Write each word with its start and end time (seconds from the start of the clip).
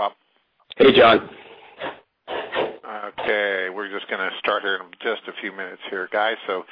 Bob. 0.00 0.12
Hey, 0.78 0.96
John. 0.96 1.28
Okay, 2.26 3.68
we're 3.68 3.90
just 3.90 4.08
going 4.08 4.18
to 4.18 4.34
start 4.38 4.62
here 4.62 4.76
in 4.76 4.86
just 5.02 5.28
a 5.28 5.32
few 5.42 5.52
minutes 5.52 5.82
here, 5.90 6.08
guys. 6.10 6.36
So 6.46 6.64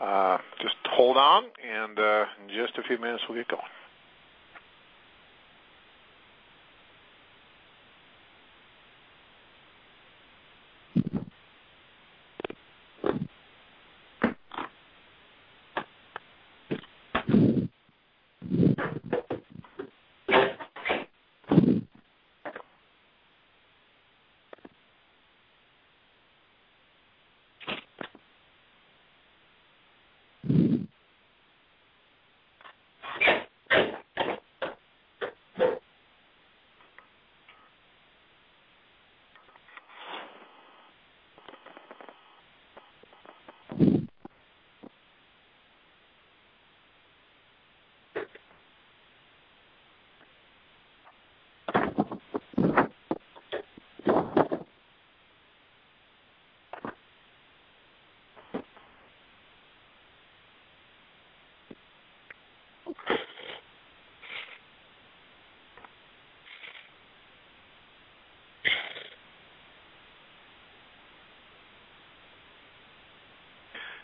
uh, 0.00 0.38
just 0.60 0.74
hold 0.90 1.16
on, 1.16 1.44
and 1.62 1.96
uh, 1.96 2.24
in 2.42 2.48
just 2.48 2.76
a 2.76 2.82
few 2.82 2.98
minutes 2.98 3.22
we'll 3.28 3.38
get 3.38 3.46
going. 3.46 3.62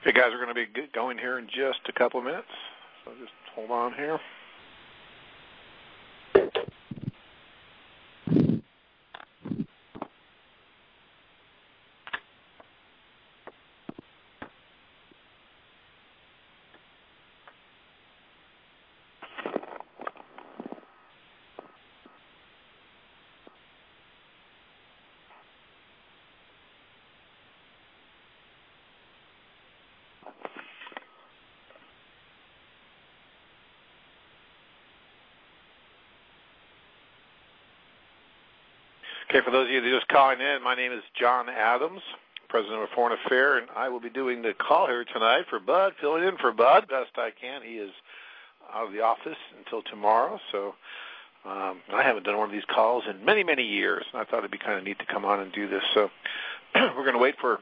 Hey 0.04 0.10
guys, 0.10 0.30
we're 0.32 0.44
going 0.44 0.48
to 0.48 0.54
be 0.54 0.88
going 0.92 1.16
here 1.16 1.38
in 1.38 1.46
just 1.46 1.78
a 1.88 1.92
couple 1.92 2.18
of 2.18 2.26
minutes, 2.26 2.48
so 3.04 3.12
just 3.20 3.30
hold 3.54 3.70
on 3.70 3.94
here. 3.94 4.18
Okay, 39.32 39.40
for 39.42 39.50
those 39.50 39.64
of 39.64 39.70
you 39.70 39.80
that 39.80 39.88
are 39.88 39.96
just 39.96 40.08
calling 40.08 40.42
in, 40.42 40.62
my 40.62 40.74
name 40.74 40.92
is 40.92 41.00
John 41.18 41.48
Adams, 41.48 42.02
President 42.50 42.82
of 42.82 42.90
Foreign 42.90 43.18
Affairs, 43.18 43.62
and 43.62 43.70
I 43.74 43.88
will 43.88 43.98
be 43.98 44.10
doing 44.10 44.42
the 44.42 44.52
call 44.52 44.86
here 44.86 45.06
tonight 45.06 45.46
for 45.48 45.58
Bud, 45.58 45.94
filling 46.02 46.22
in 46.22 46.36
for 46.36 46.52
Bud 46.52 46.86
best 46.86 47.12
I 47.16 47.30
can. 47.30 47.62
He 47.62 47.76
is 47.76 47.92
out 48.74 48.88
of 48.88 48.92
the 48.92 49.00
office 49.00 49.38
until 49.56 49.80
tomorrow, 49.80 50.38
so 50.52 50.74
um, 51.46 51.80
I 51.94 52.02
haven't 52.02 52.24
done 52.24 52.36
one 52.36 52.50
of 52.50 52.52
these 52.52 52.66
calls 52.66 53.04
in 53.08 53.24
many, 53.24 53.42
many 53.42 53.62
years, 53.62 54.04
and 54.12 54.20
I 54.20 54.26
thought 54.26 54.40
it'd 54.40 54.50
be 54.50 54.58
kind 54.58 54.76
of 54.76 54.84
neat 54.84 54.98
to 54.98 55.06
come 55.06 55.24
on 55.24 55.40
and 55.40 55.50
do 55.50 55.66
this. 55.66 55.82
So 55.94 56.10
we're 56.74 56.92
going 56.92 57.14
to 57.14 57.18
wait 57.18 57.36
for 57.40 57.54
a 57.54 57.58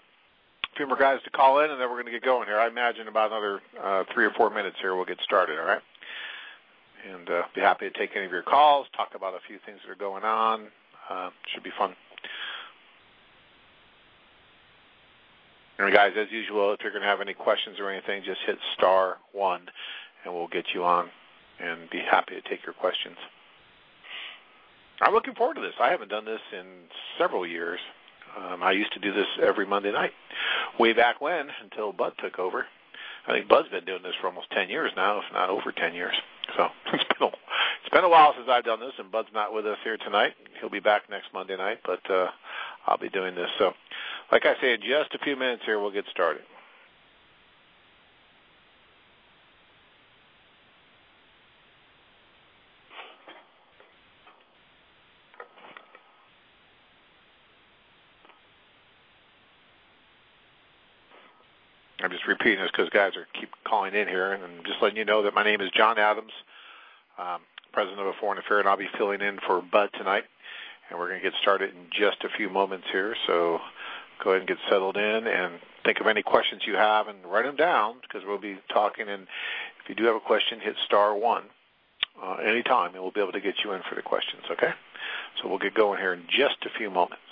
few 0.77 0.89
more 0.89 0.97
guys 0.97 1.21
to 1.23 1.31
call 1.31 1.61
in, 1.61 1.71
and 1.71 1.81
then 1.81 1.89
we're 1.89 2.03
going 2.03 2.07
to 2.07 2.11
get 2.11 2.25
going 2.25 2.49
here. 2.49 2.59
I 2.59 2.67
imagine 2.67 3.07
about 3.07 3.31
another 3.31 3.61
uh, 3.81 4.05
three 4.13 4.25
or 4.25 4.33
four 4.33 4.51
minutes 4.51 4.79
here, 4.81 4.97
we'll 4.97 5.05
get 5.05 5.21
started. 5.21 5.57
All 5.57 5.67
right. 5.67 5.83
And 7.13 7.31
uh, 7.31 7.43
be 7.55 7.61
happy 7.61 7.89
to 7.89 7.97
take 7.97 8.17
any 8.17 8.27
of 8.27 8.33
your 8.33 8.43
calls, 8.43 8.89
talk 8.97 9.15
about 9.15 9.35
a 9.35 9.41
few 9.47 9.61
things 9.65 9.79
that 9.87 9.93
are 9.93 9.95
going 9.95 10.25
on, 10.25 10.67
should 11.53 11.63
be 11.63 11.73
fun. 11.77 11.95
And 15.79 15.93
guys, 15.95 16.13
as 16.17 16.31
usual, 16.31 16.75
if 16.75 16.81
you're 16.83 16.93
going 16.93 17.03
to 17.03 17.09
have 17.09 17.23
any 17.23 17.33
questions 17.33 17.79
or 17.81 17.91
anything, 17.91 18.23
just 18.23 18.41
hit 18.47 18.59
star 18.77 19.17
one, 19.33 19.63
and 20.25 20.35
we'll 20.35 20.49
get 20.49 20.67
you 20.75 20.85
on, 20.85 21.09
and 21.59 21.89
be 21.89 21.99
happy 21.99 22.35
to 22.35 22.43
take 22.43 22.65
your 22.67 22.75
questions. 22.75 23.17
I'm 25.01 25.15
looking 25.15 25.35
forward 25.35 25.55
to 25.55 25.63
this. 25.63 25.73
I 25.81 25.91
haven't 25.91 26.11
done 26.11 26.27
this 26.27 26.41
in 26.53 26.67
several 27.17 27.47
years. 27.47 27.81
Um, 28.37 28.63
I 28.63 28.73
used 28.73 28.93
to 28.93 28.99
do 28.99 29.13
this 29.13 29.27
every 29.43 29.65
Monday 29.65 29.91
night, 29.91 30.13
way 30.79 30.93
back 30.93 31.21
when, 31.21 31.49
until 31.63 31.93
Bud 31.93 32.13
took 32.19 32.39
over. 32.39 32.67
I 33.27 33.33
think 33.33 33.49
Bud's 33.49 33.69
been 33.69 33.85
doing 33.85 34.03
this 34.03 34.15
for 34.21 34.27
almost 34.27 34.51
10 34.51 34.69
years 34.69 34.93
now, 34.97 35.19
if 35.19 35.25
not 35.33 35.49
over 35.51 35.73
10 35.73 35.95
years. 35.95 36.15
So 36.57 36.69
it's 36.93 37.05
been 37.05 37.29
a, 37.29 37.33
it's 37.81 37.91
been 37.91 38.05
a 38.05 38.09
while 38.09 38.35
since 38.37 38.49
I've 38.49 38.65
done 38.65 38.81
this, 38.81 38.93
and 38.99 39.11
Bud's 39.11 39.29
not 39.33 39.53
with 39.53 39.67
us 39.67 39.79
here 39.83 39.97
tonight. 39.97 40.35
He'll 40.61 40.71
be 40.71 40.81
back 40.81 41.09
next 41.11 41.29
Monday 41.33 41.57
night, 41.57 41.79
but 41.85 42.09
uh, 42.11 42.29
I'll 42.87 42.99
be 42.99 43.09
doing 43.09 43.35
this. 43.35 43.49
So, 43.59 43.73
like 44.31 44.47
I 44.47 44.55
say, 44.61 44.75
in 44.75 44.81
just 44.81 45.15
a 45.15 45.19
few 45.19 45.37
minutes 45.37 45.63
here, 45.65 45.81
we'll 45.81 45.91
get 45.91 46.05
started. 46.11 46.43
I'm 62.03 62.11
just 62.11 62.27
repeating 62.27 62.61
this 62.61 62.71
because 62.71 62.89
guys 62.91 63.15
are 63.17 63.27
keep 63.39 63.51
calling 63.65 63.95
in 63.95 64.09
here, 64.09 64.33
and 64.33 64.43
I'm 64.43 64.65
just 64.65 64.81
letting 64.81 64.97
you 64.97 65.05
know 65.05 65.23
that 65.23 65.35
my 65.35 65.45
name 65.45 65.61
is 65.61 65.71
John 65.77 65.99
Adams, 65.99 66.33
um, 67.19 67.41
President 67.73 68.01
of 68.01 68.15
Foreign 68.21 68.39
Affairs, 68.39 68.61
and 68.61 68.69
I'll 68.69 68.77
be 68.77 68.89
filling 68.97 69.21
in 69.21 69.39
for 69.47 69.63
Bud 69.63 69.91
tonight. 69.97 70.25
And 70.89 70.99
we're 70.99 71.09
going 71.09 71.21
to 71.21 71.31
get 71.31 71.39
started 71.41 71.71
in 71.71 71.87
just 71.91 72.25
a 72.25 72.29
few 72.37 72.51
moments 72.51 72.87
here. 72.91 73.15
So 73.27 73.61
go 74.23 74.31
ahead 74.31 74.41
and 74.41 74.49
get 74.49 74.59
settled 74.69 74.97
in 74.97 75.27
and 75.27 75.55
think 75.85 76.01
of 76.01 76.07
any 76.07 76.23
questions 76.23 76.63
you 76.67 76.75
have 76.75 77.09
and 77.09 77.19
write 77.25 77.45
them 77.45 77.57
down 77.57 77.97
because 78.03 78.27
we'll 78.27 78.39
be 78.39 78.59
talking. 78.73 79.09
And 79.09 79.27
if 79.83 79.89
you 79.89 79.95
do 79.95 80.05
have 80.05 80.17
a 80.17 80.21
question, 80.21 80.61
hit 80.61 80.77
star 80.85 81.15
one 81.15 81.45
uh, 82.23 82.35
anytime, 82.45 82.95
and 82.95 83.03
we'll 83.03 83.13
be 83.13 83.21
able 83.21 83.33
to 83.33 83.41
get 83.41 83.55
you 83.65 83.73
in 83.73 83.83
for 83.89 83.95
the 83.95 84.03
questions. 84.03 84.43
Okay? 84.51 84.73
So 85.41 85.49
we'll 85.49 85.59
get 85.59 85.75
going 85.75 85.99
here 85.99 86.13
in 86.13 86.25
just 86.29 86.57
a 86.67 86.71
few 86.77 86.91
moments. 86.91 87.23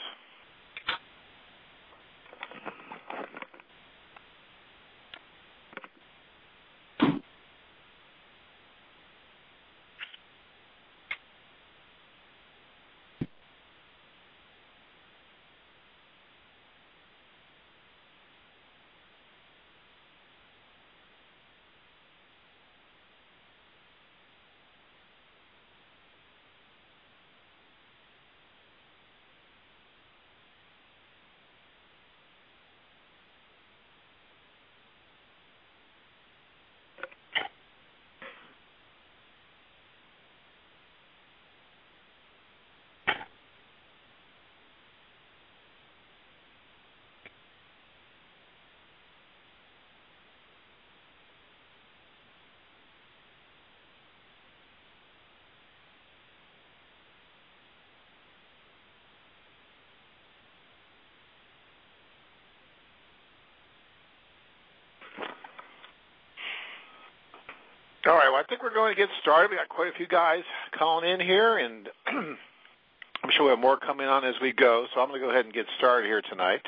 All 68.09 68.17
right, 68.17 68.31
well, 68.31 68.41
I 68.41 68.45
think 68.49 68.63
we're 68.63 68.73
going 68.73 68.95
to 68.95 68.99
get 68.99 69.11
started. 69.21 69.51
We 69.51 69.59
got 69.59 69.69
quite 69.69 69.93
a 69.93 69.97
few 69.97 70.07
guys 70.07 70.43
calling 70.73 71.11
in 71.11 71.21
here, 71.21 71.59
and 71.59 71.91
I'm 72.07 73.31
sure 73.33 73.45
we 73.45 73.51
have 73.51 73.59
more 73.59 73.77
coming 73.77 74.07
on 74.07 74.25
as 74.25 74.35
we 74.41 74.55
go, 74.55 74.87
so 74.95 75.03
I'm 75.03 75.09
going 75.09 75.21
to 75.21 75.27
go 75.27 75.31
ahead 75.31 75.45
and 75.45 75.53
get 75.53 75.67
started 75.77 76.07
here 76.07 76.23
tonight. 76.23 76.63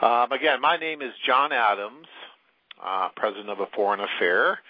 Um, 0.00 0.30
again, 0.30 0.60
my 0.60 0.76
name 0.76 1.02
is 1.02 1.10
John 1.26 1.50
Adams, 1.50 2.06
uh, 2.80 3.08
president 3.16 3.48
of 3.48 3.58
A 3.58 3.66
Foreign 3.74 3.98
Affair 3.98 4.60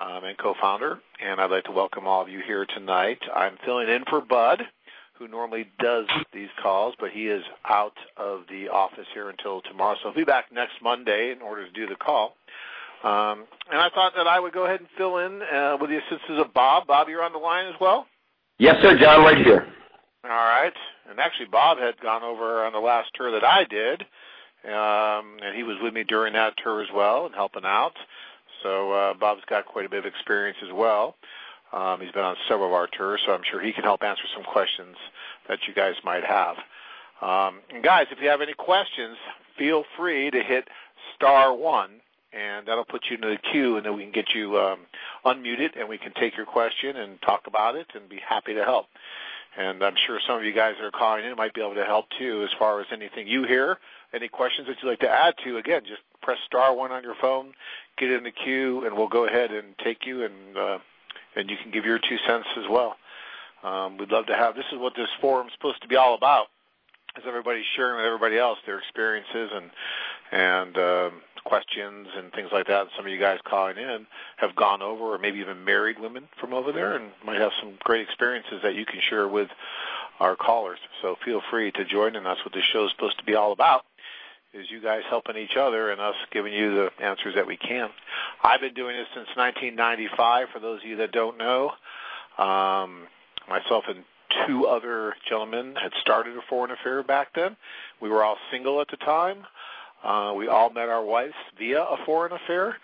um, 0.00 0.24
and 0.24 0.36
co-founder, 0.36 0.98
and 1.24 1.40
I'd 1.40 1.52
like 1.52 1.64
to 1.64 1.72
welcome 1.72 2.08
all 2.08 2.22
of 2.22 2.28
you 2.28 2.40
here 2.44 2.66
tonight. 2.66 3.20
I'm 3.32 3.56
filling 3.64 3.88
in 3.88 4.02
for 4.10 4.20
Bud, 4.20 4.64
who 5.12 5.28
normally 5.28 5.70
does 5.78 6.06
these 6.32 6.50
calls, 6.60 6.96
but 6.98 7.12
he 7.12 7.28
is 7.28 7.44
out 7.64 7.94
of 8.16 8.46
the 8.50 8.68
office 8.68 9.06
here 9.14 9.30
until 9.30 9.60
tomorrow, 9.60 9.94
so 10.02 10.10
he'll 10.10 10.22
be 10.22 10.24
back 10.24 10.46
next 10.50 10.82
Monday 10.82 11.30
in 11.30 11.40
order 11.40 11.64
to 11.64 11.72
do 11.72 11.86
the 11.86 11.94
call. 11.94 12.34
Um, 13.02 13.46
and 13.70 13.80
I 13.80 13.88
thought 13.94 14.12
that 14.16 14.26
I 14.26 14.38
would 14.38 14.52
go 14.52 14.66
ahead 14.66 14.80
and 14.80 14.88
fill 14.96 15.18
in 15.18 15.40
uh, 15.42 15.76
with 15.80 15.90
the 15.90 15.98
assistance 15.98 16.38
of 16.38 16.52
Bob. 16.52 16.86
Bob, 16.86 17.08
you're 17.08 17.22
on 17.22 17.32
the 17.32 17.38
line 17.38 17.66
as 17.66 17.74
well? 17.80 18.06
Yes, 18.58 18.76
sir, 18.82 18.98
John, 18.98 19.22
right 19.22 19.38
here. 19.38 19.66
All 20.24 20.30
right. 20.30 20.72
And 21.08 21.18
actually, 21.18 21.46
Bob 21.46 21.78
had 21.78 21.98
gone 22.00 22.22
over 22.22 22.64
on 22.64 22.72
the 22.72 22.78
last 22.78 23.10
tour 23.14 23.32
that 23.32 23.44
I 23.44 23.64
did, 23.64 24.02
um, 24.66 25.38
and 25.42 25.56
he 25.56 25.62
was 25.62 25.78
with 25.82 25.94
me 25.94 26.04
during 26.04 26.34
that 26.34 26.54
tour 26.62 26.82
as 26.82 26.88
well 26.94 27.26
and 27.26 27.34
helping 27.34 27.64
out. 27.64 27.94
So 28.62 28.92
uh, 28.92 29.14
Bob's 29.14 29.44
got 29.48 29.64
quite 29.64 29.86
a 29.86 29.88
bit 29.88 30.00
of 30.00 30.06
experience 30.06 30.58
as 30.62 30.72
well. 30.74 31.16
Um, 31.72 32.00
he's 32.00 32.12
been 32.12 32.24
on 32.24 32.36
several 32.48 32.68
of 32.68 32.74
our 32.74 32.86
tours, 32.86 33.20
so 33.24 33.32
I'm 33.32 33.42
sure 33.50 33.62
he 33.62 33.72
can 33.72 33.84
help 33.84 34.02
answer 34.02 34.24
some 34.34 34.44
questions 34.44 34.96
that 35.48 35.60
you 35.66 35.74
guys 35.74 35.94
might 36.04 36.24
have. 36.24 36.56
Um, 37.22 37.60
and 37.72 37.82
guys, 37.82 38.06
if 38.10 38.18
you 38.20 38.28
have 38.28 38.40
any 38.40 38.54
questions, 38.54 39.16
feel 39.56 39.84
free 39.96 40.30
to 40.30 40.42
hit 40.42 40.68
star 41.14 41.54
one, 41.54 42.00
and 42.32 42.66
that'll 42.66 42.84
put 42.84 43.04
you 43.10 43.16
into 43.16 43.28
the 43.28 43.38
queue, 43.52 43.76
and 43.76 43.84
then 43.84 43.96
we 43.96 44.02
can 44.02 44.12
get 44.12 44.34
you 44.34 44.58
um, 44.58 44.80
unmuted, 45.24 45.78
and 45.78 45.88
we 45.88 45.98
can 45.98 46.12
take 46.12 46.36
your 46.36 46.46
question 46.46 46.96
and 46.96 47.20
talk 47.22 47.46
about 47.46 47.76
it, 47.76 47.86
and 47.94 48.08
be 48.08 48.20
happy 48.26 48.54
to 48.54 48.64
help. 48.64 48.86
And 49.56 49.82
I'm 49.82 49.96
sure 50.06 50.20
some 50.26 50.38
of 50.38 50.44
you 50.44 50.52
guys 50.52 50.74
that 50.78 50.86
are 50.86 50.92
calling 50.92 51.24
in 51.24 51.36
might 51.36 51.54
be 51.54 51.60
able 51.60 51.74
to 51.74 51.84
help 51.84 52.06
too, 52.18 52.44
as 52.44 52.50
far 52.58 52.80
as 52.80 52.86
anything 52.92 53.26
you 53.26 53.44
hear, 53.44 53.78
any 54.14 54.28
questions 54.28 54.68
that 54.68 54.76
you'd 54.82 54.88
like 54.88 55.00
to 55.00 55.10
add 55.10 55.34
to. 55.44 55.56
Again, 55.56 55.82
just 55.86 56.02
press 56.22 56.38
star 56.46 56.74
one 56.74 56.92
on 56.92 57.02
your 57.02 57.16
phone, 57.20 57.52
get 57.98 58.10
in 58.12 58.22
the 58.22 58.30
queue, 58.30 58.86
and 58.86 58.96
we'll 58.96 59.08
go 59.08 59.26
ahead 59.26 59.50
and 59.50 59.76
take 59.82 60.06
you, 60.06 60.24
and 60.24 60.56
uh, 60.56 60.78
and 61.34 61.50
you 61.50 61.56
can 61.56 61.70
give 61.72 61.84
your 61.84 61.98
two 61.98 62.16
cents 62.26 62.46
as 62.56 62.68
well. 62.68 62.96
Um, 63.62 63.98
we'd 63.98 64.10
love 64.10 64.26
to 64.26 64.36
have. 64.36 64.54
This 64.54 64.64
is 64.72 64.78
what 64.78 64.94
this 64.96 65.08
forum 65.20 65.48
is 65.48 65.52
supposed 65.54 65.82
to 65.82 65.88
be 65.88 65.96
all 65.96 66.14
about. 66.14 66.46
Is 67.16 67.24
everybody 67.26 67.64
sharing 67.74 67.96
with 67.96 68.06
everybody 68.06 68.38
else 68.38 68.58
their 68.66 68.78
experiences 68.78 69.50
and 69.52 69.70
and 70.32 70.78
um, 70.78 71.12
questions 71.44 72.08
and 72.16 72.32
things 72.32 72.50
like 72.52 72.66
that. 72.66 72.88
Some 72.96 73.06
of 73.06 73.12
you 73.12 73.18
guys 73.18 73.38
calling 73.44 73.76
in 73.76 74.06
have 74.36 74.54
gone 74.54 74.82
over, 74.82 75.14
or 75.14 75.18
maybe 75.18 75.38
even 75.38 75.64
married 75.64 75.98
women 75.98 76.28
from 76.40 76.52
over 76.52 76.72
there, 76.72 76.96
and 76.96 77.10
might 77.24 77.40
have 77.40 77.52
some 77.60 77.74
great 77.82 78.02
experiences 78.02 78.60
that 78.62 78.74
you 78.74 78.86
can 78.86 79.00
share 79.08 79.28
with 79.28 79.48
our 80.18 80.36
callers. 80.36 80.78
So 81.02 81.16
feel 81.24 81.40
free 81.50 81.72
to 81.72 81.84
join, 81.84 82.16
and 82.16 82.26
that's 82.26 82.44
what 82.44 82.54
this 82.54 82.64
show 82.64 82.84
is 82.84 82.90
supposed 82.92 83.18
to 83.18 83.24
be 83.24 83.34
all 83.34 83.52
about 83.52 83.84
is 84.52 84.70
you 84.70 84.80
guys 84.80 85.02
helping 85.08 85.36
each 85.36 85.56
other 85.56 85.90
and 85.90 86.00
us 86.00 86.16
giving 86.32 86.52
you 86.52 86.74
the 86.74 86.90
answers 87.04 87.36
that 87.36 87.46
we 87.46 87.56
can. 87.56 87.88
I've 88.42 88.60
been 88.60 88.74
doing 88.74 88.96
this 88.96 89.06
since 89.14 89.28
1995. 89.36 90.48
For 90.52 90.58
those 90.58 90.80
of 90.80 90.88
you 90.88 90.96
that 90.96 91.12
don't 91.12 91.38
know, 91.38 91.70
um, 92.36 93.06
myself 93.48 93.84
and 93.88 94.04
two 94.46 94.66
other 94.66 95.14
gentlemen 95.28 95.74
had 95.80 95.92
started 96.00 96.36
a 96.36 96.42
foreign 96.48 96.70
affair 96.70 97.02
back 97.02 97.28
then. 97.34 97.56
We 98.00 98.08
were 98.08 98.24
all 98.24 98.38
single 98.50 98.80
at 98.80 98.88
the 98.88 98.96
time. 98.96 99.46
Uh, 100.02 100.32
we 100.36 100.48
all 100.48 100.70
met 100.70 100.88
our 100.88 101.04
wives 101.04 101.34
via 101.58 101.82
a 101.82 101.96
foreign 102.04 102.32
affair, 102.32 102.76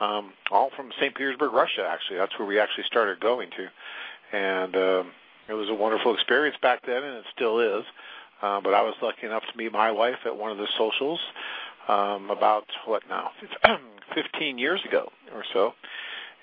um, 0.00 0.32
all 0.50 0.70
from 0.76 0.90
St. 1.00 1.14
Petersburg, 1.14 1.52
Russia. 1.52 1.86
Actually, 1.88 2.18
that's 2.18 2.38
where 2.38 2.46
we 2.46 2.58
actually 2.58 2.84
started 2.84 3.20
going 3.20 3.50
to, 3.50 4.36
and 4.36 4.76
um, 4.76 5.12
it 5.48 5.54
was 5.54 5.68
a 5.68 5.74
wonderful 5.74 6.14
experience 6.14 6.56
back 6.60 6.84
then, 6.84 7.02
and 7.02 7.18
it 7.18 7.24
still 7.34 7.60
is. 7.60 7.84
Uh, 8.42 8.60
but 8.60 8.74
I 8.74 8.82
was 8.82 8.94
lucky 9.00 9.26
enough 9.26 9.44
to 9.50 9.56
meet 9.56 9.72
my 9.72 9.90
wife 9.90 10.18
at 10.26 10.36
one 10.36 10.50
of 10.50 10.58
the 10.58 10.68
socials 10.76 11.20
um, 11.88 12.30
about 12.30 12.66
what 12.84 13.02
now, 13.08 13.30
15 14.14 14.58
years 14.58 14.84
ago 14.84 15.10
or 15.34 15.44
so. 15.52 15.74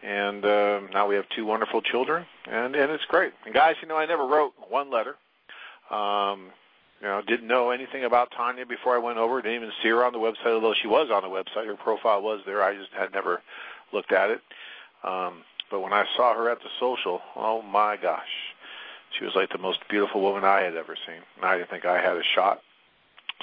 And 0.01 0.43
uh, 0.43 0.81
now 0.91 1.07
we 1.07 1.15
have 1.15 1.25
two 1.29 1.45
wonderful 1.45 1.81
children, 1.81 2.25
and 2.45 2.75
and 2.75 2.91
it's 2.91 3.05
great. 3.05 3.31
And 3.45 3.53
guys, 3.53 3.75
you 3.81 3.87
know, 3.87 3.95
I 3.95 4.05
never 4.05 4.25
wrote 4.25 4.53
one 4.69 4.91
letter. 4.91 5.15
Um, 5.89 6.51
you 7.03 7.09
know, 7.09 7.21
didn't 7.21 7.47
know 7.47 7.71
anything 7.71 8.05
about 8.05 8.31
Tanya 8.31 8.65
before 8.65 8.95
I 8.95 8.97
went 8.97 9.17
over. 9.17 9.41
Didn't 9.41 9.57
even 9.57 9.71
see 9.83 9.89
her 9.89 10.05
on 10.05 10.13
the 10.13 10.19
website, 10.19 10.53
although 10.53 10.73
she 10.73 10.87
was 10.87 11.09
on 11.11 11.21
the 11.21 11.27
website. 11.27 11.65
Her 11.65 11.75
profile 11.75 12.21
was 12.21 12.39
there. 12.45 12.63
I 12.63 12.75
just 12.77 12.91
had 12.93 13.11
never 13.11 13.41
looked 13.91 14.13
at 14.13 14.29
it. 14.29 14.41
Um, 15.03 15.43
but 15.69 15.81
when 15.81 15.91
I 15.91 16.05
saw 16.15 16.33
her 16.33 16.49
at 16.49 16.59
the 16.59 16.69
social, 16.79 17.19
oh 17.35 17.61
my 17.61 17.97
gosh, 17.97 18.29
she 19.19 19.25
was 19.25 19.35
like 19.35 19.49
the 19.51 19.57
most 19.57 19.79
beautiful 19.89 20.21
woman 20.21 20.45
I 20.45 20.61
had 20.61 20.77
ever 20.77 20.95
seen. 21.05 21.19
And 21.35 21.45
I 21.45 21.57
didn't 21.57 21.71
think 21.71 21.83
I 21.83 22.01
had 22.01 22.15
a 22.15 22.23
shot. 22.23 22.61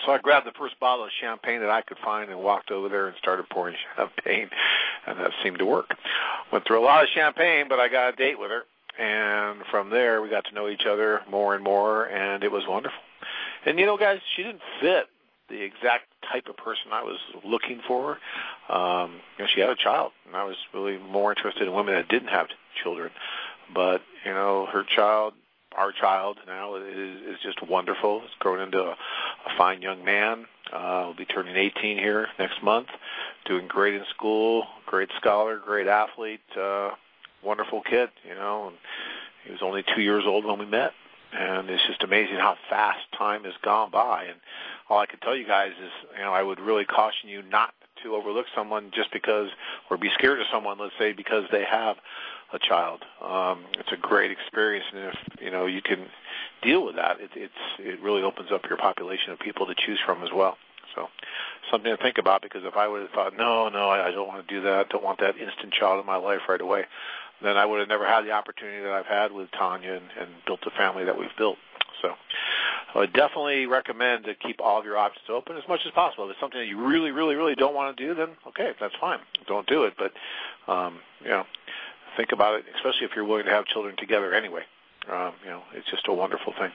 So 0.07 0.13
I 0.13 0.17
grabbed 0.17 0.47
the 0.47 0.59
first 0.59 0.81
bottle 0.81 1.05
of 1.05 1.11
champagne 1.21 1.61
that 1.61 1.69
I 1.69 1.83
could 1.83 1.99
find 1.99 2.31
and 2.31 2.41
walked 2.41 2.71
over 2.71 2.89
there 2.89 3.09
and 3.09 3.17
started 3.19 3.47
pouring 3.51 3.77
champagne, 3.97 4.49
and 5.07 5.19
that 5.19 5.33
seemed 5.43 5.59
to 5.59 5.67
work. 5.67 5.95
Went 6.51 6.65
through 6.67 6.81
a 6.81 6.87
lot 6.87 7.03
of 7.03 7.11
champagne, 7.11 7.67
but 7.69 7.79
I 7.79 7.89
got 7.89 8.15
a 8.15 8.17
date 8.17 8.39
with 8.39 8.51
her, 8.51 8.63
and 8.99 9.61
from 9.71 9.91
there 9.91 10.23
we 10.23 10.31
got 10.31 10.47
to 10.47 10.55
know 10.55 10.71
each 10.71 10.87
other 10.87 11.21
more 11.31 11.55
and 11.55 11.63
more, 11.63 12.07
and 12.07 12.43
it 12.43 12.51
was 12.51 12.63
wonderful. 12.67 12.99
And 13.67 13.79
you 13.79 13.87
know, 13.87 13.97
guys, 13.97 14.21
she 14.37 14.43
didn't 14.43 14.63
fit 14.81 15.07
the 15.49 15.63
exact 15.63 16.05
type 16.31 16.47
of 16.49 16.57
person 16.57 16.93
I 16.93 17.03
was 17.03 17.19
looking 17.45 17.81
for. 17.87 18.19
Um, 18.69 19.21
you 19.37 19.45
know, 19.45 19.51
she 19.53 19.61
had 19.61 19.71
a 19.71 19.77
child, 19.77 20.13
and 20.27 20.37
I 20.37 20.45
was 20.45 20.57
really 20.73 20.99
more 20.99 21.33
interested 21.33 21.67
in 21.67 21.75
women 21.75 21.95
that 21.95 22.09
didn't 22.09 22.29
have 22.29 22.47
children. 22.83 23.11
But 23.75 24.03
you 24.25 24.33
know, 24.33 24.67
her 24.73 24.85
child 24.85 25.35
our 25.77 25.93
child 25.93 26.37
now 26.47 26.75
is, 26.77 26.85
is 26.85 27.37
just 27.43 27.63
wonderful. 27.69 28.21
He's 28.21 28.31
grown 28.39 28.61
into 28.61 28.79
a, 28.79 28.91
a 28.91 29.57
fine 29.57 29.83
young 29.83 30.05
man. 30.05 30.47
Uh, 30.73 31.05
will 31.07 31.15
be 31.15 31.25
turning 31.25 31.57
18 31.57 31.99
here 31.99 32.29
next 32.39 32.63
month. 32.63 32.89
Doing 33.47 33.67
great 33.69 33.95
in 33.95 34.05
school, 34.11 34.65
great 34.87 35.09
scholar, 35.17 35.59
great 35.59 35.87
athlete, 35.87 36.41
uh, 36.61 36.91
wonderful 37.43 37.83
kid. 37.83 38.11
You 38.29 38.35
know, 38.35 38.69
and 38.69 38.77
he 39.45 39.53
was 39.53 39.63
only 39.63 39.85
two 39.95 40.03
years 40.03 40.25
old 40.27 40.45
when 40.45 40.59
we 40.59 40.67
met, 40.67 40.93
and 41.33 41.71
it's 41.71 41.87
just 41.87 42.03
amazing 42.03 42.37
how 42.37 42.57
fast 42.69 43.01
time 43.17 43.45
has 43.45 43.55
gone 43.63 43.91
by. 43.91 44.25
And 44.25 44.41
all 44.89 44.99
I 44.99 45.07
can 45.07 45.21
tell 45.21 45.37
you 45.37 45.47
guys 45.47 45.73
is, 45.83 45.91
you 46.17 46.23
know, 46.23 46.33
I 46.33 46.43
would 46.43 46.61
really 46.61 46.85
caution 46.85 47.29
you 47.29 47.43
not 47.43 47.73
to 48.03 48.15
overlook 48.15 48.47
someone 48.55 48.91
just 48.95 49.13
because, 49.13 49.51
or 49.91 49.97
be 49.97 50.11
scared 50.15 50.41
of 50.41 50.47
someone, 50.53 50.79
let's 50.79 50.95
say, 50.99 51.13
because 51.13 51.45
they 51.53 51.65
have 51.65 51.97
a 52.53 52.59
child. 52.59 53.05
Um, 53.23 53.65
it's 53.79 53.93
a 53.93 53.97
great 53.97 54.31
experience, 54.31 54.87
and 54.93 55.05
if 55.05 55.15
you 55.41 55.51
know 55.51 55.67
you 55.67 55.83
can 55.83 56.07
deal 56.63 56.85
with 56.85 56.97
that, 56.97 57.21
it, 57.21 57.31
it's 57.35 57.53
it 57.79 58.01
really 58.01 58.23
opens 58.23 58.51
up 58.51 58.69
your 58.69 58.79
population 58.79 59.33
of 59.33 59.39
people 59.39 59.67
to 59.67 59.75
choose 59.75 60.01
from 60.05 60.23
as 60.23 60.31
well. 60.35 60.57
So 60.95 61.09
something 61.71 61.95
to 61.95 62.03
think 62.03 62.19
about 62.19 62.43
because 62.43 62.65
if 62.65 62.77
I 62.77 62.89
would 62.89 63.03
have 63.03 63.11
thought, 63.11 63.37
no, 63.37 63.69
no, 63.69 63.89
I, 63.91 64.09
I 64.09 64.11
don't 64.11 64.27
want 64.27 64.47
to 64.47 64.55
do 64.55 64.63
that, 64.63 64.89
don't 64.89 65.05
want 65.05 65.21
that 65.21 65.37
instant 65.39 65.73
child 65.73 66.01
in 66.01 66.07
my 66.07 66.17
life 66.17 66.41
right 66.49 66.61
away, 66.61 66.87
then 67.43 67.57
I 67.57 67.67
would 67.67 67.81
have 67.81 67.89
never 67.89 68.07
had 68.07 68.23
the 68.23 68.33
opportunity 68.33 68.83
that 68.83 68.93
I've 68.93 69.07
had 69.07 69.33
with 69.33 69.51
Tanya 69.53 69.93
and, 69.93 70.05
and 70.19 70.31
built 70.47 70.61
the 70.65 70.71
family 70.77 71.05
that 71.05 71.19
we've 71.19 71.35
built. 71.39 71.57
So 72.03 72.15
I 72.95 72.99
would 72.99 73.13
definitely 73.13 73.67
recommend 73.67 74.25
to 74.25 74.35
keep 74.35 74.61
all 74.61 74.79
of 74.79 74.85
your 74.85 74.97
options 74.97 75.27
open 75.29 75.57
as 75.57 75.63
much 75.69 75.81
as 75.87 75.93
possible. 75.93 76.25
If 76.25 76.33
it's 76.33 76.41
something 76.41 76.61
that 76.61 76.67
you 76.67 76.85
really, 76.85 77.11
really, 77.11 77.35
really 77.35 77.55
don't 77.55 77.75
want 77.75 77.97
to 77.97 78.07
do, 78.07 78.15
then 78.15 78.29
okay, 78.49 78.73
that's 78.81 78.95
fine. 79.01 79.19
Don't 79.47 79.67
do 79.67 79.85
it. 79.85 79.95
But 79.99 80.13
um, 80.73 81.01
you 81.23 81.29
know, 81.29 81.45
think 82.17 82.33
about 82.33 82.59
it, 82.59 82.65
especially 82.77 83.07
if 83.07 83.13
you're 83.15 83.25
willing 83.25 83.45
to 83.45 83.51
have 83.51 83.67
children 83.67 83.97
together 83.99 84.35
anyway. 84.35 84.63
Um, 85.11 85.33
you 85.45 85.51
know, 85.51 85.63
it's 85.75 85.89
just 85.91 86.09
a 86.09 86.13
wonderful 86.13 86.53
thing. 86.59 86.71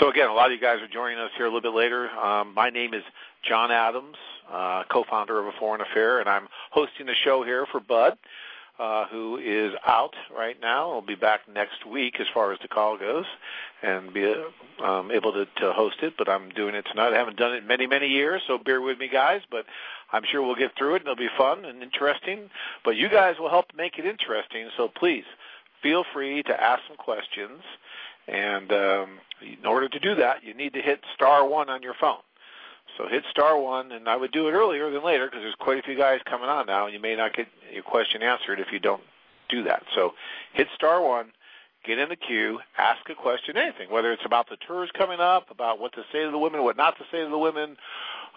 So 0.00 0.10
again, 0.10 0.28
a 0.28 0.32
lot 0.34 0.46
of 0.46 0.52
you 0.52 0.60
guys 0.60 0.80
are 0.80 0.88
joining 0.88 1.18
us 1.18 1.30
here 1.36 1.46
a 1.46 1.48
little 1.48 1.60
bit 1.60 1.76
later. 1.76 2.10
Um, 2.10 2.52
my 2.54 2.70
name 2.70 2.94
is 2.94 3.02
John 3.48 3.70
Adams, 3.70 4.16
uh, 4.50 4.82
co-founder 4.90 5.38
of 5.38 5.46
A 5.46 5.52
Foreign 5.58 5.80
Affair, 5.80 6.18
and 6.18 6.28
I'm 6.28 6.48
hosting 6.72 7.06
the 7.06 7.14
show 7.24 7.44
here 7.44 7.66
for 7.70 7.78
Bud, 7.78 8.18
uh, 8.78 9.06
who 9.06 9.38
is 9.38 9.72
out 9.86 10.14
right 10.36 10.56
now. 10.60 10.90
I'll 10.90 11.00
be 11.00 11.14
back 11.14 11.40
next 11.52 11.86
week 11.86 12.20
as 12.20 12.26
far 12.32 12.52
as 12.52 12.58
the 12.60 12.68
call 12.68 12.98
goes, 12.98 13.26
and 13.82 14.12
be 14.12 14.34
um, 14.82 15.10
able 15.10 15.32
to, 15.32 15.46
to 15.60 15.72
host 15.72 15.96
it. 16.02 16.14
But 16.18 16.28
I'm 16.28 16.50
doing 16.50 16.74
it 16.74 16.86
tonight. 16.90 17.12
I 17.12 17.18
haven't 17.18 17.36
done 17.36 17.54
it 17.54 17.58
in 17.58 17.66
many, 17.66 17.86
many 17.86 18.08
years, 18.08 18.42
so 18.46 18.58
bear 18.58 18.80
with 18.80 18.98
me, 18.98 19.08
guys. 19.08 19.42
But 19.50 19.66
I'm 20.12 20.22
sure 20.30 20.42
we'll 20.42 20.56
get 20.56 20.76
through 20.76 20.94
it 20.94 21.02
and 21.02 21.08
it'll 21.08 21.16
be 21.16 21.28
fun 21.36 21.64
and 21.64 21.82
interesting. 21.82 22.50
But 22.84 22.96
you 22.96 23.08
guys 23.08 23.36
will 23.38 23.50
help 23.50 23.66
make 23.76 23.98
it 23.98 24.06
interesting. 24.06 24.68
So 24.76 24.88
please 24.88 25.24
feel 25.82 26.04
free 26.12 26.42
to 26.44 26.62
ask 26.62 26.82
some 26.88 26.96
questions. 26.96 27.62
And 28.26 28.72
um, 28.72 29.18
in 29.42 29.66
order 29.66 29.88
to 29.88 29.98
do 29.98 30.14
that, 30.16 30.42
you 30.42 30.54
need 30.54 30.72
to 30.74 30.80
hit 30.80 31.00
star 31.14 31.46
one 31.46 31.68
on 31.68 31.82
your 31.82 31.94
phone. 32.00 32.22
So 32.96 33.08
hit 33.08 33.24
star 33.30 33.58
one, 33.58 33.92
and 33.92 34.08
I 34.08 34.16
would 34.16 34.30
do 34.30 34.48
it 34.48 34.52
earlier 34.52 34.90
than 34.90 35.04
later 35.04 35.26
because 35.26 35.42
there's 35.42 35.54
quite 35.56 35.78
a 35.78 35.82
few 35.82 35.96
guys 35.96 36.20
coming 36.24 36.48
on 36.48 36.66
now, 36.66 36.84
and 36.84 36.94
you 36.94 37.00
may 37.00 37.16
not 37.16 37.34
get 37.34 37.48
your 37.72 37.82
question 37.82 38.22
answered 38.22 38.60
if 38.60 38.68
you 38.72 38.78
don't 38.78 39.02
do 39.48 39.64
that. 39.64 39.82
So 39.94 40.14
hit 40.52 40.68
star 40.74 41.02
one, 41.02 41.32
get 41.84 41.98
in 41.98 42.08
the 42.08 42.16
queue, 42.16 42.60
ask 42.78 43.08
a 43.10 43.14
question, 43.14 43.56
anything, 43.56 43.90
whether 43.90 44.12
it's 44.12 44.24
about 44.24 44.48
the 44.48 44.56
tours 44.66 44.90
coming 44.96 45.20
up, 45.20 45.50
about 45.50 45.80
what 45.80 45.92
to 45.94 46.02
say 46.12 46.24
to 46.24 46.30
the 46.30 46.38
women, 46.38 46.62
what 46.62 46.76
not 46.76 46.96
to 46.98 47.04
say 47.10 47.22
to 47.22 47.28
the 47.28 47.38
women, 47.38 47.76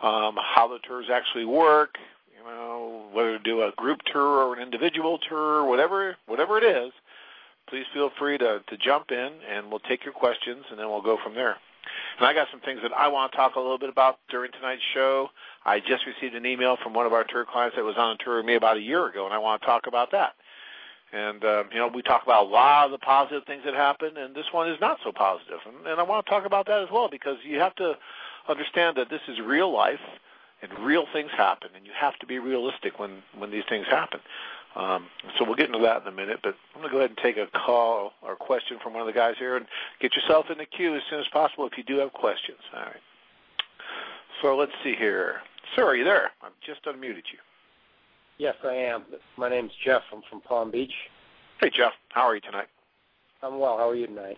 um, 0.02 0.38
how 0.42 0.68
the 0.68 0.80
tours 0.80 1.06
actually 1.12 1.46
work, 1.46 1.98
you 2.36 2.44
know, 2.44 3.06
whether 3.12 3.38
to 3.38 3.44
do 3.44 3.62
a 3.62 3.72
group 3.74 4.02
tour 4.12 4.44
or 4.44 4.56
an 4.56 4.62
individual 4.62 5.20
tour, 5.20 5.66
whatever 5.66 6.18
whatever 6.26 6.58
it 6.58 6.64
is, 6.64 6.92
please 7.70 7.86
feel 7.94 8.10
free 8.18 8.38
to, 8.38 8.62
to 8.68 8.78
jump 8.78 9.12
in 9.12 9.32
and 9.50 9.70
we'll 9.70 9.80
take 9.80 10.04
your 10.04 10.14
questions 10.14 10.66
and 10.70 10.80
then 10.80 10.90
we'll 10.90 11.02
go 11.02 11.18
from 11.24 11.36
there. 11.36 11.58
And 12.18 12.28
I 12.28 12.34
got 12.34 12.48
some 12.52 12.62
things 12.62 12.80
that 12.84 12.92
I 12.94 13.08
want 13.08 13.32
to 13.32 13.38
talk 13.38 13.56
a 13.56 13.60
little 13.60 13.78
bit 13.78 13.90
about 13.90 14.20
during 14.30 14.52
tonight's 14.52 14.82
show. 14.94 15.30
I 15.66 15.80
just 15.80 16.06
received 16.06 16.36
an 16.36 16.46
email 16.46 16.78
from 16.82 16.94
one 16.94 17.06
of 17.06 17.14
our 17.14 17.24
tour 17.24 17.46
clients 17.46 17.76
that 17.76 17.84
was 17.84 17.96
on 17.98 18.16
a 18.16 18.24
tour 18.24 18.38
with 18.38 18.46
me 18.46 18.56
about 18.56 18.78
a 18.78 18.82
year 18.82 19.08
ago, 19.08 19.26
and 19.26 19.34
I 19.34 19.38
want 19.38 19.62
to 19.62 19.66
talk 19.66 19.88
about 19.88 20.12
that. 20.12 20.34
And 21.14 21.44
uh, 21.44 21.64
you 21.72 21.80
know, 21.80 21.88
we 21.88 22.02
talk 22.02 22.24
about 22.24 22.46
a 22.46 22.50
lot 22.50 22.86
of 22.86 22.92
the 22.92 22.98
positive 22.98 23.46
things 23.46 23.64
that 23.66 23.74
happen, 23.74 24.18
and 24.18 24.36
this 24.36 24.46
one 24.52 24.70
is 24.70 24.78
not 24.82 25.00
so 25.04 25.12
positive. 25.12 25.60
And, 25.66 25.88
and 25.88 26.00
I 26.00 26.04
want 26.04 26.26
to 26.26 26.30
talk 26.30 26.46
about 26.46 26.68
that 26.68 26.82
as 26.84 26.90
well 26.92 27.08
because 27.10 27.38
you 27.44 27.60
have 27.60 27.76
to 27.76 27.94
understand 28.50 28.98
that 28.98 29.10
this 29.10 29.22
is 29.28 29.40
real 29.40 29.72
life, 29.72 30.00
and 30.62 30.72
real 30.80 31.06
things 31.14 31.30
happen, 31.36 31.70
and 31.76 31.86
you 31.86 31.92
have 31.96 32.18
to 32.20 32.26
be 32.26 32.40
realistic 32.40 33.00
when 33.00 33.24
when 33.38 33.52
these 33.52 33.64
things 33.70 33.86
happen. 33.90 34.20
Um, 34.78 35.08
so 35.38 35.44
we'll 35.44 35.56
get 35.56 35.68
into 35.68 35.80
that 35.80 36.04
in 36.04 36.08
a 36.08 36.12
minute, 36.12 36.40
but 36.44 36.56
I'm 36.76 36.82
going 36.82 36.90
to 36.90 36.92
go 36.92 36.98
ahead 37.00 37.10
and 37.10 37.18
take 37.18 37.38
a 37.38 37.48
call 37.48 38.14
or 38.22 38.36
question 38.36 38.78
from 38.82 38.94
one 38.94 39.02
of 39.02 39.08
the 39.08 39.14
guys 39.14 39.34
here 39.40 39.58
and 39.58 39.66
get 40.00 40.16
yourself 40.16 40.52
in 40.52 40.60
the 40.60 40.66
queue 40.66 40.96
as 40.96 41.02
soon 41.10 41.20
as 41.20 41.26
possible 41.34 41.66
if 41.66 41.76
you 41.78 41.84
do 41.84 41.98
have 41.98 42.14
questions. 42.14 42.60
All 42.76 42.84
right. 42.84 43.02
So 44.42 44.56
let's 44.56 44.72
see 44.84 44.94
here. 44.94 45.38
Sir, 45.76 45.84
are 45.84 45.96
you 45.96 46.04
there? 46.04 46.30
I've 46.44 46.52
just 46.64 46.86
unmuted 46.86 47.26
you. 47.34 47.40
Yes, 48.38 48.56
I 48.64 48.74
am. 48.74 49.04
My 49.36 49.50
name's 49.50 49.72
Jeff. 49.84 50.04
I'm 50.14 50.22
from 50.30 50.42
Palm 50.42 50.70
Beach. 50.70 50.94
Hey, 51.60 51.72
Jeff. 51.72 51.94
How 52.10 52.22
are 52.22 52.36
you 52.36 52.42
tonight? 52.42 52.68
I'm 53.42 53.60
well. 53.60 53.80
How 53.80 53.90
are 53.90 53.96
you 53.96 54.06
tonight? 54.06 54.38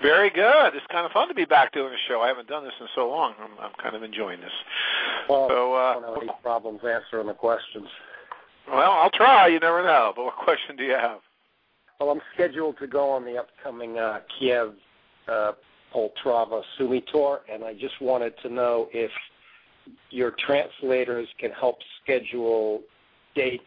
Very 0.00 0.30
good. 0.30 0.74
It's 0.74 0.86
kind 0.86 1.04
of 1.04 1.10
fun 1.10 1.26
to 1.26 1.34
be 1.34 1.44
back 1.44 1.72
doing 1.72 1.92
a 1.92 2.08
show. 2.08 2.20
I 2.20 2.28
haven't 2.28 2.46
done 2.46 2.62
this 2.62 2.74
in 2.80 2.86
so 2.94 3.08
long. 3.08 3.34
I'm, 3.40 3.50
I'm 3.60 3.72
kind 3.82 3.96
of 3.96 4.04
enjoying 4.04 4.40
this. 4.40 4.52
Well, 5.28 5.48
so, 5.48 5.74
uh, 5.74 5.78
I 5.78 5.94
don't 5.94 6.04
have 6.04 6.22
any 6.22 6.30
problems 6.42 6.80
answering 6.84 7.26
the 7.26 7.34
questions. 7.34 7.88
Well, 8.70 8.92
I'll 8.92 9.10
try. 9.10 9.48
You 9.48 9.60
never 9.60 9.82
know. 9.82 10.12
But 10.14 10.24
what 10.26 10.36
question 10.36 10.76
do 10.76 10.84
you 10.84 10.92
have? 10.92 11.20
Well, 12.00 12.10
I'm 12.10 12.20
scheduled 12.34 12.78
to 12.78 12.86
go 12.86 13.10
on 13.10 13.24
the 13.24 13.38
upcoming 13.38 13.98
uh, 13.98 14.20
Kiev 14.38 14.74
uh, 15.26 15.52
Poltava 15.94 16.62
Sumi 16.76 17.02
tour, 17.12 17.40
and 17.52 17.64
I 17.64 17.72
just 17.74 18.00
wanted 18.00 18.34
to 18.42 18.48
know 18.48 18.88
if 18.92 19.10
your 20.10 20.34
translators 20.46 21.28
can 21.40 21.50
help 21.50 21.78
schedule 22.02 22.82
dates 23.34 23.64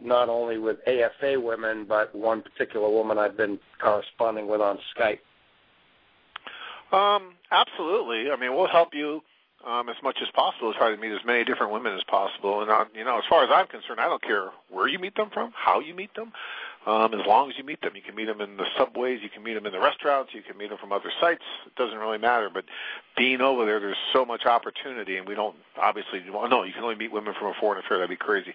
not 0.00 0.28
only 0.28 0.58
with 0.58 0.76
AFA 0.86 1.40
women, 1.40 1.84
but 1.88 2.14
one 2.14 2.42
particular 2.42 2.88
woman 2.88 3.18
I've 3.18 3.36
been 3.36 3.58
corresponding 3.80 4.46
with 4.48 4.60
on 4.60 4.78
Skype. 4.96 5.18
Um, 6.92 7.34
absolutely. 7.50 8.30
I 8.30 8.36
mean, 8.36 8.54
we'll 8.54 8.68
help 8.68 8.90
you 8.92 9.20
um, 9.66 9.88
as 9.88 9.96
much 10.02 10.18
as 10.22 10.28
possible 10.30 10.72
to 10.72 10.78
try 10.78 10.90
to 10.90 10.96
meet 10.96 11.12
as 11.12 11.24
many 11.24 11.44
different 11.44 11.72
women 11.72 11.94
as 11.94 12.04
possible. 12.04 12.60
And 12.60 12.70
uh, 12.70 12.84
you 12.94 13.04
know, 13.04 13.18
as 13.18 13.24
far 13.28 13.44
as 13.44 13.50
I'm 13.52 13.66
concerned, 13.66 14.00
I 14.00 14.08
don't 14.08 14.22
care 14.22 14.50
where 14.70 14.88
you 14.88 14.98
meet 14.98 15.14
them 15.14 15.30
from, 15.32 15.52
how 15.54 15.80
you 15.80 15.94
meet 15.94 16.14
them. 16.14 16.32
Um, 16.86 17.14
as 17.14 17.26
long 17.26 17.48
as 17.48 17.56
you 17.56 17.64
meet 17.64 17.80
them, 17.80 17.96
you 17.96 18.02
can 18.02 18.14
meet 18.14 18.26
them 18.26 18.42
in 18.42 18.58
the 18.58 18.66
subways, 18.76 19.20
you 19.22 19.30
can 19.30 19.42
meet 19.42 19.54
them 19.54 19.64
in 19.64 19.72
the 19.72 19.80
restaurants, 19.80 20.34
you 20.34 20.42
can 20.42 20.58
meet 20.58 20.68
them 20.68 20.76
from 20.76 20.92
other 20.92 21.10
sites. 21.18 21.42
It 21.66 21.74
doesn't 21.76 21.96
really 21.96 22.18
matter. 22.18 22.50
But 22.52 22.66
being 23.16 23.40
over 23.40 23.64
there, 23.64 23.80
there's 23.80 23.96
so 24.12 24.26
much 24.26 24.44
opportunity, 24.44 25.16
and 25.16 25.26
we 25.26 25.34
don't 25.34 25.56
obviously. 25.78 26.22
Well, 26.30 26.48
no, 26.48 26.62
you 26.62 26.74
can 26.74 26.82
only 26.82 26.96
meet 26.96 27.10
women 27.10 27.32
from 27.38 27.48
a 27.48 27.54
foreign 27.58 27.82
affair. 27.82 27.98
That'd 27.98 28.10
be 28.10 28.16
crazy. 28.16 28.54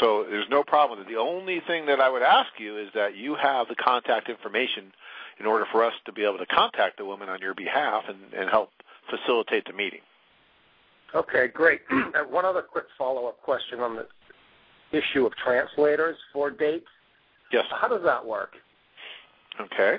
So 0.00 0.24
there's 0.28 0.48
no 0.48 0.62
problem. 0.62 1.04
The 1.08 1.16
only 1.16 1.60
thing 1.66 1.86
that 1.86 2.00
I 2.00 2.08
would 2.08 2.22
ask 2.22 2.50
you 2.58 2.78
is 2.78 2.90
that 2.94 3.16
you 3.16 3.34
have 3.34 3.66
the 3.66 3.74
contact 3.74 4.28
information 4.28 4.92
in 5.40 5.46
order 5.46 5.66
for 5.72 5.82
us 5.82 5.94
to 6.04 6.12
be 6.12 6.22
able 6.22 6.38
to 6.38 6.46
contact 6.46 6.98
the 6.98 7.04
woman 7.04 7.28
on 7.28 7.40
your 7.40 7.54
behalf 7.54 8.04
and, 8.06 8.32
and 8.34 8.48
help 8.48 8.70
facilitate 9.10 9.66
the 9.66 9.72
meeting. 9.72 10.00
Okay, 11.14 11.48
great. 11.48 11.80
One 12.30 12.44
other 12.44 12.62
quick 12.62 12.84
follow-up 12.98 13.40
question 13.42 13.80
on 13.80 13.96
the 13.96 14.06
issue 14.96 15.26
of 15.26 15.32
translators 15.36 16.16
for 16.32 16.50
dates. 16.50 16.86
Yes. 17.52 17.64
How 17.70 17.88
does 17.88 18.02
that 18.04 18.24
work? 18.24 18.50
Okay. 19.60 19.98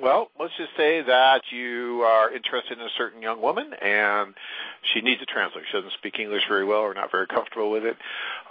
Well, 0.00 0.28
let's 0.38 0.52
just 0.56 0.70
say 0.76 1.02
that 1.02 1.42
you 1.50 2.02
are 2.06 2.32
interested 2.32 2.78
in 2.78 2.84
a 2.84 2.90
certain 2.96 3.20
young 3.20 3.42
woman 3.42 3.72
and 3.74 4.34
she 4.92 5.00
needs 5.00 5.20
a 5.22 5.26
translator. 5.26 5.66
She 5.70 5.76
doesn't 5.76 5.94
speak 5.94 6.20
English 6.20 6.42
very 6.48 6.64
well 6.64 6.80
or 6.80 6.94
not 6.94 7.10
very 7.10 7.26
comfortable 7.26 7.70
with 7.70 7.84
it. 7.84 7.96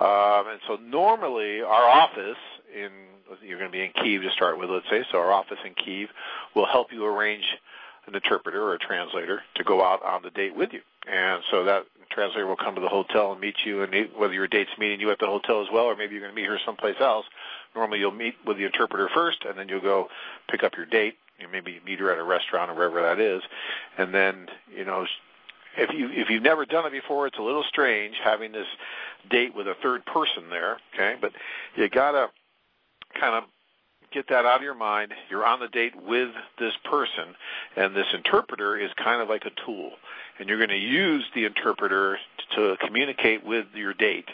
Um, 0.01 0.47
and 0.49 0.59
so 0.67 0.75
normally 0.75 1.61
our 1.61 1.89
office 1.89 2.37
in, 2.75 2.89
you're 3.41 3.59
going 3.59 3.71
to 3.71 3.77
be 3.77 3.83
in 3.83 3.91
Kiev 3.91 4.23
to 4.23 4.31
start 4.31 4.59
with, 4.59 4.69
let's 4.69 4.89
say, 4.89 5.05
so 5.09 5.19
our 5.19 5.31
office 5.31 5.59
in 5.65 5.73
Kiev 5.73 6.09
will 6.53 6.65
help 6.65 6.91
you 6.91 7.05
arrange 7.05 7.45
an 8.07 8.15
interpreter 8.15 8.63
or 8.63 8.73
a 8.73 8.79
translator 8.79 9.41
to 9.55 9.63
go 9.63 9.83
out 9.83 10.03
on 10.03 10.21
the 10.23 10.29
date 10.29 10.55
with 10.55 10.73
you. 10.73 10.81
And 11.07 11.43
so 11.51 11.65
that 11.65 11.85
translator 12.09 12.47
will 12.47 12.55
come 12.55 12.75
to 12.75 12.81
the 12.81 12.87
hotel 12.87 13.31
and 13.31 13.41
meet 13.41 13.55
you, 13.65 13.83
and 13.83 14.09
whether 14.15 14.33
your 14.33 14.47
date's 14.47 14.77
meeting 14.77 14.99
you 14.99 15.11
at 15.11 15.19
the 15.19 15.27
hotel 15.27 15.61
as 15.61 15.67
well, 15.71 15.85
or 15.85 15.95
maybe 15.95 16.13
you're 16.13 16.23
going 16.23 16.33
to 16.33 16.41
meet 16.41 16.49
her 16.49 16.59
someplace 16.65 16.99
else. 16.99 17.25
Normally, 17.75 17.99
you'll 17.99 18.11
meet 18.11 18.35
with 18.45 18.57
the 18.57 18.65
interpreter 18.65 19.09
first, 19.13 19.45
and 19.45 19.57
then 19.57 19.69
you'll 19.69 19.81
go 19.81 20.09
pick 20.49 20.63
up 20.63 20.75
your 20.75 20.85
date. 20.85 21.15
You 21.39 21.47
maybe 21.47 21.79
meet 21.85 21.99
her 21.99 22.11
at 22.11 22.17
a 22.17 22.23
restaurant 22.23 22.71
or 22.71 22.73
wherever 22.73 23.01
that 23.03 23.19
is, 23.19 23.43
and 23.97 24.11
then 24.11 24.47
you 24.75 24.85
know 24.85 25.05
if 25.77 25.93
you 25.93 26.09
if 26.11 26.29
you've 26.29 26.41
never 26.41 26.65
done 26.65 26.87
it 26.87 26.91
before, 26.91 27.27
it's 27.27 27.37
a 27.37 27.43
little 27.43 27.63
strange 27.63 28.15
having 28.23 28.51
this 28.51 28.65
date 29.29 29.55
with 29.55 29.67
a 29.67 29.75
third 29.75 30.03
person 30.05 30.49
there. 30.49 30.79
Okay, 30.95 31.15
but 31.21 31.33
you 31.75 31.87
gotta 31.89 32.29
kind 33.19 33.35
of 33.35 33.43
get 34.17 34.29
that 34.29 34.45
out 34.45 34.57
of 34.57 34.61
your 34.63 34.73
mind. 34.73 35.13
You're 35.29 35.45
on 35.45 35.59
the 35.59 35.67
date 35.67 35.93
with 35.95 36.29
this 36.57 36.73
person, 36.83 37.35
and 37.75 37.95
this 37.95 38.07
interpreter 38.13 38.75
is 38.75 38.89
kind 38.97 39.21
of 39.21 39.29
like 39.29 39.45
a 39.45 39.51
tool. 39.63 39.91
And 40.39 40.49
you're 40.49 40.57
going 40.57 40.69
to 40.69 40.75
use 40.75 41.23
the 41.35 41.45
interpreter 41.45 42.17
to 42.55 42.77
communicate 42.83 43.45
with 43.45 43.67
your 43.75 43.93
date. 43.93 44.27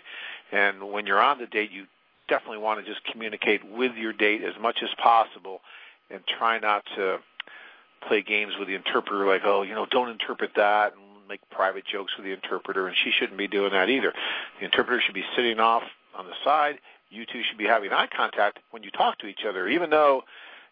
And 0.53 0.91
when 0.91 1.05
you're 1.05 1.21
on 1.21 1.37
the 1.37 1.47
date, 1.47 1.71
you 1.71 1.85
definitely 2.29 2.59
want 2.59 2.79
to 2.79 2.89
just 2.89 3.03
communicate 3.11 3.69
with 3.69 3.95
your 3.95 4.13
date 4.13 4.41
as 4.41 4.53
much 4.61 4.79
as 4.81 4.89
possible 5.01 5.59
and 6.09 6.21
try 6.25 6.59
not 6.59 6.85
to 6.95 7.17
play 8.07 8.21
games 8.21 8.53
with 8.57 8.69
the 8.69 8.75
interpreter 8.75 9.25
like, 9.25 9.41
oh, 9.43 9.63
you 9.63 9.75
know, 9.75 9.85
don't 9.85 10.09
interpret 10.09 10.51
that 10.55 10.93
and 10.93 11.27
make 11.27 11.41
private 11.49 11.83
jokes 11.85 12.13
with 12.15 12.25
the 12.25 12.31
interpreter. 12.31 12.87
And 12.87 12.95
she 13.03 13.11
shouldn't 13.11 13.37
be 13.37 13.49
doing 13.49 13.71
that 13.71 13.89
either. 13.89 14.13
The 14.59 14.65
interpreter 14.65 15.01
should 15.01 15.15
be 15.15 15.25
sitting 15.35 15.59
off 15.59 15.83
on 16.15 16.25
the 16.25 16.33
side 16.45 16.79
you 17.13 17.25
two 17.25 17.41
should 17.47 17.57
be 17.57 17.65
having 17.65 17.91
eye 17.91 18.07
contact 18.15 18.59
when 18.71 18.83
you 18.83 18.91
talk 18.91 19.19
to 19.19 19.27
each 19.27 19.45
other, 19.47 19.67
even 19.67 19.89
though 19.89 20.23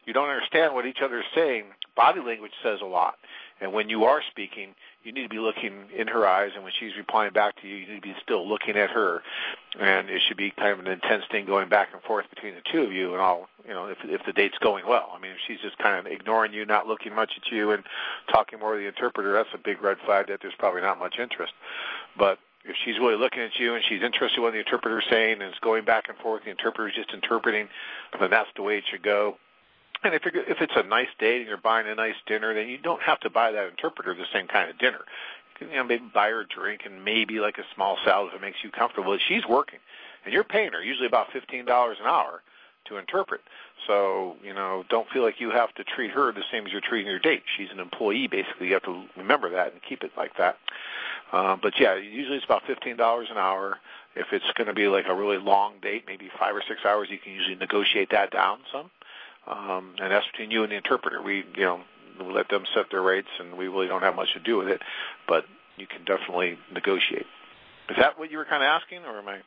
you 0.06 0.14
don't 0.14 0.30
understand 0.30 0.74
what 0.74 0.86
each 0.86 1.00
other 1.04 1.20
is 1.20 1.26
saying. 1.36 1.66
Body 1.96 2.22
language 2.22 2.54
says 2.64 2.80
a 2.82 2.86
lot. 2.86 3.16
And 3.60 3.74
when 3.74 3.90
you 3.90 4.06
are 4.06 4.22
speaking, 4.32 4.74
you 5.04 5.12
need 5.12 5.24
to 5.24 5.30
be 5.30 5.38
looking 5.38 5.86
in 5.96 6.08
her 6.08 6.28
eyes, 6.28 6.52
and 6.56 6.64
when 6.64 6.74
she's 6.80 6.96
replying 6.98 7.32
back 7.32 7.62
to 7.62 7.68
you, 7.68 7.76
you 7.76 7.88
need 7.88 7.96
to 7.96 8.02
be 8.02 8.16
still 8.24 8.48
looking 8.48 8.76
at 8.76 8.90
her. 8.90 9.22
And 9.80 10.10
it 10.10 10.22
should 10.28 10.38
be 10.38 10.52
kind 10.52 10.72
of 10.72 10.80
an 10.80 10.88
intense 10.88 11.26
thing 11.32 11.46
going 11.46 11.70
back 11.70 11.90
and 11.94 12.02
forth 12.02 12.26
between 12.30 12.56
the 12.56 12.62
two 12.72 12.82
of 12.82 12.92
you, 12.92 13.12
and 13.12 13.22
all 13.22 13.50
you 13.68 13.74
know, 13.74 13.86
if 13.86 13.98
if 14.04 14.22
the 14.26 14.34
date's 14.34 14.58
going 14.60 14.88
well. 14.88 15.12
I 15.16 15.20
mean, 15.20 15.32
if 15.32 15.38
she's 15.48 15.60
just 15.60 15.78
kind 15.78 15.96
of 16.00 16.12
ignoring 16.12 16.54
you, 16.54 16.66
not 16.66 16.88
looking 16.88 17.14
much 17.14 17.34
at 17.38 17.52
you, 17.52 17.72
and 17.72 17.84
talking 18.32 18.60
more 18.60 18.74
to 18.74 18.80
the 18.80 18.88
interpreter, 18.88 19.32
that's 19.34 19.50
a 19.54 19.60
big 19.60 19.82
red 19.82 19.98
flag 20.06 20.28
that 20.28 20.40
there's 20.42 20.56
probably 20.58 20.82
not 20.82 20.98
much 20.98 21.20
interest. 21.20 21.54
But 22.18 22.40
if 22.66 22.76
she's 22.84 22.98
really 23.00 23.16
looking 23.16 23.42
at 23.42 23.58
you 23.60 23.76
and 23.76 23.84
she's 23.84 24.02
interested 24.02 24.38
in 24.38 24.44
what 24.44 24.54
the 24.54 24.60
interpreter 24.60 25.00
is 25.00 25.06
saying 25.10 25.34
and 25.34 25.44
it's 25.44 25.60
going 25.60 25.86
back 25.86 26.10
and 26.10 26.18
forth, 26.18 26.44
the 26.44 26.52
interpreter 26.52 26.90
is 26.90 26.96
just 26.96 27.14
interpreting, 27.14 27.70
then 28.20 28.30
that's 28.30 28.50
the 28.56 28.62
way 28.62 28.78
it 28.78 28.84
should 28.90 29.04
go. 29.04 29.38
And 30.04 30.14
if 30.14 30.26
if 30.26 30.62
it's 30.62 30.74
a 30.76 30.84
nice 30.84 31.10
date 31.20 31.42
and 31.42 31.48
you're 31.48 31.58
buying 31.58 31.88
a 31.88 31.96
nice 31.96 32.16
dinner, 32.26 32.54
then 32.54 32.68
you 32.68 32.78
don't 32.78 33.02
have 33.02 33.20
to 33.22 33.30
buy 33.30 33.52
that 33.52 33.70
interpreter 33.70 34.16
the 34.16 34.26
same 34.34 34.48
kind 34.48 34.70
of 34.70 34.78
dinner. 34.80 35.02
You 35.60 35.68
you 35.68 35.76
know, 35.76 35.84
maybe 35.84 36.04
buy 36.12 36.30
her 36.30 36.42
a 36.42 36.48
drink 36.48 36.82
and 36.86 37.06
maybe 37.06 37.40
like 37.40 37.60
a 37.60 37.66
small 37.76 37.98
salad 38.04 38.30
if 38.30 38.36
it 38.36 38.42
makes 38.42 38.64
you 38.64 38.72
comfortable. 38.72 39.16
She's 39.28 39.46
working, 39.46 39.80
and 40.26 40.34
you're 40.34 40.44
paying 40.44 40.72
her 40.72 40.82
usually 40.82 41.06
about 41.06 41.32
fifteen 41.32 41.66
dollars 41.66 41.98
an 42.02 42.08
hour 42.08 42.42
to 42.86 42.98
interpret. 42.98 43.42
So, 43.88 44.38
you 44.44 44.54
know, 44.54 44.84
don't 44.90 45.08
feel 45.10 45.24
like 45.24 45.40
you 45.40 45.52
have 45.52 45.74
to 45.76 45.84
treat 45.84 46.12
her 46.12 46.32
the 46.32 46.44
same 46.52 46.66
as 46.66 46.72
you're 46.72 46.82
treating 46.82 47.08
your 47.08 47.20
date. 47.20 47.44
She's 47.58 47.70
an 47.72 47.80
employee, 47.80 48.28
basically. 48.28 48.68
You 48.68 48.74
have 48.74 48.84
to 48.84 49.04
remember 49.18 49.50
that 49.52 49.74
and 49.74 49.82
keep 49.82 50.04
it 50.04 50.12
like 50.18 50.38
that. 50.38 50.58
Uh, 51.32 51.56
but 51.62 51.74
yeah, 51.80 51.96
usually 51.96 52.38
it's 52.38 52.46
about 52.46 52.64
fifteen 52.68 52.98
dollars 52.98 53.28
an 53.32 53.38
hour. 53.38 53.80
If 54.16 54.28
it's 54.34 54.46
going 54.56 54.68
to 54.68 54.74
be 54.74 54.88
like 54.88 55.06
a 55.08 55.16
really 55.16 55.38
long 55.38 55.76
date, 55.82 56.04
maybe 56.06 56.30
five 56.38 56.56
or 56.56 56.62
six 56.68 56.82
hours, 56.86 57.08
you 57.10 57.18
can 57.18 57.32
usually 57.32 57.56
negotiate 57.56 58.10
that 58.12 58.32
down 58.32 58.60
some. 58.72 58.92
Um, 59.48 59.96
and 60.00 60.12
that's 60.12 60.26
between 60.28 60.52
you 60.52 60.64
and 60.64 60.72
the 60.72 60.76
interpreter. 60.76 61.22
We, 61.22 61.46
you 61.56 61.64
know, 61.64 61.82
we 62.20 62.32
let 62.32 62.50
them 62.50 62.66
set 62.76 62.92
their 62.92 63.02
rates, 63.02 63.30
and 63.40 63.58
we 63.58 63.68
really 63.70 63.88
don't 63.88 64.02
have 64.02 64.16
much 64.16 64.34
to 64.34 64.40
do 64.40 64.58
with 64.58 64.68
it. 64.68 64.82
But 65.28 65.46
you 65.78 65.88
can 65.88 66.04
definitely 66.04 66.58
negotiate. 66.74 67.26
Is 67.90 67.98
that 67.98 68.20
what 68.20 68.32
you 68.32 68.38
were 68.38 68.46
kind 68.46 68.64
of 68.64 68.68
asking, 68.68 69.06
or 69.06 69.18
am 69.20 69.28
I? 69.28 69.40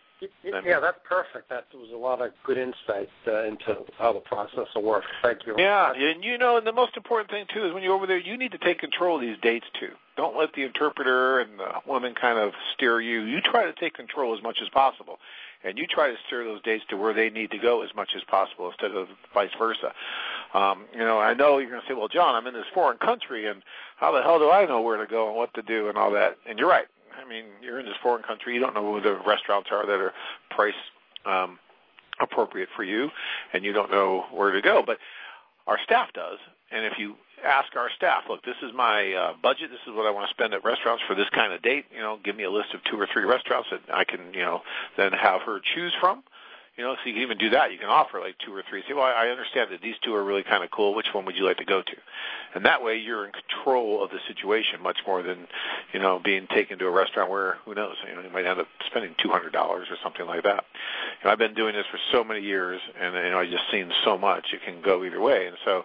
Yeah, 0.42 0.80
that's 0.80 0.98
perfect. 1.06 1.50
That 1.50 1.66
was 1.74 1.90
a 1.92 1.96
lot 1.96 2.22
of 2.22 2.32
good 2.44 2.56
insight 2.56 3.10
uh, 3.26 3.44
into 3.44 3.84
how 3.98 4.12
the 4.12 4.20
process 4.20 4.66
will 4.74 4.82
work. 4.82 5.04
Thank 5.22 5.46
you. 5.46 5.54
Yeah, 5.58 5.92
and 5.92 6.24
you 6.24 6.38
know, 6.38 6.56
and 6.56 6.66
the 6.66 6.72
most 6.72 6.96
important 6.96 7.30
thing 7.30 7.46
too 7.52 7.66
is 7.66 7.74
when 7.74 7.82
you're 7.82 7.94
over 7.94 8.06
there, 8.06 8.18
you 8.18 8.36
need 8.38 8.52
to 8.52 8.58
take 8.58 8.78
control 8.78 9.16
of 9.16 9.20
these 9.20 9.36
dates 9.42 9.66
too. 9.78 9.90
Don't 10.16 10.36
let 10.36 10.52
the 10.52 10.62
interpreter 10.62 11.40
and 11.40 11.58
the 11.58 11.72
woman 11.86 12.14
kind 12.14 12.38
of 12.38 12.52
steer 12.72 13.00
you. 13.00 13.22
You 13.22 13.40
try 13.40 13.64
to 13.64 13.72
take 13.72 13.94
control 13.94 14.36
as 14.36 14.42
much 14.42 14.58
as 14.62 14.68
possible, 14.68 15.18
and 15.64 15.76
you 15.76 15.86
try 15.86 16.08
to 16.08 16.16
steer 16.26 16.44
those 16.44 16.62
dates 16.62 16.84
to 16.90 16.96
where 16.96 17.12
they 17.12 17.30
need 17.30 17.50
to 17.50 17.58
go 17.58 17.82
as 17.82 17.90
much 17.96 18.10
as 18.14 18.22
possible 18.24 18.68
instead 18.68 18.92
of 18.92 19.08
vice 19.32 19.50
versa. 19.58 19.92
Um, 20.52 20.84
you 20.92 21.00
know, 21.00 21.18
I 21.18 21.34
know 21.34 21.58
you're 21.58 21.70
going 21.70 21.82
to 21.82 21.86
say, 21.88 21.94
"Well, 21.94 22.08
John, 22.08 22.34
I'm 22.36 22.46
in 22.46 22.54
this 22.54 22.66
foreign 22.72 22.98
country, 22.98 23.46
and 23.46 23.62
how 23.96 24.12
the 24.12 24.22
hell 24.22 24.38
do 24.38 24.50
I 24.50 24.66
know 24.66 24.80
where 24.82 24.98
to 24.98 25.06
go 25.06 25.28
and 25.28 25.36
what 25.36 25.52
to 25.54 25.62
do 25.62 25.88
and 25.88 25.98
all 25.98 26.12
that?" 26.12 26.38
And 26.48 26.58
you're 26.58 26.68
right. 26.68 26.86
I 27.20 27.28
mean, 27.28 27.46
you're 27.60 27.80
in 27.80 27.86
this 27.86 27.96
foreign 28.02 28.22
country. 28.22 28.54
You 28.54 28.60
don't 28.60 28.74
know 28.74 28.88
where 28.88 29.00
the 29.00 29.18
restaurants 29.26 29.70
are 29.72 29.84
that 29.86 30.00
are 30.00 30.12
price 30.50 30.74
um, 31.26 31.58
appropriate 32.20 32.68
for 32.76 32.84
you, 32.84 33.10
and 33.52 33.64
you 33.64 33.72
don't 33.72 33.90
know 33.90 34.26
where 34.30 34.52
to 34.52 34.62
go. 34.62 34.82
But 34.86 34.98
our 35.66 35.78
staff 35.82 36.12
does. 36.12 36.38
And 36.70 36.84
if 36.84 36.98
you 36.98 37.14
ask 37.44 37.76
our 37.76 37.90
staff, 37.96 38.24
look, 38.28 38.42
this 38.44 38.56
is 38.62 38.72
my 38.74 39.12
uh, 39.12 39.32
budget. 39.42 39.70
This 39.70 39.80
is 39.86 39.94
what 39.94 40.06
I 40.06 40.10
want 40.10 40.28
to 40.28 40.34
spend 40.34 40.54
at 40.54 40.64
restaurants 40.64 41.02
for 41.06 41.14
this 41.14 41.28
kind 41.34 41.52
of 41.52 41.62
date. 41.62 41.84
You 41.94 42.00
know, 42.00 42.18
give 42.24 42.36
me 42.36 42.44
a 42.44 42.50
list 42.50 42.74
of 42.74 42.80
two 42.90 42.98
or 42.98 43.06
three 43.12 43.24
restaurants 43.24 43.68
that 43.70 43.82
I 43.92 44.04
can, 44.04 44.32
you 44.32 44.42
know, 44.42 44.62
then 44.96 45.12
have 45.12 45.42
her 45.42 45.60
choose 45.74 45.92
from. 46.00 46.22
You 46.76 46.82
know, 46.82 46.94
so 46.94 47.08
you 47.08 47.12
can 47.14 47.22
even 47.22 47.38
do 47.38 47.50
that. 47.50 47.70
You 47.70 47.78
can 47.78 47.88
offer 47.88 48.18
like 48.18 48.34
two 48.44 48.52
or 48.52 48.64
three. 48.68 48.82
Say, 48.88 48.94
well, 48.94 49.04
I 49.04 49.28
understand 49.28 49.70
that 49.70 49.80
these 49.80 49.94
two 50.02 50.12
are 50.12 50.24
really 50.24 50.42
kind 50.42 50.64
of 50.64 50.72
cool. 50.72 50.92
Which 50.92 51.06
one 51.12 51.24
would 51.24 51.36
you 51.36 51.44
like 51.44 51.58
to 51.58 51.64
go 51.64 51.82
to? 51.82 51.96
And 52.52 52.64
that 52.64 52.82
way, 52.82 52.96
you're 52.96 53.24
in 53.24 53.30
control 53.30 54.02
of 54.02 54.10
the 54.10 54.18
situation 54.26 54.82
much 54.82 54.98
more 55.06 55.22
than, 55.22 55.46
you 55.92 56.00
know, 56.00 56.18
being 56.18 56.48
taken 56.48 56.80
to 56.80 56.86
a 56.86 56.90
restaurant 56.90 57.30
where 57.30 57.58
who 57.64 57.74
knows, 57.76 57.94
you 58.08 58.16
know, 58.16 58.22
you 58.22 58.30
might 58.30 58.44
end 58.44 58.58
up 58.58 58.66
spending 58.86 59.14
two 59.22 59.28
hundred 59.28 59.52
dollars 59.52 59.86
or 59.88 59.96
something 60.02 60.26
like 60.26 60.42
that. 60.42 60.64
You 61.20 61.26
know, 61.26 61.30
I've 61.30 61.38
been 61.38 61.54
doing 61.54 61.74
this 61.74 61.86
for 61.92 62.00
so 62.10 62.24
many 62.24 62.40
years, 62.40 62.80
and 63.00 63.14
you 63.14 63.30
know, 63.30 63.38
I've 63.38 63.50
just 63.50 63.70
seen 63.70 63.92
so 64.04 64.18
much. 64.18 64.46
It 64.52 64.62
can 64.64 64.82
go 64.82 65.04
either 65.04 65.20
way, 65.20 65.46
and 65.46 65.56
so 65.64 65.84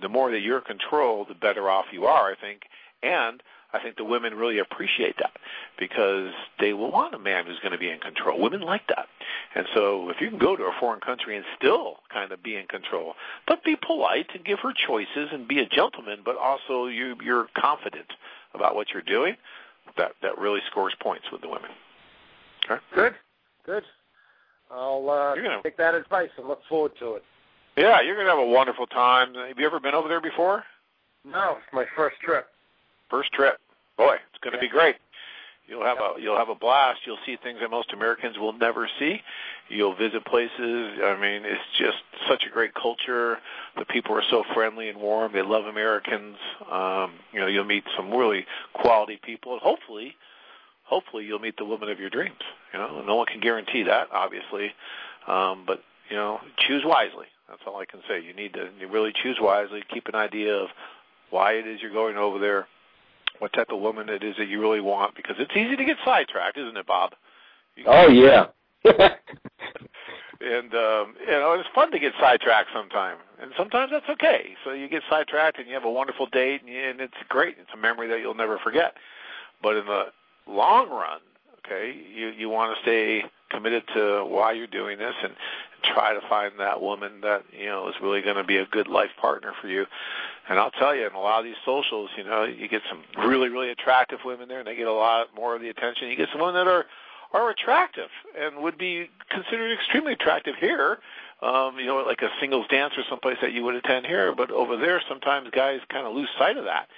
the 0.00 0.08
more 0.08 0.30
that 0.30 0.40
you're 0.40 0.58
in 0.58 0.64
control, 0.64 1.24
the 1.24 1.34
better 1.34 1.68
off 1.68 1.86
you 1.92 2.06
are, 2.06 2.30
I 2.30 2.34
think. 2.40 2.62
And 3.02 3.42
I 3.74 3.80
think 3.80 3.96
the 3.96 4.04
women 4.04 4.34
really 4.34 4.58
appreciate 4.60 5.16
that 5.18 5.32
because 5.78 6.30
they 6.60 6.72
will 6.72 6.92
want 6.92 7.14
a 7.14 7.18
man 7.18 7.44
who's 7.44 7.58
going 7.58 7.72
to 7.72 7.78
be 7.78 7.90
in 7.90 7.98
control. 7.98 8.40
Women 8.40 8.60
like 8.60 8.86
that. 8.88 9.08
And 9.56 9.66
so 9.74 10.10
if 10.10 10.20
you 10.20 10.30
can 10.30 10.38
go 10.38 10.54
to 10.54 10.62
a 10.62 10.72
foreign 10.78 11.00
country 11.00 11.36
and 11.36 11.44
still 11.56 11.96
kind 12.12 12.30
of 12.30 12.42
be 12.42 12.54
in 12.56 12.66
control, 12.66 13.14
but 13.48 13.64
be 13.64 13.76
polite 13.76 14.28
and 14.32 14.44
give 14.44 14.60
her 14.60 14.72
choices 14.72 15.30
and 15.32 15.48
be 15.48 15.58
a 15.58 15.66
gentleman, 15.66 16.20
but 16.24 16.36
also 16.36 16.86
you, 16.86 17.16
you're 17.22 17.48
confident 17.58 18.12
about 18.54 18.76
what 18.76 18.88
you're 18.92 19.02
doing, 19.02 19.36
that, 19.96 20.12
that 20.22 20.38
really 20.38 20.60
scores 20.70 20.94
points 21.00 21.26
with 21.32 21.40
the 21.40 21.48
women. 21.48 21.70
Okay? 22.70 22.80
Good, 22.94 23.14
good. 23.66 23.82
I'll 24.70 25.08
uh, 25.10 25.34
gonna, 25.34 25.60
take 25.62 25.76
that 25.76 25.94
advice 25.94 26.30
and 26.38 26.46
look 26.48 26.60
forward 26.68 26.92
to 27.00 27.14
it. 27.14 27.24
Yeah, 27.76 28.02
you're 28.02 28.14
going 28.14 28.26
to 28.26 28.30
have 28.30 28.38
a 28.38 28.46
wonderful 28.46 28.86
time. 28.86 29.34
Have 29.34 29.58
you 29.58 29.66
ever 29.66 29.80
been 29.80 29.94
over 29.94 30.08
there 30.08 30.20
before? 30.20 30.64
No, 31.24 31.56
it's 31.58 31.72
my 31.72 31.86
first 31.96 32.20
trip. 32.20 32.46
First 33.10 33.32
trip. 33.32 33.58
Boy, 33.96 34.14
it's 34.14 34.42
going 34.42 34.54
to 34.54 34.60
be 34.60 34.68
great. 34.68 34.96
You'll 35.66 35.84
have 35.84 35.96
a 35.96 36.20
you'll 36.20 36.36
have 36.36 36.50
a 36.50 36.54
blast. 36.54 37.00
You'll 37.06 37.18
see 37.24 37.38
things 37.42 37.60
that 37.60 37.70
most 37.70 37.92
Americans 37.94 38.38
will 38.38 38.52
never 38.52 38.86
see. 38.98 39.22
You'll 39.70 39.94
visit 39.94 40.22
places. 40.26 40.98
I 41.02 41.16
mean, 41.18 41.44
it's 41.46 41.62
just 41.78 41.96
such 42.28 42.44
a 42.46 42.50
great 42.50 42.74
culture. 42.74 43.38
The 43.78 43.86
people 43.86 44.14
are 44.14 44.22
so 44.28 44.44
friendly 44.52 44.90
and 44.90 45.00
warm. 45.00 45.32
They 45.32 45.40
love 45.40 45.64
Americans. 45.64 46.36
Um, 46.70 47.14
you 47.32 47.40
know, 47.40 47.46
you'll 47.46 47.64
meet 47.64 47.84
some 47.96 48.10
really 48.10 48.44
quality 48.74 49.18
people, 49.22 49.54
and 49.54 49.62
hopefully, 49.62 50.14
hopefully 50.82 51.24
you'll 51.24 51.38
meet 51.38 51.56
the 51.56 51.64
woman 51.64 51.88
of 51.88 51.98
your 51.98 52.10
dreams. 52.10 52.42
You 52.74 52.80
know, 52.80 53.02
no 53.02 53.14
one 53.16 53.26
can 53.26 53.40
guarantee 53.40 53.84
that, 53.84 54.08
obviously, 54.12 54.72
um, 55.26 55.64
but 55.66 55.82
you 56.10 56.16
know, 56.16 56.40
choose 56.58 56.82
wisely. 56.84 57.26
That's 57.48 57.60
all 57.66 57.76
I 57.76 57.84
can 57.84 58.00
say. 58.08 58.22
You 58.22 58.34
need 58.34 58.54
to 58.54 58.68
you 58.78 58.88
really 58.88 59.12
choose 59.22 59.38
wisely. 59.40 59.82
Keep 59.92 60.08
an 60.08 60.14
idea 60.14 60.54
of 60.54 60.68
why 61.30 61.52
it 61.52 61.66
is 61.66 61.80
you're 61.82 61.92
going 61.92 62.16
over 62.16 62.38
there 62.38 62.66
what 63.38 63.52
type 63.52 63.70
of 63.70 63.80
woman 63.80 64.08
it 64.08 64.22
is 64.22 64.36
that 64.38 64.48
you 64.48 64.60
really 64.60 64.80
want 64.80 65.14
because 65.16 65.36
it's 65.38 65.52
easy 65.56 65.76
to 65.76 65.84
get 65.84 65.96
sidetracked, 66.04 66.56
isn't 66.56 66.76
it, 66.76 66.86
Bob? 66.86 67.12
oh 67.86 68.08
yeah. 68.08 68.46
and 68.84 70.74
um, 70.74 71.14
you 71.20 71.32
know, 71.32 71.56
it's 71.58 71.68
fun 71.74 71.90
to 71.90 71.98
get 71.98 72.12
sidetracked 72.20 72.68
sometimes, 72.72 73.20
and 73.40 73.52
sometimes 73.56 73.90
that's 73.90 74.08
okay. 74.08 74.54
So 74.64 74.72
you 74.72 74.88
get 74.88 75.02
sidetracked, 75.10 75.58
and 75.58 75.66
you 75.66 75.74
have 75.74 75.84
a 75.84 75.90
wonderful 75.90 76.26
date, 76.26 76.60
and, 76.60 76.70
you, 76.70 76.80
and 76.80 77.00
it's 77.00 77.14
great. 77.28 77.56
It's 77.58 77.70
a 77.74 77.76
memory 77.76 78.08
that 78.08 78.20
you'll 78.20 78.34
never 78.34 78.58
forget. 78.58 78.94
But 79.62 79.76
in 79.76 79.86
the 79.86 80.04
long 80.46 80.90
run, 80.90 81.20
okay, 81.64 81.94
you 82.14 82.28
you 82.28 82.48
want 82.48 82.76
to 82.76 82.82
stay 82.82 83.24
committed 83.50 83.84
to 83.94 84.24
why 84.26 84.52
you're 84.52 84.66
doing 84.66 84.98
this 84.98 85.14
and 85.22 85.32
try 85.92 86.14
to 86.14 86.20
find 86.28 86.52
that 86.58 86.80
woman 86.80 87.20
that 87.22 87.44
you 87.52 87.66
know 87.66 87.88
is 87.88 87.94
really 88.02 88.22
going 88.22 88.36
to 88.36 88.44
be 88.44 88.56
a 88.56 88.66
good 88.66 88.88
life 88.88 89.10
partner 89.20 89.52
for 89.60 89.68
you. 89.68 89.86
And 90.48 90.58
I'll 90.58 90.70
tell 90.70 90.94
you, 90.94 91.06
in 91.06 91.14
a 91.14 91.20
lot 91.20 91.38
of 91.38 91.44
these 91.44 91.56
socials, 91.64 92.10
you 92.16 92.24
know, 92.24 92.44
you 92.44 92.68
get 92.68 92.82
some 92.88 93.02
really 93.26 93.48
really 93.48 93.70
attractive 93.70 94.20
women 94.24 94.48
there, 94.48 94.58
and 94.58 94.66
they 94.66 94.76
get 94.76 94.86
a 94.86 94.92
lot 94.92 95.28
more 95.34 95.54
of 95.54 95.62
the 95.62 95.68
attention. 95.68 96.08
You 96.08 96.16
get 96.16 96.28
some 96.32 96.40
women 96.40 96.54
that 96.54 96.68
are 96.68 96.86
are 97.32 97.50
attractive 97.50 98.10
and 98.38 98.58
would 98.58 98.78
be 98.78 99.10
considered 99.28 99.72
extremely 99.72 100.12
attractive 100.12 100.54
here. 100.60 100.98
Um, 101.42 101.78
you 101.78 101.86
know, 101.86 101.96
like 101.96 102.22
a 102.22 102.30
singles 102.40 102.66
dance 102.68 102.94
or 102.96 103.02
someplace 103.10 103.36
that 103.42 103.52
you 103.52 103.64
would 103.64 103.74
attend 103.74 104.06
here, 104.06 104.34
but 104.34 104.50
over 104.50 104.76
there, 104.76 105.02
sometimes 105.08 105.50
guys 105.50 105.80
kind 105.90 106.06
of 106.06 106.14
lose 106.14 106.28
sight 106.38 106.56
of 106.56 106.64
that, 106.64 106.88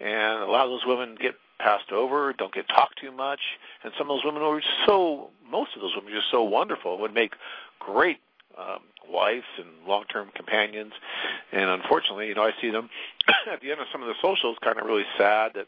and 0.00 0.42
a 0.42 0.46
lot 0.46 0.64
of 0.64 0.70
those 0.70 0.86
women 0.86 1.16
get 1.20 1.34
passed 1.62 1.92
over, 1.92 2.32
don't 2.32 2.52
get 2.52 2.68
talked 2.68 2.98
too 2.98 3.12
much, 3.12 3.40
and 3.84 3.92
some 3.96 4.10
of 4.10 4.16
those 4.16 4.24
women 4.24 4.42
are 4.42 4.60
so, 4.86 5.30
most 5.48 5.76
of 5.76 5.82
those 5.82 5.94
women 5.94 6.12
are 6.12 6.16
just 6.16 6.30
so 6.30 6.42
wonderful, 6.42 6.98
would 6.98 7.14
make 7.14 7.34
great 7.78 8.18
um, 8.58 8.80
wives 9.08 9.46
and 9.58 9.68
long-term 9.86 10.30
companions. 10.34 10.92
And 11.52 11.70
unfortunately, 11.70 12.28
you 12.28 12.34
know, 12.34 12.44
I 12.44 12.52
see 12.60 12.70
them 12.70 12.90
at 13.50 13.60
the 13.60 13.70
end 13.70 13.80
of 13.80 13.86
some 13.92 14.02
of 14.02 14.08
the 14.08 14.14
socials, 14.20 14.56
kind 14.62 14.78
of 14.78 14.86
really 14.86 15.06
sad 15.18 15.52
that 15.54 15.66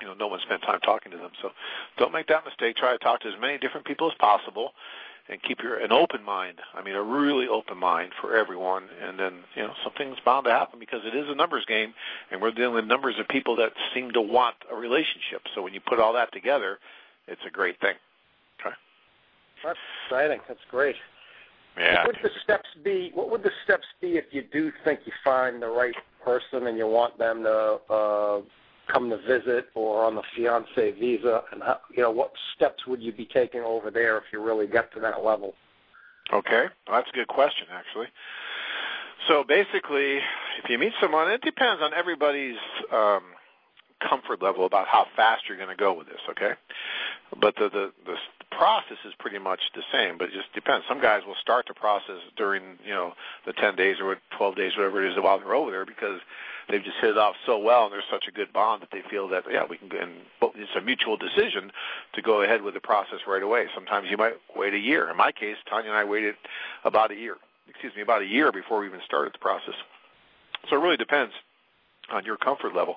you 0.00 0.06
know 0.06 0.14
no 0.14 0.26
one 0.26 0.40
spent 0.40 0.62
time 0.62 0.80
talking 0.80 1.12
to 1.12 1.18
them. 1.18 1.30
So 1.42 1.50
don't 1.98 2.12
make 2.12 2.28
that 2.28 2.44
mistake. 2.44 2.76
Try 2.76 2.92
to 2.92 2.98
talk 2.98 3.20
to 3.20 3.28
as 3.28 3.40
many 3.40 3.58
different 3.58 3.86
people 3.86 4.10
as 4.10 4.16
possible, 4.18 4.72
and 5.28 5.42
keep 5.42 5.62
your 5.62 5.78
an 5.78 5.92
open 5.92 6.22
mind. 6.22 6.58
I 6.74 6.82
mean, 6.82 6.94
a 6.94 7.02
really 7.02 7.48
open 7.48 7.78
mind 7.78 8.12
for 8.20 8.36
everyone. 8.36 8.84
And 9.02 9.18
then 9.18 9.44
you 9.54 9.62
know 9.62 9.72
something's 9.82 10.18
bound 10.24 10.44
to 10.44 10.50
happen 10.50 10.78
because 10.78 11.00
it 11.04 11.16
is 11.16 11.26
a 11.28 11.34
numbers 11.34 11.64
game, 11.66 11.94
and 12.30 12.40
we're 12.40 12.52
dealing 12.52 12.74
with 12.74 12.84
numbers 12.84 13.16
of 13.18 13.28
people 13.28 13.56
that 13.56 13.72
seem 13.94 14.12
to 14.12 14.20
want 14.20 14.56
a 14.70 14.76
relationship. 14.76 15.42
So 15.54 15.62
when 15.62 15.74
you 15.74 15.80
put 15.80 15.98
all 15.98 16.12
that 16.14 16.32
together, 16.32 16.78
it's 17.26 17.42
a 17.46 17.50
great 17.50 17.80
thing. 17.80 17.94
Okay. 18.60 18.74
That's 19.64 19.78
exciting. 20.06 20.40
That's 20.46 20.60
great. 20.70 20.96
Yeah. 21.78 22.06
What 22.06 22.16
would 22.22 22.30
the 22.30 22.34
steps 22.42 22.68
be? 22.82 23.10
What 23.14 23.30
would 23.30 23.42
the 23.42 23.50
steps 23.64 23.86
be 24.00 24.16
if 24.16 24.24
you 24.30 24.42
do 24.52 24.72
think 24.84 25.00
you 25.04 25.12
find 25.22 25.60
the 25.60 25.68
right 25.68 25.94
person 26.24 26.66
and 26.66 26.78
you 26.78 26.86
want 26.86 27.18
them 27.18 27.42
to 27.42 27.80
uh, 27.90 28.40
come 28.90 29.10
to 29.10 29.18
visit 29.18 29.68
or 29.74 30.04
on 30.04 30.14
the 30.14 30.22
fiance 30.34 30.92
visa? 30.92 31.42
And 31.52 31.62
how, 31.62 31.80
you 31.94 32.02
know, 32.02 32.10
what 32.10 32.32
steps 32.54 32.86
would 32.86 33.02
you 33.02 33.12
be 33.12 33.26
taking 33.26 33.60
over 33.60 33.90
there 33.90 34.16
if 34.18 34.24
you 34.32 34.42
really 34.42 34.66
get 34.66 34.92
to 34.94 35.00
that 35.00 35.22
level? 35.22 35.54
Okay, 36.32 36.64
well, 36.88 36.96
that's 36.96 37.10
a 37.10 37.16
good 37.16 37.28
question, 37.28 37.66
actually. 37.70 38.08
So 39.28 39.44
basically, 39.44 40.16
if 40.62 40.68
you 40.68 40.78
meet 40.78 40.92
someone, 41.00 41.30
it 41.30 41.42
depends 41.42 41.82
on 41.82 41.92
everybody's 41.94 42.56
um, 42.92 43.22
comfort 44.00 44.42
level 44.42 44.66
about 44.66 44.88
how 44.88 45.06
fast 45.14 45.44
you're 45.48 45.56
going 45.56 45.70
to 45.70 45.76
go 45.76 45.92
with 45.92 46.06
this. 46.08 46.20
Okay, 46.30 46.52
but 47.40 47.54
the 47.56 47.68
the 47.68 47.92
the 48.04 48.16
process 48.50 48.98
is 49.04 49.12
pretty 49.18 49.38
much 49.38 49.60
the 49.74 49.82
same, 49.92 50.18
but 50.18 50.28
it 50.28 50.32
just 50.32 50.52
depends. 50.54 50.86
Some 50.88 51.00
guys 51.00 51.22
will 51.26 51.36
start 51.40 51.66
the 51.68 51.74
process 51.74 52.20
during, 52.36 52.62
you 52.84 52.94
know, 52.94 53.12
the 53.44 53.52
10 53.52 53.76
days 53.76 53.96
or 54.00 54.16
12 54.36 54.56
days, 54.56 54.72
whatever 54.76 55.04
it 55.04 55.12
is, 55.12 55.18
while 55.18 55.38
they're 55.38 55.54
over 55.54 55.70
there 55.70 55.84
because 55.84 56.20
they've 56.68 56.82
just 56.82 56.96
hit 57.00 57.10
it 57.10 57.18
off 57.18 57.34
so 57.44 57.58
well 57.58 57.84
and 57.84 57.92
there's 57.92 58.04
such 58.10 58.26
a 58.28 58.32
good 58.32 58.52
bond 58.52 58.82
that 58.82 58.90
they 58.90 59.02
feel 59.10 59.28
that, 59.28 59.44
yeah, 59.50 59.64
we 59.68 59.76
can, 59.78 59.90
and 59.92 60.12
it's 60.54 60.76
a 60.76 60.80
mutual 60.80 61.16
decision 61.16 61.70
to 62.14 62.22
go 62.22 62.42
ahead 62.42 62.62
with 62.62 62.74
the 62.74 62.80
process 62.80 63.20
right 63.26 63.42
away. 63.42 63.66
Sometimes 63.74 64.08
you 64.10 64.16
might 64.16 64.34
wait 64.56 64.74
a 64.74 64.78
year. 64.78 65.10
In 65.10 65.16
my 65.16 65.32
case, 65.32 65.56
Tanya 65.68 65.90
and 65.90 65.98
I 65.98 66.04
waited 66.04 66.36
about 66.84 67.10
a 67.10 67.16
year, 67.16 67.36
excuse 67.68 67.94
me, 67.94 68.02
about 68.02 68.22
a 68.22 68.26
year 68.26 68.52
before 68.52 68.80
we 68.80 68.86
even 68.86 69.00
started 69.04 69.34
the 69.34 69.38
process. 69.38 69.74
So 70.68 70.76
it 70.76 70.80
really 70.80 70.96
depends 70.96 71.32
on 72.10 72.24
your 72.24 72.36
comfort 72.36 72.74
level. 72.74 72.96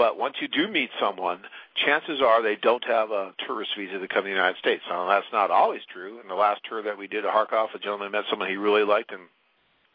But 0.00 0.16
once 0.16 0.36
you 0.40 0.48
do 0.48 0.66
meet 0.66 0.88
someone, 0.98 1.42
chances 1.76 2.22
are 2.22 2.42
they 2.42 2.56
don't 2.56 2.82
have 2.84 3.10
a 3.10 3.34
tourist 3.46 3.72
visa 3.76 3.98
to 3.98 4.08
come 4.08 4.22
to 4.22 4.30
the 4.30 4.30
United 4.30 4.56
States. 4.56 4.82
Now, 4.88 5.06
that's 5.06 5.30
not 5.30 5.50
always 5.50 5.82
true. 5.92 6.20
In 6.22 6.28
the 6.28 6.34
last 6.34 6.62
tour 6.66 6.82
that 6.84 6.96
we 6.96 7.06
did 7.06 7.26
at 7.26 7.34
Kharkov, 7.34 7.74
a 7.74 7.78
gentleman 7.78 8.10
met 8.10 8.24
someone 8.30 8.48
he 8.48 8.56
really 8.56 8.82
liked, 8.82 9.12
and, 9.12 9.20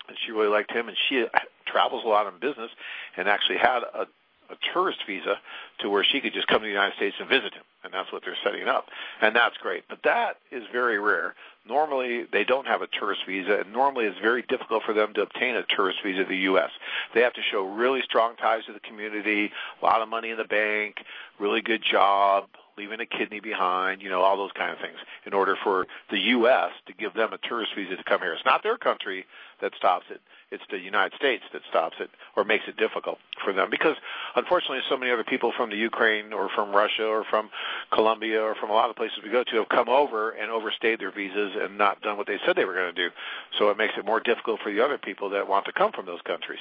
and 0.08 0.16
she 0.24 0.32
really 0.32 0.50
liked 0.50 0.72
him, 0.72 0.90
and 0.90 0.98
she 1.10 1.26
travels 1.66 2.04
a 2.06 2.08
lot 2.08 2.32
in 2.32 2.40
business 2.40 2.70
and 3.18 3.28
actually 3.28 3.58
had 3.58 3.82
a 3.82 4.06
a 4.50 4.56
tourist 4.74 5.00
visa 5.08 5.36
to 5.80 5.90
where 5.90 6.04
she 6.04 6.22
could 6.22 6.34
just 6.34 6.48
come 6.48 6.60
to 6.60 6.66
the 6.66 6.72
United 6.72 6.96
States 6.96 7.16
and 7.20 7.28
visit 7.30 7.54
him, 7.54 7.64
and 7.84 7.94
that's 7.94 8.12
what 8.12 8.24
they're 8.24 8.38
setting 8.44 8.68
up, 8.68 8.86
and 9.22 9.36
that's 9.36 9.58
great. 9.58 9.84
But 9.90 10.00
that 10.04 10.38
is 10.52 10.64
very 10.72 11.00
rare. 11.00 11.36
Normally, 11.68 12.26
they 12.32 12.44
don't 12.44 12.68
have 12.68 12.82
a 12.82 12.88
tourist 12.88 13.22
visa, 13.28 13.60
and 13.62 13.74
normally 13.74 14.06
it's 14.06 14.20
very 14.20 14.44
difficult 14.44 14.84
for 14.84 14.94
them 14.94 15.14
to 15.16 15.22
obtain 15.22 15.56
a 15.56 15.64
tourist 15.76 16.00
visa 16.04 16.24
to 16.24 16.30
the 16.30 16.38
U.S. 16.38 16.70
They 17.14 17.22
have 17.22 17.34
to 17.34 17.42
show 17.52 17.64
really 17.64 18.02
strong 18.04 18.36
ties 18.36 18.66
to 18.66 18.74
the 18.74 18.80
community, 18.80 19.52
a 19.82 19.86
lot 19.86 20.02
of 20.02 20.10
money 20.10 20.30
in 20.30 20.38
the 20.38 20.44
bank, 20.44 20.98
really 21.40 21.62
good 21.62 21.82
job, 21.84 22.46
leaving 22.78 23.00
a 23.00 23.06
kidney 23.06 23.40
behind, 23.40 24.02
you 24.02 24.10
know, 24.10 24.22
all 24.22 24.38
those 24.38 24.52
kind 24.52 24.72
of 24.72 24.80
things 24.80 24.98
in 25.26 25.34
order 25.34 25.56
for 25.64 25.88
the 26.12 26.20
U.S. 26.20 26.72
to 26.88 26.94
give 26.94 27.14
them 27.14 27.34
a 27.34 27.38
tourist 27.38 27.72
visa 27.76 27.96
to 27.96 28.04
come 28.04 28.22
here. 28.22 28.34
It's 28.34 28.46
not 28.46 28.64
their 28.64 28.78
country 28.78 29.26
that 29.62 29.74
stops 29.78 30.06
it. 30.10 30.22
It's 30.52 30.64
the 30.70 30.78
United 30.78 31.16
States 31.16 31.44
that 31.54 31.64
stops 31.70 31.96
it 32.00 32.10
or 32.36 32.44
makes 32.44 32.66
it 32.68 32.78
difficult 32.78 33.18
for 33.44 33.52
them 33.52 33.70
because 33.70 33.96
unfortunately 34.36 34.80
so 34.88 34.96
many 34.96 35.12
other 35.12 35.24
people 35.24 35.52
from 35.52 35.70
the 35.70 35.76
Ukraine 35.76 36.34
or 36.34 36.50
from 36.50 36.72
Russia 36.72 37.06
or 37.06 37.24
from 37.24 37.50
Colombia 37.92 38.42
or 38.42 38.56
from 38.56 38.70
a 38.70 38.74
lot 38.74 38.90
of 38.90 38.96
places 38.96 39.18
we 39.24 39.32
go 39.32 39.44
to 39.44 39.56
have 39.58 39.70
come 39.70 39.90
over 39.90 40.32
and 40.32 40.52
overstayed 40.52 41.00
their 41.00 41.12
visas 41.12 41.54
and 41.60 41.78
not 41.78 42.02
done 42.02 42.16
what 42.16 42.28
they 42.28 42.38
said 42.46 42.56
they 42.56 42.66
were 42.66 42.76
going 42.76 42.94
to 42.94 43.10
do. 43.10 43.14
So 43.58 43.70
it 43.70 43.78
makes 43.78 43.94
it 43.98 44.06
more 44.06 44.20
difficult 44.20 44.62
for 44.62 44.72
the 44.72 44.82
other 44.82 44.98
people 44.98 45.30
that 45.32 45.48
want 45.48 45.66
to 45.66 45.74
come 45.74 45.92
from 45.92 46.06
those 46.06 46.22
countries. 46.22 46.60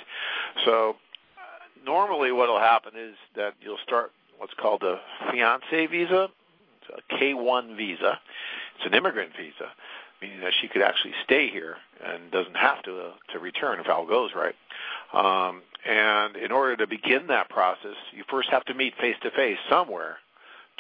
So 0.64 0.96
uh, 1.36 1.84
normally 1.84 2.32
what 2.32 2.48
will 2.48 2.60
happen 2.60 2.92
is 2.96 3.16
that 3.36 3.54
you'll 3.60 3.78
start 3.84 4.12
what's 4.38 4.54
called 4.54 4.82
a 4.82 5.00
fiance 5.30 5.86
visa. 5.86 6.28
It's 6.82 7.04
a 7.10 7.14
K1 7.14 7.76
visa. 7.76 8.20
It's 8.76 8.86
an 8.86 8.94
immigrant 8.94 9.32
visa, 9.36 9.70
meaning 10.20 10.40
that 10.40 10.52
she 10.60 10.68
could 10.68 10.82
actually 10.82 11.14
stay 11.24 11.48
here 11.48 11.76
and 12.04 12.30
doesn't 12.30 12.56
have 12.56 12.82
to 12.82 13.00
uh, 13.00 13.10
to 13.32 13.38
return 13.38 13.80
if 13.80 13.88
all 13.88 14.06
goes 14.06 14.30
right. 14.34 14.54
Um, 15.12 15.62
and 15.86 16.36
in 16.36 16.50
order 16.50 16.76
to 16.76 16.86
begin 16.86 17.28
that 17.28 17.48
process, 17.48 17.96
you 18.12 18.24
first 18.28 18.48
have 18.50 18.64
to 18.66 18.74
meet 18.74 18.94
face 18.96 19.16
to 19.22 19.30
face 19.30 19.58
somewhere 19.68 20.18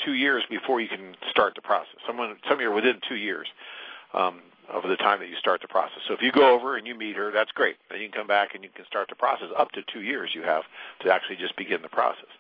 two 0.04 0.14
years 0.14 0.42
before 0.50 0.80
you 0.80 0.88
can 0.88 1.14
start 1.30 1.54
the 1.54 1.62
process. 1.62 1.96
Someone, 2.06 2.36
some 2.48 2.60
of 2.60 2.72
within 2.72 3.00
two 3.08 3.16
years 3.16 3.46
um, 4.12 4.40
of 4.68 4.82
the 4.88 4.96
time 4.96 5.20
that 5.20 5.28
you 5.28 5.36
start 5.36 5.60
the 5.60 5.68
process. 5.68 5.98
So 6.08 6.14
if 6.14 6.22
you 6.22 6.32
go 6.32 6.54
over 6.54 6.76
and 6.76 6.86
you 6.86 6.94
meet 6.94 7.16
her, 7.16 7.30
that's 7.30 7.52
great. 7.52 7.76
Then 7.90 8.00
you 8.00 8.08
can 8.08 8.20
come 8.20 8.26
back 8.26 8.54
and 8.54 8.64
you 8.64 8.70
can 8.74 8.86
start 8.86 9.08
the 9.08 9.14
process. 9.14 9.48
Up 9.56 9.70
to 9.72 9.82
two 9.92 10.00
years 10.00 10.30
you 10.34 10.42
have 10.42 10.64
to 11.00 11.12
actually 11.12 11.36
just 11.36 11.56
begin 11.56 11.82
the 11.82 11.88
process. 11.88 12.30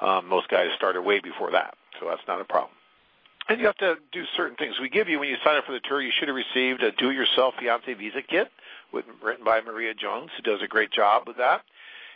Um, 0.00 0.28
most 0.28 0.48
guys 0.48 0.68
started 0.76 1.02
way 1.02 1.20
before 1.20 1.52
that, 1.52 1.74
so 2.00 2.08
that's 2.08 2.26
not 2.26 2.40
a 2.40 2.44
problem. 2.44 2.74
And 3.48 3.60
you 3.60 3.66
have 3.66 3.76
to 3.78 3.96
do 4.12 4.24
certain 4.36 4.56
things. 4.56 4.76
We 4.80 4.88
give 4.88 5.08
you 5.08 5.18
when 5.18 5.28
you 5.28 5.36
sign 5.44 5.56
up 5.56 5.64
for 5.64 5.72
the 5.72 5.80
tour. 5.80 6.00
You 6.00 6.12
should 6.16 6.28
have 6.28 6.36
received 6.36 6.82
a 6.82 6.92
do-it-yourself 6.92 7.54
fiance 7.58 7.92
visa 7.94 8.22
kit, 8.22 8.50
with, 8.92 9.04
written 9.22 9.44
by 9.44 9.60
Maria 9.60 9.94
Jones, 9.94 10.30
who 10.36 10.42
does 10.42 10.62
a 10.62 10.68
great 10.68 10.92
job 10.92 11.24
with 11.26 11.38
that 11.38 11.62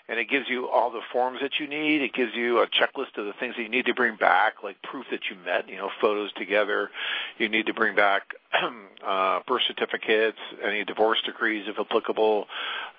and 0.09 0.21
it 0.21 0.29
gives 0.29 0.49
you 0.49 0.69
all 0.69 0.91
the 0.91 1.01
forms 1.13 1.41
that 1.43 1.59
you 1.59 1.67
need. 1.67 2.01
It 2.03 2.13
gives 2.13 2.33
you 2.35 2.61
a 2.61 2.67
checklist 2.67 3.17
of 3.17 3.27
the 3.27 3.33
things 3.41 3.57
that 3.57 3.63
you 3.63 3.69
need 3.69 3.87
to 3.87 3.95
bring 3.95 4.17
back, 4.17 4.63
like 4.63 4.81
proof 4.83 5.07
that 5.11 5.21
you 5.29 5.37
met, 5.45 5.69
you 5.69 5.77
know, 5.77 5.91
photos 6.01 6.33
together. 6.35 6.91
You 7.39 7.49
need 7.49 7.67
to 7.67 7.75
bring 7.75 7.97
back 7.97 8.35
uh, 9.07 9.41
birth 9.47 9.63
certificates, 9.67 10.39
any 10.65 10.85
divorce 10.85 11.19
decrees 11.25 11.65
if 11.67 11.79
applicable. 11.79 12.47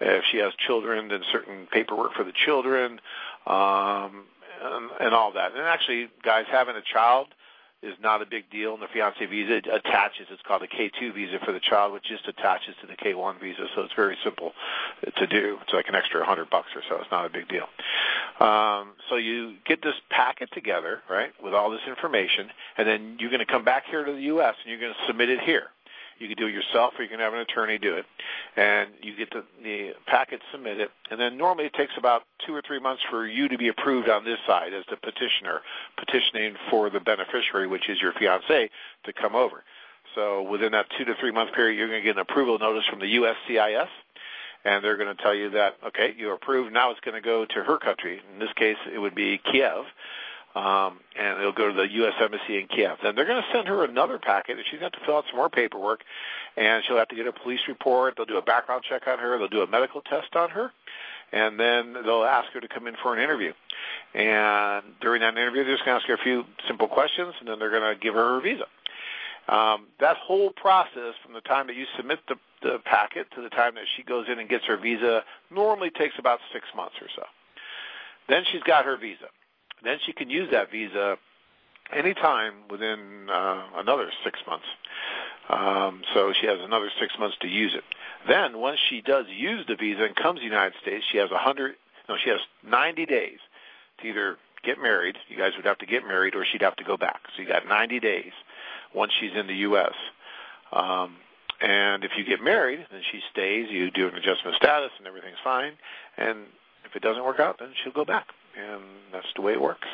If 0.02 0.26
she 0.32 0.38
has 0.40 0.54
children, 0.56 1.08
then 1.08 1.22
certain 1.32 1.68
paperwork 1.72 2.14
for 2.14 2.26
the 2.26 2.34
children, 2.34 3.00
um, 3.46 4.26
and, 4.98 5.06
and 5.06 5.16
all 5.16 5.34
that. 5.34 5.52
And 5.52 5.62
actually, 5.62 6.10
guys, 6.24 6.46
having 6.52 6.76
a 6.76 6.82
child 6.82 7.28
is 7.84 7.94
not 8.02 8.22
a 8.24 8.26
big 8.26 8.50
deal 8.50 8.74
in 8.74 8.80
the 8.80 8.88
fiance 8.92 9.24
visa. 9.26 9.58
Attaches. 9.72 10.28
It's 10.32 10.42
called 10.42 10.64
a 10.64 10.68
K2 10.68 11.14
visa 11.14 11.40
for 11.46 11.52
the 11.52 11.60
child, 11.60 11.94
which 11.94 12.06
just 12.06 12.28
attaches 12.28 12.76
to 12.82 12.88
the 12.88 12.96
K1 12.96 13.40
visa. 13.40 13.68
So 13.76 13.82
it's 13.82 13.94
very 13.94 14.18
simple 14.24 14.54
to 15.16 15.28
do. 15.28 15.60
It's 15.62 15.74
like 15.74 15.88
an 15.88 15.96
extra 15.96 16.26
hundred 16.26 16.50
bucks 16.50 16.70
or 16.76 16.82
so. 16.90 16.96
It's 17.02 17.12
not 17.12 17.26
a 17.26 17.30
big 17.30 17.48
deal. 17.48 17.68
Um, 18.40 18.94
so 19.10 19.16
you 19.16 19.56
get 19.66 19.82
this 19.82 19.96
packet 20.10 20.50
together, 20.54 21.02
right, 21.10 21.32
with 21.44 21.54
all 21.54 21.70
this 21.72 21.82
information, 21.88 22.50
and 22.78 22.88
then 22.88 23.18
you're 23.20 23.32
going 23.32 23.46
to 23.46 23.52
come 23.52 23.64
back 23.64 23.86
here 23.90 24.04
to 24.04 24.12
the 24.12 24.22
U.S. 24.24 24.56
and 24.64 24.72
you're 24.72 24.80
going 24.80 24.94
to 24.94 25.08
submit 25.08 25.30
it 25.30 25.40
here. 25.42 25.68
You 26.20 26.28
can 26.28 26.38
do 26.38 26.48
it 26.48 26.54
yourself, 26.54 26.94
or 26.98 27.04
you 27.04 27.10
can 27.10 27.20
have 27.20 27.34
an 27.34 27.40
attorney 27.40 27.78
do 27.78 27.96
it, 27.96 28.06
and 28.56 28.90
you 29.02 29.16
get 29.16 29.30
the, 29.32 29.44
the 29.64 29.94
packet 30.06 30.42
submitted. 30.52 30.90
And 31.12 31.20
then 31.20 31.38
normally 31.38 31.66
it 31.66 31.74
takes 31.74 31.94
about 31.98 32.24
two 32.46 32.54
or 32.54 32.62
three 32.66 32.80
months 32.80 33.04
for 33.10 33.26
you 33.26 33.48
to 33.50 33.58
be 33.58 33.68
approved 33.68 34.10
on 34.10 34.26
this 34.26 34.40
side 34.48 34.74
as 34.74 34.84
the 34.90 34.98
petitioner, 34.98 35.62
petitioning 35.98 36.56
for 36.70 36.90
the 36.90 37.00
beneficiary, 37.00 37.68
which 37.68 37.90
is 37.90 38.02
your 38.02 38.14
fiance, 38.14 38.70
to 39.06 39.14
come 39.14 39.36
over. 39.36 39.64
So 40.16 40.42
within 40.42 40.72
that 40.72 40.88
two 40.98 41.06
to 41.06 41.14
three 41.20 41.32
month 41.32 41.54
period, 41.54 41.78
you're 41.78 41.88
going 41.88 42.02
to 42.02 42.06
get 42.06 42.16
an 42.16 42.22
approval 42.22 42.58
notice 42.58 42.86
from 42.90 43.00
the 43.00 43.06
USCIS, 43.06 43.90
and 44.66 44.84
they're 44.84 44.98
going 44.98 45.16
to 45.16 45.22
tell 45.22 45.36
you 45.36 45.52
that 45.52 45.76
okay, 45.88 46.16
you're 46.18 46.34
approved. 46.34 46.74
Now 46.74 46.92
it's 46.92 47.00
going 47.02 47.16
to 47.16 47.22
go 47.22 47.46
to 47.46 47.64
her 47.64 47.78
country. 47.78 48.22
In 48.34 48.40
this 48.40 48.52
case, 48.56 48.78
it 48.92 48.98
would 48.98 49.16
be 49.16 49.40
Kiev 49.52 49.86
um, 50.58 51.00
and 51.16 51.40
it'll 51.40 51.54
go 51.54 51.68
to 51.68 51.74
the 51.74 51.88
U.S. 51.90 52.14
Embassy 52.20 52.60
in 52.60 52.68
Kiev. 52.68 52.98
Then 53.04 53.16
they're 53.16 53.26
going 53.26 53.42
to 53.42 53.48
send 53.54 53.68
her 53.68 53.84
another 53.84 54.18
packet, 54.18 54.58
and 54.58 54.66
she's 54.70 54.80
going 54.80 54.92
to 54.92 54.98
to 54.98 55.06
fill 55.06 55.18
out 55.18 55.26
some 55.30 55.38
more 55.38 55.50
paperwork, 55.50 56.02
and 56.56 56.84
she'll 56.86 56.98
have 56.98 57.08
to 57.10 57.16
get 57.16 57.28
a 57.28 57.32
police 57.32 57.60
report. 57.68 58.16
They'll 58.18 58.26
do 58.26 58.38
a 58.38 58.42
background 58.42 58.84
check 58.88 59.08
on 59.08 59.20
her. 59.20 59.38
They'll 59.38 59.48
do 59.48 59.62
a 59.62 59.68
medical 59.68 60.02
test 60.02 60.36
on 60.36 60.50
her, 60.52 60.72
and 61.32 61.60
then 61.60 61.94
they'll 62.06 62.24
ask 62.24 62.52
her 62.54 62.60
to 62.60 62.68
come 62.68 62.88
in 62.88 62.96
for 63.02 63.16
an 63.16 63.22
interview. 63.22 63.54
And 64.14 64.84
during 65.02 65.22
that 65.22 65.38
interview, 65.38 65.64
they're 65.64 65.76
just 65.76 65.86
going 65.86 66.00
to 66.00 66.02
ask 66.02 66.08
her 66.08 66.16
a 66.16 66.24
few 66.24 66.46
simple 66.68 66.88
questions, 66.88 67.34
and 67.40 67.48
then 67.48 67.60
they're 67.60 67.72
going 67.72 67.94
to 67.94 68.00
give 68.00 68.14
her 68.14 68.36
her 68.36 68.42
visa. 68.42 68.66
Um, 69.48 69.88
that 70.02 70.18
whole 70.18 70.50
process, 70.50 71.16
from 71.24 71.34
the 71.34 71.42
time 71.42 71.68
that 71.68 71.76
you 71.76 71.86
submit 71.96 72.20
the, 72.28 72.36
the 72.62 72.80
packet 72.84 73.28
to 73.36 73.42
the 73.42 73.50
time 73.50 73.76
that 73.76 73.86
she 73.96 74.04
goes 74.04 74.26
in 74.30 74.40
and 74.40 74.50
gets 74.50 74.66
her 74.66 74.78
visa, 74.78 75.24
normally 75.50 75.90
takes 75.90 76.16
about 76.20 76.40
six 76.52 76.66
months 76.76 76.96
or 77.02 77.08
so. 77.16 77.24
Then 78.28 78.44
she's 78.52 78.64
got 78.64 78.84
her 78.84 78.98
visa. 78.98 79.28
Then 79.84 79.98
she 80.06 80.14
can 80.14 80.30
use 80.30 80.50
that 80.52 80.72
visa 80.72 81.18
anytime 81.94 82.54
within 82.70 83.30
uh, 83.30 83.64
another 83.76 84.12
six 84.24 84.40
months. 84.48 84.66
Um, 85.50 86.02
so 86.14 86.34
she 86.40 86.48
has 86.48 86.60
another 86.62 86.90
six 87.00 87.14
months 87.20 87.38
to 87.42 87.48
use 87.48 87.74
it. 87.74 87.84
Then 88.28 88.58
once 88.58 88.80
she 88.90 89.02
does 89.02 89.26
use 89.30 89.66
the 89.68 89.76
visa 89.76 90.04
and 90.04 90.16
comes 90.16 90.40
to 90.40 90.42
the 90.42 90.50
United 90.50 90.74
States, 90.82 91.06
she 91.10 91.18
has 91.18 91.32
a 91.32 91.38
hundred. 91.38 91.76
No, 92.10 92.16
she 92.22 92.30
has 92.30 92.40
90 92.66 93.06
days 93.06 93.40
to 94.02 94.08
either 94.08 94.38
get 94.64 94.82
married. 94.82 95.18
You 95.30 95.38
guys 95.38 95.54
would 95.56 95.66
have 95.66 95.78
to 95.80 95.86
get 95.86 96.06
married, 96.06 96.36
or 96.36 96.46
she'd 96.46 96.62
have 96.62 96.76
to 96.78 96.84
go 96.84 96.98
back. 96.98 97.22
So 97.36 97.42
you 97.42 97.48
got 97.48 97.68
90 97.68 98.00
days 98.00 98.32
once 98.94 99.12
she's 99.20 99.32
in 99.36 99.48
the 99.48 99.56
U.S. 99.56 99.94
Um, 100.72 101.18
and 101.62 102.04
if 102.04 102.12
you 102.18 102.24
get 102.24 102.42
married, 102.42 102.86
then 102.92 103.02
she 103.12 103.22
stays. 103.32 103.68
You 103.70 103.92
do 103.92 104.08
an 104.08 104.16
adjustment 104.16 104.56
of 104.56 104.56
status, 104.56 104.92
and 104.98 105.08
everything's 105.08 105.42
fine. 105.44 105.74
And 106.18 106.40
if 106.86 106.96
it 106.96 107.02
doesn't 107.02 107.24
work 107.24 107.40
out, 107.40 107.58
then 107.60 107.70
she'll 107.84 107.94
go 107.94 108.06
back 108.06 108.28
and 108.58 108.82
that's 109.14 109.28
the 109.36 109.42
way 109.42 109.54
it 109.54 109.62
works. 109.62 109.88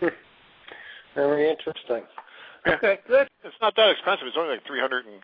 Very 1.14 1.48
interesting. 1.50 2.02
Yeah. 2.66 2.74
Okay, 2.74 2.98
good. 3.08 3.28
It's 3.42 3.56
not 3.60 3.74
that 3.76 3.90
expensive. 3.90 4.26
It's 4.26 4.36
only 4.36 4.50
like 4.50 4.66
three 4.66 4.80
hundred 4.80 5.06
and 5.06 5.22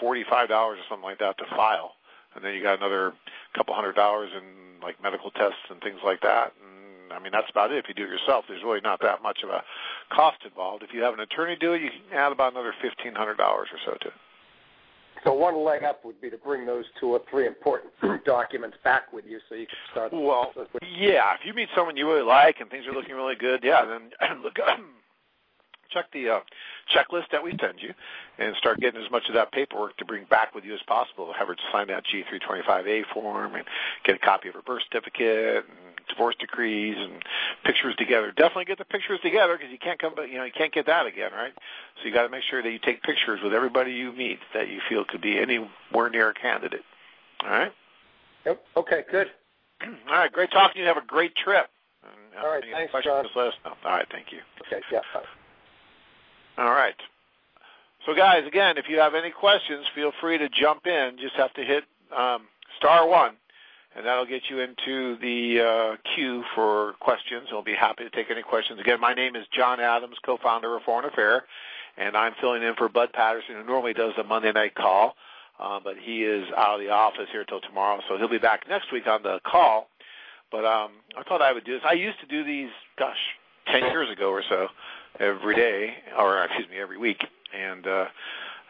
forty-five 0.00 0.48
dollars 0.48 0.78
or 0.78 0.84
something 0.88 1.04
like 1.04 1.18
that 1.18 1.36
to 1.38 1.44
file, 1.56 1.92
and 2.34 2.44
then 2.44 2.54
you 2.54 2.62
got 2.62 2.78
another 2.78 3.12
couple 3.54 3.74
hundred 3.74 3.96
dollars 3.96 4.30
in 4.36 4.80
like 4.82 5.02
medical 5.02 5.30
tests 5.32 5.58
and 5.68 5.80
things 5.82 5.98
like 6.04 6.20
that. 6.22 6.52
And 6.62 7.12
I 7.12 7.18
mean, 7.18 7.32
that's 7.32 7.50
about 7.50 7.72
it. 7.72 7.78
If 7.78 7.88
you 7.88 7.94
do 7.94 8.04
it 8.04 8.10
yourself, 8.10 8.44
there's 8.48 8.62
really 8.62 8.80
not 8.80 9.00
that 9.02 9.22
much 9.22 9.42
of 9.42 9.50
a 9.50 9.62
cost 10.14 10.38
involved. 10.44 10.82
If 10.82 10.94
you 10.94 11.02
have 11.02 11.14
an 11.14 11.20
attorney 11.20 11.56
do 11.56 11.72
it, 11.72 11.82
you 11.82 11.90
can 11.90 12.16
add 12.16 12.32
about 12.32 12.52
another 12.52 12.74
fifteen 12.80 13.14
hundred 13.14 13.36
dollars 13.36 13.68
or 13.72 13.78
so 13.84 13.98
to 14.00 14.08
it. 14.08 14.14
So 15.24 15.34
one 15.34 15.64
leg 15.64 15.84
up 15.84 16.04
would 16.04 16.20
be 16.20 16.30
to 16.30 16.38
bring 16.38 16.64
those 16.64 16.86
two 16.98 17.08
or 17.08 17.20
three 17.30 17.46
important 17.46 17.92
documents 18.24 18.76
back 18.82 19.12
with 19.12 19.26
you, 19.26 19.38
so 19.48 19.54
you 19.54 19.66
can 19.66 19.76
start. 19.90 20.12
Well, 20.12 20.52
yeah. 20.82 21.34
If 21.38 21.44
you 21.44 21.52
meet 21.52 21.68
someone 21.74 21.96
you 21.96 22.06
really 22.06 22.22
like 22.24 22.60
and 22.60 22.70
things 22.70 22.86
are 22.86 22.92
looking 22.92 23.14
really 23.14 23.36
good, 23.36 23.60
yeah, 23.62 23.84
then 23.84 24.40
look, 24.42 24.56
check 25.90 26.06
the 26.12 26.28
uh, 26.28 26.40
checklist 26.94 27.30
that 27.32 27.42
we 27.42 27.50
send 27.60 27.82
you, 27.82 27.92
and 28.38 28.56
start 28.56 28.80
getting 28.80 29.02
as 29.02 29.10
much 29.10 29.24
of 29.28 29.34
that 29.34 29.52
paperwork 29.52 29.96
to 29.98 30.04
bring 30.04 30.24
back 30.24 30.54
with 30.54 30.64
you 30.64 30.72
as 30.74 30.80
possible. 30.86 31.32
Have 31.36 31.48
her 31.48 31.56
sign 31.70 31.88
that 31.88 32.04
G325A 32.06 33.02
form 33.12 33.54
and 33.56 33.64
get 34.04 34.16
a 34.16 34.18
copy 34.18 34.48
of 34.48 34.54
her 34.54 34.62
birth 34.62 34.82
certificate 34.90 35.64
and 35.66 35.89
divorce 36.10 36.34
decrees 36.38 36.96
and 36.98 37.22
pictures 37.64 37.94
together. 37.96 38.30
Definitely 38.30 38.66
get 38.66 38.78
the 38.78 38.84
pictures 38.84 39.20
together 39.22 39.56
because 39.56 39.72
you 39.72 39.78
can't 39.78 39.98
come, 39.98 40.14
you 40.30 40.38
know, 40.38 40.44
you 40.44 40.52
can't 40.52 40.72
get 40.72 40.86
that 40.86 41.06
again, 41.06 41.30
right? 41.32 41.52
So 41.98 42.08
you 42.08 42.12
got 42.14 42.24
to 42.24 42.28
make 42.28 42.42
sure 42.42 42.62
that 42.62 42.70
you 42.70 42.78
take 42.78 43.02
pictures 43.02 43.40
with 43.42 43.54
everybody 43.54 43.92
you 43.92 44.12
meet 44.12 44.38
that 44.54 44.68
you 44.68 44.80
feel 44.88 45.04
could 45.04 45.20
be 45.22 45.38
anywhere 45.38 46.10
near 46.10 46.30
a 46.30 46.34
candidate. 46.34 46.82
All 47.44 47.50
right. 47.50 47.72
Yep. 48.46 48.62
Okay. 48.76 49.04
Good. 49.10 49.28
All 49.82 50.14
right. 50.14 50.32
Great 50.32 50.50
talking 50.50 50.74
to 50.74 50.80
you. 50.80 50.86
Have 50.86 50.96
a 50.96 51.06
great 51.06 51.34
trip. 51.36 51.66
And, 52.02 52.38
uh, 52.38 52.46
All 52.46 52.52
right. 52.52 52.64
Thanks, 52.70 52.92
John. 53.04 53.24
Just 53.24 53.36
let 53.36 53.48
us 53.48 53.54
know. 53.64 53.72
All 53.84 53.92
right. 53.92 54.06
Thank 54.10 54.32
you. 54.32 54.38
Okay. 54.66 54.82
Yeah. 54.92 55.00
Bye. 55.14 55.22
All 56.64 56.70
right. 56.70 56.94
So, 58.06 58.14
guys, 58.14 58.46
again, 58.46 58.78
if 58.78 58.86
you 58.88 58.98
have 58.98 59.14
any 59.14 59.30
questions, 59.30 59.86
feel 59.94 60.12
free 60.20 60.38
to 60.38 60.48
jump 60.48 60.86
in. 60.86 61.16
Just 61.20 61.34
have 61.36 61.52
to 61.54 61.62
hit 61.62 61.84
um, 62.16 62.42
star 62.78 63.06
one 63.06 63.34
and 63.96 64.06
that'll 64.06 64.26
get 64.26 64.42
you 64.48 64.60
into 64.60 65.16
the 65.16 65.60
uh, 65.60 65.96
queue 66.14 66.44
for 66.54 66.94
questions. 67.00 67.48
We'll 67.50 67.62
be 67.62 67.74
happy 67.74 68.04
to 68.04 68.10
take 68.10 68.30
any 68.30 68.42
questions. 68.42 68.80
Again, 68.80 69.00
my 69.00 69.14
name 69.14 69.36
is 69.36 69.46
John 69.56 69.80
Adams, 69.80 70.16
co-founder 70.24 70.76
of 70.76 70.82
Foreign 70.84 71.04
Affair, 71.06 71.44
and 71.96 72.16
I'm 72.16 72.34
filling 72.40 72.62
in 72.62 72.74
for 72.76 72.88
Bud 72.88 73.12
Patterson, 73.12 73.56
who 73.56 73.64
normally 73.64 73.92
does 73.92 74.12
the 74.16 74.24
Monday 74.24 74.52
night 74.52 74.74
call, 74.74 75.16
uh, 75.58 75.80
but 75.82 75.96
he 75.98 76.22
is 76.24 76.46
out 76.56 76.74
of 76.74 76.80
the 76.80 76.90
office 76.90 77.28
here 77.32 77.44
till 77.44 77.60
tomorrow, 77.60 78.00
so 78.08 78.16
he'll 78.16 78.28
be 78.28 78.38
back 78.38 78.68
next 78.68 78.92
week 78.92 79.06
on 79.06 79.22
the 79.22 79.40
call. 79.44 79.88
But 80.50 80.64
um, 80.64 80.92
I 81.18 81.22
thought 81.22 81.42
I 81.42 81.52
would 81.52 81.64
do 81.64 81.74
this. 81.74 81.82
I 81.88 81.94
used 81.94 82.20
to 82.20 82.26
do 82.26 82.44
these, 82.44 82.70
gosh, 82.98 83.18
ten 83.66 83.82
years 83.84 84.10
ago 84.10 84.30
or 84.30 84.42
so, 84.48 84.68
every 85.18 85.54
day, 85.54 85.94
or 86.18 86.42
excuse 86.44 86.68
me, 86.68 86.78
every 86.78 86.98
week, 86.98 87.24
and. 87.54 87.86
uh 87.86 88.06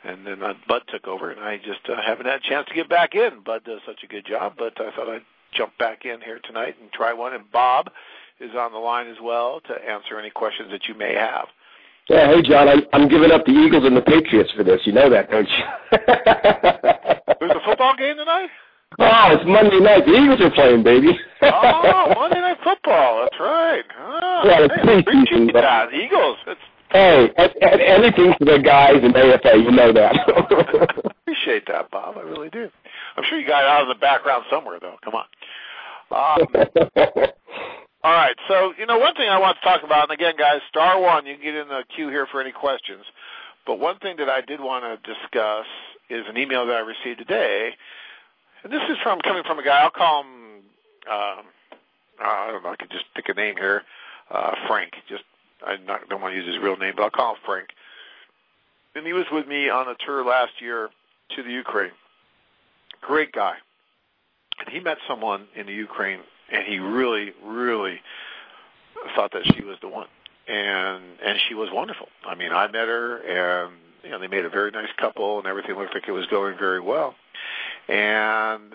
and 0.05 0.27
then 0.27 0.43
uh, 0.43 0.55
Bud 0.69 0.83
took 0.89 1.07
over, 1.07 1.31
and 1.31 1.41
I 1.41 1.57
just 1.59 1.89
uh, 1.89 2.01
haven't 2.05 2.27
had 2.27 2.41
a 2.41 2.49
chance 2.49 2.67
to 2.69 2.75
get 2.75 2.89
back 2.89 3.15
in. 3.15 3.41
Bud 3.45 3.65
does 3.65 3.81
such 3.87 4.03
a 4.03 4.07
good 4.07 4.27
job, 4.27 4.55
but 4.59 4.81
I 4.81 4.91
thought 4.95 5.09
I'd 5.09 5.23
jump 5.53 5.77
back 5.79 6.05
in 6.05 6.21
here 6.21 6.41
tonight 6.45 6.77
and 6.81 6.91
try 6.93 7.13
one. 7.13 7.35
And 7.35 7.51
Bob 7.51 7.91
is 8.41 8.51
on 8.57 8.73
the 8.73 8.79
line 8.79 9.09
as 9.09 9.19
well 9.23 9.61
to 9.69 9.75
answer 9.75 10.19
any 10.19 10.31
questions 10.31 10.71
that 10.71 10.87
you 10.89 10.95
may 10.95 11.15
have. 11.15 11.47
Yeah, 12.09 12.27
hey 12.27 12.43
John, 12.43 12.69
I'm 12.69 12.83
I'm 12.93 13.09
giving 13.09 13.31
up 13.31 13.45
the 13.45 13.53
Eagles 13.53 13.85
and 13.85 13.97
the 13.97 14.03
Patriots 14.03 14.51
for 14.57 14.65
this. 14.65 14.81
You 14.85 14.93
know 14.93 15.11
that, 15.11 15.31
don't 15.31 15.49
you? 15.49 15.65
There's 17.41 17.53
a 17.53 17.65
football 17.65 17.95
game 17.97 18.17
tonight. 18.17 18.49
Oh, 18.99 19.27
it's 19.31 19.45
Monday 19.47 19.79
night. 19.79 20.05
The 20.05 20.13
Eagles 20.13 20.41
are 20.41 20.51
playing, 20.51 20.83
baby. 20.83 21.17
oh, 21.43 22.13
Monday 22.19 22.41
night 22.41 22.59
football. 22.65 23.23
That's 23.23 23.39
right. 23.39 23.85
Oh, 23.97 24.43
yeah, 24.45 24.67
it's 24.67 24.75
hey, 24.83 25.03
preseason. 25.03 25.53
The 25.53 25.97
Eagles. 25.97 26.39
It's 26.49 26.61
Hey, 26.93 27.31
and, 27.37 27.53
and 27.63 27.81
anything 27.81 28.35
for 28.39 28.45
the 28.45 28.59
guys 28.59 28.97
in 29.03 29.15
AFA, 29.15 29.59
you 29.59 29.71
know 29.71 29.93
that. 29.93 31.13
Appreciate 31.23 31.67
that, 31.69 31.91
Bob. 31.91 32.17
I 32.19 32.23
really 32.23 32.51
do. 32.51 32.69
I'm 33.17 33.25
sure 33.29 33.39
you 33.39 33.47
got 33.47 33.63
it 33.63 33.69
out 33.69 33.83
in 33.83 33.89
the 33.89 33.95
background 33.95 34.45
somewhere, 34.51 34.79
though. 34.81 34.97
Come 35.05 35.15
on. 35.15 35.27
Um, 36.11 36.49
all 38.03 38.13
right. 38.13 38.35
So, 38.49 38.73
you 38.77 38.87
know, 38.87 38.99
one 38.99 39.15
thing 39.15 39.29
I 39.29 39.39
want 39.39 39.59
to 39.59 39.65
talk 39.65 39.85
about, 39.85 40.11
and 40.11 40.13
again, 40.13 40.35
guys, 40.37 40.61
star 40.69 41.01
one, 41.01 41.27
you 41.27 41.35
can 41.35 41.45
get 41.45 41.55
in 41.55 41.69
the 41.69 41.85
queue 41.95 42.09
here 42.09 42.27
for 42.27 42.41
any 42.41 42.53
questions. 42.53 43.05
But 43.67 43.79
one 43.79 43.99
thing 43.99 44.17
that 44.17 44.29
I 44.29 44.41
did 44.41 44.61
want 44.61 44.85
to 44.85 45.15
discuss 45.15 45.67
is 46.09 46.25
an 46.29 46.37
email 46.37 46.67
that 46.67 46.77
I 46.77 46.81
received 46.81 47.19
today. 47.19 47.71
And 48.65 48.73
this 48.73 48.83
is 48.91 48.97
from 49.03 49.21
coming 49.21 49.45
from 49.45 49.61
a 49.61 49.65
guy, 49.65 49.83
I'll 49.83 49.91
call 49.91 50.23
him 50.23 50.27
Um, 51.09 51.45
I 52.21 52.49
don't 52.51 52.63
know. 52.65 52.71
I 52.71 52.77
could 52.77 52.91
just 52.91 53.05
pick 53.15 53.29
a 53.29 53.35
name 53.35 53.57
here. 53.57 53.83
Uh, 54.31 54.55
Frank. 54.67 54.95
Just 55.09 55.25
I 55.67 55.77
not, 55.87 56.09
don't 56.09 56.21
want 56.21 56.33
to 56.33 56.37
use 56.37 56.47
his 56.47 56.63
real 56.63 56.77
name, 56.77 56.95
but 56.97 57.05
I'll 57.05 57.11
call 57.11 57.35
him 57.35 57.41
Frank. 57.45 57.69
And 58.95 59.07
he 59.07 59.13
was 59.13 59.25
with 59.31 59.47
me 59.47 59.69
on 59.69 59.89
a 59.89 59.95
tour 60.05 60.25
last 60.25 60.53
year 60.61 60.89
to 61.37 61.43
the 61.43 61.51
Ukraine. 61.51 61.93
Great 63.01 63.33
guy. 63.33 63.55
And 64.59 64.69
he 64.69 64.81
met 64.81 64.99
someone 65.09 65.47
in 65.55 65.67
the 65.67 65.73
Ukraine, 65.73 66.21
and 66.53 66.65
he 66.67 66.79
really, 66.79 67.33
really 67.45 68.01
thought 69.15 69.33
that 69.33 69.47
she 69.55 69.65
was 69.65 69.77
the 69.81 69.89
one. 69.89 70.09
And 70.49 71.03
and 71.25 71.39
she 71.49 71.55
was 71.55 71.69
wonderful. 71.73 72.09
I 72.27 72.35
mean, 72.35 72.51
I 72.53 72.67
met 72.67 72.89
her, 72.89 73.19
and 73.19 73.73
you 74.03 74.11
know, 74.11 74.19
they 74.19 74.27
made 74.27 74.45
a 74.45 74.51
very 74.51 74.71
nice 74.71 74.89
couple, 74.99 75.39
and 75.39 75.47
everything 75.47 75.77
looked 75.77 75.95
like 75.95 76.09
it 76.09 76.13
was 76.13 76.27
going 76.27 76.59
very 76.59 76.81
well. 76.81 77.15
And 77.89 78.75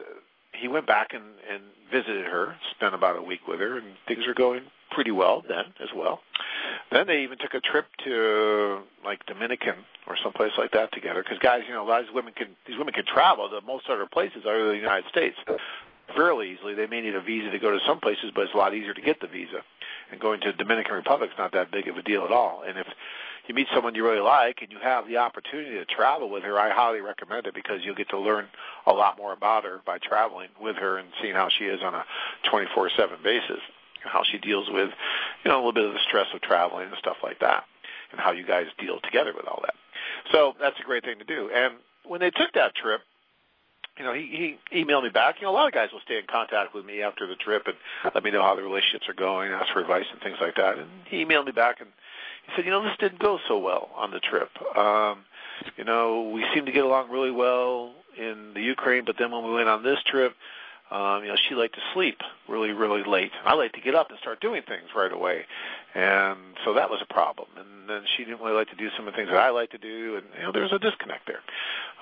he 0.53 0.67
went 0.67 0.87
back 0.87 1.13
and, 1.13 1.23
and 1.51 1.61
visited 1.91 2.25
her, 2.25 2.55
spent 2.71 2.95
about 2.95 3.17
a 3.17 3.21
week 3.21 3.41
with 3.47 3.59
her, 3.59 3.77
and 3.77 3.87
things 4.07 4.25
are 4.27 4.33
going 4.33 4.61
pretty 4.91 5.11
well 5.11 5.43
then 5.47 5.65
as 5.81 5.89
well. 5.95 6.21
Then 6.91 7.07
they 7.07 7.23
even 7.23 7.37
took 7.37 7.53
a 7.53 7.59
trip 7.59 7.87
to 8.05 8.81
like 9.03 9.25
Dominican 9.25 9.75
or 10.07 10.15
someplace 10.21 10.51
like 10.57 10.71
that 10.71 10.91
together. 10.93 11.23
Because 11.23 11.39
guys, 11.39 11.63
you 11.67 11.73
know, 11.73 11.85
these 12.01 12.13
women 12.13 12.33
can 12.33 12.55
these 12.67 12.77
women 12.77 12.93
can 12.93 13.05
travel 13.05 13.49
to 13.49 13.61
most 13.61 13.89
other 13.89 14.05
places 14.05 14.43
other 14.45 14.65
than 14.65 14.75
the 14.75 14.81
United 14.81 15.09
States 15.09 15.35
fairly 16.15 16.51
easily. 16.51 16.75
They 16.75 16.87
may 16.87 17.01
need 17.01 17.15
a 17.15 17.21
visa 17.21 17.49
to 17.51 17.59
go 17.59 17.71
to 17.71 17.79
some 17.87 17.99
places, 17.99 18.31
but 18.33 18.45
it's 18.45 18.53
a 18.53 18.57
lot 18.57 18.73
easier 18.73 18.93
to 18.93 19.01
get 19.01 19.19
the 19.19 19.27
visa. 19.27 19.63
And 20.11 20.19
going 20.19 20.39
to 20.41 20.51
the 20.51 20.57
Dominican 20.57 20.93
Republic 20.93 21.31
is 21.31 21.37
not 21.37 21.51
that 21.53 21.71
big 21.71 21.87
of 21.87 21.97
a 21.97 22.03
deal 22.03 22.23
at 22.23 22.31
all. 22.31 22.61
And 22.65 22.77
if 22.77 22.85
you 23.47 23.55
meet 23.55 23.67
someone 23.73 23.95
you 23.95 24.05
really 24.05 24.21
like 24.21 24.61
and 24.61 24.71
you 24.71 24.77
have 24.79 25.07
the 25.07 25.17
opportunity 25.17 25.75
to 25.77 25.85
travel 25.85 26.29
with 26.29 26.43
her, 26.43 26.59
I 26.59 26.69
highly 26.69 27.01
recommend 27.01 27.47
it 27.47 27.55
because 27.55 27.81
you'll 27.83 27.95
get 27.95 28.09
to 28.09 28.19
learn 28.19 28.47
a 28.85 28.93
lot 28.93 29.17
more 29.17 29.33
about 29.33 29.63
her 29.63 29.81
by 29.83 29.97
traveling 29.97 30.49
with 30.61 30.75
her 30.75 30.97
and 30.99 31.07
seeing 31.21 31.33
how 31.33 31.49
she 31.49 31.65
is 31.65 31.81
on 31.81 31.95
a 31.95 32.05
24/7 32.43 33.23
basis, 33.23 33.59
how 34.05 34.23
she 34.23 34.37
deals 34.37 34.69
with, 34.69 34.89
you 35.43 35.51
know, 35.51 35.57
a 35.57 35.61
little 35.65 35.73
bit 35.73 35.85
of 35.85 35.93
the 35.93 35.99
stress 36.07 36.27
of 36.33 36.41
traveling 36.41 36.87
and 36.87 36.97
stuff 36.97 37.17
like 37.23 37.39
that, 37.39 37.65
and 38.11 38.19
how 38.19 38.31
you 38.31 38.45
guys 38.45 38.67
deal 38.77 38.99
together 39.01 39.33
with 39.35 39.47
all 39.47 39.61
that. 39.63 39.75
So 40.31 40.55
that's 40.59 40.79
a 40.79 40.83
great 40.83 41.03
thing 41.03 41.19
to 41.19 41.25
do. 41.25 41.49
And 41.53 41.75
when 42.05 42.19
they 42.19 42.31
took 42.31 42.53
that 42.53 42.75
trip, 42.75 43.01
you 43.97 44.03
know, 44.03 44.13
he, 44.13 44.57
he 44.69 44.83
emailed 44.83 45.03
me 45.03 45.09
back. 45.09 45.35
You 45.39 45.47
know, 45.47 45.51
a 45.51 45.55
lot 45.55 45.67
of 45.67 45.73
guys 45.73 45.89
will 45.93 46.01
stay 46.01 46.17
in 46.17 46.25
contact 46.29 46.73
with 46.73 46.85
me 46.85 47.01
after 47.01 47.27
the 47.27 47.35
trip 47.35 47.67
and 47.67 47.75
let 48.13 48.23
me 48.23 48.31
know 48.31 48.41
how 48.41 48.55
the 48.55 48.61
relationships 48.61 49.07
are 49.07 49.13
going, 49.13 49.51
ask 49.51 49.71
for 49.71 49.79
advice 49.79 50.05
and 50.11 50.21
things 50.21 50.37
like 50.41 50.55
that. 50.55 50.77
And 50.77 50.89
he 51.07 51.23
emailed 51.23 51.45
me 51.45 51.53
back 51.53 51.79
and 51.79 51.89
he 52.45 52.51
said, 52.55 52.65
you 52.65 52.71
know, 52.71 52.83
this 52.83 52.97
didn't 52.99 53.19
go 53.19 53.39
so 53.47 53.57
well 53.57 53.89
on 53.95 54.11
the 54.11 54.19
trip. 54.19 54.49
Um, 54.75 55.19
you 55.77 55.85
know, 55.85 56.29
we 56.33 56.45
seemed 56.53 56.65
to 56.65 56.73
get 56.73 56.83
along 56.83 57.09
really 57.09 57.31
well 57.31 57.93
in 58.17 58.53
the 58.53 58.61
Ukraine, 58.61 59.05
but 59.05 59.15
then 59.17 59.31
when 59.31 59.45
we 59.45 59.53
went 59.53 59.69
on 59.69 59.83
this 59.83 59.99
trip, 60.05 60.35
um, 60.91 61.23
you 61.23 61.29
know, 61.29 61.35
she 61.49 61.55
liked 61.55 61.75
to 61.75 61.81
sleep 61.93 62.19
really, 62.47 62.71
really 62.71 63.03
late. 63.03 63.31
I 63.43 63.55
like 63.55 63.73
to 63.73 63.81
get 63.81 63.95
up 63.95 64.09
and 64.11 64.19
start 64.19 64.39
doing 64.39 64.61
things 64.67 64.89
right 64.95 65.11
away, 65.11 65.45
and 65.95 66.37
so 66.63 66.73
that 66.75 66.89
was 66.89 67.01
a 67.01 67.11
problem. 67.11 67.47
And 67.57 67.89
then 67.89 68.03
she 68.15 68.23
didn't 68.23 68.39
really 68.41 68.55
like 68.55 68.69
to 68.69 68.75
do 68.75 68.89
some 68.95 69.07
of 69.07 69.13
the 69.13 69.17
things 69.17 69.29
that 69.29 69.39
I 69.39 69.49
like 69.49 69.71
to 69.71 69.77
do, 69.77 70.17
and 70.17 70.25
you 70.37 70.43
know, 70.43 70.51
there's 70.51 70.71
a 70.71 70.79
disconnect 70.79 71.27
there. 71.27 71.41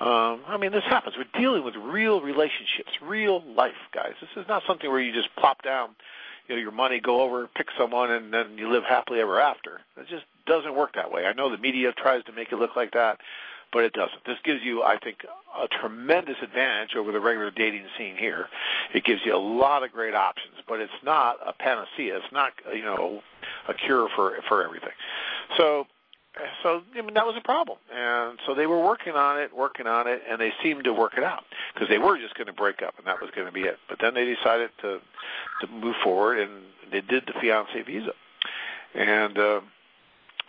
Um, 0.06 0.42
I 0.48 0.58
mean, 0.58 0.72
this 0.72 0.84
happens. 0.84 1.16
We're 1.18 1.40
dealing 1.40 1.64
with 1.64 1.76
real 1.76 2.22
relationships, 2.22 2.92
real 3.02 3.44
life, 3.56 3.80
guys. 3.94 4.14
This 4.20 4.30
is 4.36 4.48
not 4.48 4.64
something 4.68 4.90
where 4.90 5.00
you 5.00 5.14
just 5.14 5.34
plop 5.36 5.64
down 5.64 5.96
you 6.48 6.56
know 6.56 6.62
your 6.62 6.72
money, 6.72 7.00
go 7.00 7.22
over, 7.22 7.48
pick 7.56 7.68
someone, 7.78 8.12
and 8.12 8.34
then 8.34 8.58
you 8.58 8.70
live 8.70 8.84
happily 8.84 9.20
ever 9.20 9.40
after. 9.40 9.82
It 9.98 10.08
just 10.10 10.26
doesn't 10.46 10.76
work 10.76 10.96
that 10.96 11.12
way. 11.12 11.26
I 11.26 11.34
know 11.34 11.50
the 11.50 11.58
media 11.58 11.94
tries 11.94 12.24
to 12.26 12.34
make 12.34 12.52
it 12.52 12.58
look 12.58 12.76
like 12.76 12.92
that, 12.94 13.20
but 13.74 13.84
it 13.84 13.94
doesn't. 13.94 14.24
This 14.26 14.38
gives 14.44 14.62
you, 14.64 14.84
I 14.84 14.98
think, 15.04 15.26
a 15.60 15.68
tremendous 15.68 16.38
advantage 16.42 16.96
over 16.96 17.12
the 17.12 17.20
regular 17.20 17.52
dating 17.52 17.86
scene 17.98 18.16
here. 18.16 18.48
It 18.94 19.04
gives 19.04 19.22
you 19.26 19.36
a 19.36 19.38
lot 19.38 19.84
of 19.84 19.92
great 19.92 20.14
options, 20.14 20.56
but 20.68 20.80
it's 20.80 20.94
not 21.04 21.38
a 21.46 21.54
panacea. 21.54 22.18
It's 22.18 22.32
not, 22.32 22.54
you 22.74 22.84
know, 22.84 23.22
a 23.68 23.74
cure 23.74 24.08
for 24.16 24.38
for 24.48 24.64
everything. 24.64 24.94
So 25.58 25.88
so 26.64 26.82
I 26.96 27.02
mean, 27.02 27.14
that 27.14 27.26
was 27.26 27.36
a 27.38 27.42
problem, 27.42 27.78
and 27.94 28.40
so 28.46 28.56
they 28.56 28.66
were 28.66 28.84
working 28.84 29.14
on 29.14 29.40
it, 29.40 29.56
working 29.56 29.86
on 29.86 30.08
it, 30.08 30.22
and 30.30 30.42
they 30.42 30.52
seemed 30.64 30.84
to 30.86 30.94
work 30.94 31.14
it 31.16 31.24
out 31.24 31.44
because 31.74 31.90
they 31.90 32.00
were 32.00 32.18
just 32.18 32.34
going 32.36 32.48
to 32.48 32.54
break 32.54 32.82
up, 32.82 32.96
and 32.98 33.06
that 33.06 33.22
was 33.22 33.30
going 33.36 33.46
to 33.46 33.54
be 33.54 33.62
it. 33.62 33.78
But 33.88 34.00
then 34.02 34.14
they 34.16 34.26
decided 34.26 34.72
to 34.82 35.00
to 35.62 35.68
move 35.68 35.96
forward, 36.04 36.40
and 36.40 36.64
they 36.92 37.02
did 37.02 37.26
the 37.28 37.34
fiance 37.40 37.80
visa, 37.84 38.14
and 38.96 39.38
uh, 39.38 39.62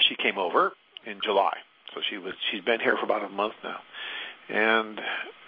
she 0.01 0.17
came 0.17 0.39
over 0.39 0.73
in 1.05 1.21
July, 1.23 1.57
so 1.94 2.00
she 2.09 2.18
was 2.18 2.35
she's 2.50 2.62
been 2.62 2.80
here 2.80 2.96
for 2.96 3.04
about 3.04 3.24
a 3.24 3.28
month 3.28 3.54
now, 3.62 3.80
and, 4.48 5.00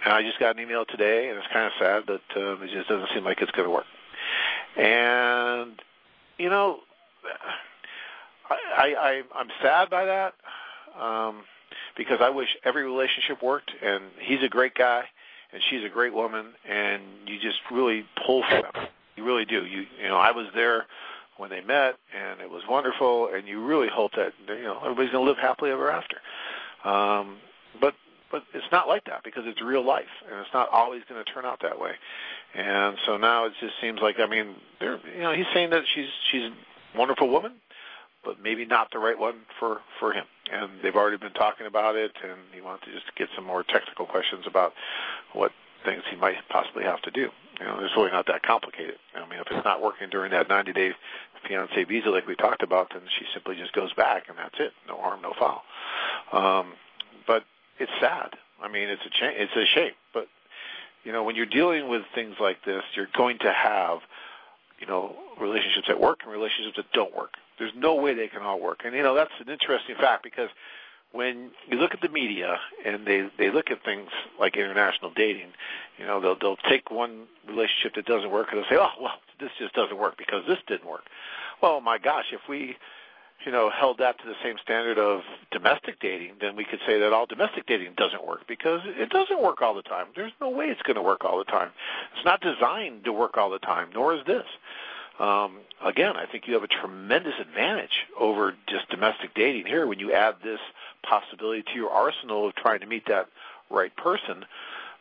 I 0.05 0.23
just 0.23 0.39
got 0.39 0.57
an 0.57 0.63
email 0.63 0.85
today, 0.85 1.31
and 1.31 1.39
it's 1.39 1.49
kind 1.53 1.67
of 1.67 1.73
sad, 1.81 2.05
but 2.07 2.21
uh, 2.37 2.63
it 2.63 2.71
just 2.71 2.89
doesn't 2.89 3.09
seem 3.13 3.25
like 3.25 3.43
it's 3.43 3.51
going 3.51 3.67
to 3.67 3.75
work, 3.75 3.87
and 4.77 5.83
you 6.39 6.49
know 6.49 6.79
I, 8.49 8.95
I 8.99 9.23
I'm 9.35 9.49
sad 9.63 9.91
by 9.91 10.05
that 10.05 10.35
um, 11.01 11.43
because 11.97 12.19
I 12.21 12.31
wish 12.31 12.49
every 12.65 12.85
relationship 12.85 13.43
worked, 13.43 13.73
and 13.83 14.05
he's 14.21 14.43
a 14.43 14.49
great 14.49 14.75
guy, 14.75 15.05
and 15.53 15.63
she's 15.69 15.85
a 15.85 15.89
great 15.89 16.15
woman, 16.15 16.47
and 16.69 17.03
you 17.27 17.39
just 17.41 17.59
really 17.71 18.07
pull 18.25 18.43
for 18.43 18.63
them. 18.63 18.87
You 19.17 19.25
really 19.25 19.45
do. 19.45 19.65
You 19.65 19.87
you 20.01 20.09
know 20.09 20.17
I 20.17 20.33
was 20.33 20.47
there 20.55 20.87
when 21.37 21.51
they 21.51 21.61
met, 21.61 21.97
and 22.15 22.41
it 22.41 22.51
was 22.51 22.63
wonderful, 22.69 23.31
and 23.35 23.47
you 23.47 23.65
really 23.65 23.89
hope 23.89 24.13
that 24.17 24.33
you 24.49 24.63
know 24.63 24.79
everybody's 24.83 25.11
going 25.11 25.25
to 25.25 25.31
live 25.31 25.39
happily 25.39 25.71
ever 25.71 25.91
after. 25.91 26.19
Um, 26.87 27.39
but 27.81 27.95
but 28.31 28.45
it's 28.55 28.71
not 28.71 28.89
like 28.89 29.05
that 29.07 29.25
because 29.25 29.45
it's 29.47 29.61
real 29.61 29.85
life, 29.85 30.05
and 30.31 30.41
it's 30.41 30.53
not 30.55 30.69
always 30.71 31.03
going 31.09 31.23
to 31.23 31.33
turn 31.33 31.45
out 31.45 31.61
that 31.63 31.81
way. 31.81 31.93
And 32.55 32.97
so 33.05 33.17
now 33.17 33.47
it 33.47 33.53
just 33.61 33.75
seems 33.81 34.01
like 34.01 34.21
I 34.21 34.27
mean, 34.27 34.55
they're 34.81 34.99
you 35.15 35.23
know 35.23 35.33
he's 35.33 35.47
saying 35.53 35.71
that 35.71 35.83
she's 35.93 36.09
she's 36.31 36.45
a 36.45 36.99
wonderful 36.99 37.29
woman, 37.29 37.53
but 38.25 38.41
maybe 38.41 38.65
not 38.65 38.91
the 38.93 38.99
right 38.99 39.19
one 39.19 39.41
for 39.59 39.81
for 39.99 40.13
him. 40.13 40.25
And 40.53 40.71
they've 40.83 40.95
already 40.95 41.17
been 41.17 41.33
talking 41.33 41.67
about 41.67 41.97
it, 41.97 42.13
and 42.23 42.39
he 42.55 42.61
wants 42.61 42.85
to 42.85 42.93
just 42.93 43.07
get 43.17 43.29
some 43.35 43.45
more 43.45 43.65
technical 43.65 44.07
questions 44.07 44.45
about 44.47 44.73
what 45.33 45.51
things 45.85 46.03
he 46.11 46.17
might 46.17 46.37
possibly 46.49 46.85
have 46.85 47.03
to 47.03 47.11
do. 47.11 47.31
You 47.61 47.67
know, 47.67 47.79
it's 47.81 47.97
really 47.97 48.11
not 48.11 48.27
that 48.27 48.43
complicated. 48.43 48.97
I 49.15 49.29
mean, 49.29 49.41
if 49.41 49.47
it's 49.51 49.65
not 49.65 49.83
working 49.83 50.11
during 50.11 50.33
that 50.33 50.49
90-day 50.49 50.93
fiance 51.49 51.85
visa 51.85 52.11
like 52.11 52.27
we 52.27 52.37
talked 52.37 52.63
about, 52.63 52.91
then 52.93 53.03
she 53.19 53.25
simply 53.33 53.57
just 53.57 53.73
goes 53.73 53.93
back, 53.95 54.29
and 54.29 54.37
that's 54.37 54.57
it. 54.59 54.73
No 54.87 54.99
harm, 55.01 55.23
no 55.23 55.33
foul. 55.39 55.63
Um, 56.33 56.73
but 57.27 57.45
it's 57.79 57.93
sad. 58.01 58.31
I 58.63 58.69
mean, 58.69 58.89
it's 58.89 59.03
a 59.05 59.11
cha- 59.11 59.35
it's 59.35 59.53
a 59.55 59.67
shame. 59.67 59.93
But 60.13 60.29
you 61.05 61.13
know, 61.13 61.23
when 61.25 61.37
you're 61.37 61.47
dealing 61.47 61.89
with 61.89 62.03
things 62.15 62.37
like 62.41 62.65
this, 62.65 62.83
you're 62.95 63.09
going 63.15 63.39
to 63.41 63.53
have 63.53 63.99
you 64.81 64.87
know 64.87 65.17
relationships 65.41 65.89
that 65.89 66.01
work 66.01 66.21
and 66.23 66.33
relationships 66.33 66.77
that 66.77 66.91
don't 66.93 67.15
work. 67.15 67.35
There's 67.59 67.73
no 67.77 67.95
way 67.95 68.15
they 68.15 68.29
can 68.29 68.43
all 68.43 68.61
work. 68.61 68.83
And 68.85 68.95
you 68.95 69.03
know 69.03 69.15
that's 69.15 69.33
an 69.41 69.49
interesting 69.49 69.97
fact 69.97 70.23
because 70.23 70.51
when 71.13 71.51
you 71.69 71.79
look 71.79 71.95
at 71.95 72.01
the 72.01 72.09
media 72.09 72.59
and 72.85 73.07
they 73.07 73.29
they 73.39 73.51
look 73.51 73.71
at 73.71 73.85
things 73.85 74.11
like 74.39 74.57
international 74.57 75.13
dating, 75.15 75.53
you 75.99 76.07
know 76.07 76.21
they'll 76.21 76.39
they'll 76.39 76.71
take 76.71 76.91
one 76.91 77.25
relationship 77.49 77.95
that 77.95 78.07
doesn't 78.07 78.31
work 78.31 78.49
and 78.51 78.59
they'll 78.59 78.71
say, 78.71 78.77
oh 78.79 78.91
well, 79.01 79.15
this 79.41 79.51
just 79.59 79.75
doesn't 79.75 79.99
work 79.99 80.17
because 80.19 80.43
this 80.47 80.59
didn't 80.67 80.89
work. 80.89 81.05
Well, 81.63 81.81
my 81.81 81.99
gosh, 81.99 82.27
if 82.33 82.41
we 82.49 82.77
you 83.45 83.53
know 83.53 83.71
held 83.71 83.99
that 83.99 84.19
to 84.19 84.25
the 84.27 84.35
same 84.43 84.57
standard 84.63 84.99
of 84.99 85.21
domestic 85.51 86.01
dating, 86.01 86.33
then 86.41 86.57
we 86.57 86.65
could 86.65 86.81
say 86.87 87.01
that 87.01 87.13
all 87.13 87.27
domestic 87.27 87.67
dating 87.67 87.95
doesn't 87.97 88.27
work 88.27 88.47
because 88.49 88.81
it 88.85 89.11
doesn't 89.11 89.43
work 89.43 89.63
all 89.63 89.75
the 89.75 89.83
time. 89.83 90.07
There's 90.15 90.33
no 90.41 90.51
way 90.51 90.67
it's 90.67 90.83
going 90.83 90.97
to 90.97 91.03
work 91.03 91.25
all 91.25 91.39
the 91.39 91.45
time. 91.45 91.71
It's 92.17 92.25
not 92.25 92.41
designed 92.41 93.05
to 93.05 93.13
work 93.13 93.37
all 93.37 93.51
the 93.51 93.59
time, 93.59 93.91
nor 93.95 94.15
is 94.15 94.25
this 94.27 94.47
um, 95.19 95.59
again, 95.85 96.17
I 96.17 96.27
think 96.27 96.47
you 96.47 96.55
have 96.55 96.63
a 96.63 96.69
tremendous 96.69 97.35
advantage 97.41 98.05
over 98.19 98.55
just 98.67 98.89
domestic 98.91 99.35
dating 99.35 99.67
here 99.67 99.87
when 99.87 99.99
you 99.99 100.13
add 100.13 100.37
this 100.43 100.61
possibility 101.03 101.63
to 101.63 101.73
your 101.75 101.91
arsenal 101.91 102.49
of 102.49 102.55
trying 102.55 102.81
to 102.81 102.87
meet 102.87 103.07
that 103.07 103.29
right 103.71 103.95
person. 103.97 104.45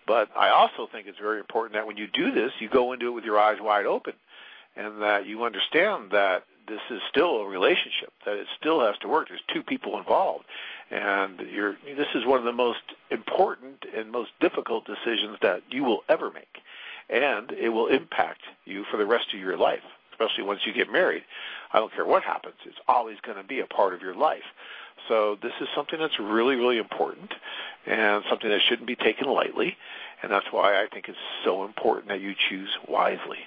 But 0.07 0.29
I 0.37 0.49
also 0.49 0.87
think 0.89 1.07
it's 1.07 1.19
very 1.19 1.39
important 1.39 1.73
that 1.73 1.87
when 1.87 1.97
you 1.97 2.07
do 2.07 2.31
this, 2.31 2.51
you 2.59 2.69
go 2.69 2.93
into 2.93 3.07
it 3.07 3.11
with 3.11 3.25
your 3.25 3.39
eyes 3.39 3.57
wide 3.59 3.85
open 3.85 4.13
and 4.75 5.01
that 5.01 5.25
you 5.25 5.43
understand 5.43 6.11
that 6.11 6.43
this 6.67 6.81
is 6.89 7.01
still 7.09 7.41
a 7.41 7.47
relationship, 7.47 8.11
that 8.25 8.35
it 8.35 8.47
still 8.59 8.81
has 8.81 8.97
to 8.99 9.07
work. 9.07 9.29
There's 9.29 9.41
two 9.53 9.63
people 9.63 9.97
involved. 9.97 10.45
And 10.91 11.39
you're, 11.51 11.77
this 11.85 12.07
is 12.13 12.25
one 12.25 12.39
of 12.39 12.45
the 12.45 12.51
most 12.51 12.81
important 13.09 13.85
and 13.95 14.11
most 14.11 14.31
difficult 14.39 14.85
decisions 14.85 15.37
that 15.41 15.63
you 15.69 15.83
will 15.83 16.03
ever 16.09 16.31
make. 16.31 16.61
And 17.09 17.51
it 17.51 17.69
will 17.69 17.87
impact 17.87 18.41
you 18.65 18.85
for 18.89 18.97
the 18.97 19.05
rest 19.05 19.33
of 19.33 19.39
your 19.39 19.57
life 19.57 19.83
especially 20.15 20.45
once 20.45 20.61
you 20.65 20.73
get 20.73 20.89
married. 20.89 21.23
I 21.73 21.79
don't 21.79 21.93
care 21.93 22.05
what 22.05 22.23
happens; 22.23 22.55
it's 22.65 22.77
always 22.87 23.17
going 23.21 23.37
to 23.37 23.43
be 23.43 23.59
a 23.59 23.65
part 23.65 23.93
of 23.93 24.01
your 24.01 24.15
life. 24.15 24.43
So 25.07 25.37
this 25.41 25.51
is 25.61 25.67
something 25.75 25.99
that's 25.99 26.19
really, 26.19 26.55
really 26.55 26.77
important, 26.77 27.33
and 27.85 28.23
something 28.29 28.49
that 28.49 28.61
shouldn't 28.61 28.87
be 28.87 28.95
taken 28.95 29.27
lightly. 29.27 29.77
And 30.23 30.31
that's 30.31 30.47
why 30.51 30.81
I 30.81 30.87
think 30.87 31.09
it's 31.09 31.17
so 31.43 31.65
important 31.65 32.07
that 32.07 32.21
you 32.21 32.33
choose 32.49 32.69
wisely 32.87 33.39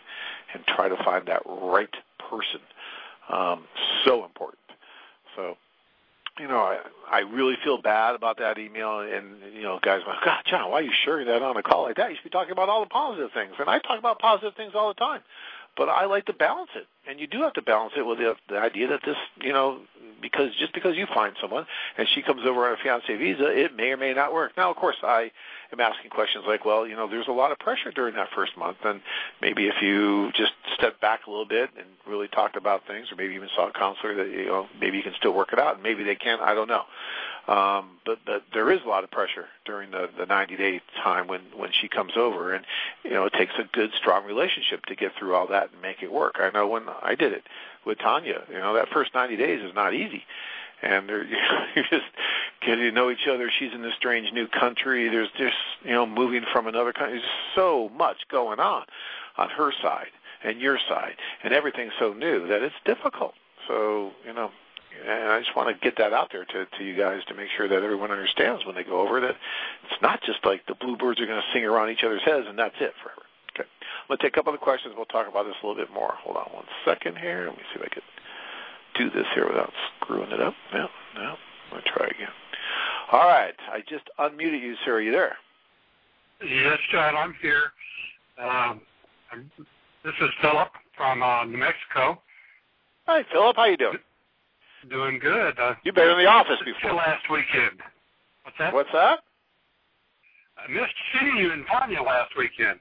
and 0.52 0.64
try 0.66 0.88
to 0.88 0.96
find 0.96 1.26
that 1.26 1.42
right 1.46 1.94
person. 2.18 2.60
Um, 3.28 3.64
so 4.04 4.24
important. 4.24 4.58
So 5.36 5.56
you 6.38 6.46
know, 6.46 6.58
I 6.58 6.78
I 7.10 7.18
really 7.20 7.56
feel 7.64 7.80
bad 7.80 8.14
about 8.14 8.38
that 8.38 8.58
email, 8.58 9.00
and 9.00 9.36
you 9.54 9.62
know, 9.62 9.78
guys, 9.82 10.02
go, 10.04 10.12
God, 10.24 10.42
John, 10.46 10.70
why 10.70 10.78
are 10.78 10.82
you 10.82 10.92
sharing 11.04 11.26
that 11.26 11.42
on 11.42 11.56
a 11.56 11.62
call 11.62 11.82
like 11.82 11.96
that? 11.96 12.10
You 12.10 12.16
should 12.16 12.24
be 12.24 12.30
talking 12.30 12.52
about 12.52 12.68
all 12.68 12.80
the 12.80 12.88
positive 12.88 13.32
things, 13.32 13.54
and 13.58 13.68
I 13.68 13.78
talk 13.80 13.98
about 13.98 14.18
positive 14.18 14.54
things 14.54 14.72
all 14.74 14.88
the 14.88 14.94
time. 14.94 15.20
but 15.76 15.88
I 15.88 16.06
like 16.06 16.26
to 16.26 16.32
balance 16.32 16.70
it, 16.74 16.86
and 17.08 17.20
you 17.20 17.26
do 17.26 17.42
have 17.42 17.54
to 17.54 17.62
balance 17.62 17.94
it 17.96 18.02
with 18.04 18.18
the, 18.18 18.34
the 18.48 18.58
idea 18.58 18.88
that 18.88 19.00
this, 19.04 19.16
you 19.40 19.52
know, 19.52 19.78
because 20.20 20.50
just 20.58 20.72
because 20.72 20.96
you 20.96 21.06
find 21.06 21.34
someone 21.40 21.66
and 21.96 22.08
she 22.14 22.22
comes 22.22 22.42
over 22.46 22.66
on 22.66 22.74
a 22.74 22.76
fiance 22.82 23.14
visa, 23.16 23.46
it 23.46 23.74
may 23.74 23.90
or 23.90 23.96
may 23.96 24.12
not 24.14 24.32
work. 24.32 24.52
Now, 24.56 24.70
of 24.70 24.76
course, 24.76 24.96
I 25.02 25.30
am 25.72 25.80
asking 25.80 26.10
questions 26.10 26.44
like, 26.46 26.64
well, 26.64 26.86
you 26.86 26.96
know, 26.96 27.08
there's 27.08 27.28
a 27.28 27.32
lot 27.32 27.52
of 27.52 27.58
pressure 27.58 27.90
during 27.90 28.14
that 28.14 28.28
first 28.34 28.56
month, 28.56 28.78
and 28.84 29.00
maybe 29.40 29.66
if 29.66 29.82
you 29.82 30.32
just 30.32 30.52
step 30.74 31.00
back 31.00 31.26
a 31.26 31.30
little 31.30 31.46
bit 31.46 31.70
and 31.76 31.86
really 32.06 32.28
talked 32.28 32.56
about 32.56 32.86
things, 32.86 33.10
or 33.12 33.16
maybe 33.16 33.34
even 33.34 33.48
saw 33.54 33.68
a 33.68 33.72
counselor, 33.72 34.14
that 34.16 34.28
you 34.30 34.46
know, 34.46 34.66
maybe 34.80 34.96
you 34.96 35.02
can 35.02 35.14
still 35.18 35.32
work 35.32 35.52
it 35.52 35.58
out, 35.58 35.74
and 35.74 35.82
maybe 35.82 36.04
they 36.04 36.16
can. 36.16 36.38
I 36.40 36.54
don't 36.54 36.68
know. 36.68 36.84
Um, 37.48 37.96
but, 38.04 38.18
but 38.26 38.42
there 38.52 38.70
is 38.70 38.80
a 38.84 38.88
lot 38.88 39.04
of 39.04 39.10
pressure 39.10 39.46
during 39.64 39.90
the, 39.90 40.10
the 40.18 40.26
90 40.26 40.56
day 40.56 40.82
time 41.02 41.28
when, 41.28 41.40
when 41.56 41.70
she 41.72 41.88
comes 41.88 42.12
over. 42.14 42.52
And, 42.52 42.64
you 43.04 43.10
know, 43.10 43.24
it 43.24 43.32
takes 43.32 43.54
a 43.58 43.64
good, 43.72 43.90
strong 43.96 44.26
relationship 44.26 44.84
to 44.86 44.94
get 44.94 45.12
through 45.18 45.34
all 45.34 45.46
that 45.46 45.72
and 45.72 45.80
make 45.80 46.02
it 46.02 46.12
work. 46.12 46.36
I 46.38 46.50
know 46.50 46.66
when 46.66 46.82
I 47.02 47.14
did 47.14 47.32
it 47.32 47.44
with 47.86 47.98
Tanya, 47.98 48.42
you 48.50 48.58
know, 48.58 48.74
that 48.74 48.90
first 48.90 49.14
90 49.14 49.36
days 49.36 49.62
is 49.62 49.74
not 49.74 49.94
easy. 49.94 50.24
And 50.82 51.08
they're, 51.08 51.24
you're 51.74 51.86
just 51.88 52.04
getting 52.60 52.84
to 52.84 52.92
know 52.92 53.10
each 53.10 53.26
other. 53.26 53.50
She's 53.58 53.72
in 53.72 53.82
a 53.82 53.92
strange 53.92 54.30
new 54.30 54.46
country. 54.46 55.08
There's 55.08 55.30
just, 55.38 55.56
you 55.84 55.92
know, 55.92 56.06
moving 56.06 56.44
from 56.52 56.66
another 56.66 56.92
country. 56.92 57.18
There's 57.18 57.30
so 57.54 57.90
much 57.96 58.18
going 58.30 58.60
on 58.60 58.84
on 59.38 59.48
her 59.48 59.72
side 59.80 60.10
and 60.44 60.60
your 60.60 60.78
side. 60.86 61.16
And 61.42 61.54
everything's 61.54 61.94
so 61.98 62.12
new 62.12 62.46
that 62.48 62.62
it's 62.62 62.74
difficult. 62.84 63.32
So, 63.66 64.12
you 64.26 64.34
know, 64.34 64.50
and 65.06 65.32
I 65.32 65.40
just 65.40 65.54
want 65.56 65.68
to 65.68 65.84
get 65.84 65.96
that 65.98 66.12
out 66.12 66.28
there 66.32 66.44
to, 66.44 66.66
to 66.66 66.84
you 66.84 66.96
guys 66.96 67.22
to 67.28 67.34
make 67.34 67.48
sure 67.56 67.68
that 67.68 67.82
everyone 67.82 68.10
understands 68.10 68.64
when 68.66 68.74
they 68.74 68.84
go 68.84 69.00
over 69.00 69.20
that 69.20 69.36
it's 69.84 70.02
not 70.02 70.22
just 70.22 70.44
like 70.44 70.66
the 70.66 70.74
bluebirds 70.74 71.20
are 71.20 71.26
going 71.26 71.40
to 71.40 71.52
sing 71.52 71.64
around 71.64 71.90
each 71.90 72.04
other's 72.04 72.22
heads 72.24 72.46
and 72.48 72.58
that's 72.58 72.74
it 72.80 72.92
forever. 73.02 73.22
Okay. 73.54 73.68
I'm 73.68 74.08
going 74.08 74.18
to 74.18 74.22
take 74.22 74.32
a 74.32 74.36
couple 74.36 74.54
of 74.54 74.60
questions. 74.60 74.94
We'll 74.96 75.06
talk 75.06 75.28
about 75.28 75.44
this 75.44 75.54
a 75.62 75.66
little 75.66 75.80
bit 75.80 75.92
more. 75.92 76.14
Hold 76.22 76.36
on 76.36 76.50
one 76.52 76.66
second 76.84 77.18
here. 77.18 77.46
Let 77.46 77.56
me 77.56 77.62
see 77.72 77.80
if 77.80 77.86
I 77.86 77.94
can 77.94 78.02
do 78.94 79.10
this 79.10 79.26
here 79.34 79.46
without 79.46 79.72
screwing 80.00 80.30
it 80.30 80.40
up. 80.40 80.54
No, 80.72 80.88
no. 81.14 81.34
I'm 81.34 81.70
going 81.70 81.82
to 81.82 81.88
try 81.90 82.06
again. 82.06 82.32
All 83.12 83.26
right. 83.26 83.54
I 83.70 83.80
just 83.88 84.04
unmuted 84.18 84.62
you, 84.62 84.74
sir. 84.84 84.96
Are 84.96 85.00
you 85.00 85.12
there? 85.12 85.36
Yes, 86.42 86.78
John. 86.92 87.16
I'm 87.16 87.34
here. 87.42 87.72
Um, 88.38 88.80
this 90.04 90.14
is 90.20 90.30
Philip 90.40 90.68
from 90.96 91.22
uh, 91.22 91.44
New 91.44 91.58
Mexico. 91.58 92.20
Hi, 93.06 93.24
Philip. 93.32 93.56
How 93.56 93.64
you 93.66 93.76
doing? 93.76 93.98
Doing 94.90 95.18
good. 95.18 95.58
Uh, 95.58 95.74
You've 95.84 95.94
been 95.94 96.08
in 96.08 96.18
the 96.18 96.26
office 96.26 96.58
before. 96.64 96.94
Last 96.94 97.28
weekend. 97.30 97.80
What's 98.44 98.58
that? 98.58 98.72
What's 98.72 98.92
that? 98.92 99.20
I 100.56 100.70
missed 100.70 100.94
seeing 101.12 101.36
you 101.36 101.52
in 101.52 101.64
Tanya 101.66 102.02
last 102.02 102.32
weekend. 102.36 102.80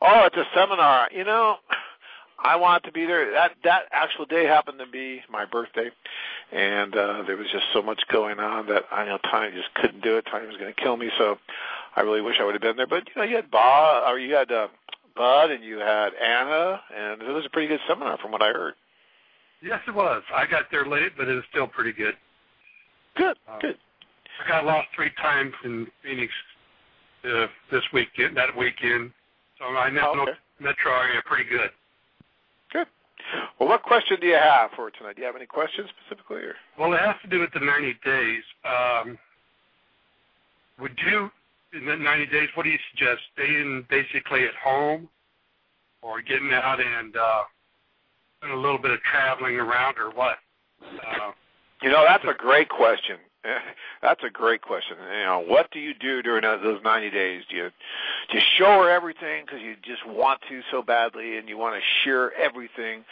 Oh, 0.00 0.24
it's 0.26 0.36
a 0.36 0.44
seminar. 0.54 1.08
You 1.14 1.24
know, 1.24 1.56
I 2.42 2.56
wanted 2.56 2.84
to 2.84 2.92
be 2.92 3.04
there. 3.04 3.30
That 3.32 3.52
that 3.64 3.82
actual 3.92 4.24
day 4.24 4.46
happened 4.46 4.78
to 4.78 4.86
be 4.90 5.20
my 5.30 5.44
birthday, 5.44 5.90
and 6.50 6.96
uh, 6.96 7.22
there 7.26 7.36
was 7.36 7.46
just 7.52 7.66
so 7.72 7.82
much 7.82 8.00
going 8.10 8.40
on 8.40 8.66
that 8.68 8.84
I 8.90 9.04
know 9.04 9.18
Tanya 9.30 9.50
just 9.52 9.74
couldn't 9.74 10.02
do 10.02 10.16
it. 10.16 10.26
Tanya 10.30 10.48
was 10.48 10.56
going 10.56 10.72
to 10.72 10.80
kill 10.80 10.96
me, 10.96 11.10
so 11.18 11.38
I 11.94 12.00
really 12.00 12.22
wish 12.22 12.36
I 12.40 12.44
would 12.44 12.54
have 12.54 12.62
been 12.62 12.76
there. 12.76 12.86
But 12.86 13.04
you 13.08 13.12
know, 13.20 13.28
you 13.28 13.36
had 13.36 13.50
Bob, 13.50 14.10
or 14.10 14.18
you 14.18 14.34
had 14.34 14.50
uh, 14.50 14.68
Bud, 15.14 15.50
and 15.50 15.62
you 15.62 15.78
had 15.78 16.14
Anna, 16.14 16.80
and 16.96 17.22
it 17.22 17.32
was 17.32 17.44
a 17.46 17.50
pretty 17.50 17.68
good 17.68 17.80
seminar 17.86 18.18
from 18.18 18.32
what 18.32 18.42
I 18.42 18.48
heard. 18.48 18.74
Yes, 19.62 19.80
it 19.86 19.94
was. 19.94 20.22
I 20.34 20.46
got 20.46 20.64
there 20.70 20.84
late, 20.84 21.12
but 21.16 21.28
it 21.28 21.34
was 21.34 21.44
still 21.50 21.68
pretty 21.68 21.92
good. 21.92 22.14
Good, 23.16 23.36
uh, 23.48 23.58
good. 23.60 23.76
I 24.44 24.48
got 24.48 24.64
lost 24.64 24.88
three 24.94 25.10
times 25.20 25.52
in 25.64 25.86
Phoenix 26.02 26.32
uh, 27.24 27.46
this 27.70 27.82
weekend, 27.92 28.36
that 28.36 28.56
weekend. 28.56 29.12
So 29.58 29.66
I 29.66 29.90
now 29.90 30.10
okay. 30.10 30.18
know 30.18 30.26
metro 30.58 30.92
area 30.92 31.20
pretty 31.24 31.48
good. 31.48 31.70
Good. 32.72 32.86
Well, 33.60 33.68
what 33.68 33.82
question 33.82 34.18
do 34.20 34.26
you 34.26 34.34
have 34.34 34.70
for 34.74 34.90
tonight? 34.90 35.14
Do 35.16 35.22
you 35.22 35.26
have 35.26 35.36
any 35.36 35.46
questions 35.46 35.88
specifically? 36.00 36.42
Or? 36.42 36.54
Well, 36.78 36.92
it 36.94 37.00
has 37.00 37.14
to 37.22 37.28
do 37.28 37.38
with 37.38 37.52
the 37.52 37.60
90 37.60 37.96
days. 38.04 38.42
Um, 38.64 39.18
would 40.80 40.98
you, 41.06 41.30
in 41.72 41.86
the 41.86 41.96
90 41.96 42.26
days, 42.26 42.48
what 42.54 42.64
do 42.64 42.70
you 42.70 42.78
suggest? 42.90 43.20
Staying 43.34 43.86
basically 43.88 44.44
at 44.44 44.54
home 44.54 45.08
or 46.00 46.20
getting 46.22 46.52
out 46.52 46.80
and 46.80 47.16
uh, 47.16 47.42
a 48.50 48.56
little 48.56 48.78
bit 48.78 48.90
of 48.90 49.00
traveling 49.02 49.56
around 49.56 49.98
or 49.98 50.10
what? 50.10 50.38
Uh, 50.82 51.32
you 51.82 51.90
know, 51.90 52.04
that's 52.06 52.24
a 52.24 52.34
great 52.34 52.68
question. 52.68 53.18
That's 54.02 54.22
a 54.24 54.30
great 54.30 54.62
question. 54.62 54.96
You 55.00 55.24
know, 55.24 55.44
what 55.46 55.70
do 55.70 55.80
you 55.80 55.94
do 55.94 56.22
during 56.22 56.42
those 56.42 56.80
90 56.82 57.10
days? 57.10 57.42
Do 57.50 57.56
you 57.56 57.70
just 58.30 58.46
show 58.56 58.82
her 58.82 58.90
everything 58.90 59.44
because 59.44 59.60
you 59.60 59.74
just 59.82 60.06
want 60.06 60.40
to 60.48 60.60
so 60.70 60.82
badly 60.82 61.38
and 61.38 61.48
you 61.48 61.58
want 61.58 61.74
to 61.74 61.80
share 62.04 62.32
everything, 62.34 63.04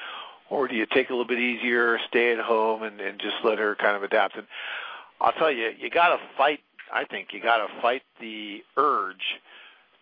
or 0.48 0.68
do 0.68 0.74
you 0.74 0.86
take 0.86 1.10
a 1.10 1.12
little 1.12 1.26
bit 1.26 1.38
easier, 1.38 1.98
stay 2.08 2.32
at 2.32 2.38
home, 2.38 2.82
and, 2.82 3.00
and 3.00 3.20
just 3.20 3.36
let 3.42 3.58
her 3.58 3.74
kind 3.74 3.96
of 3.96 4.02
adapt? 4.02 4.36
And 4.36 4.46
I'll 5.20 5.32
tell 5.32 5.50
you, 5.50 5.70
you 5.78 5.90
got 5.90 6.16
to 6.16 6.18
fight. 6.36 6.60
I 6.92 7.04
think 7.04 7.28
you 7.32 7.40
got 7.40 7.58
to 7.58 7.80
fight 7.80 8.02
the 8.20 8.62
urge 8.76 9.40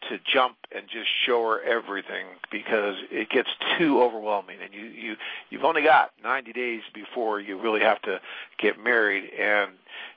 to 0.08 0.18
jump 0.32 0.56
and 0.74 0.86
just 0.88 1.08
show 1.26 1.42
her 1.42 1.62
everything 1.62 2.26
because 2.50 2.96
it 3.10 3.30
gets 3.30 3.48
too 3.78 4.02
overwhelming. 4.02 4.58
And 4.62 4.72
you 4.72 4.86
you 4.86 5.16
you've 5.50 5.64
only 5.64 5.82
got 5.82 6.12
90 6.22 6.52
days 6.52 6.82
before 6.94 7.40
you 7.40 7.58
really 7.60 7.80
have 7.80 8.00
to 8.02 8.20
get 8.58 8.82
married. 8.82 9.30
And 9.38 9.72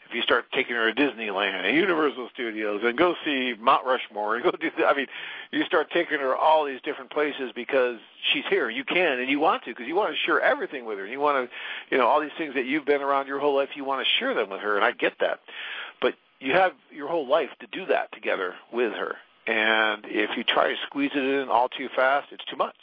if 0.07 0.15
you 0.15 0.21
start 0.21 0.45
taking 0.53 0.75
her 0.75 0.91
to 0.91 1.01
Disneyland 1.01 1.65
and 1.65 1.75
Universal 1.75 2.29
Studios 2.33 2.81
and 2.83 2.97
go 2.97 3.15
see 3.25 3.53
Mount 3.59 3.85
Rushmore 3.85 4.35
and 4.35 4.43
go 4.45 4.51
do 4.51 4.69
I 4.85 4.95
mean 4.95 5.07
you 5.51 5.63
start 5.65 5.89
taking 5.91 6.19
her 6.19 6.35
all 6.35 6.65
these 6.65 6.81
different 6.81 7.11
places 7.11 7.51
because 7.55 7.97
she's 8.31 8.45
here. 8.49 8.69
You 8.69 8.83
can 8.83 9.19
and 9.19 9.29
you 9.29 9.39
want 9.39 9.63
to 9.63 9.71
because 9.71 9.87
you 9.87 9.95
want 9.95 10.13
to 10.13 10.17
share 10.17 10.41
everything 10.41 10.85
with 10.85 10.97
her. 10.97 11.03
And 11.03 11.11
you 11.11 11.19
want 11.19 11.49
to 11.49 11.55
you 11.93 11.97
know 11.97 12.07
all 12.07 12.21
these 12.21 12.31
things 12.37 12.53
that 12.53 12.65
you've 12.65 12.85
been 12.85 13.01
around 13.01 13.27
your 13.27 13.39
whole 13.39 13.55
life 13.55 13.69
you 13.75 13.83
want 13.83 14.05
to 14.05 14.11
share 14.19 14.33
them 14.33 14.49
with 14.49 14.61
her. 14.61 14.75
And 14.75 14.85
I 14.85 14.91
get 14.91 15.13
that. 15.19 15.39
But 16.01 16.15
you 16.39 16.53
have 16.53 16.73
your 16.91 17.07
whole 17.07 17.27
life 17.27 17.49
to 17.59 17.67
do 17.67 17.85
that 17.87 18.11
together 18.11 18.55
with 18.71 18.93
her 18.93 19.15
and 19.47 20.05
if 20.05 20.37
you 20.37 20.43
try 20.43 20.69
to 20.69 20.75
squeeze 20.85 21.11
it 21.13 21.23
in 21.23 21.49
all 21.49 21.69
too 21.69 21.89
fast, 21.95 22.27
it's 22.31 22.45
too 22.45 22.57
much, 22.57 22.75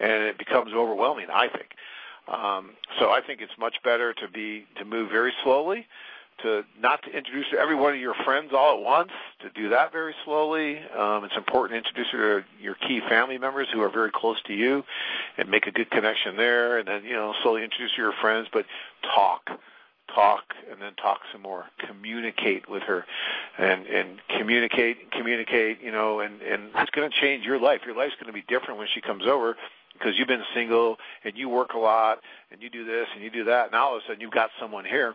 and 0.00 0.24
it 0.24 0.38
becomes 0.38 0.72
overwhelming. 0.72 1.26
I 1.32 1.48
think. 1.48 1.74
Um, 2.28 2.72
so 2.98 3.10
I 3.10 3.20
think 3.20 3.40
it's 3.40 3.56
much 3.58 3.76
better 3.82 4.12
to 4.14 4.28
be 4.28 4.66
to 4.78 4.84
move 4.84 5.10
very 5.10 5.32
slowly, 5.42 5.86
to 6.42 6.64
not 6.80 7.02
to 7.04 7.10
introduce 7.10 7.46
every 7.58 7.74
one 7.74 7.94
of 7.94 8.00
your 8.00 8.14
friends 8.24 8.52
all 8.52 8.78
at 8.78 8.84
once. 8.84 9.10
To 9.40 9.50
do 9.50 9.68
that 9.70 9.92
very 9.92 10.14
slowly. 10.24 10.78
Um, 10.96 11.24
it's 11.24 11.36
important 11.36 11.72
to 11.72 11.88
introduce 11.88 12.10
to 12.12 12.44
your 12.60 12.74
key 12.74 13.00
family 13.08 13.38
members 13.38 13.68
who 13.72 13.80
are 13.82 13.90
very 13.90 14.10
close 14.10 14.40
to 14.46 14.54
you, 14.54 14.84
and 15.36 15.48
make 15.48 15.66
a 15.66 15.72
good 15.72 15.90
connection 15.90 16.36
there. 16.36 16.78
And 16.78 16.88
then 16.88 17.04
you 17.04 17.14
know 17.14 17.34
slowly 17.42 17.62
introduce 17.62 17.92
your 17.96 18.12
friends, 18.20 18.48
but 18.52 18.66
talk 19.14 19.50
talk 20.14 20.54
and 20.70 20.80
then 20.80 20.92
talk 20.94 21.20
some 21.32 21.42
more 21.42 21.66
communicate 21.78 22.68
with 22.68 22.82
her 22.82 23.04
and 23.58 23.86
and 23.86 24.20
communicate 24.38 25.10
communicate 25.12 25.82
you 25.82 25.90
know 25.90 26.20
and 26.20 26.42
and 26.42 26.70
it's 26.76 26.90
going 26.90 27.10
to 27.10 27.20
change 27.20 27.44
your 27.44 27.58
life. 27.58 27.80
Your 27.86 27.96
life's 27.96 28.14
going 28.14 28.26
to 28.26 28.32
be 28.32 28.44
different 28.46 28.78
when 28.78 28.88
she 28.92 29.00
comes 29.00 29.26
over 29.26 29.56
because 29.92 30.18
you've 30.18 30.28
been 30.28 30.44
single 30.54 30.98
and 31.24 31.36
you 31.36 31.48
work 31.48 31.74
a 31.74 31.78
lot 31.78 32.20
and 32.50 32.62
you 32.62 32.70
do 32.70 32.84
this 32.84 33.06
and 33.14 33.22
you 33.22 33.30
do 33.30 33.44
that 33.44 33.66
and 33.66 33.74
all 33.74 33.96
of 33.96 34.02
a 34.02 34.06
sudden 34.06 34.20
you've 34.20 34.32
got 34.32 34.50
someone 34.60 34.84
here 34.84 35.14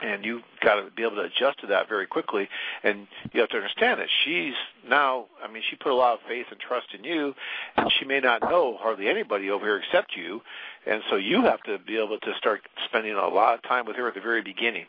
and 0.00 0.24
you've 0.24 0.42
got 0.60 0.76
to 0.76 0.90
be 0.90 1.02
able 1.02 1.16
to 1.16 1.22
adjust 1.22 1.60
to 1.60 1.68
that 1.68 1.88
very 1.88 2.06
quickly. 2.06 2.48
And 2.82 3.06
you 3.32 3.40
have 3.40 3.50
to 3.50 3.56
understand 3.56 4.00
that 4.00 4.08
she's 4.24 4.54
now, 4.88 5.26
I 5.42 5.50
mean, 5.50 5.62
she 5.68 5.76
put 5.76 5.92
a 5.92 5.94
lot 5.94 6.14
of 6.14 6.20
faith 6.28 6.46
and 6.50 6.60
trust 6.60 6.88
in 6.96 7.04
you, 7.04 7.34
and 7.76 7.92
she 7.98 8.04
may 8.04 8.20
not 8.20 8.42
know 8.42 8.76
hardly 8.78 9.08
anybody 9.08 9.50
over 9.50 9.64
here 9.64 9.76
except 9.76 10.16
you. 10.16 10.42
And 10.86 11.02
so 11.08 11.16
you 11.16 11.42
have 11.42 11.62
to 11.62 11.78
be 11.78 11.96
able 11.96 12.18
to 12.18 12.34
start 12.36 12.62
spending 12.84 13.14
a 13.14 13.28
lot 13.28 13.54
of 13.54 13.62
time 13.62 13.86
with 13.86 13.96
her 13.96 14.08
at 14.08 14.14
the 14.14 14.20
very 14.20 14.42
beginning 14.42 14.86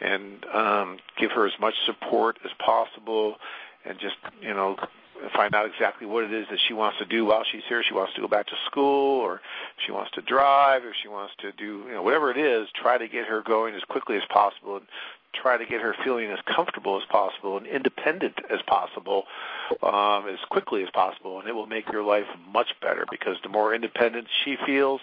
and 0.00 0.44
um, 0.46 0.98
give 1.18 1.32
her 1.32 1.46
as 1.46 1.52
much 1.60 1.74
support 1.86 2.38
as 2.44 2.50
possible 2.58 3.36
and 3.84 3.98
just, 3.98 4.16
you 4.40 4.54
know, 4.54 4.76
find 5.30 5.54
out 5.54 5.66
exactly 5.66 6.06
what 6.06 6.24
it 6.24 6.32
is 6.32 6.46
that 6.50 6.58
she 6.66 6.74
wants 6.74 6.98
to 6.98 7.04
do 7.04 7.24
while 7.24 7.44
she's 7.50 7.62
here. 7.68 7.82
She 7.82 7.94
wants 7.94 8.14
to 8.14 8.20
go 8.20 8.28
back 8.28 8.46
to 8.46 8.56
school, 8.66 9.20
or 9.20 9.40
she 9.84 9.92
wants 9.92 10.10
to 10.12 10.22
drive, 10.22 10.84
or 10.84 10.94
she 11.00 11.08
wants 11.08 11.34
to 11.40 11.52
do 11.52 11.84
you 11.86 11.94
know 11.94 12.02
whatever 12.02 12.30
it 12.30 12.38
is. 12.38 12.68
Try 12.74 12.98
to 12.98 13.08
get 13.08 13.26
her 13.26 13.42
going 13.42 13.74
as 13.74 13.82
quickly 13.84 14.16
as 14.16 14.22
possible, 14.28 14.76
and 14.76 14.86
try 15.34 15.56
to 15.56 15.64
get 15.64 15.80
her 15.80 15.94
feeling 16.04 16.30
as 16.30 16.38
comfortable 16.44 17.00
as 17.00 17.06
possible 17.08 17.56
and 17.56 17.66
independent 17.66 18.34
as 18.50 18.60
possible, 18.66 19.24
um, 19.82 20.28
as 20.28 20.38
quickly 20.50 20.82
as 20.82 20.90
possible, 20.90 21.40
and 21.40 21.48
it 21.48 21.54
will 21.54 21.66
make 21.66 21.90
your 21.90 22.02
life 22.02 22.26
much 22.52 22.68
better 22.80 23.06
because 23.10 23.36
the 23.42 23.48
more 23.48 23.74
independent 23.74 24.26
she 24.44 24.56
feels, 24.66 25.00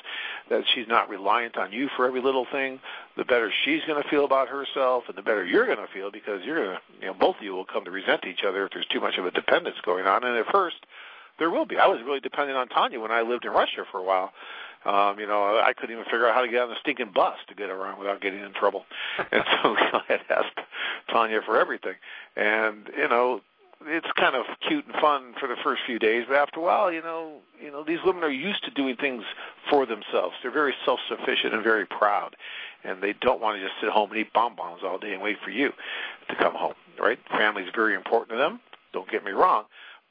that 0.50 0.64
she's 0.74 0.88
not 0.88 1.10
reliant 1.10 1.58
on 1.58 1.72
you 1.72 1.90
for 1.96 2.06
every 2.06 2.22
little 2.22 2.46
thing, 2.52 2.80
the 3.18 3.26
better 3.26 3.52
she's 3.66 3.82
going 3.88 4.02
to 4.02 4.10
feel 4.10 4.26
about 4.26 4.50
herself, 4.50 5.04
and 5.08 5.18
the 5.18 5.22
better 5.22 5.46
you're 5.46 5.66
going 5.66 5.78
to 5.78 5.92
feel 5.94 6.12
because 6.12 6.44
you're 6.44 6.64
going 6.66 6.78
to, 6.78 6.82
you 7.02 7.08
know, 7.08 7.14
both 7.14 7.38
of 7.38 7.44
you 7.44 7.54
will 7.54 7.66
come 7.66 7.86
to 7.86 7.92
resent 7.92 8.26
each 8.26 8.44
other 8.48 8.66
if 8.66 8.72
there's 8.74 8.88
too 8.88 9.00
much 9.00 9.18
of 9.18 9.26
a 9.26 9.32
dependence 9.32 9.78
going 9.84 10.06
on. 10.06 10.24
And 10.24 10.38
at 10.38 10.52
first, 10.52 10.78
there 11.38 11.50
will 11.50 11.66
be. 11.66 11.78
I 11.78 11.88
was 11.88 12.02
really 12.04 12.20
dependent 12.20 12.58
on 12.58 12.68
Tanya 12.68 13.00
when 13.00 13.12
I 13.12 13.22
lived 13.22 13.46
in 13.46 13.52
Russia 13.52 13.86
for 13.92 14.00
a 14.00 14.04
while. 14.04 14.32
Um, 14.86 15.20
you 15.20 15.28
know, 15.28 15.60
I 15.60 15.74
couldn't 15.74 15.92
even 15.92 16.06
figure 16.06 16.28
out 16.28 16.36
how 16.36 16.42
to 16.42 16.48
get 16.48 16.62
on 16.62 16.70
the 16.70 16.80
stinking 16.80 17.12
bus 17.14 17.38
to 17.50 17.56
get 17.56 17.70
around 17.70 18.00
without 18.00 18.22
getting 18.22 18.40
in 18.40 18.54
trouble. 18.54 18.86
and 19.32 19.44
so 19.62 19.76
I 19.78 20.02
had 20.08 20.22
asked 20.30 20.60
Tanya 21.12 21.42
for 21.46 21.60
everything. 21.60 21.96
And, 22.36 22.90
you 22.98 23.08
know, 23.10 23.42
it's 23.86 24.12
kind 24.16 24.36
of 24.36 24.46
cute 24.68 24.86
and 24.86 24.96
fun 24.96 25.34
for 25.40 25.48
the 25.48 25.56
first 25.64 25.82
few 25.86 26.00
days, 26.00 26.26
but 26.28 26.38
after 26.38 26.60
a 26.60 26.64
while, 26.64 26.92
you 26.92 27.02
know, 27.02 27.40
you 27.62 27.72
know, 27.72 27.84
these 27.84 28.00
women 28.04 28.24
are 28.24 28.32
used 28.32 28.64
to 28.66 28.72
doing 28.72 28.96
things 28.96 29.24
for 29.70 29.86
themselves. 29.86 30.36
They're 30.42 30.52
very 30.52 30.74
self-sufficient 30.86 31.54
and 31.54 31.64
very 31.64 31.86
proud, 31.86 32.36
and 32.84 33.02
they 33.02 33.14
don't 33.14 33.42
want 33.42 33.58
to 33.58 33.64
just 33.64 33.76
sit 33.82 33.90
home 33.90 34.12
and 34.12 34.20
eat 34.20 34.34
bonbons 34.34 34.82
all 34.84 34.98
day 34.98 35.14
and 35.14 35.22
wait 35.22 35.38
for 35.44 35.50
you 35.50 35.72
to 36.30 36.36
come 36.36 36.54
home. 36.54 36.76
Right? 37.00 37.20
Family 37.30 37.64
is 37.64 37.70
very 37.74 37.96
important 37.96 38.32
to 38.32 38.38
them. 38.38 38.60
Don't 38.92 39.10
get 39.10 39.24
me 39.24 39.32
wrong, 39.32 39.64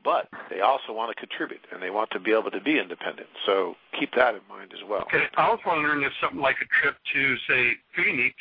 but 0.03 0.29
they 0.49 0.61
also 0.61 0.93
want 0.93 1.15
to 1.15 1.27
contribute 1.27 1.61
and 1.73 1.83
they 1.83 1.91
want 1.91 2.11
to 2.13 2.21
be 2.21 2.33
able 2.33 2.51
to 2.51 2.61
be 2.61 2.79
independent. 2.79 3.29
So 3.45 3.77
keep 3.99 4.15
that 4.15 4.35
in 4.35 4.41
mind 4.49 4.73
as 4.73 4.89
well. 4.89 5.03
Okay, 5.03 5.25
I 5.37 5.51
was 5.51 5.61
wondering 5.67 6.03
if 6.05 6.13
something 6.21 6.41
like 6.41 6.57
a 6.63 6.65
trip 6.81 6.97
to 7.13 7.37
say 7.49 7.73
Phoenix 7.95 8.37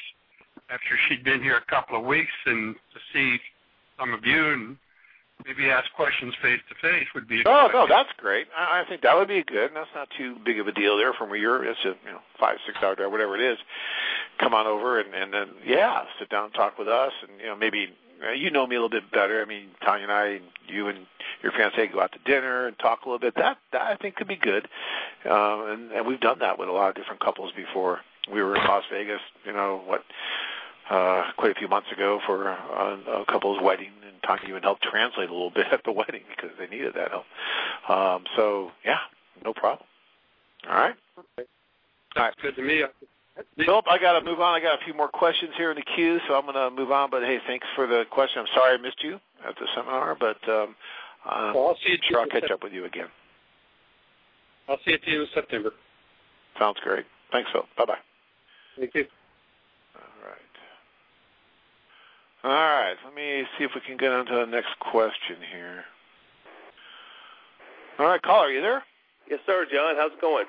after 0.69 0.97
she'd 1.07 1.23
been 1.23 1.41
here 1.41 1.57
a 1.57 1.71
couple 1.71 1.97
of 1.97 2.05
weeks 2.05 2.31
and 2.45 2.75
to 2.75 2.99
see 3.11 3.39
some 3.99 4.13
of 4.13 4.25
you 4.25 4.47
and 4.51 4.77
maybe 5.45 5.69
ask 5.69 5.91
questions 5.93 6.33
face 6.41 6.61
to 6.69 6.75
face 6.75 7.07
would 7.13 7.27
be. 7.27 7.43
Oh 7.45 7.69
no, 7.73 7.87
that's 7.87 8.09
great. 8.17 8.47
I, 8.55 8.81
I 8.81 8.89
think 8.89 9.01
that 9.01 9.15
would 9.15 9.27
be 9.27 9.43
good. 9.43 9.71
That's 9.73 9.89
not 9.95 10.09
too 10.17 10.37
big 10.43 10.59
of 10.59 10.67
a 10.67 10.71
deal 10.71 10.97
there 10.97 11.13
from 11.13 11.29
where 11.29 11.39
you're. 11.39 11.63
It's 11.63 11.79
a 11.85 11.95
you 12.05 12.11
know 12.11 12.21
five 12.39 12.57
six 12.65 12.77
hour 12.81 12.95
drive, 12.95 13.11
whatever 13.11 13.35
it 13.35 13.53
is. 13.53 13.57
Come 14.39 14.53
on 14.53 14.67
over 14.67 14.99
and 14.99 15.13
and 15.13 15.33
then 15.33 15.49
yeah, 15.65 16.03
sit 16.19 16.29
down 16.29 16.45
and 16.45 16.53
talk 16.53 16.77
with 16.77 16.87
us, 16.87 17.13
and 17.27 17.39
you 17.39 17.47
know 17.47 17.55
maybe 17.55 17.93
uh, 18.25 18.31
you 18.31 18.49
know 18.49 18.65
me 18.65 18.75
a 18.75 18.79
little 18.79 18.89
bit 18.89 19.11
better. 19.11 19.41
I 19.41 19.45
mean, 19.45 19.69
Tanya 19.83 20.03
and 20.03 20.11
I, 20.11 20.39
you 20.67 20.87
and 20.87 21.05
your 21.43 21.51
fiance 21.51 21.87
go 21.87 22.01
out 22.01 22.11
to 22.13 22.19
dinner 22.25 22.67
and 22.67 22.77
talk 22.79 23.05
a 23.05 23.09
little 23.09 23.19
bit. 23.19 23.35
That 23.35 23.57
that 23.71 23.81
I 23.81 23.95
think 23.95 24.15
could 24.15 24.27
be 24.27 24.35
good, 24.35 24.67
um, 25.25 25.67
and 25.69 25.91
and 25.91 26.07
we've 26.07 26.19
done 26.19 26.39
that 26.39 26.57
with 26.59 26.69
a 26.69 26.71
lot 26.71 26.89
of 26.89 26.95
different 26.95 27.21
couples 27.21 27.51
before. 27.55 27.99
We 28.31 28.43
were 28.43 28.57
in 28.57 28.63
Las 28.63 28.83
Vegas, 28.91 29.21
you 29.45 29.53
know 29.53 29.81
what, 29.85 30.03
uh, 30.89 31.31
quite 31.37 31.51
a 31.51 31.55
few 31.55 31.69
months 31.69 31.91
ago 31.93 32.19
for 32.25 32.49
a, 32.49 33.21
a 33.21 33.25
couple's 33.25 33.61
wedding, 33.61 33.91
and 34.27 34.39
Tanya 34.39 34.49
even 34.49 34.63
helped 34.63 34.83
translate 34.83 35.29
a 35.29 35.33
little 35.33 35.51
bit 35.55 35.67
at 35.71 35.83
the 35.83 35.91
wedding 35.91 36.23
because 36.35 36.55
they 36.59 36.67
needed 36.67 36.93
that 36.95 37.11
help. 37.11 37.25
Um, 37.89 38.25
so 38.35 38.71
yeah, 38.85 38.99
no 39.43 39.53
problem. 39.53 39.87
All 40.67 40.75
right. 40.75 40.95
Okay. 41.17 41.47
That's 42.15 42.35
good 42.41 42.55
to 42.55 42.61
me. 42.61 42.83
Philip, 43.63 43.85
I 43.89 43.99
got 43.99 44.19
to 44.19 44.25
move 44.25 44.39
on. 44.41 44.55
I 44.55 44.59
got 44.59 44.81
a 44.81 44.83
few 44.83 44.95
more 44.95 45.07
questions 45.07 45.51
here 45.57 45.69
in 45.69 45.77
the 45.77 45.83
queue, 45.95 46.19
so 46.27 46.33
I'm 46.35 46.43
going 46.43 46.55
to 46.55 46.71
move 46.75 46.91
on. 46.91 47.11
But 47.11 47.23
hey, 47.23 47.37
thanks 47.45 47.67
for 47.75 47.85
the 47.85 48.03
question. 48.09 48.39
I'm 48.41 48.47
sorry 48.55 48.73
I 48.73 48.81
missed 48.81 49.03
you 49.03 49.19
at 49.47 49.55
the 49.55 49.67
seminar, 49.75 50.15
but 50.19 50.37
um, 50.49 50.75
uh, 51.23 51.51
well, 51.53 51.67
I'll 51.67 51.75
see 51.75 51.91
you 51.91 51.97
sure 52.09 52.21
I'll 52.21 52.27
catch 52.27 52.49
up 52.49 52.63
with 52.63 52.73
you 52.73 52.85
again. 52.85 53.07
I'll 54.67 54.77
see 54.77 54.91
you 54.91 54.93
at 54.95 55.01
the 55.01 55.11
end 55.11 55.21
of 55.21 55.27
September. 55.33 55.71
Sounds 56.57 56.77
great. 56.83 57.05
Thanks, 57.31 57.49
Phil. 57.51 57.65
Bye 57.77 57.85
bye. 57.85 57.97
Thank 58.77 58.95
you. 58.95 59.05
All 59.95 60.29
right. 60.29 60.41
All 62.43 62.51
right. 62.51 62.95
Let 63.03 63.15
me 63.15 63.43
see 63.57 63.63
if 63.63 63.71
we 63.73 63.81
can 63.81 63.97
get 63.97 64.11
on 64.11 64.25
to 64.27 64.35
the 64.35 64.45
next 64.45 64.77
question 64.79 65.37
here. 65.51 65.85
All 67.99 68.05
right, 68.05 68.21
caller, 68.21 68.47
are 68.47 68.51
you 68.51 68.61
there? 68.61 68.83
Yes, 69.29 69.39
sir, 69.45 69.65
John. 69.71 69.95
How's 69.97 70.11
it 70.11 70.21
going? 70.21 70.45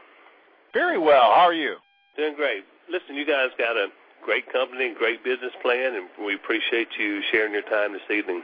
Very 0.74 0.99
well. 0.99 1.32
How 1.32 1.49
are 1.49 1.55
you? 1.55 1.76
Doing 2.16 2.34
great. 2.36 2.64
Listen, 2.91 3.16
you 3.16 3.24
guys 3.24 3.49
got 3.57 3.76
a 3.76 3.89
great 4.22 4.53
company, 4.53 4.89
and 4.89 4.97
great 4.97 5.24
business 5.24 5.53
plan, 5.62 5.95
and 5.95 6.09
we 6.24 6.34
appreciate 6.34 6.89
you 6.99 7.22
sharing 7.32 7.53
your 7.53 7.62
time 7.62 7.95
this 7.95 8.03
evening. 8.11 8.43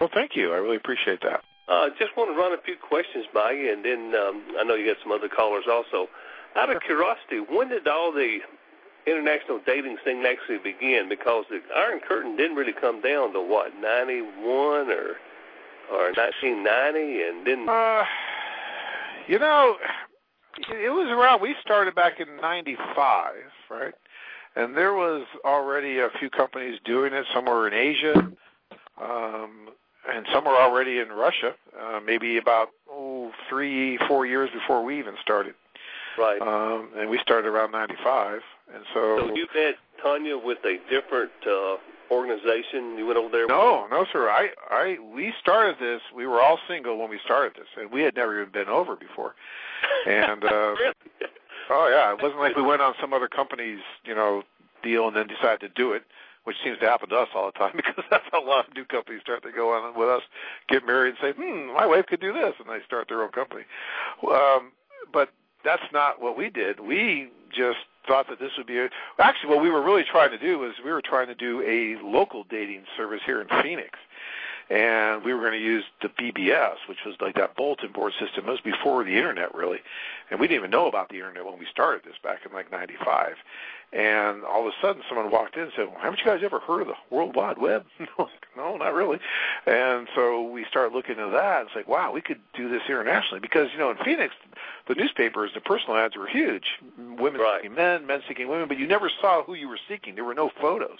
Well, 0.00 0.10
thank 0.12 0.34
you. 0.34 0.52
I 0.52 0.56
really 0.56 0.76
appreciate 0.76 1.20
that. 1.22 1.44
I 1.68 1.86
uh, 1.86 1.90
just 1.98 2.16
want 2.16 2.34
to 2.34 2.36
run 2.36 2.52
a 2.52 2.60
few 2.62 2.74
questions 2.76 3.26
by 3.32 3.52
you, 3.52 3.72
and 3.72 3.84
then 3.84 4.12
um, 4.20 4.42
I 4.58 4.64
know 4.64 4.74
you 4.74 4.86
got 4.86 4.96
some 5.02 5.12
other 5.12 5.28
callers 5.28 5.64
also. 5.70 6.08
Out 6.56 6.74
of 6.74 6.82
curiosity, 6.82 7.38
when 7.38 7.68
did 7.68 7.86
all 7.86 8.12
the 8.12 8.40
international 9.06 9.60
dating 9.66 9.96
thing 10.04 10.24
actually 10.26 10.58
began 10.58 11.08
Because 11.08 11.44
the 11.50 11.60
Iron 11.76 12.00
Curtain 12.06 12.36
didn't 12.36 12.56
really 12.56 12.72
come 12.72 13.00
down 13.00 13.32
to 13.32 13.40
what 13.40 13.74
ninety 13.80 14.20
one 14.20 14.90
or 14.90 15.16
or 15.92 16.12
nineteen 16.16 16.62
ninety, 16.62 17.22
and 17.22 17.46
then. 17.46 17.68
Uh, 17.68 18.04
you 19.28 19.38
know, 19.38 19.76
it 20.58 20.90
was 20.90 21.08
around. 21.10 21.40
We 21.40 21.54
started 21.60 21.94
back 21.94 22.20
in 22.20 22.36
'95, 22.40 23.34
right? 23.70 23.94
And 24.54 24.76
there 24.76 24.92
was 24.92 25.26
already 25.44 25.98
a 25.98 26.10
few 26.18 26.28
companies 26.28 26.78
doing 26.84 27.12
it. 27.12 27.24
Some 27.32 27.46
were 27.46 27.66
in 27.66 27.74
Asia, 27.74 28.18
um, 29.00 29.70
and 30.12 30.26
some 30.32 30.44
were 30.44 30.56
already 30.56 30.98
in 30.98 31.08
Russia. 31.08 31.54
Uh, 31.80 32.00
maybe 32.04 32.36
about 32.36 32.68
oh, 32.90 33.32
three, 33.48 33.98
four 34.08 34.26
years 34.26 34.50
before 34.50 34.84
we 34.84 34.98
even 34.98 35.14
started. 35.22 35.54
Right. 36.18 36.40
Um, 36.42 36.90
and 36.96 37.08
we 37.08 37.18
started 37.18 37.48
around 37.48 37.72
'95, 37.72 38.42
and 38.74 38.84
so. 38.94 39.18
So 39.18 39.34
you 39.34 39.46
met 39.54 39.76
Tanya 40.02 40.38
with 40.38 40.58
a 40.64 40.78
different 40.90 41.32
uh, 41.46 41.76
organization? 42.10 42.98
You 42.98 43.06
went 43.06 43.18
over 43.18 43.30
there? 43.30 43.46
No, 43.46 43.86
no, 43.90 44.04
sir. 44.12 44.28
I, 44.28 44.50
I, 44.70 44.98
we 45.14 45.32
started 45.40 45.76
this. 45.80 46.00
We 46.14 46.26
were 46.26 46.40
all 46.40 46.58
single 46.68 46.98
when 46.98 47.10
we 47.10 47.18
started 47.24 47.54
this, 47.56 47.68
and 47.80 47.90
we 47.90 48.02
had 48.02 48.14
never 48.14 48.40
even 48.40 48.52
been 48.52 48.68
over 48.68 48.96
before. 48.96 49.34
And 50.06 50.44
uh, 50.44 50.48
really? 50.78 50.94
oh 51.70 51.88
yeah, 51.88 52.12
it 52.12 52.22
wasn't 52.22 52.40
like 52.40 52.56
we 52.56 52.62
went 52.62 52.82
on 52.82 52.94
some 53.00 53.12
other 53.12 53.28
company's, 53.28 53.80
you 54.04 54.14
know, 54.14 54.42
deal 54.82 55.08
and 55.08 55.16
then 55.16 55.26
decided 55.26 55.60
to 55.60 55.68
do 55.68 55.92
it, 55.92 56.02
which 56.44 56.56
seems 56.62 56.78
to 56.80 56.86
happen 56.86 57.08
to 57.08 57.16
us 57.16 57.28
all 57.34 57.46
the 57.46 57.58
time 57.58 57.72
because 57.76 58.04
that's 58.10 58.24
how 58.30 58.44
a 58.44 58.46
lot 58.46 58.68
of 58.68 58.74
new 58.74 58.84
companies 58.84 59.22
start 59.22 59.42
to 59.42 59.52
go 59.52 59.72
on 59.72 59.98
with 59.98 60.08
us, 60.08 60.22
get 60.68 60.86
married, 60.86 61.14
and 61.14 61.18
say, 61.20 61.32
hmm, 61.32 61.72
my 61.72 61.86
wife 61.86 62.06
could 62.06 62.20
do 62.20 62.32
this, 62.32 62.54
and 62.58 62.68
they 62.68 62.84
start 62.84 63.08
their 63.08 63.22
own 63.22 63.30
company. 63.30 63.64
Um, 64.28 64.72
but 65.12 65.30
that's 65.64 65.82
not 65.92 66.20
what 66.20 66.36
we 66.36 66.50
did. 66.50 66.80
We 66.80 67.30
just 67.54 67.78
thought 68.06 68.28
that 68.28 68.38
this 68.38 68.52
would 68.56 68.66
be 68.66 68.78
a, 68.78 68.88
actually 69.18 69.50
what 69.50 69.62
we 69.62 69.70
were 69.70 69.82
really 69.82 70.04
trying 70.04 70.30
to 70.30 70.38
do 70.38 70.58
was 70.58 70.74
we 70.84 70.92
were 70.92 71.02
trying 71.02 71.28
to 71.28 71.34
do 71.34 71.62
a 71.62 72.02
local 72.04 72.44
dating 72.44 72.84
service 72.96 73.20
here 73.24 73.40
in 73.40 73.48
Phoenix. 73.62 73.98
And 74.70 75.24
we 75.24 75.34
were 75.34 75.40
going 75.40 75.52
to 75.52 75.64
use 75.64 75.84
the 76.00 76.08
BBS, 76.08 76.76
which 76.88 77.00
was 77.04 77.16
like 77.20 77.34
that 77.34 77.56
bulletin 77.56 77.92
board 77.92 78.12
system. 78.18 78.46
It 78.46 78.50
was 78.50 78.60
before 78.60 79.04
the 79.04 79.16
internet, 79.16 79.54
really, 79.54 79.80
and 80.30 80.40
we 80.40 80.46
didn't 80.48 80.60
even 80.60 80.70
know 80.70 80.86
about 80.86 81.10
the 81.10 81.16
internet 81.16 81.44
when 81.44 81.58
we 81.58 81.66
started 81.70 82.02
this 82.04 82.14
back 82.22 82.46
in 82.46 82.52
like 82.52 82.70
'95. 82.70 83.34
And 83.92 84.42
all 84.44 84.66
of 84.66 84.72
a 84.72 84.76
sudden, 84.80 85.02
someone 85.06 85.30
walked 85.30 85.56
in 85.56 85.64
and 85.64 85.72
said, 85.76 85.88
well, 85.88 85.98
"Haven't 86.00 86.20
you 86.20 86.24
guys 86.24 86.40
ever 86.42 86.60
heard 86.60 86.80
of 86.80 86.86
the 86.86 86.94
World 87.10 87.36
Wide 87.36 87.58
Web?" 87.58 87.84
no, 88.56 88.76
not 88.78 88.94
really. 88.94 89.18
And 89.66 90.08
so 90.14 90.42
we 90.48 90.64
started 90.70 90.94
looking 90.94 91.18
into 91.18 91.32
that. 91.32 91.66
It's 91.66 91.76
like, 91.76 91.88
wow, 91.88 92.10
we 92.10 92.22
could 92.22 92.40
do 92.54 92.70
this 92.70 92.82
internationally 92.88 93.40
because 93.40 93.68
you 93.72 93.78
know 93.78 93.90
in 93.90 93.98
Phoenix, 93.98 94.34
the 94.88 94.94
newspapers, 94.94 95.50
the 95.54 95.60
personal 95.60 95.96
ads 95.96 96.16
were 96.16 96.26
huge. 96.26 96.64
Women 96.98 97.40
right. 97.40 97.60
seeking 97.62 97.76
men, 97.76 98.06
men 98.06 98.22
seeking 98.28 98.48
women, 98.48 98.68
but 98.68 98.78
you 98.78 98.86
never 98.86 99.10
saw 99.20 99.42
who 99.44 99.54
you 99.54 99.68
were 99.68 99.78
seeking. 99.88 100.14
There 100.14 100.24
were 100.24 100.34
no 100.34 100.50
photos. 100.60 100.98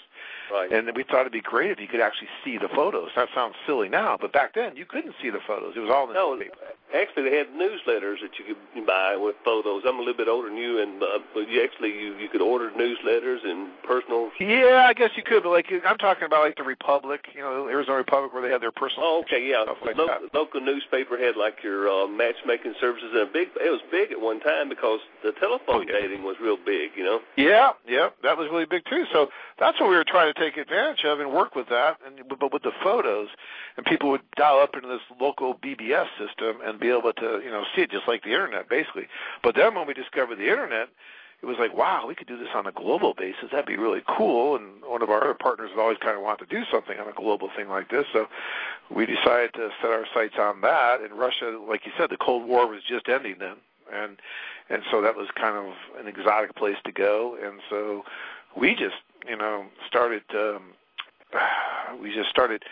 Right. 0.52 0.70
And 0.70 0.90
we 0.94 1.02
thought 1.02 1.20
it'd 1.20 1.32
be 1.32 1.40
great 1.40 1.70
if 1.70 1.80
you 1.80 1.88
could 1.88 2.00
actually 2.00 2.28
see 2.44 2.58
the 2.58 2.68
photos. 2.68 3.10
That 3.16 3.28
sounds 3.34 3.54
silly 3.66 3.88
now, 3.88 4.18
but 4.20 4.32
back 4.32 4.54
then 4.54 4.76
you 4.76 4.84
couldn't 4.84 5.14
see 5.20 5.30
the 5.30 5.40
photos. 5.46 5.74
It 5.76 5.80
was 5.80 5.90
all 5.90 6.04
in 6.04 6.08
the 6.10 6.14
no, 6.14 6.34
newspaper. 6.34 6.56
Actually, 6.94 7.30
they 7.30 7.36
had 7.36 7.48
newsletters 7.48 8.20
that 8.20 8.36
you 8.38 8.54
could 8.74 8.86
buy 8.86 9.16
with 9.16 9.34
photos. 9.44 9.82
I'm 9.86 9.96
a 9.96 9.98
little 9.98 10.14
bit 10.14 10.28
older 10.28 10.48
than 10.48 10.58
you, 10.58 10.82
and 10.82 11.02
uh, 11.02 11.18
but 11.32 11.48
you 11.48 11.64
actually 11.64 11.88
you 11.88 12.14
you 12.18 12.28
could 12.28 12.42
order 12.42 12.70
newsletters 12.70 13.44
and 13.44 13.70
personal. 13.82 14.30
Yeah, 14.38 14.84
I 14.86 14.92
guess 14.92 15.10
you 15.16 15.22
could, 15.22 15.42
but 15.42 15.50
like 15.50 15.72
I'm 15.86 15.96
talking 15.96 16.24
about 16.24 16.44
like 16.44 16.56
the 16.56 16.64
Republic, 16.64 17.28
you 17.34 17.40
know, 17.40 17.66
Arizona 17.66 17.96
Republic, 17.96 18.34
where 18.34 18.42
they 18.42 18.50
had 18.50 18.60
their 18.60 18.72
personal. 18.72 19.06
Oh, 19.06 19.20
okay, 19.24 19.48
yeah. 19.48 19.64
Like 19.82 19.96
local, 19.96 20.28
local 20.34 20.60
newspaper 20.60 21.16
had 21.16 21.36
like 21.36 21.62
your 21.62 21.88
uh, 21.88 22.06
matchmaking 22.06 22.74
services, 22.78 23.08
and 23.12 23.22
a 23.22 23.26
big. 23.26 23.48
It 23.56 23.71
was 23.72 23.80
big 23.90 24.12
at 24.12 24.20
one 24.20 24.38
time 24.40 24.68
because 24.68 25.00
the 25.24 25.32
telephone 25.32 25.64
Oh, 25.68 25.80
yeah. 25.80 26.00
dating 26.00 26.22
was 26.22 26.36
real 26.40 26.56
big. 26.60 26.90
You 26.94 27.04
know. 27.04 27.20
Yeah, 27.36 27.72
yeah, 27.88 28.10
that 28.22 28.36
was 28.36 28.48
really 28.52 28.66
big 28.66 28.84
too. 28.84 29.04
So 29.12 29.28
that's 29.58 29.80
what 29.80 29.88
we 29.88 29.96
were 29.96 30.04
trying 30.04 30.32
to 30.32 30.38
take 30.38 30.56
advantage 30.58 31.04
of 31.04 31.18
and 31.20 31.32
work 31.32 31.54
with 31.56 31.68
that, 31.70 31.96
and 32.06 32.20
but 32.28 32.52
with 32.52 32.62
the 32.62 32.72
photos, 32.84 33.28
and 33.76 33.86
people 33.86 34.10
would 34.10 34.22
dial 34.36 34.60
up 34.60 34.74
into 34.76 34.88
this 34.88 35.00
local 35.18 35.54
BBS 35.56 36.06
system 36.20 36.60
and 36.64 36.78
be 36.78 36.90
able 36.90 37.12
to 37.14 37.40
you 37.42 37.50
know 37.50 37.64
see 37.74 37.82
it 37.82 37.90
just 37.90 38.06
like 38.06 38.22
the 38.22 38.30
internet 38.36 38.68
basically. 38.68 39.08
But 39.42 39.56
then 39.56 39.74
when 39.74 39.86
we 39.86 39.94
discovered 39.94 40.36
the 40.36 40.48
internet, 40.50 40.88
it 41.42 41.46
was 41.46 41.56
like 41.58 41.76
wow, 41.76 42.06
we 42.06 42.14
could 42.14 42.28
do 42.28 42.38
this 42.38 42.48
on 42.54 42.66
a 42.66 42.72
global 42.72 43.14
basis. 43.14 43.50
That'd 43.50 43.66
be 43.66 43.76
really 43.76 44.02
cool. 44.16 44.56
And 44.56 44.82
one 44.84 45.02
of 45.02 45.10
our 45.10 45.22
other 45.22 45.34
partners 45.34 45.70
had 45.70 45.80
always 45.80 45.98
kind 45.98 46.16
of 46.16 46.22
wanted 46.22 46.48
to 46.48 46.56
do 46.56 46.64
something 46.70 46.98
on 46.98 47.08
a 47.08 47.12
global 47.12 47.50
thing 47.56 47.68
like 47.68 47.90
this, 47.90 48.06
so 48.12 48.26
we 48.90 49.06
decided 49.06 49.52
to 49.54 49.70
set 49.80 49.90
our 49.90 50.06
sights 50.14 50.34
on 50.38 50.60
that. 50.62 51.00
And 51.00 51.12
Russia, 51.12 51.58
like 51.68 51.84
you 51.84 51.92
said, 51.98 52.10
the 52.10 52.16
Cold 52.16 52.46
War 52.46 52.66
was 52.66 52.82
just 52.88 53.08
ending 53.08 53.36
then, 53.38 53.56
and 53.92 54.18
and 54.70 54.82
so 54.90 55.02
that 55.02 55.16
was 55.16 55.28
kind 55.34 55.56
of 55.56 55.74
an 55.98 56.08
exotic 56.08 56.54
place 56.54 56.76
to 56.84 56.92
go. 56.92 57.36
And 57.42 57.60
so 57.68 58.04
we 58.56 58.74
just 58.74 59.02
you 59.28 59.36
know 59.36 59.66
started 59.88 60.22
um 60.34 60.74
we 62.00 62.14
just 62.14 62.30
started 62.30 62.62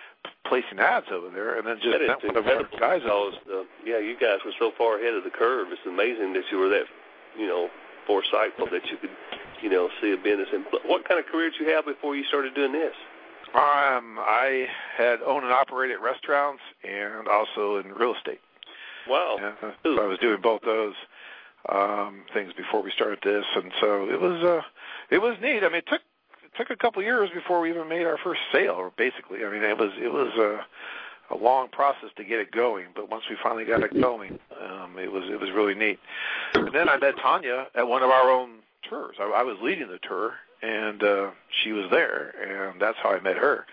placing 0.46 0.78
ads 0.78 1.06
over 1.12 1.30
there 1.30 1.56
and 1.56 1.66
then 1.66 1.76
just 1.82 1.98
That 1.98 2.06
met 2.06 2.24
one 2.24 2.36
of 2.36 2.46
our 2.46 2.64
guys 2.78 3.02
because 3.02 3.34
uh, 3.50 3.64
yeah, 3.84 3.98
you 3.98 4.16
guys 4.20 4.38
were 4.44 4.52
so 4.58 4.72
far 4.76 4.98
ahead 4.98 5.14
of 5.14 5.24
the 5.24 5.30
curve. 5.30 5.68
It's 5.70 5.86
amazing 5.86 6.32
that 6.34 6.44
you 6.50 6.58
were 6.58 6.68
that 6.68 6.84
you 7.38 7.46
know 7.46 7.68
foresightful 8.08 8.70
that 8.70 8.82
you 8.90 8.96
could 8.96 9.10
you 9.62 9.68
know 9.70 9.88
see 10.00 10.12
a 10.12 10.16
business. 10.16 10.48
And 10.52 10.64
what 10.84 11.08
kind 11.08 11.20
of 11.20 11.26
career 11.26 11.50
did 11.50 11.60
you 11.60 11.72
have 11.74 11.84
before 11.84 12.16
you 12.16 12.24
started 12.24 12.54
doing 12.54 12.72
this? 12.72 12.94
um 13.54 14.18
I 14.20 14.68
had 14.96 15.22
owned 15.22 15.44
and 15.44 15.52
operated 15.52 15.98
restaurants 16.00 16.62
and 16.84 17.26
also 17.26 17.78
in 17.78 17.92
real 17.92 18.14
estate. 18.14 18.40
Wow. 19.08 19.38
Yeah, 19.40 19.72
so 19.82 20.00
I 20.00 20.06
was 20.06 20.18
doing 20.20 20.40
both 20.40 20.62
those 20.62 20.94
um 21.68 22.22
things 22.32 22.52
before 22.54 22.82
we 22.82 22.90
started 22.92 23.18
this 23.22 23.44
and 23.56 23.72
so 23.80 24.08
it 24.08 24.20
was 24.20 24.42
uh 24.44 24.62
it 25.10 25.20
was 25.20 25.36
neat. 25.42 25.64
I 25.64 25.68
mean 25.68 25.78
it 25.78 25.86
took 25.86 26.00
it 26.44 26.56
took 26.56 26.70
a 26.70 26.76
couple 26.76 27.00
of 27.00 27.06
years 27.06 27.28
before 27.30 27.60
we 27.60 27.70
even 27.70 27.88
made 27.88 28.06
our 28.06 28.18
first 28.18 28.40
sale 28.52 28.92
basically. 28.96 29.44
I 29.44 29.50
mean 29.50 29.64
it 29.64 29.76
was 29.76 29.90
it 30.00 30.12
was 30.12 30.32
uh 30.38 30.62
a 31.30 31.36
long 31.36 31.68
process 31.68 32.10
to 32.16 32.24
get 32.24 32.40
it 32.40 32.50
going. 32.50 32.86
But 32.94 33.10
once 33.10 33.24
we 33.30 33.36
finally 33.42 33.64
got 33.64 33.82
it 33.82 33.98
going, 34.00 34.38
um, 34.60 34.98
it 34.98 35.10
was 35.10 35.24
it 35.30 35.40
was 35.40 35.50
really 35.50 35.74
neat. 35.74 35.98
And 36.54 36.72
then 36.72 36.88
I 36.88 36.96
met 36.98 37.16
Tanya 37.18 37.66
at 37.74 37.86
one 37.86 38.02
of 38.02 38.10
our 38.10 38.30
own 38.30 38.58
tours. 38.88 39.16
I, 39.20 39.24
I 39.24 39.42
was 39.42 39.56
leading 39.62 39.88
the 39.88 39.98
tour, 39.98 40.34
and 40.62 41.02
uh, 41.02 41.30
she 41.62 41.72
was 41.72 41.86
there, 41.90 42.34
and 42.70 42.80
that's 42.80 42.98
how 43.02 43.10
I 43.10 43.20
met 43.20 43.36
her. 43.36 43.66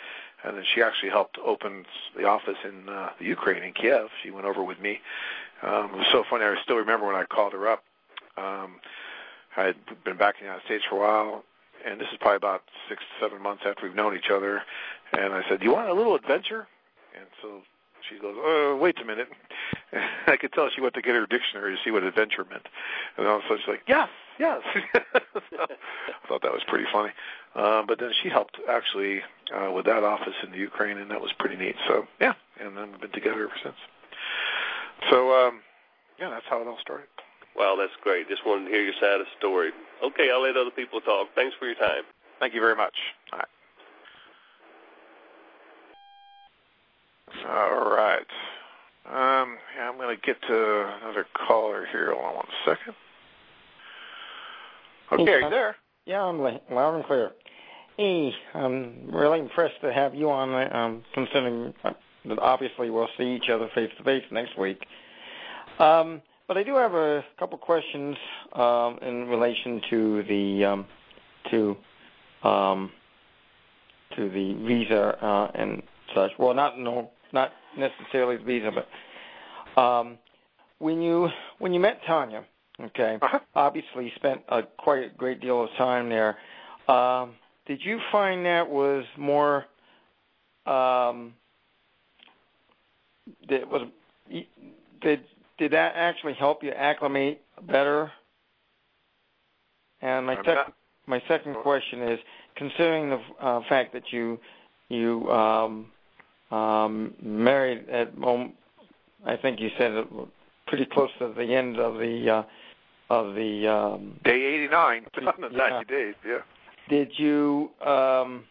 And 0.44 0.56
then 0.56 0.64
she 0.74 0.82
actually 0.82 1.10
helped 1.10 1.38
open 1.44 1.86
the 2.16 2.26
office 2.26 2.58
in 2.64 2.88
uh, 2.88 3.10
the 3.20 3.26
Ukraine 3.26 3.64
in 3.64 3.74
Kiev. 3.74 4.10
She 4.24 4.30
went 4.30 4.46
over 4.46 4.64
with 4.64 4.80
me. 4.80 5.00
Um, 5.64 5.90
it 5.94 5.98
was 5.98 6.08
so 6.12 6.24
funny. 6.30 6.46
I 6.46 6.56
still 6.64 6.78
remember 6.78 7.08
when 7.08 7.16
I 7.16 7.24
called 7.24 7.54
her 7.54 7.68
up. 7.68 7.84
Um, 8.38 8.80
I 9.58 9.64
had 9.64 9.76
been 10.04 10.18
back 10.18 10.36
in 10.36 10.46
the 10.46 10.52
United 10.52 10.66
States 10.66 10.84
for 10.88 10.98
a 10.98 11.00
while, 11.00 11.44
and 11.84 12.00
this 12.00 12.08
is 12.12 12.18
probably 12.20 12.38
about 12.38 12.62
six, 12.88 13.02
seven 13.20 13.42
months 13.42 13.64
after 13.66 13.88
we've 13.88 13.96
known 13.96 14.16
each 14.16 14.30
other. 14.32 14.62
And 15.14 15.34
I 15.34 15.42
said, 15.50 15.60
"Do 15.60 15.66
you 15.66 15.74
want 15.74 15.90
a 15.90 15.94
little 15.94 16.14
adventure?" 16.14 16.68
And 17.18 17.28
so 17.42 17.62
she 18.10 18.20
goes, 18.20 18.36
"Oh, 18.38 18.78
wait 18.80 19.00
a 19.02 19.06
minute." 19.06 19.28
And 19.92 20.04
I 20.28 20.38
could 20.38 20.54
tell 20.54 20.70
she 20.70 20.82
went 20.82 20.94
to 20.96 21.02
get 21.02 21.16
her 21.16 21.26
dictionary 21.26 21.76
to 21.76 21.82
see 21.84 21.92
what 21.92 22.04
adventure 22.04 22.46
meant. 22.50 22.68
And 23.18 23.28
all 23.28 23.38
of 23.38 23.42
a 23.42 23.48
sudden 23.48 23.60
she's 23.60 23.68
like, 23.68 23.84
"Yes, 23.88 24.10
yes." 24.40 24.62
so 25.14 25.40
I 25.60 26.28
thought 26.28 26.42
that 26.42 26.54
was 26.54 26.64
pretty 26.68 26.86
funny. 26.92 27.12
Uh, 27.56 27.84
but 27.88 28.00
then 28.00 28.12
she 28.22 28.30
helped 28.30 28.58
actually 28.70 29.22
uh, 29.54 29.72
with 29.72 29.86
that 29.86 30.04
office 30.04 30.36
in 30.44 30.52
the 30.52 30.58
Ukraine, 30.58 30.98
and 30.98 31.10
that 31.12 31.22
was 31.22 31.32
pretty 31.40 31.56
neat. 31.56 31.76
So 31.88 32.08
yeah, 32.22 32.34
and 32.60 32.78
then 32.78 32.92
we've 32.92 33.02
been 33.02 33.12
together 33.12 33.44
ever 33.44 33.58
since. 33.64 33.78
So 35.10 35.48
um, 35.48 35.62
yeah, 36.20 36.30
that's 36.30 36.46
how 36.50 36.62
it 36.62 36.68
all 36.68 36.80
started. 36.82 37.08
Wow, 37.56 37.76
that's 37.78 37.94
great. 38.04 38.30
Just 38.30 38.46
wanted 38.46 38.66
to 38.66 38.72
hear 38.72 38.84
your 38.84 38.94
side 39.02 39.20
of 39.20 39.26
the 39.26 39.34
story. 39.40 39.72
Okay, 40.04 40.30
I'll 40.32 40.44
let 40.44 40.56
other 40.56 40.70
people 40.70 41.02
talk. 41.02 41.30
Thanks 41.34 41.56
for 41.58 41.66
your 41.66 41.76
time. 41.76 42.04
Thank 42.40 42.54
you 42.54 42.62
very 42.62 42.76
much. 42.76 42.94
All 43.34 43.40
right. 43.40 43.48
All 47.46 47.90
right. 47.90 48.26
Um, 49.06 49.58
yeah, 49.78 49.90
I'm 49.90 49.98
going 49.98 50.16
to 50.16 50.22
get 50.22 50.42
to 50.48 50.98
another 51.02 51.26
caller 51.48 51.86
here. 51.92 52.14
Hold 52.14 52.26
on 52.26 52.36
one 52.36 52.46
second. 52.66 52.96
Okay, 55.12 55.32
are 55.32 55.42
you 55.42 55.50
there? 55.50 55.76
Yeah, 56.06 56.24
I'm 56.24 56.40
loud 56.40 56.96
and 56.96 57.06
clear. 57.06 57.32
Hey, 57.98 58.34
I'm 58.54 59.10
really 59.12 59.40
impressed 59.40 59.80
to 59.82 59.94
have 59.94 60.14
you 60.14 60.30
on, 60.30 60.76
um, 60.76 61.04
considering 61.14 61.74
that 61.84 62.40
obviously 62.40 62.90
we'll 62.90 63.08
see 63.18 63.36
each 63.36 63.50
other 63.50 63.70
face 63.74 63.92
to 63.98 64.04
face 64.04 64.24
next 64.32 64.58
week. 64.58 64.86
Um, 65.80 66.22
but 66.48 66.58
I 66.58 66.64
do 66.64 66.76
have 66.76 66.94
a 66.94 67.24
couple 67.40 67.58
questions 67.58 68.16
um, 68.54 69.00
in 69.02 69.28
relation 69.28 69.82
to 69.90 70.24
the 70.24 70.66
um, 70.66 70.86
to 71.52 71.78
um, 72.44 72.92
to 74.16 74.30
the 74.30 74.54
visa 74.66 75.18
uh, 75.24 75.52
and 75.56 75.82
such. 76.14 76.32
Well, 76.38 76.54
not 76.54 76.78
no, 76.80 77.12
not 77.34 77.52
necessarily 77.78 78.38
the 78.38 78.44
visa, 78.44 78.72
but 78.72 79.82
um, 79.82 80.18
when 80.80 81.02
you 81.02 81.30
when 81.60 81.74
you 81.74 81.80
met 81.80 82.00
Tanya, 82.06 82.44
okay, 82.82 83.18
uh-huh. 83.22 83.40
obviously 83.56 84.06
you 84.06 84.12
spent 84.16 84.42
a 84.50 84.64
quite 84.78 85.04
a 85.04 85.10
great 85.10 85.42
deal 85.42 85.64
of 85.64 85.70
time 85.78 86.10
there. 86.10 86.38
Um, 86.88 87.36
did 87.66 87.80
you 87.84 88.00
find 88.12 88.46
that 88.46 88.70
was 88.70 89.04
more 89.18 89.66
um, 90.66 91.34
that 93.50 93.70
was 93.70 93.88
did 95.02 95.22
did 95.58 95.72
that 95.72 95.94
actually 95.96 96.34
help 96.34 96.64
you 96.64 96.72
acclimate 96.72 97.42
better? 97.64 98.12
And 100.02 100.26
my 100.26 100.36
second 100.38 100.74
my 101.08 101.22
second 101.28 101.56
question 101.56 102.04
is, 102.04 102.20
considering 102.56 103.10
the 103.10 103.20
uh, 103.42 103.62
fact 103.68 103.94
that 103.94 104.12
you 104.12 104.40
you 104.90 105.30
um, 105.32 105.88
um, 106.52 107.14
married 107.22 107.90
at 107.90 108.18
moment, 108.18 108.56
I 109.26 109.36
think 109.36 109.60
you 109.60 109.70
said 109.78 109.92
it 109.92 110.08
pretty 110.68 110.86
close 110.86 111.10
to 111.20 111.34
the 111.36 111.44
end 111.44 111.78
of 111.78 111.96
the 111.96 112.30
uh, 112.30 112.44
of 113.10 113.36
the 113.36 113.68
um, 113.68 114.20
day 114.24 114.42
eighty 114.42 114.68
nine, 114.68 115.06
ninety 115.22 115.56
yeah. 115.56 115.84
days, 115.88 116.16
yeah. 116.26 116.38
Did 116.90 117.12
you 117.18 117.72
um, 117.86 118.46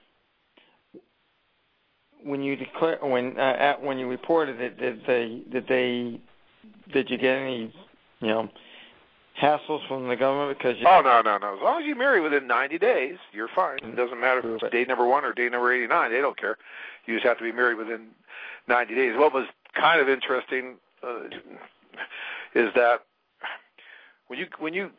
when 2.23 2.43
you 2.43 2.57
declare 2.57 2.99
when 3.03 3.39
uh, 3.39 3.57
at, 3.59 3.83
when 3.83 3.99
you 3.99 4.09
reported 4.09 4.61
it? 4.61 4.79
Did 4.79 5.03
they 5.07 5.43
did 5.51 5.67
they 5.69 6.21
did 6.93 7.11
you 7.11 7.19
get 7.19 7.39
any 7.39 7.73
you 8.21 8.29
know 8.29 8.49
hassles 9.41 9.87
from 9.87 10.09
the 10.09 10.17
government 10.17 10.57
because 10.57 10.77
you 10.79 10.87
oh 10.89 11.01
no 11.03 11.21
no 11.21 11.37
no 11.37 11.55
as 11.55 11.63
long 11.63 11.83
as 11.83 11.87
you 11.87 11.95
marry 11.95 12.21
within 12.21 12.47
90 12.47 12.79
days 12.79 13.19
you're 13.33 13.49
fine 13.55 13.79
it 13.83 13.95
doesn't 13.95 14.19
matter 14.19 14.39
if 14.39 14.63
it's 14.63 14.73
day 14.73 14.85
number 14.85 15.07
one 15.07 15.25
or 15.25 15.35
day 15.35 15.49
number 15.51 15.73
89 15.73 16.11
they 16.11 16.21
don't 16.21 16.39
care 16.39 16.57
you 17.07 17.15
just 17.15 17.27
have 17.27 17.39
to 17.39 17.45
be 17.45 17.53
married 17.53 17.77
within 17.77 18.09
90 18.69 18.95
days 18.95 19.15
what 19.17 19.33
was 19.33 19.47
kind 19.75 20.01
of 20.01 20.09
interesting 20.09 20.77
uh, 21.03 21.25
is 22.55 22.73
that 22.75 23.03
when 24.29 24.39
you 24.39 24.47
when 24.59 24.75
you 24.75 24.91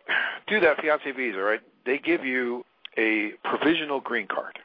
do 0.48 0.60
that 0.60 0.80
fiance 0.82 1.12
visa 1.12 1.40
right 1.40 1.62
they 1.86 1.98
give 1.98 2.26
you 2.26 2.66
a 2.98 3.32
provisional 3.44 4.00
green 4.00 4.28
card 4.28 4.60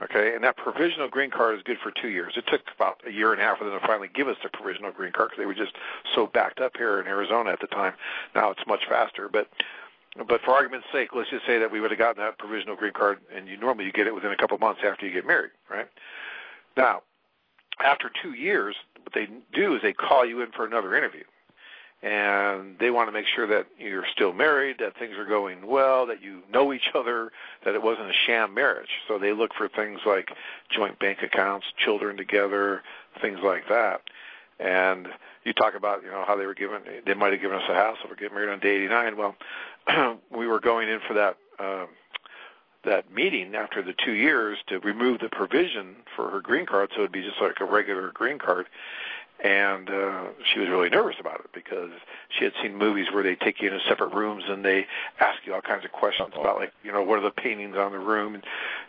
Okay, 0.00 0.32
and 0.34 0.44
that 0.44 0.56
provisional 0.56 1.08
green 1.08 1.30
card 1.30 1.56
is 1.56 1.62
good 1.64 1.78
for 1.82 1.90
two 1.90 2.08
years. 2.08 2.34
It 2.36 2.44
took 2.46 2.60
about 2.74 3.00
a 3.04 3.10
year 3.10 3.32
and 3.32 3.40
a 3.40 3.44
half 3.44 3.58
for 3.58 3.64
them 3.64 3.78
to 3.78 3.84
finally 3.84 4.08
give 4.14 4.28
us 4.28 4.36
the 4.42 4.48
provisional 4.48 4.92
green 4.92 5.10
card 5.10 5.30
because 5.30 5.42
they 5.42 5.46
were 5.46 5.54
just 5.54 5.72
so 6.14 6.28
backed 6.28 6.60
up 6.60 6.76
here 6.76 7.00
in 7.00 7.08
Arizona 7.08 7.50
at 7.50 7.60
the 7.60 7.66
time. 7.66 7.94
Now 8.34 8.50
it's 8.50 8.64
much 8.66 8.86
faster, 8.88 9.28
but 9.28 9.48
but 10.28 10.40
for 10.42 10.52
argument's 10.52 10.86
sake, 10.92 11.10
let's 11.14 11.30
just 11.30 11.46
say 11.46 11.58
that 11.58 11.70
we 11.70 11.80
would 11.80 11.90
have 11.90 11.98
gotten 11.98 12.22
that 12.22 12.38
provisional 12.38 12.76
green 12.76 12.92
card, 12.92 13.18
and 13.34 13.48
you 13.48 13.56
normally 13.56 13.86
you 13.86 13.92
get 13.92 14.06
it 14.06 14.14
within 14.14 14.30
a 14.30 14.36
couple 14.36 14.54
of 14.54 14.60
months 14.60 14.80
after 14.84 15.04
you 15.04 15.12
get 15.12 15.26
married, 15.26 15.50
right? 15.68 15.88
Now, 16.78 17.02
after 17.84 18.10
two 18.22 18.32
years, 18.32 18.76
what 19.02 19.12
they 19.12 19.28
do 19.52 19.74
is 19.74 19.82
they 19.82 19.92
call 19.92 20.24
you 20.24 20.40
in 20.40 20.52
for 20.52 20.64
another 20.64 20.94
interview 20.94 21.24
and 22.02 22.78
they 22.78 22.90
want 22.90 23.08
to 23.08 23.12
make 23.12 23.26
sure 23.26 23.46
that 23.48 23.66
you're 23.76 24.06
still 24.12 24.32
married, 24.32 24.76
that 24.78 24.96
things 24.96 25.16
are 25.16 25.24
going 25.24 25.66
well, 25.66 26.06
that 26.06 26.22
you 26.22 26.42
know 26.52 26.72
each 26.72 26.90
other, 26.94 27.32
that 27.64 27.74
it 27.74 27.82
wasn't 27.82 28.08
a 28.08 28.12
sham 28.12 28.54
marriage. 28.54 28.90
So 29.08 29.18
they 29.18 29.32
look 29.32 29.52
for 29.54 29.68
things 29.68 30.00
like 30.06 30.30
joint 30.70 31.00
bank 31.00 31.18
accounts, 31.22 31.66
children 31.76 32.16
together, 32.16 32.82
things 33.20 33.40
like 33.42 33.68
that. 33.68 34.02
And 34.60 35.08
you 35.44 35.52
talk 35.52 35.74
about, 35.74 36.04
you 36.04 36.10
know, 36.10 36.24
how 36.24 36.36
they 36.36 36.46
were 36.46 36.54
given, 36.54 36.82
they 37.04 37.14
might 37.14 37.32
have 37.32 37.40
given 37.40 37.58
us 37.58 37.68
a 37.68 37.74
house 37.74 37.96
if 38.04 38.10
we're 38.10 38.16
getting 38.16 38.34
married 38.34 38.50
on 38.52 38.60
day 38.60 38.76
89. 38.76 39.16
Well, 39.16 39.36
we 40.30 40.46
were 40.46 40.60
going 40.60 40.88
in 40.88 41.00
for 41.00 41.14
that, 41.14 41.36
um, 41.58 41.88
that 42.84 43.12
meeting 43.12 43.54
after 43.54 43.82
the 43.82 43.94
two 44.04 44.12
years 44.12 44.58
to 44.68 44.78
remove 44.80 45.20
the 45.20 45.28
provision 45.28 45.96
for 46.14 46.30
her 46.30 46.40
green 46.40 46.66
card 46.66 46.90
so 46.94 47.00
it'd 47.00 47.12
be 47.12 47.22
just 47.22 47.40
like 47.40 47.60
a 47.60 47.64
regular 47.64 48.10
green 48.12 48.38
card. 48.38 48.66
And 49.42 49.88
uh, 49.88 50.24
she 50.52 50.58
was 50.58 50.68
really 50.68 50.88
nervous 50.88 51.14
about 51.20 51.38
it 51.38 51.50
because 51.54 51.90
she 52.36 52.42
had 52.42 52.52
seen 52.60 52.76
movies 52.76 53.06
where 53.12 53.22
they 53.22 53.36
take 53.36 53.62
you 53.62 53.72
into 53.72 53.84
separate 53.86 54.12
rooms 54.12 54.42
and 54.48 54.64
they 54.64 54.88
ask 55.20 55.38
you 55.46 55.54
all 55.54 55.60
kinds 55.60 55.84
of 55.84 55.92
questions 55.92 56.30
about 56.34 56.56
like 56.56 56.72
you 56.82 56.90
know 56.90 57.04
what 57.04 57.20
are 57.20 57.22
the 57.22 57.30
paintings 57.30 57.76
on 57.76 57.92
the 57.92 58.00
room? 58.00 58.34
And 58.34 58.44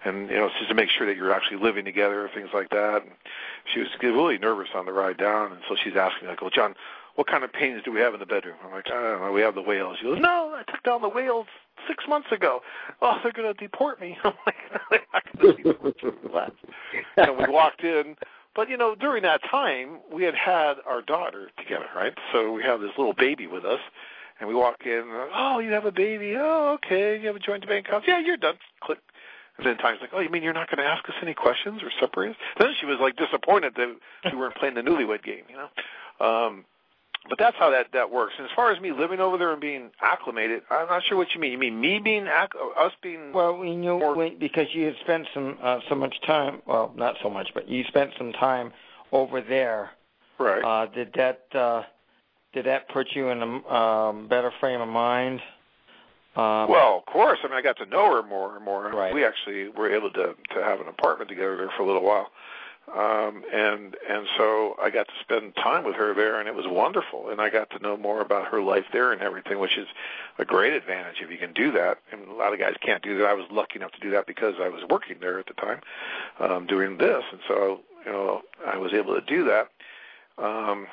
and 0.05 0.27
you 0.27 0.37
know 0.37 0.49
just 0.57 0.69
to 0.69 0.73
make 0.73 0.89
sure 0.89 1.05
that 1.05 1.15
you're 1.15 1.31
actually 1.31 1.57
living 1.57 1.85
together 1.85 2.25
and 2.25 2.33
things 2.33 2.49
like 2.51 2.71
that. 2.71 3.03
And 3.03 3.11
she 3.71 3.79
was 3.79 3.89
really 4.01 4.39
nervous 4.39 4.69
on 4.73 4.87
the 4.87 4.91
ride 4.91 5.17
down. 5.17 5.51
And 5.51 5.61
so 5.69 5.75
she's 5.75 5.95
asking 5.95 6.27
like 6.27 6.41
well 6.41 6.49
John 6.49 6.73
what 7.19 7.27
kind 7.27 7.43
of 7.43 7.51
paintings 7.51 7.83
do 7.83 7.91
we 7.91 7.99
have 7.99 8.13
in 8.13 8.19
the 8.21 8.25
bedroom 8.25 8.55
I'm 8.63 8.71
like 8.71 8.87
I 8.87 9.01
don't 9.01 9.21
know 9.21 9.31
we 9.33 9.41
have 9.41 9.55
the 9.55 9.61
whales 9.61 9.97
she 9.99 10.05
goes 10.05 10.19
no 10.21 10.55
I 10.55 10.63
took 10.71 10.81
down 10.83 11.01
the 11.01 11.09
whales 11.09 11.47
six 11.85 12.05
months 12.07 12.31
ago 12.31 12.61
oh 13.01 13.17
they're 13.21 13.33
going 13.33 13.53
to 13.53 13.59
deport 13.59 13.99
me 13.99 14.17
I'm 14.23 14.33
like 14.45 14.55
they're 14.81 15.01
not 15.13 15.23
going 15.41 15.63
to 15.63 16.51
and 17.17 17.37
we 17.37 17.53
walked 17.53 17.83
in 17.83 18.15
but 18.55 18.69
you 18.69 18.77
know, 18.77 18.95
during 18.95 19.23
that 19.23 19.41
time, 19.49 19.99
we 20.11 20.23
had 20.23 20.35
had 20.35 20.75
our 20.85 21.01
daughter 21.01 21.49
together, 21.57 21.85
right? 21.95 22.13
So 22.33 22.51
we 22.51 22.63
have 22.63 22.81
this 22.81 22.91
little 22.97 23.13
baby 23.13 23.47
with 23.47 23.63
us, 23.63 23.79
and 24.39 24.49
we 24.49 24.55
walk 24.55 24.77
in. 24.85 25.03
Oh, 25.33 25.59
you 25.59 25.71
have 25.71 25.85
a 25.85 25.91
baby? 25.91 26.33
Oh, 26.35 26.77
okay. 26.83 27.19
You 27.19 27.27
have 27.27 27.35
a 27.35 27.39
joint 27.39 27.67
bank 27.67 27.87
account? 27.87 28.05
Yeah, 28.07 28.19
you're 28.19 28.37
done. 28.37 28.55
Click. 28.81 28.99
And 29.57 29.67
then 29.67 29.77
Time's 29.77 29.99
like, 30.01 30.11
oh, 30.13 30.19
you 30.19 30.29
mean 30.29 30.41
you're 30.41 30.53
not 30.53 30.69
going 30.69 30.79
to 30.79 30.89
ask 30.89 31.07
us 31.09 31.15
any 31.21 31.33
questions 31.33 31.81
or 31.83 31.91
separate 31.99 32.31
us? 32.31 32.35
Then 32.59 32.69
she 32.79 32.85
was 32.85 32.97
like 33.01 33.17
disappointed 33.17 33.73
that 33.75 33.95
we 34.31 34.37
weren't 34.37 34.55
playing 34.55 34.75
the 34.75 34.81
newlywed 34.81 35.23
game, 35.23 35.43
you 35.49 35.57
know. 35.57 36.25
Um, 36.25 36.65
but 37.27 37.37
that's 37.37 37.57
how 37.57 37.71
that 37.71 37.87
that 37.93 38.11
works. 38.11 38.33
And 38.37 38.45
as 38.45 38.51
far 38.55 38.71
as 38.71 38.79
me 38.79 38.91
living 38.91 39.19
over 39.19 39.37
there 39.37 39.51
and 39.51 39.59
being 39.59 39.91
acclimated, 40.01 40.61
I'm 40.69 40.87
not 40.87 41.03
sure 41.03 41.17
what 41.17 41.33
you 41.33 41.41
mean. 41.41 41.51
You 41.51 41.57
mean 41.57 41.79
me 41.79 41.99
being 41.99 42.27
acc- 42.27 42.55
us 42.77 42.93
being 43.01 43.33
well, 43.33 43.63
you 43.63 43.75
know, 43.75 43.99
more... 43.99 44.29
because 44.39 44.67
you 44.73 44.85
had 44.85 44.95
spent 45.01 45.27
some 45.33 45.57
uh, 45.61 45.79
so 45.89 45.95
much 45.95 46.15
time. 46.25 46.61
Well, 46.65 46.93
not 46.95 47.15
so 47.21 47.29
much, 47.29 47.49
but 47.53 47.67
you 47.67 47.83
spent 47.85 48.11
some 48.17 48.31
time 48.31 48.71
over 49.11 49.41
there. 49.41 49.91
Right. 50.37 50.63
Uh, 50.63 50.85
did 50.87 51.13
that 51.15 51.43
uh, 51.53 51.83
did 52.53 52.65
that 52.65 52.89
put 52.89 53.07
you 53.13 53.29
in 53.29 53.41
a 53.41 53.73
um, 53.73 54.27
better 54.27 54.51
frame 54.59 54.81
of 54.81 54.87
mind? 54.87 55.41
Um, 56.35 56.69
well, 56.69 56.99
of 56.99 57.05
course. 57.11 57.39
I 57.43 57.47
mean, 57.47 57.57
I 57.57 57.61
got 57.61 57.77
to 57.77 57.85
know 57.85 58.15
her 58.15 58.23
more 58.23 58.55
and 58.55 58.63
more. 58.63 58.89
Right. 58.91 59.13
We 59.13 59.25
actually 59.25 59.67
were 59.67 59.93
able 59.93 60.09
to 60.11 60.35
to 60.55 60.63
have 60.63 60.79
an 60.79 60.87
apartment 60.87 61.29
together 61.29 61.57
there 61.57 61.71
for 61.75 61.83
a 61.83 61.85
little 61.85 62.03
while 62.03 62.29
um, 62.95 63.43
and 63.53 63.95
and 64.09 64.27
so 64.37 64.75
I 64.81 64.89
got 64.89 65.07
to 65.07 65.13
spend 65.21 65.55
time 65.55 65.83
with 65.83 65.95
her 65.95 66.13
there, 66.13 66.39
and 66.39 66.47
it 66.47 66.55
was 66.55 66.65
wonderful. 66.67 67.29
And 67.29 67.39
I 67.39 67.49
got 67.49 67.69
to 67.71 67.79
know 67.79 67.97
more 67.97 68.21
about 68.21 68.47
her 68.47 68.61
life 68.61 68.85
there 68.91 69.11
and 69.11 69.21
everything, 69.21 69.59
which 69.59 69.77
is 69.77 69.87
a 70.37 70.45
great 70.45 70.73
advantage 70.73 71.17
if 71.21 71.29
you 71.29 71.37
can 71.37 71.53
do 71.53 71.71
that. 71.73 71.99
And 72.11 72.27
a 72.27 72.33
lot 72.33 72.53
of 72.53 72.59
guys 72.59 72.75
can't 72.81 73.03
do 73.03 73.17
that. 73.19 73.27
I 73.27 73.33
was 73.33 73.45
lucky 73.51 73.77
enough 73.77 73.91
to 73.91 73.99
do 73.99 74.11
that 74.11 74.25
because 74.25 74.55
I 74.59 74.69
was 74.69 74.81
working 74.89 75.17
there 75.19 75.39
at 75.39 75.45
the 75.45 75.53
time, 75.53 75.81
um, 76.39 76.65
doing 76.67 76.97
this, 76.97 77.23
and 77.31 77.41
so 77.47 77.81
you 78.05 78.11
know 78.11 78.41
I 78.65 78.77
was 78.77 78.93
able 78.93 79.15
to 79.15 79.21
do 79.21 79.45
that. 79.45 79.69
Um, 80.37 80.87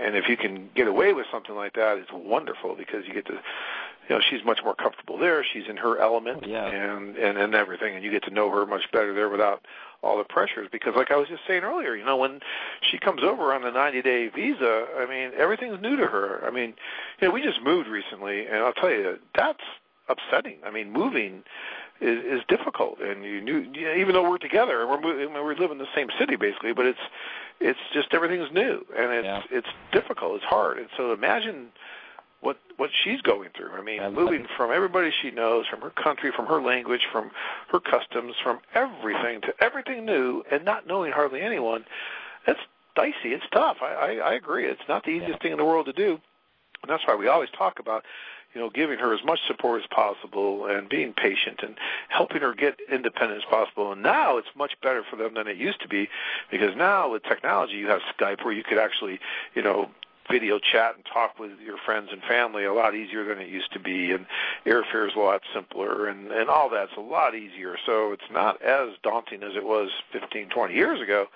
and 0.00 0.16
if 0.16 0.28
you 0.28 0.36
can 0.36 0.68
get 0.74 0.88
away 0.88 1.12
with 1.12 1.26
something 1.30 1.54
like 1.54 1.74
that, 1.74 1.98
it's 1.98 2.10
wonderful 2.12 2.74
because 2.74 3.06
you 3.06 3.14
get 3.14 3.26
to, 3.26 3.34
you 3.34 4.16
know, 4.16 4.20
she's 4.20 4.44
much 4.44 4.60
more 4.64 4.74
comfortable 4.74 5.18
there. 5.18 5.44
She's 5.44 5.68
in 5.68 5.76
her 5.76 5.98
element, 5.98 6.46
yeah. 6.46 6.66
and 6.66 7.16
and 7.16 7.38
and 7.38 7.54
everything, 7.54 7.94
and 7.94 8.04
you 8.04 8.10
get 8.10 8.24
to 8.24 8.30
know 8.30 8.50
her 8.50 8.66
much 8.66 8.90
better 8.92 9.14
there 9.14 9.28
without 9.28 9.64
all 10.02 10.18
the 10.18 10.24
pressures. 10.24 10.68
Because, 10.70 10.94
like 10.96 11.10
I 11.10 11.16
was 11.16 11.28
just 11.28 11.42
saying 11.46 11.62
earlier, 11.62 11.94
you 11.96 12.04
know, 12.04 12.16
when 12.16 12.40
she 12.80 12.98
comes 12.98 13.22
over 13.22 13.52
on 13.52 13.62
the 13.62 13.70
90-day 13.70 14.28
visa, 14.28 14.86
I 14.98 15.06
mean, 15.06 15.30
everything's 15.36 15.80
new 15.80 15.96
to 15.96 16.06
her. 16.06 16.44
I 16.46 16.50
mean, 16.50 16.74
you 17.20 17.28
know, 17.28 17.34
we 17.34 17.42
just 17.42 17.62
moved 17.62 17.88
recently, 17.88 18.46
and 18.46 18.56
I'll 18.58 18.72
tell 18.72 18.90
you, 18.90 19.18
that's 19.34 19.62
upsetting. 20.08 20.58
I 20.64 20.70
mean, 20.70 20.92
moving 20.92 21.44
is, 22.00 22.24
is 22.24 22.40
difficult, 22.48 23.00
and 23.00 23.24
you 23.24 23.40
knew 23.40 23.58
you 23.72 23.84
know, 23.84 23.94
even 23.94 24.14
though 24.14 24.28
we're 24.28 24.38
together 24.38 24.80
and 24.80 24.90
we're 24.90 25.00
moving, 25.00 25.32
we 25.32 25.54
live 25.54 25.70
in 25.70 25.78
the 25.78 25.86
same 25.94 26.08
city 26.18 26.36
basically, 26.36 26.72
but 26.72 26.86
it's 26.86 26.98
it's 27.60 27.78
just 27.92 28.12
everything's 28.12 28.50
new 28.52 28.84
and 28.96 29.12
it's 29.12 29.24
Yeah. 29.24 29.42
it's 29.50 29.68
difficult, 29.92 30.36
it's 30.36 30.44
hard, 30.44 30.78
and 30.78 30.88
so 30.96 31.12
imagine 31.12 31.68
what 32.42 32.58
what 32.76 32.90
she's 33.02 33.22
going 33.22 33.50
through. 33.56 33.72
I 33.72 33.82
mean, 33.82 33.96
Yeah, 33.96 34.10
moving 34.10 34.46
from 34.56 34.70
everybody 34.70 35.10
she 35.22 35.30
knows, 35.30 35.66
from 35.66 35.80
her 35.80 35.90
country, 35.90 36.30
from 36.34 36.46
her 36.46 36.60
language, 36.60 37.06
from 37.10 37.30
her 37.68 37.80
customs, 37.80 38.34
from 38.42 38.58
everything 38.74 39.40
to 39.42 39.54
everything 39.60 40.04
new, 40.04 40.42
and 40.50 40.64
not 40.64 40.86
knowing 40.86 41.12
hardly 41.12 41.40
anyone. 41.40 41.84
That's 42.46 42.60
dicey. 42.94 43.32
It's 43.32 43.44
tough. 43.52 43.78
I 43.80 43.94
I, 43.94 44.30
I 44.30 44.34
agree. 44.34 44.66
It's 44.66 44.88
not 44.88 45.04
the 45.04 45.10
easiest 45.10 45.40
thing 45.40 45.52
in 45.52 45.58
the 45.58 45.64
world 45.64 45.86
to 45.86 45.92
do, 45.92 46.20
and 46.82 46.90
that's 46.90 47.06
why 47.06 47.14
we 47.14 47.28
always 47.28 47.50
talk 47.56 47.78
about 47.78 48.04
you 48.54 48.60
know, 48.60 48.68
giving 48.68 48.98
her 48.98 49.14
as 49.14 49.24
much 49.24 49.40
support 49.46 49.80
as 49.80 49.86
possible 49.88 50.66
and 50.66 50.88
being 50.88 51.14
patient 51.14 51.60
and 51.62 51.74
helping 52.08 52.42
her 52.42 52.54
get 52.54 52.78
independent 52.90 53.42
as 53.42 53.48
possible. 53.48 53.92
And 53.92 54.02
now 54.02 54.36
it's 54.36 54.48
much 54.54 54.72
better 54.82 55.02
for 55.08 55.16
them 55.16 55.34
than 55.34 55.48
it 55.48 55.56
used 55.56 55.80
to 55.80 55.88
be 55.88 56.08
because 56.50 56.76
now 56.76 57.10
with 57.10 57.22
technology 57.22 57.74
you 57.74 57.88
have 57.88 58.00
Skype 58.18 58.44
where 58.44 58.52
you 58.52 58.62
could 58.62 58.78
actually, 58.78 59.20
you 59.54 59.62
know, 59.62 59.88
video 60.32 60.58
chat 60.58 60.94
and 60.96 61.04
talk 61.04 61.38
with 61.38 61.52
your 61.64 61.76
friends 61.76 62.08
and 62.10 62.22
family 62.22 62.64
a 62.64 62.72
lot 62.72 62.94
easier 62.94 63.22
than 63.24 63.38
it 63.38 63.48
used 63.48 63.70
to 63.74 63.78
be 63.78 64.12
and 64.12 64.24
airfare 64.64 65.06
is 65.06 65.14
a 65.14 65.20
lot 65.20 65.42
simpler 65.54 66.06
and 66.06 66.32
and 66.32 66.48
all 66.48 66.70
that's 66.70 66.96
a 66.96 67.00
lot 67.00 67.34
easier. 67.34 67.76
So 67.84 68.12
it's 68.12 68.30
not 68.32 68.62
as 68.62 68.88
daunting 69.02 69.42
as 69.42 69.54
it 69.54 69.64
was 69.64 69.90
15 70.12 70.48
20 70.48 70.74
years 70.74 71.00
ago 71.00 71.26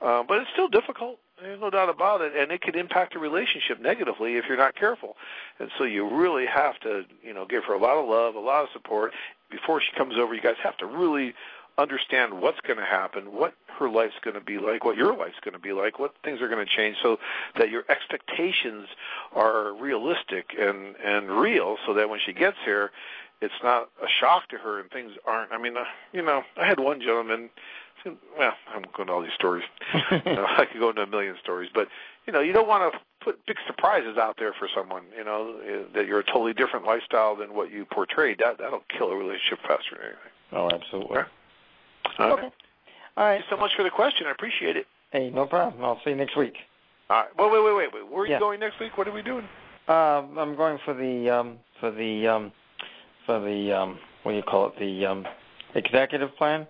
uh, 0.00 0.22
but 0.22 0.38
it's 0.38 0.50
still 0.52 0.68
difficult 0.68 1.18
there's 1.40 1.60
no 1.60 1.70
doubt 1.70 1.90
about 1.90 2.22
it 2.22 2.34
and 2.34 2.50
it 2.50 2.62
could 2.62 2.76
impact 2.76 3.14
a 3.14 3.18
relationship 3.18 3.80
negatively 3.80 4.36
if 4.36 4.46
you're 4.48 4.56
not 4.56 4.74
careful. 4.74 5.16
And 5.58 5.70
so 5.76 5.84
you 5.84 6.08
really 6.08 6.46
have 6.46 6.78
to 6.80 7.04
you 7.22 7.34
know 7.34 7.44
give 7.44 7.64
her 7.64 7.74
a 7.74 7.78
lot 7.78 7.96
of 7.98 8.08
love 8.08 8.34
a 8.34 8.40
lot 8.40 8.62
of 8.62 8.68
support. 8.72 9.12
Before 9.50 9.80
she 9.80 9.96
comes 9.96 10.14
over 10.18 10.34
you 10.34 10.40
guys 10.40 10.56
have 10.62 10.76
to 10.78 10.86
really 10.86 11.34
understand 11.78 12.40
what's 12.40 12.60
going 12.60 12.78
to 12.78 12.84
happen, 12.84 13.32
what 13.32 13.54
her 13.78 13.88
life's 13.90 14.14
going 14.22 14.34
to 14.34 14.40
be 14.40 14.58
like, 14.58 14.84
what 14.84 14.96
your 14.96 15.16
life's 15.16 15.38
going 15.42 15.52
to 15.52 15.60
be 15.60 15.72
like, 15.72 15.98
what 15.98 16.14
things 16.24 16.40
are 16.40 16.48
going 16.48 16.64
to 16.64 16.72
change, 16.72 16.96
so 17.02 17.18
that 17.58 17.70
your 17.70 17.84
expectations 17.88 18.88
are 19.34 19.74
realistic 19.74 20.54
and 20.58 20.96
and 21.04 21.30
real, 21.30 21.76
so 21.86 21.94
that 21.94 22.08
when 22.08 22.20
she 22.24 22.32
gets 22.32 22.56
here, 22.64 22.90
it's 23.40 23.54
not 23.62 23.90
a 24.02 24.08
shock 24.20 24.48
to 24.48 24.58
her 24.58 24.80
and 24.80 24.90
things 24.90 25.12
aren't. 25.26 25.52
I 25.52 25.58
mean, 25.58 25.76
uh, 25.76 25.84
you 26.12 26.22
know, 26.22 26.42
I 26.56 26.66
had 26.66 26.80
one 26.80 27.00
gentleman. 27.00 27.50
Well, 28.38 28.52
I'm 28.72 28.84
going 28.96 29.08
to 29.08 29.14
all 29.14 29.22
these 29.22 29.32
stories. 29.34 29.64
you 29.92 30.00
know, 30.26 30.46
I 30.48 30.64
could 30.64 30.80
go 30.80 30.90
into 30.90 31.02
a 31.02 31.06
million 31.06 31.34
stories, 31.42 31.70
but 31.74 31.88
you 32.26 32.32
know, 32.32 32.40
you 32.40 32.52
don't 32.52 32.68
want 32.68 32.92
to 32.92 33.00
put 33.20 33.44
big 33.46 33.56
surprises 33.66 34.16
out 34.16 34.36
there 34.38 34.52
for 34.52 34.68
someone. 34.74 35.02
You 35.16 35.24
know, 35.24 35.56
eh, 35.66 35.82
that 35.94 36.06
you're 36.06 36.20
a 36.20 36.24
totally 36.24 36.54
different 36.54 36.86
lifestyle 36.86 37.36
than 37.36 37.54
what 37.54 37.70
you 37.70 37.84
portrayed. 37.84 38.38
That 38.38 38.58
that'll 38.58 38.84
kill 38.96 39.10
a 39.10 39.16
relationship 39.16 39.58
faster 39.66 39.96
than 39.96 40.04
anything. 40.04 40.32
oh, 40.52 40.70
absolutely. 40.72 41.18
Okay. 41.18 41.28
Okay. 42.18 42.48
All 43.16 43.24
Thank 43.24 43.44
you 43.44 43.44
so 43.50 43.56
much 43.56 43.70
for 43.76 43.82
the 43.82 43.90
question. 43.90 44.26
I 44.26 44.30
appreciate 44.32 44.76
it. 44.76 44.86
Hey, 45.10 45.30
no 45.30 45.46
problem. 45.46 45.82
I'll 45.84 46.00
see 46.04 46.10
you 46.10 46.16
next 46.16 46.36
week. 46.36 46.54
All 47.08 47.22
right. 47.22 47.28
Well, 47.38 47.50
wait, 47.50 47.64
wait, 47.64 47.76
wait, 47.76 47.94
wait. 48.02 48.12
Where 48.12 48.22
are 48.22 48.26
Yeah. 48.26 48.34
you 48.34 48.40
going 48.40 48.60
next 48.60 48.78
week? 48.80 48.96
What 48.98 49.08
are 49.08 49.12
we 49.12 49.22
doing? 49.22 49.48
Um, 49.88 50.36
I'm 50.38 50.56
going 50.56 50.78
for 50.84 50.94
the 50.94 51.30
um, 51.30 51.58
for 51.80 51.90
the 51.90 52.26
um, 52.26 52.52
for 53.24 53.40
the 53.40 53.72
um, 53.72 53.98
what 54.24 54.32
do 54.32 54.36
you 54.36 54.42
call 54.42 54.66
it? 54.68 54.78
The 54.78 55.06
um, 55.06 55.26
executive 55.74 56.34
plan. 56.36 56.66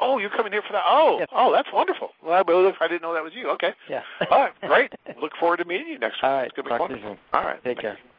Oh, 0.00 0.18
you're 0.18 0.30
coming 0.30 0.52
here 0.52 0.62
for 0.66 0.72
that. 0.72 0.82
Oh, 0.86 1.16
Yes. 1.20 1.28
oh, 1.32 1.52
that's 1.52 1.68
wonderful. 1.72 2.10
Well, 2.22 2.34
I, 2.34 2.88
didn't 2.88 3.00
know 3.02 3.14
that 3.14 3.22
was 3.24 3.32
you. 3.34 3.50
Okay. 3.52 3.72
Yeah. 3.88 4.02
All 4.30 4.40
right, 4.40 4.52
great. 4.62 4.92
Look 5.20 5.32
forward 5.40 5.58
to 5.58 5.64
meeting 5.64 5.86
you 5.88 5.98
next 5.98 6.16
week. 6.16 6.24
All 6.24 6.32
right. 6.32 6.52
It's 6.54 6.68
Talk 6.68 6.88
to 6.88 6.94
you 6.96 7.02
soon. 7.02 7.18
All 7.32 7.42
right. 7.44 7.54
Take 7.64 7.64
Thank 7.64 7.80
care. 7.80 7.98
you. 8.02 8.16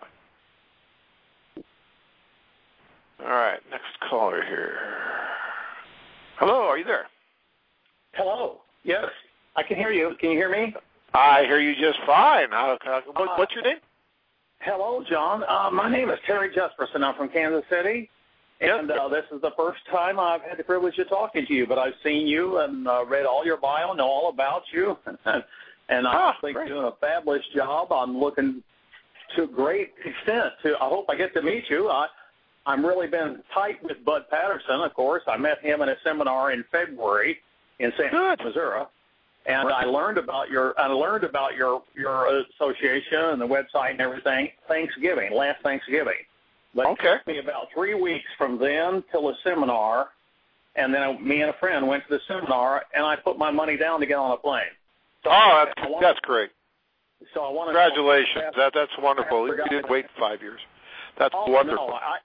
All 3.26 3.32
right, 3.32 3.60
next 3.72 4.00
caller 4.10 4.44
here. 4.44 4.78
Hello, 6.38 6.62
are 6.68 6.78
you 6.78 6.84
there? 6.86 7.08
Hello. 8.14 8.62
Yes, 8.84 9.06
I 9.56 9.64
can 9.64 9.78
hear 9.78 9.92
you. 9.92 10.16
Can 10.20 10.32
you 10.32 10.38
hear 10.38 10.50
me? 10.50 10.74
I 11.14 11.44
hear 11.44 11.60
you 11.60 11.74
just 11.76 12.00
fine. 12.06 12.50
How, 12.52 12.78
how, 12.82 13.02
what, 13.14 13.38
what's 13.38 13.54
your 13.54 13.64
name? 13.64 13.78
Hello, 14.60 15.04
John. 15.10 15.44
Uh, 15.48 15.70
my 15.72 15.90
name 15.90 16.10
is 16.10 16.20
Terry 16.26 16.50
Jesperson. 16.50 17.04
I'm 17.04 17.16
from 17.16 17.30
Kansas 17.30 17.64
City, 17.70 18.10
and 18.62 18.90
uh, 18.92 19.08
this 19.08 19.24
is 19.32 19.42
the 19.42 19.52
first 19.58 19.80
time 19.92 20.20
I've 20.20 20.42
had 20.42 20.58
the 20.58 20.64
privilege 20.64 20.98
of 21.00 21.10
talking 21.10 21.46
to 21.46 21.54
you. 21.54 21.66
But 21.68 21.78
I've 21.80 21.94
seen 22.04 22.28
you 22.28 22.60
and 22.60 22.88
uh, 22.88 23.06
read 23.06 23.26
all 23.26 23.46
your 23.46 23.58
bio, 23.58 23.94
know 23.94 24.08
all 24.08 24.30
about 24.30 24.64
you, 24.72 24.98
and 25.26 26.08
I 26.08 26.14
Ah, 26.14 26.38
think 26.42 26.56
great. 26.56 26.68
you're 26.68 26.82
doing 26.82 26.92
a 26.92 26.96
fabulous 27.06 27.44
job. 27.56 27.92
I'm 27.92 28.18
looking 28.18 28.64
to 29.36 29.44
a 29.44 29.48
great 29.48 29.94
extent 30.06 30.54
to. 30.64 30.76
I 30.76 30.88
hope 30.90 31.06
I 31.10 31.16
get 31.16 31.34
to 31.36 31.42
meet 31.42 31.64
you. 31.70 31.90
I, 31.90 32.08
I'm 32.68 32.86
really 32.86 33.08
been 33.08 33.42
tight 33.54 33.82
with 33.82 34.04
Bud 34.04 34.26
Patterson. 34.30 34.82
Of 34.82 34.94
course, 34.94 35.24
I 35.26 35.38
met 35.38 35.60
him 35.62 35.82
in 35.82 35.88
a 35.90 35.96
seminar 36.04 36.52
in 36.52 36.66
February 36.70 37.40
in 37.80 37.92
St. 37.98 38.12
Good. 38.12 38.44
Missouri. 38.44 38.84
And 39.46 39.70
I 39.70 39.86
learned 39.86 40.18
about 40.18 40.50
your 40.50 40.78
I 40.78 40.88
learned 40.88 41.24
about 41.24 41.56
your 41.56 41.82
your 41.96 42.28
association 42.60 43.18
and 43.32 43.42
the 43.42 43.48
website 43.48 43.92
and 43.92 44.02
everything 44.02 44.50
Thanksgiving, 44.68 45.34
last 45.34 45.62
Thanksgiving. 45.64 46.20
But 46.76 46.88
Okay. 46.88 47.08
it 47.14 47.18
took 47.20 47.28
me 47.28 47.38
about 47.40 47.72
three 47.74 47.94
weeks 47.94 48.28
from 48.38 48.60
then 48.60 49.02
till 49.10 49.28
the 49.30 49.36
seminar, 49.46 50.10
and 50.76 50.94
then 50.94 51.26
me 51.26 51.42
and 51.42 51.50
a 51.50 51.54
friend 51.54 51.88
went 51.88 52.04
to 52.08 52.10
the 52.18 52.20
seminar, 52.28 52.84
and 52.94 53.06
I 53.06 53.16
put 53.16 53.38
my 53.38 53.50
money 53.50 53.78
down 53.78 54.02
to 54.02 54.06
get 54.06 54.18
on 54.18 54.32
a 54.32 54.38
plane. 54.38 54.64
So 55.24 55.30
Oh, 55.32 55.64
that's, 55.66 55.74
I 55.78 55.90
want- 55.90 56.02
that's 56.02 56.20
great. 56.20 56.52
So 57.34 57.46
I 57.46 57.50
want 57.50 57.70
to 57.70 57.74
Congratulations. 57.74 58.54
That 58.58 58.74
that's 58.74 58.96
wonderful. 58.98 59.48
You 59.48 59.56
didn't 59.70 59.90
wait 59.90 60.06
five 60.20 60.42
years. 60.42 60.60
That's 61.18 61.34
Oh 61.36 61.50
wonderful. 61.50 61.88
no, 61.88 61.94
I 61.94 62.18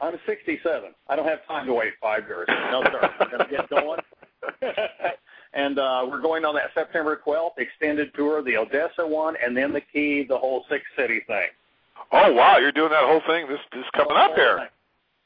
I'm 0.00 0.18
67. 0.26 0.90
I 1.08 1.16
don't 1.16 1.26
have 1.26 1.46
time 1.46 1.66
to 1.66 1.74
wait 1.74 1.92
five 2.00 2.26
years. 2.26 2.46
No 2.48 2.82
sir, 2.84 3.10
we're 3.20 3.30
gonna 3.30 3.50
get 3.50 3.68
going. 3.68 4.00
and 5.52 5.78
uh, 5.78 6.06
we're 6.08 6.20
going 6.20 6.44
on 6.44 6.54
that 6.54 6.70
September 6.74 7.20
12th 7.26 7.58
extended 7.58 8.12
tour, 8.14 8.42
the 8.42 8.56
Odessa 8.56 9.06
one, 9.06 9.36
and 9.44 9.56
then 9.56 9.72
the 9.72 9.80
Key, 9.80 10.24
the 10.28 10.38
whole 10.38 10.64
six 10.68 10.84
city 10.96 11.20
thing. 11.26 11.48
Oh 12.12 12.32
wow, 12.32 12.58
you're 12.58 12.72
doing 12.72 12.90
that 12.90 13.04
whole 13.04 13.20
thing. 13.26 13.46
This 13.48 13.60
this 13.72 13.84
coming 13.94 14.16
up 14.16 14.34
here. 14.34 14.68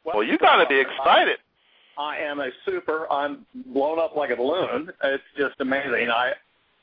Well, 0.04 0.16
Well, 0.16 0.24
you 0.24 0.38
got 0.38 0.56
to 0.56 0.66
be 0.66 0.78
excited. 0.78 1.38
I 1.96 2.18
am 2.18 2.40
a 2.40 2.50
super. 2.64 3.10
I'm 3.10 3.46
blown 3.54 3.98
up 3.98 4.16
like 4.16 4.30
a 4.30 4.36
balloon. 4.36 4.90
It's 5.04 5.22
just 5.38 5.54
amazing. 5.60 6.10
I, 6.10 6.32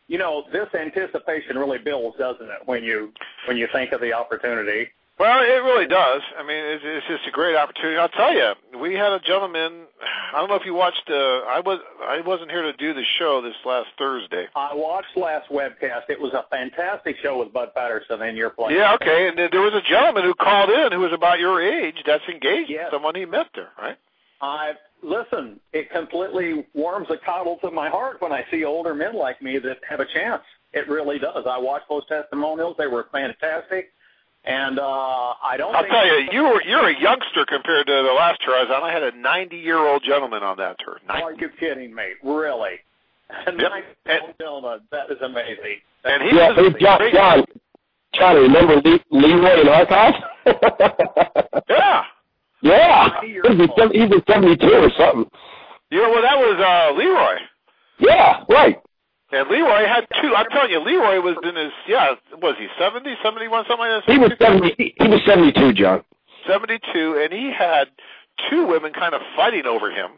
you 0.08 0.18
know, 0.18 0.46
this 0.52 0.68
anticipation 0.74 1.58
really 1.58 1.78
builds, 1.78 2.18
doesn't 2.18 2.46
it? 2.46 2.60
When 2.66 2.84
you 2.84 3.12
when 3.48 3.58
you 3.58 3.68
think 3.74 3.92
of 3.92 4.02
the 4.02 4.14
opportunity. 4.14 4.90
Well, 5.22 5.44
it 5.44 5.62
really 5.62 5.86
does. 5.86 6.24
I 6.36 6.42
mean, 6.42 6.58
it's, 6.66 6.84
it's 6.84 7.06
just 7.06 7.28
a 7.28 7.32
great 7.32 7.56
opportunity. 7.56 7.96
I'll 7.96 8.10
tell 8.10 8.34
you, 8.34 8.54
we 8.82 8.96
had 8.96 9.12
a 9.12 9.20
gentleman. 9.20 9.86
I 10.34 10.40
don't 10.40 10.50
know 10.50 10.56
if 10.56 10.66
you 10.66 10.74
watched. 10.74 11.08
Uh, 11.08 11.46
I 11.46 11.62
was 11.64 11.80
I 12.02 12.22
wasn't 12.22 12.50
here 12.50 12.64
to 12.64 12.74
do 12.74 12.96
the 12.96 13.04
show 13.20 13.40
this 13.44 13.54
last 13.64 13.90
Thursday. 14.00 14.48
I 14.56 14.74
watched 14.74 15.16
last 15.16 15.48
webcast. 15.52 16.10
It 16.10 16.20
was 16.20 16.34
a 16.34 16.46
fantastic 16.50 17.18
show 17.22 17.38
with 17.38 17.54
Bud 17.54 17.70
Patterson 17.76 18.20
and 18.24 18.36
your 18.36 18.50
place. 18.50 18.74
Yeah, 18.76 18.96
okay. 18.96 19.28
And 19.28 19.38
there 19.38 19.62
was 19.62 19.76
a 19.76 19.88
gentleman 19.88 20.24
who 20.24 20.34
called 20.34 20.72
in 20.72 20.92
who 20.92 21.02
was 21.02 21.14
about 21.14 21.38
your 21.38 21.62
age. 21.62 21.98
That's 22.04 22.24
engaged. 22.28 22.72
Yes. 22.72 22.90
Someone 22.92 23.14
he 23.14 23.26
met 23.26 23.46
there, 23.54 23.70
right? 23.78 23.98
I 24.42 24.72
listen. 25.04 25.60
It 25.72 25.92
completely 25.92 26.66
warms 26.74 27.10
a 27.12 27.18
coddle 27.24 27.60
to 27.62 27.70
my 27.70 27.90
heart 27.90 28.22
when 28.22 28.32
I 28.32 28.44
see 28.50 28.66
older 28.66 28.96
men 28.96 29.14
like 29.14 29.40
me 29.40 29.60
that 29.60 29.78
have 29.88 30.00
a 30.00 30.06
chance. 30.12 30.42
It 30.74 30.90
really 30.90 31.20
does. 31.20 31.46
I 31.48 31.60
watched 31.60 31.90
those 31.90 32.08
testimonials; 32.08 32.76
they 32.80 32.88
were 32.88 33.06
fantastic. 33.12 33.92
And 34.44 34.80
uh, 34.80 34.84
I 35.44 35.56
don't. 35.58 35.76
I'll 35.76 35.84
think 35.84 35.94
tell 35.94 36.06
you, 36.08 36.30
you 36.32 36.44
were 36.44 36.64
you're 36.64 36.88
a 36.90 37.00
youngster 37.00 37.46
compared 37.48 37.86
to 37.88 37.94
the 37.94 38.14
last 38.18 38.42
tour 38.44 38.56
I 38.56 38.64
was 38.64 38.72
on. 38.76 38.84
I 38.84 38.92
had 38.92 39.04
a 39.04 39.16
90 39.16 39.56
year 39.58 39.78
old 39.78 40.04
gentleman 40.04 40.42
on 40.42 40.58
that 40.58 40.78
tour. 40.84 40.98
Are 41.10 41.30
90. 41.32 41.42
you 41.42 41.50
kidding 41.60 41.94
me? 41.94 42.04
Really? 42.24 42.80
And 43.48 43.60
Yep. 43.62 43.70
nice 43.72 43.84
And- 44.08 44.34
gentleman. 44.40 44.80
That 44.92 45.10
is 45.12 45.22
amazing. 45.22 45.78
And 46.04 46.24
he 46.24 46.36
Yeah, 46.36 46.50
was 46.52 46.74
John. 46.82 47.00
John, 47.14 47.46
John, 48.16 48.36
remember 48.36 48.76
Le- 48.84 49.00
Leroy 49.12 49.62
in 49.62 49.68
Kharkov? 49.68 50.14
Yeah. 51.70 52.04
yeah. 52.62 53.10
He 53.24 53.40
was, 53.40 53.70
old. 53.80 53.92
he 53.94 54.02
was 54.02 54.22
72 54.28 54.68
or 54.68 54.90
something. 54.98 55.32
Yeah, 55.92 56.10
well, 56.10 56.22
that 56.22 56.38
was 56.38 56.58
uh 56.60 56.98
Leroy. 56.98 57.36
Yeah, 58.00 58.44
right. 58.50 58.78
And 59.32 59.50
Leroy 59.50 59.88
had 59.88 60.08
two. 60.22 60.36
I'm 60.36 60.50
telling 60.50 60.72
you, 60.72 60.80
Leroy 60.80 61.22
was 61.22 61.38
in 61.44 61.56
his 61.56 61.72
yeah. 61.88 62.16
Was 62.42 62.56
he 62.60 62.68
70, 62.78 63.16
71, 63.24 63.66
something 63.68 63.88
like 63.88 64.06
that? 64.06 64.12
He 64.12 64.18
was 64.20 64.32
70, 64.40 64.76
he 64.78 64.94
he 65.00 65.08
was 65.08 65.22
72, 65.26 65.74
John. 65.74 66.04
72, 66.48 67.22
and 67.24 67.32
he 67.32 67.52
had 67.52 67.88
two 68.50 68.68
women 68.68 68.92
kind 68.94 69.14
of 69.14 69.22
fighting 69.36 69.66
over 69.66 69.92
him. 69.92 70.12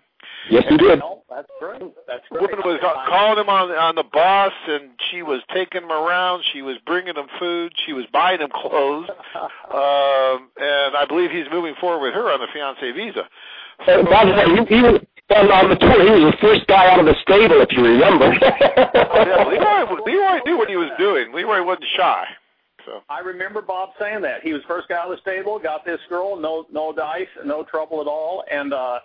Yes, 0.50 0.64
he 0.68 0.78
did. 0.78 1.00
Well, 1.00 1.24
that's 1.30 1.48
great. 1.60 1.82
That's 2.08 2.24
great. 2.30 2.42
Woman 2.42 2.60
was 2.66 2.80
ca- 2.82 3.06
calling 3.08 3.40
him 3.40 3.50
on 3.50 3.72
on 3.72 3.96
the 3.96 4.04
bus, 4.04 4.52
and 4.68 4.92
she 5.10 5.22
was 5.22 5.42
taking 5.54 5.84
him 5.84 5.92
around. 5.92 6.44
She 6.52 6.62
was 6.62 6.78
bringing 6.86 7.16
him 7.16 7.28
food. 7.40 7.74
She 7.86 7.94
was 7.94 8.06
buying 8.12 8.42
him 8.42 8.50
clothes. 8.54 9.08
um, 9.36 10.50
and 10.58 10.98
I 10.98 11.06
believe 11.08 11.32
he's 11.32 11.48
moving 11.52 11.76
forward 11.80 12.02
with 12.02 12.14
her 12.14 12.32
on 12.32 12.42
the 12.42 12.48
fiance 12.52 12.92
visa. 12.92 13.30
And 13.88 14.08
by 14.08 14.26
the 14.26 14.32
way, 14.32 14.66
he, 14.68 14.76
he 14.76 14.82
was 14.82 15.00
on, 15.36 15.52
on 15.52 15.70
the 15.70 15.76
tour. 15.76 16.04
He 16.04 16.24
was 16.24 16.34
the 16.34 16.38
first 16.42 16.68
guy 16.68 16.92
out 16.92 17.00
of 17.00 17.06
the 17.06 17.16
stable, 17.22 17.62
if 17.62 17.72
you 17.72 17.84
remember. 17.84 18.34
yeah, 18.42 19.44
Leroy, 19.48 20.04
Leroy 20.06 20.40
knew 20.46 20.58
what 20.58 20.70
he 20.70 20.76
was 20.76 20.90
doing. 20.98 21.34
Leroy 21.34 21.64
wasn't 21.64 21.86
shy. 21.96 22.26
So 22.86 23.02
I 23.10 23.20
remember 23.20 23.62
Bob 23.62 23.92
saying 24.00 24.22
that 24.22 24.42
he 24.44 24.54
was 24.54 24.62
first 24.68 24.90
guy 24.90 24.98
out 24.98 25.10
of 25.10 25.18
the 25.18 25.22
stable, 25.22 25.58
got 25.60 25.86
this 25.86 26.02
girl, 26.10 26.36
no 26.36 26.66
no 26.72 26.92
dice, 26.92 27.28
no 27.46 27.64
trouble 27.64 28.02
at 28.02 28.08
all, 28.08 28.44
and 28.52 28.74
uh, 28.74 29.00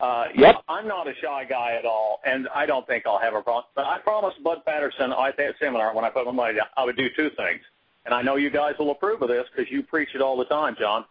uh, 0.00 0.24
Yep. 0.36 0.56
I'm 0.68 0.86
not 0.86 1.08
a 1.08 1.14
shy 1.22 1.44
guy 1.48 1.76
at 1.78 1.86
all, 1.86 2.20
and 2.26 2.48
I 2.54 2.66
don't 2.66 2.86
think 2.86 3.06
I'll 3.06 3.18
have 3.18 3.34
a 3.34 3.40
problem. 3.40 3.64
But 3.74 3.86
I 3.86 3.98
promised 3.98 4.42
Bud 4.42 4.58
Patterson 4.66 5.12
at 5.12 5.36
that 5.38 5.54
seminar 5.58 5.94
when 5.94 6.04
I 6.04 6.10
put 6.10 6.26
my 6.26 6.32
money 6.32 6.54
down, 6.54 6.66
I 6.76 6.84
would 6.84 6.96
do 6.96 7.08
two 7.16 7.30
things, 7.30 7.62
and 8.04 8.12
I 8.12 8.20
know 8.20 8.36
you 8.36 8.50
guys 8.50 8.74
will 8.78 8.90
approve 8.90 9.22
of 9.22 9.28
this 9.28 9.46
because 9.54 9.70
you 9.72 9.82
preach 9.82 10.10
it 10.14 10.20
all 10.20 10.36
the 10.36 10.44
time, 10.44 10.76
John. 10.78 11.04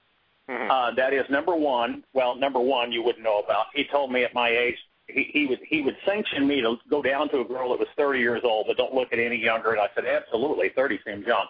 Mhm. 0.50 0.70
Uh, 0.70 0.92
that 0.96 1.14
is 1.14 1.30
number 1.30 1.56
one. 1.56 2.04
Well, 2.14 2.36
number 2.36 2.60
one 2.60 2.92
you 2.92 3.04
wouldn't 3.04 3.24
know 3.24 3.40
about. 3.40 3.68
He 3.74 3.86
told 3.86 4.12
me 4.12 4.24
at 4.24 4.34
my 4.34 4.50
age 4.50 4.78
he, 5.08 5.30
he 5.34 5.46
would 5.46 5.60
he 5.68 5.82
would 5.82 5.98
sanction 6.06 6.48
me 6.48 6.62
to 6.62 6.78
go 6.90 7.02
down 7.02 7.30
to 7.30 7.40
a 7.42 7.46
girl 7.46 7.70
that 7.70 7.80
was 7.80 7.88
30 7.98 8.20
years 8.20 8.42
old, 8.44 8.68
but 8.68 8.78
don't 8.78 8.94
look 8.94 9.12
at 9.12 9.20
any 9.20 9.38
younger. 9.38 9.72
And 9.72 9.80
I 9.82 9.88
said, 9.96 10.06
absolutely, 10.06 10.70
30 10.70 11.00
seems 11.06 11.26
young. 11.26 11.46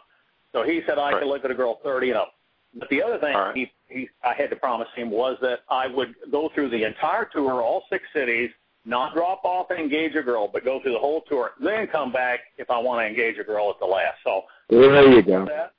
So 0.52 0.64
he 0.64 0.82
said 0.88 0.98
I 0.98 1.12
Right. 1.14 1.20
could 1.22 1.28
look 1.28 1.46
at 1.46 1.52
a 1.52 1.56
girl 1.56 1.80
30 1.84 2.10
and 2.10 2.18
up. 2.20 2.34
But 2.76 2.90
the 2.90 3.04
other 3.04 3.20
thing 3.20 3.36
right. 3.36 3.56
he, 3.56 3.72
he 3.88 4.10
I 4.24 4.34
had 4.34 4.50
to 4.50 4.56
promise 4.56 4.88
him 4.96 5.12
was 5.12 5.38
that 5.42 5.60
I 5.70 5.88
would 5.88 6.16
go 6.32 6.50
through 6.54 6.70
the 6.70 6.84
entire 6.84 7.26
tour, 7.26 7.62
all 7.62 7.86
six 7.90 8.04
cities, 8.14 8.50
not 8.86 9.14
drop 9.14 9.46
off 9.46 9.70
and 9.70 9.80
engage 9.80 10.16
a 10.16 10.24
girl, 10.24 10.48
but 10.52 10.66
go 10.66 10.82
through 10.82 10.94
the 10.94 11.00
whole 11.00 11.22
tour, 11.22 11.52
then 11.60 11.88
come 11.88 12.12
back 12.12 12.40
if 12.58 12.70
I 12.70 12.80
want 12.80 13.02
to 13.02 13.06
engage 13.08 13.38
a 13.38 13.44
girl 13.44 13.70
at 13.70 13.80
the 13.80 13.86
last. 13.86 14.18
So 14.24 14.44
there 14.70 15.08
you 15.08 15.22
go. 15.22 15.46
that 15.46 15.74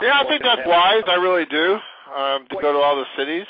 Yeah, 0.00 0.20
I 0.20 0.28
think 0.28 0.42
that's 0.42 0.66
wise. 0.66 1.04
I 1.06 1.14
really 1.14 1.46
do. 1.46 1.78
Um, 2.14 2.46
to 2.50 2.56
go 2.60 2.72
to 2.72 2.78
all 2.78 2.96
the 2.96 3.04
cities, 3.16 3.46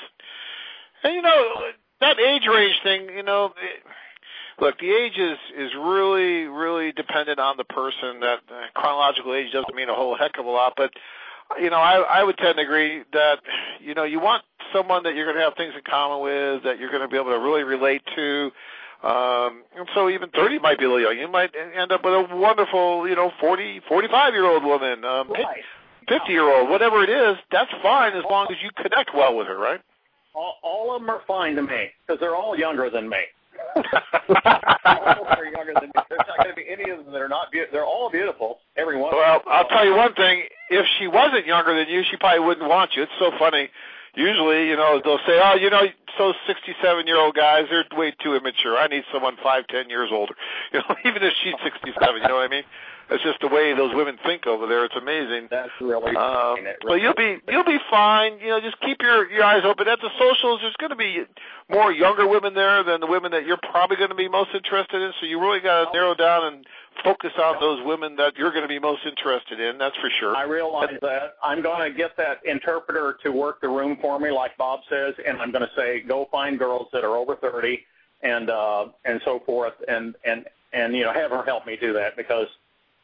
and 1.05 1.15
you 1.15 1.23
know 1.23 1.55
that 2.01 2.19
age 2.19 2.47
range 2.47 2.75
thing. 2.83 3.09
You 3.15 3.23
know, 3.23 3.47
it, 3.47 3.83
look, 4.61 4.79
the 4.79 4.91
age 4.91 5.19
is 5.19 5.39
is 5.57 5.73
really 5.75 6.45
really 6.45 6.93
dependent 6.93 7.39
on 7.39 7.57
the 7.57 7.65
person. 7.65 8.21
That 8.21 8.41
uh, 8.51 8.67
chronological 8.75 9.35
age 9.35 9.53
doesn't 9.53 9.75
mean 9.75 9.89
a 9.89 9.95
whole 9.95 10.17
heck 10.17 10.39
of 10.39 10.47
a 10.47 10.51
lot, 10.51 10.73
but 10.77 10.91
you 11.61 11.71
know, 11.71 11.77
I 11.77 11.99
I 11.99 12.25
would 12.25 12.39
tend 12.39 12.57
to 12.57 12.63
agree 12.63 13.03
that 13.13 13.41
you 13.81 13.95
know 13.95 14.05
you 14.05 14.21
want 14.21 14.43
someone 14.73 15.03
that 15.05 15.15
you're 15.15 15.27
going 15.27 15.37
to 15.37 15.43
have 15.43 15.55
things 15.57 15.75
in 15.77 15.83
common 15.89 16.23
with, 16.23 16.65
that 16.65 16.79
you're 16.79 16.91
going 16.91 17.03
to 17.03 17.09
be 17.09 17.17
able 17.17 17.31
to 17.31 17.39
really 17.39 17.63
relate 17.63 18.03
to. 18.17 18.51
Um, 19.03 19.63
and 19.77 19.87
so 19.95 20.09
even 20.09 20.31
30 20.31 20.59
might 20.59 20.79
be 20.79 20.85
a 20.85 20.89
little 20.89 21.03
young. 21.03 21.19
You 21.19 21.29
might 21.29 21.55
end 21.55 21.93
up 21.93 22.03
with 22.03 22.15
a 22.15 22.35
wonderful, 22.35 23.07
you 23.09 23.15
know, 23.15 23.31
40, 23.41 23.83
45 23.89 24.33
year 24.33 24.47
old 24.47 24.65
woman. 24.65 25.05
Um, 25.05 25.31
right. 25.31 25.63
50 26.09 26.33
year 26.33 26.49
old, 26.49 26.71
whatever 26.71 27.03
it 27.03 27.11
is, 27.11 27.37
that's 27.51 27.71
fine 27.83 28.13
as 28.17 28.25
long 28.31 28.47
as 28.51 28.57
you 28.63 28.71
connect 28.77 29.11
well 29.15 29.37
with 29.37 29.47
her, 29.47 29.59
right? 29.59 29.81
All, 30.35 30.55
all 30.63 30.95
of 30.95 31.03
them 31.03 31.11
are 31.11 31.23
fine 31.27 31.57
to 31.57 31.63
me 31.63 31.89
because 32.07 32.21
they're 32.21 32.37
all 32.37 32.59
younger 32.59 32.91
than 32.91 33.09
me. 33.09 33.19
all 33.77 35.27
are 35.27 35.45
younger 35.45 35.73
than 35.75 35.89
me. 35.89 36.03
There's 36.09 36.27
not 36.29 36.45
going 36.45 36.51
to 36.51 36.55
be 36.55 36.67
any 36.69 36.91
of 36.91 37.05
them 37.05 37.13
that 37.13 37.23
are 37.23 37.29
not 37.29 37.51
beautiful. 37.51 37.73
They're 37.73 37.87
all 37.87 38.11
beautiful. 38.11 38.59
Every 38.77 38.99
one. 38.99 39.13
well. 39.15 39.43
I'll 39.47 39.69
tell 39.69 39.85
you 39.85 39.95
one 39.97 40.15
thing. 40.15 40.45
If 40.71 40.87
she 40.99 41.07
wasn't 41.07 41.47
younger 41.47 41.75
than 41.77 41.89
you, 41.89 42.03
she 42.11 42.17
probably 42.17 42.45
wouldn't 42.45 42.69
want 42.69 42.91
you. 42.97 43.03
It's 43.03 43.13
so 43.19 43.31
funny. 43.39 43.71
Usually, 44.15 44.69
you 44.69 44.77
know, 44.77 45.01
they'll 45.05 45.21
say, 45.27 45.41
"Oh, 45.43 45.57
you 45.61 45.69
know, 45.69 45.83
those 46.19 46.35
67-year-old 46.49 47.35
guys, 47.35 47.65
they're 47.71 47.85
way 47.99 48.15
too 48.23 48.35
immature. 48.35 48.77
I 48.79 48.87
need 48.87 49.05
someone 49.13 49.37
five, 49.43 49.67
ten 49.69 49.91
years 49.91 50.11
older." 50.13 50.35
You 50.73 50.81
know, 50.81 50.97
even 51.05 51.23
if 51.23 51.33
she's 51.45 51.55
67, 51.63 52.23
you 52.23 52.29
know 52.29 52.37
what 52.37 52.45
I 52.45 52.49
mean? 52.49 52.65
It's 53.09 53.23
just 53.23 53.41
the 53.41 53.49
way 53.49 53.75
those 53.75 53.95
women 53.95 54.19
think 54.25 54.47
over 54.47 54.67
there. 54.67 54.85
It's 54.85 54.97
amazing. 54.97 55.49
That's 55.51 55.71
really. 55.81 56.17
Um, 56.17 56.67
it 56.67 56.79
but 56.83 57.01
you'll 57.01 57.15
be 57.15 57.39
you'll 57.49 57.65
be 57.65 57.79
fine. 57.89 58.41
You 58.41 58.49
know, 58.49 58.61
just 58.61 58.81
keep 58.81 59.01
your 59.01 59.31
your 59.31 59.45
eyes 59.45 59.63
open. 59.65 59.87
At 59.87 60.01
the 60.01 60.11
socials, 60.19 60.61
there's 60.61 60.75
going 60.79 60.91
to 60.91 60.97
be 60.97 61.23
more 61.71 61.93
younger 61.93 62.27
women 62.27 62.55
there 62.55 62.83
than 62.83 63.01
the 63.01 63.07
women 63.07 63.31
that 63.33 63.47
you're 63.47 63.59
probably 63.71 63.97
going 63.97 64.11
to 64.11 64.17
be 64.17 64.29
most 64.29 64.51
interested 64.55 65.03
in. 65.03 65.13
So 65.21 65.27
you 65.27 65.41
really 65.41 65.61
got 65.61 65.87
to 65.87 65.93
narrow 65.93 66.15
down 66.15 66.53
and 66.53 66.67
focus 67.05 67.33
on 67.41 67.61
those 67.61 67.85
women 67.85 68.17
that 68.17 68.37
you're 68.37 68.51
going 68.51 68.63
to 68.63 68.69
be 68.69 68.79
most 68.79 69.03
interested 69.07 69.61
in. 69.61 69.79
That's 69.79 69.97
for 69.97 70.11
sure. 70.19 70.37
I 70.37 70.43
realize 70.43 70.99
that. 71.03 71.37
I'm 71.43 71.63
going 71.63 71.91
to 71.91 71.97
get 71.97 72.17
that 72.17 72.41
interpreter 72.45 73.19
to 73.23 73.31
work 73.31 73.61
the 73.61 73.69
room 73.69 73.99
for 74.01 74.19
me, 74.19 74.31
like 74.31 74.57
Bob 74.57 74.81
says, 74.91 75.15
and 75.25 75.41
I'm 75.41 75.53
going 75.53 75.63
to 75.65 75.71
say, 75.77 76.01
go 76.01 76.29
find 76.33 76.59
girls 76.59 76.89
that 76.93 77.05
are 77.05 77.17
over 77.17 77.37
30 77.37 77.85
and 78.23 78.51
uh, 78.51 78.87
and 79.05 79.21
so 79.25 79.41
forth, 79.47 79.75
and 79.87 80.17
and 80.25 80.47
and 80.73 80.97
you 80.97 81.05
know, 81.05 81.13
have 81.13 81.31
her 81.31 81.45
help 81.45 81.67
me 81.67 81.77
do 81.81 81.93
that 81.93 82.17
because. 82.17 82.49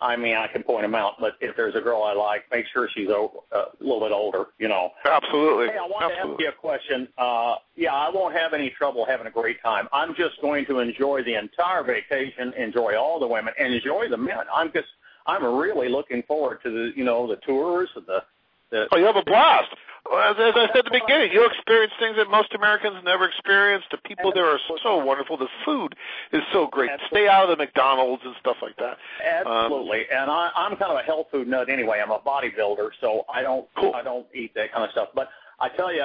I 0.03 0.17
mean, 0.17 0.35
I 0.35 0.49
can 0.49 0.65
point 0.65 0.83
them 0.83 0.97
out, 0.97 1.15
but 1.21 1.35
if 1.41 1.57
there's 1.57 1.77
a 1.77 1.81
girl 1.81 2.03
I 2.03 2.13
like, 2.13 2.45
make 2.51 2.67
sure 2.73 2.89
she's 2.93 3.09
a, 3.09 3.29
a 3.53 3.67
little 3.79 4.01
bit 4.01 4.11
older, 4.13 4.47
you 4.59 4.67
know. 4.67 4.91
Absolutely. 5.05 5.69
Hey, 5.69 5.79
I 5.79 5.87
want 5.87 6.13
to 6.13 6.19
ask 6.19 6.41
you 6.41 6.49
a 6.49 6.53
question. 6.53 7.07
Uh, 7.17 7.55
yeah, 7.77 7.95
I 7.95 8.11
won't 8.11 8.35
have 8.35 8.53
any 8.53 8.71
trouble 8.71 9.07
having 9.07 9.29
a 9.29 9.31
great 9.31 9.63
time. 9.63 9.89
I'm 9.93 10.15
just 10.17 10.41
going 10.43 10.67
to 10.67 10.81
enjoy 10.81 11.23
the 11.23 11.35
entire 11.35 11.85
vacation, 11.85 12.53
enjoy 12.55 12.97
all 12.99 13.21
the 13.21 13.29
women, 13.29 13.55
and 13.59 13.73
enjoy 13.73 14.09
the 14.09 14.17
men. 14.17 14.45
I'm 14.53 14.73
just, 14.73 14.89
I'm 15.27 15.45
really 15.45 15.89
looking 15.89 16.25
forward 16.25 16.63
to 16.65 16.71
the, 16.71 16.93
you 16.97 17.05
know, 17.05 17.29
the 17.29 17.37
tours, 17.37 17.89
and 17.95 18.05
the, 18.07 18.25
the. 18.73 18.89
Oh, 18.91 18.99
you 18.99 19.07
have 19.07 19.17
a 19.17 19.23
blast. 19.23 19.69
As, 20.03 20.35
as 20.37 20.55
I 20.57 20.67
said 20.75 20.79
at 20.79 20.85
the 20.85 20.91
beginning, 20.91 21.31
you'll 21.33 21.47
experience 21.47 21.93
things 22.01 22.17
that 22.17 22.29
most 22.29 22.53
Americans 22.55 22.97
never 23.05 23.25
experience. 23.25 23.85
The 23.91 23.99
people 23.99 24.33
there 24.33 24.47
are 24.47 24.59
so 24.83 24.99
wonderful. 25.05 25.37
The 25.37 25.49
food 25.65 25.95
is 26.33 26.43
so 26.53 26.67
great. 26.67 26.91
Stay 27.07 27.29
out 27.29 27.45
of 27.45 27.57
the 27.57 27.57
McDonald's 27.57 28.23
and 28.25 28.35
stuff 28.41 28.57
like 28.61 28.77
that. 28.79 28.99
Um, 29.47 29.55
Absolutely, 29.63 30.03
and 30.11 30.29
I, 30.29 30.51
I'm 30.57 30.77
kind 30.77 30.91
of 30.91 30.99
a 30.99 31.03
health 31.03 31.29
food 31.31 31.47
nut 31.47 31.71
anyway. 31.71 32.01
I'm 32.03 32.11
a 32.11 32.19
bodybuilder, 32.19 32.91
so 33.01 33.25
I 33.33 33.43
don't, 33.43 33.69
Cool. 33.79 33.95
I 33.95 34.03
don't 34.03 34.27
eat 34.35 34.55
that 34.55 34.73
kind 34.73 34.85
of 34.85 34.91
stuff. 34.91 35.11
But 35.15 35.29
I 35.61 35.69
tell 35.69 35.95
you, 35.95 36.03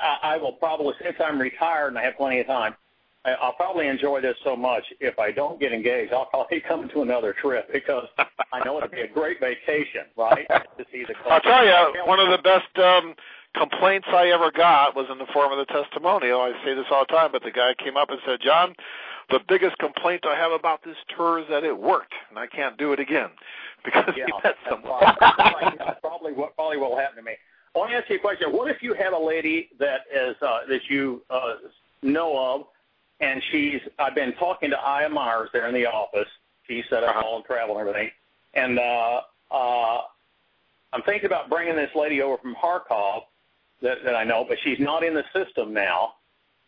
I, 0.00 0.34
I 0.34 0.36
will 0.36 0.52
probably, 0.52 0.94
since 1.02 1.16
I'm 1.18 1.40
retired 1.40 1.88
and 1.88 1.98
I 1.98 2.04
have 2.04 2.16
plenty 2.16 2.38
of 2.38 2.46
time, 2.46 2.76
I'll 3.24 3.52
probably 3.52 3.86
enjoy 3.86 4.20
this 4.20 4.36
so 4.42 4.56
much. 4.56 4.82
If 5.00 5.18
I 5.18 5.30
don't 5.30 5.60
get 5.60 5.72
engaged, 5.72 6.12
I'll 6.12 6.26
probably 6.26 6.60
come 6.68 6.88
to 6.90 7.02
another 7.02 7.34
trip 7.40 7.70
because 7.72 8.06
I 8.52 8.64
know 8.64 8.76
it'll 8.78 8.88
be 8.88 9.02
a 9.02 9.08
great 9.08 9.40
vacation, 9.40 10.02
right? 10.16 10.46
To 10.78 10.84
see 10.90 11.04
the. 11.06 11.14
I'll 11.30 11.40
tell 11.40 11.64
you, 11.64 12.02
one 12.06 12.18
of 12.18 12.30
the 12.30 12.42
best 12.42 12.72
um, 12.78 13.14
complaints 13.54 14.08
I 14.10 14.28
ever 14.28 14.50
got 14.50 14.96
was 14.96 15.06
in 15.12 15.18
the 15.18 15.26
form 15.32 15.52
of 15.52 15.58
the 15.58 15.70
testimonial. 15.72 16.40
I 16.40 16.52
say 16.64 16.74
this 16.74 16.86
all 16.90 17.04
the 17.06 17.14
time, 17.14 17.30
but 17.30 17.42
the 17.42 17.50
guy 17.50 17.74
came 17.78 17.96
up 17.98 18.08
and 18.10 18.18
said, 18.26 18.40
John, 18.42 18.74
the 19.30 19.40
biggest 19.46 19.76
complaint 19.78 20.24
I 20.26 20.34
have 20.34 20.50
about 20.50 20.82
this 20.82 20.96
tour 21.14 21.38
is 21.40 21.46
that 21.50 21.62
it 21.62 21.78
worked, 21.78 22.14
and 22.30 22.38
I 22.38 22.46
can't 22.46 22.78
do 22.78 22.92
it 22.94 23.00
again 23.00 23.28
because 23.84 24.14
Yeah, 24.16 24.24
he 24.26 24.32
met 24.32 24.42
that's 24.44 24.58
someone. 24.70 24.98
probably, 24.98 25.78
probably 26.00 26.32
what 26.32 26.56
probably 26.56 26.78
will 26.78 26.96
happen 26.96 27.16
to 27.16 27.22
me. 27.22 27.32
I 27.74 27.78
want 27.78 27.90
to 27.92 27.96
ask 27.98 28.08
you 28.10 28.16
a 28.16 28.18
question. 28.18 28.50
What 28.52 28.70
if 28.70 28.82
you 28.82 28.94
have 28.94 29.12
a 29.12 29.18
lady 29.22 29.68
that 29.78 30.00
is 30.14 30.36
uh, 30.42 30.60
that 30.68 30.80
you 30.88 31.22
uh, 31.30 31.54
know 32.02 32.36
of, 32.38 32.66
and 33.20 33.42
she's 33.50 33.80
I've 33.98 34.14
been 34.14 34.32
talking 34.34 34.70
to 34.70 35.08
Myers 35.10 35.50
there 35.52 35.66
in 35.68 35.74
the 35.74 35.86
office. 35.86 36.28
She 36.68 36.82
set 36.88 37.02
up 37.04 37.10
Uh-huh. 37.16 37.26
all 37.26 37.38
the 37.42 37.46
travel 37.46 37.78
and 37.78 37.88
everything, 37.88 38.10
and 38.54 38.78
uh, 38.78 39.20
uh, 39.50 40.00
I'm 40.92 41.02
thinking 41.02 41.26
about 41.26 41.48
bringing 41.50 41.76
this 41.76 41.90
lady 41.94 42.22
over 42.22 42.36
from 42.38 42.54
Kharkov 42.54 43.22
that, 43.82 44.04
that 44.04 44.14
I 44.14 44.24
know, 44.24 44.44
but 44.48 44.58
she's 44.62 44.78
not 44.78 45.02
in 45.02 45.14
the 45.14 45.24
system 45.32 45.72
now, 45.72 46.14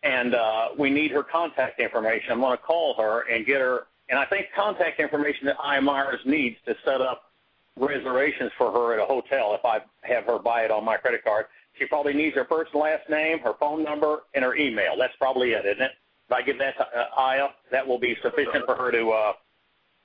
and 0.03 0.35
uh, 0.35 0.69
we 0.77 0.89
need 0.89 1.11
her 1.11 1.23
contact 1.23 1.79
information. 1.79 2.31
I'm 2.31 2.41
going 2.41 2.57
to 2.57 2.63
call 2.63 2.95
her 2.97 3.21
and 3.31 3.45
get 3.45 3.61
her, 3.61 3.87
and 4.09 4.19
I 4.19 4.25
think 4.25 4.47
contact 4.55 4.99
information 4.99 5.45
that 5.47 5.57
Myers 5.83 6.19
needs 6.25 6.57
to 6.65 6.75
set 6.83 7.01
up 7.01 7.31
reservations 7.77 8.51
for 8.57 8.71
her 8.71 8.93
at 8.93 8.99
a 8.99 9.05
hotel 9.05 9.53
if 9.53 9.63
I 9.65 9.81
have 10.01 10.25
her 10.25 10.39
buy 10.39 10.61
it 10.63 10.71
on 10.71 10.83
my 10.85 10.97
credit 10.97 11.23
card. 11.23 11.45
She 11.77 11.85
probably 11.85 12.13
needs 12.13 12.35
her 12.35 12.45
first 12.45 12.71
and 12.73 12.81
last 12.81 13.09
name, 13.09 13.39
her 13.39 13.53
phone 13.59 13.83
number, 13.83 14.23
and 14.33 14.43
her 14.45 14.55
email. 14.55 14.95
That's 14.97 15.15
probably 15.17 15.51
it, 15.51 15.65
isn't 15.65 15.81
it? 15.81 15.91
If 16.27 16.31
I 16.33 16.41
give 16.41 16.57
that 16.59 16.75
to 16.77 16.83
uh, 16.83 17.05
Aya, 17.17 17.47
that 17.71 17.87
will 17.87 17.99
be 17.99 18.15
sufficient 18.23 18.65
for 18.65 18.75
her 18.75 18.91
to 18.91 19.09
uh, 19.11 19.33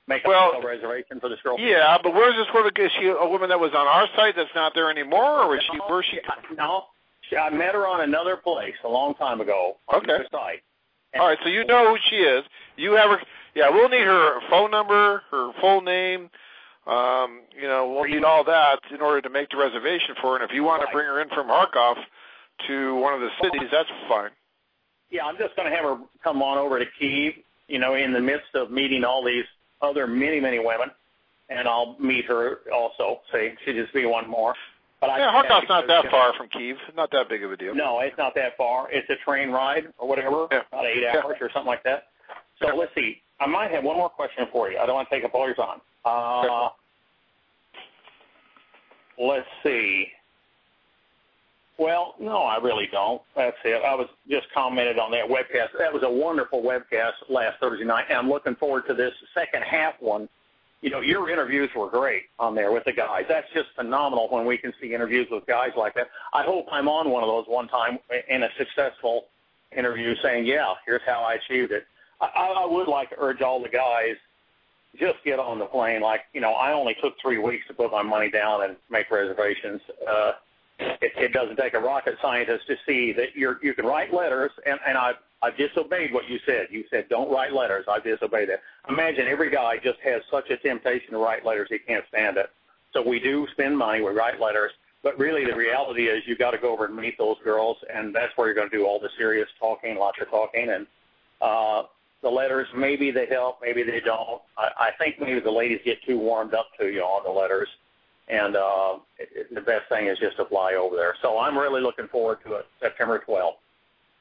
make 0.07 0.23
a 0.25 0.29
Well, 0.29 0.51
hotel 0.53 0.67
reservation 0.69 1.19
for 1.19 1.29
this 1.29 1.39
girl. 1.43 1.59
Yeah, 1.59 1.97
but 2.01 2.13
where's 2.13 2.35
this 2.35 2.47
woman? 2.53 2.71
Is 2.77 2.91
she 2.99 3.07
a 3.07 3.27
woman 3.27 3.49
that 3.49 3.59
was 3.59 3.71
on 3.75 3.87
our 3.87 4.07
site 4.15 4.35
that's 4.35 4.53
not 4.55 4.73
there 4.75 4.89
anymore, 4.91 5.43
or 5.45 5.55
is 5.57 5.63
she? 5.71 5.77
No, 5.77 5.85
Where's 5.87 6.05
she? 6.11 6.19
No, 6.55 6.83
she, 7.29 7.37
I 7.37 7.49
met 7.49 7.73
her 7.73 7.87
on 7.87 8.01
another 8.01 8.35
place 8.37 8.75
a 8.83 8.87
long 8.89 9.15
time 9.15 9.41
ago 9.41 9.77
on 9.87 10.01
Okay. 10.01 10.23
site. 10.31 10.61
All 11.19 11.27
right, 11.27 11.37
so 11.43 11.49
you 11.49 11.65
know 11.65 11.89
who 11.89 11.97
she 12.09 12.17
is. 12.17 12.45
You 12.77 12.93
have 12.93 13.09
her. 13.09 13.19
Yeah, 13.53 13.69
we'll 13.69 13.89
need 13.89 14.05
her 14.05 14.39
phone 14.49 14.71
number, 14.71 15.23
her 15.31 15.51
full 15.59 15.81
name. 15.81 16.29
Um, 16.87 17.41
you 17.55 17.67
know, 17.67 17.91
we'll 17.91 18.09
need 18.09 18.23
all 18.23 18.43
that 18.45 18.79
in 18.93 19.01
order 19.01 19.21
to 19.21 19.29
make 19.29 19.49
the 19.49 19.57
reservation 19.57 20.15
for 20.21 20.31
her. 20.37 20.41
And 20.41 20.49
if 20.49 20.55
you 20.55 20.63
want 20.63 20.81
to 20.83 20.87
bring 20.93 21.05
her 21.05 21.19
in 21.21 21.27
from 21.29 21.47
Kharkov 21.47 21.95
to 22.67 22.95
one 22.95 23.13
of 23.13 23.19
the 23.19 23.29
cities, 23.43 23.67
that's 23.71 23.89
fine. 24.07 24.29
Yeah, 25.11 25.25
I'm 25.25 25.37
just 25.37 25.55
going 25.55 25.69
to 25.69 25.75
have 25.75 25.85
her 25.85 25.97
come 26.23 26.41
on 26.41 26.57
over 26.57 26.79
to 26.79 26.85
Kiev, 26.99 27.33
you 27.67 27.79
know, 27.79 27.95
in 27.95 28.13
the 28.13 28.21
midst 28.21 28.55
of 28.55 28.71
meeting 28.71 29.03
all 29.03 29.23
these 29.23 29.45
other 29.81 30.07
many, 30.07 30.39
many 30.39 30.59
women, 30.59 30.89
and 31.49 31.67
I'll 31.67 31.97
meet 31.99 32.25
her 32.25 32.59
also. 32.73 33.21
Say, 33.31 33.55
she'll 33.63 33.75
just 33.75 33.93
be 33.93 34.05
one 34.05 34.29
more. 34.29 34.55
But 35.01 35.09
I 35.09 35.17
yeah, 35.17 35.31
Kharkov's 35.31 35.67
not 35.67 35.87
that 35.87 36.11
far 36.11 36.33
from 36.37 36.47
Kiev. 36.49 36.77
Not 36.95 37.09
that 37.11 37.27
big 37.27 37.43
of 37.43 37.51
a 37.51 37.57
deal. 37.57 37.73
No, 37.73 37.99
it's 37.99 38.17
not 38.17 38.35
that 38.35 38.55
far. 38.55 38.87
It's 38.91 39.09
a 39.09 39.15
train 39.25 39.49
ride 39.49 39.87
or 39.97 40.07
whatever, 40.07 40.47
yeah. 40.51 40.61
about 40.71 40.85
eight 40.85 41.01
yeah. 41.01 41.19
hours 41.23 41.37
or 41.41 41.49
something 41.51 41.67
like 41.67 41.83
that. 41.83 42.09
So 42.61 42.67
yeah. 42.67 42.73
let's 42.73 42.93
see. 42.93 43.21
I 43.39 43.47
might 43.47 43.71
have 43.71 43.83
one 43.83 43.97
more 43.97 44.09
question 44.09 44.45
for 44.51 44.71
you. 44.71 44.77
I 44.77 44.85
don't 44.85 44.93
want 44.93 45.09
to 45.09 45.15
take 45.15 45.25
up 45.25 45.33
all 45.33 45.47
your 45.47 45.55
time. 45.55 45.81
Uh, 46.05 46.69
let's 49.17 49.47
see. 49.63 50.07
Well, 51.81 52.13
no, 52.19 52.43
I 52.43 52.57
really 52.57 52.87
don't. 52.91 53.23
That's 53.35 53.57
it. 53.65 53.81
I 53.83 53.95
was 53.95 54.07
just 54.29 54.45
commented 54.53 54.99
on 54.99 55.09
that 55.13 55.27
webcast. 55.27 55.69
That 55.79 55.91
was 55.91 56.03
a 56.03 56.09
wonderful 56.11 56.61
webcast 56.61 57.13
last 57.27 57.59
Thursday 57.59 57.85
night, 57.85 58.05
and 58.07 58.19
I'm 58.19 58.29
looking 58.29 58.53
forward 58.53 58.85
to 58.85 58.93
this 58.93 59.15
second 59.33 59.63
half 59.63 59.95
one. 59.99 60.29
You 60.81 60.91
know, 60.91 61.01
your 61.01 61.27
interviews 61.27 61.71
were 61.75 61.89
great 61.89 62.25
on 62.37 62.53
there 62.53 62.71
with 62.71 62.83
the 62.83 62.93
guys. 62.93 63.25
That's 63.27 63.51
just 63.55 63.69
phenomenal 63.75 64.27
when 64.29 64.45
we 64.45 64.59
can 64.59 64.73
see 64.79 64.93
interviews 64.93 65.25
with 65.31 65.47
guys 65.47 65.71
like 65.75 65.95
that. 65.95 66.11
I 66.35 66.43
hope 66.43 66.67
I'm 66.71 66.87
on 66.87 67.09
one 67.09 67.23
of 67.23 67.27
those 67.27 67.45
one 67.47 67.67
time 67.67 67.97
in 68.29 68.43
a 68.43 68.49
successful 68.59 69.25
interview 69.75 70.13
saying, 70.21 70.45
yeah, 70.45 70.75
here's 70.85 71.01
how 71.07 71.23
I 71.23 71.33
achieved 71.33 71.71
it. 71.71 71.87
I, 72.21 72.27
I 72.59 72.65
would 72.67 72.89
like 72.89 73.09
to 73.09 73.15
urge 73.17 73.41
all 73.41 73.59
the 73.59 73.69
guys 73.69 74.17
just 74.99 75.17
get 75.25 75.39
on 75.39 75.57
the 75.57 75.65
plane. 75.65 76.01
Like, 76.01 76.25
you 76.31 76.41
know, 76.41 76.51
I 76.53 76.73
only 76.73 76.95
took 77.01 77.15
three 77.19 77.39
weeks 77.39 77.65
to 77.69 77.73
put 77.73 77.91
my 77.91 78.03
money 78.03 78.29
down 78.29 78.65
and 78.65 78.75
make 78.91 79.09
reservations. 79.09 79.81
Uh, 80.07 80.33
it, 81.01 81.11
it 81.17 81.33
doesn't 81.33 81.57
take 81.57 81.73
a 81.73 81.79
rocket 81.79 82.17
scientist 82.21 82.67
to 82.67 82.75
see 82.85 83.11
that 83.13 83.35
you're, 83.35 83.59
you 83.61 83.73
can 83.73 83.85
write 83.85 84.13
letters, 84.13 84.51
and, 84.65 84.79
and 84.87 84.97
I've, 84.97 85.15
I've 85.41 85.57
disobeyed 85.57 86.13
what 86.13 86.29
you 86.29 86.39
said. 86.45 86.67
You 86.69 86.83
said 86.89 87.09
don't 87.09 87.31
write 87.31 87.53
letters. 87.53 87.85
I've 87.87 88.03
disobeyed 88.03 88.49
that. 88.49 88.61
Imagine 88.89 89.27
every 89.27 89.49
guy 89.49 89.77
just 89.77 89.99
has 90.01 90.21
such 90.29 90.49
a 90.49 90.57
temptation 90.57 91.11
to 91.11 91.17
write 91.17 91.45
letters 91.45 91.67
he 91.69 91.79
can't 91.79 92.05
stand 92.09 92.37
it. 92.37 92.51
So 92.93 93.01
we 93.01 93.19
do 93.19 93.47
spend 93.51 93.77
money, 93.77 94.01
we 94.01 94.11
write 94.11 94.39
letters, 94.39 94.71
but 95.03 95.17
really 95.17 95.45
the 95.45 95.55
reality 95.55 96.07
is 96.07 96.23
you've 96.27 96.39
got 96.39 96.51
to 96.51 96.57
go 96.57 96.73
over 96.73 96.85
and 96.85 96.95
meet 96.95 97.17
those 97.17 97.37
girls, 97.43 97.77
and 97.91 98.13
that's 98.13 98.35
where 98.35 98.47
you're 98.47 98.55
going 98.55 98.69
to 98.69 98.77
do 98.77 98.85
all 98.85 98.99
the 98.99 99.09
serious 99.17 99.47
talking, 99.59 99.97
lots 99.97 100.19
of 100.21 100.29
talking, 100.29 100.69
and 100.69 100.85
uh, 101.41 101.83
the 102.21 102.29
letters, 102.29 102.67
maybe 102.75 103.09
they 103.09 103.25
help, 103.25 103.59
maybe 103.61 103.83
they 103.83 103.99
don't. 103.99 104.41
I, 104.57 104.69
I 104.77 104.91
think 104.99 105.19
maybe 105.19 105.39
the 105.39 105.51
ladies 105.51 105.79
get 105.83 106.03
too 106.03 106.19
warmed 106.19 106.53
up 106.53 106.67
to 106.79 106.87
you 106.87 107.01
on 107.01 107.23
the 107.23 107.31
letters, 107.31 107.69
and 108.31 108.55
uh, 108.55 108.97
it, 109.19 109.53
the 109.53 109.61
best 109.61 109.89
thing 109.89 110.07
is 110.07 110.17
just 110.17 110.37
to 110.37 110.45
fly 110.45 110.73
over 110.73 110.95
there. 110.95 111.15
So 111.21 111.37
I'm 111.37 111.57
really 111.57 111.81
looking 111.81 112.07
forward 112.07 112.39
to 112.45 112.53
it, 112.55 112.65
September 112.79 113.21
12th. 113.27 113.55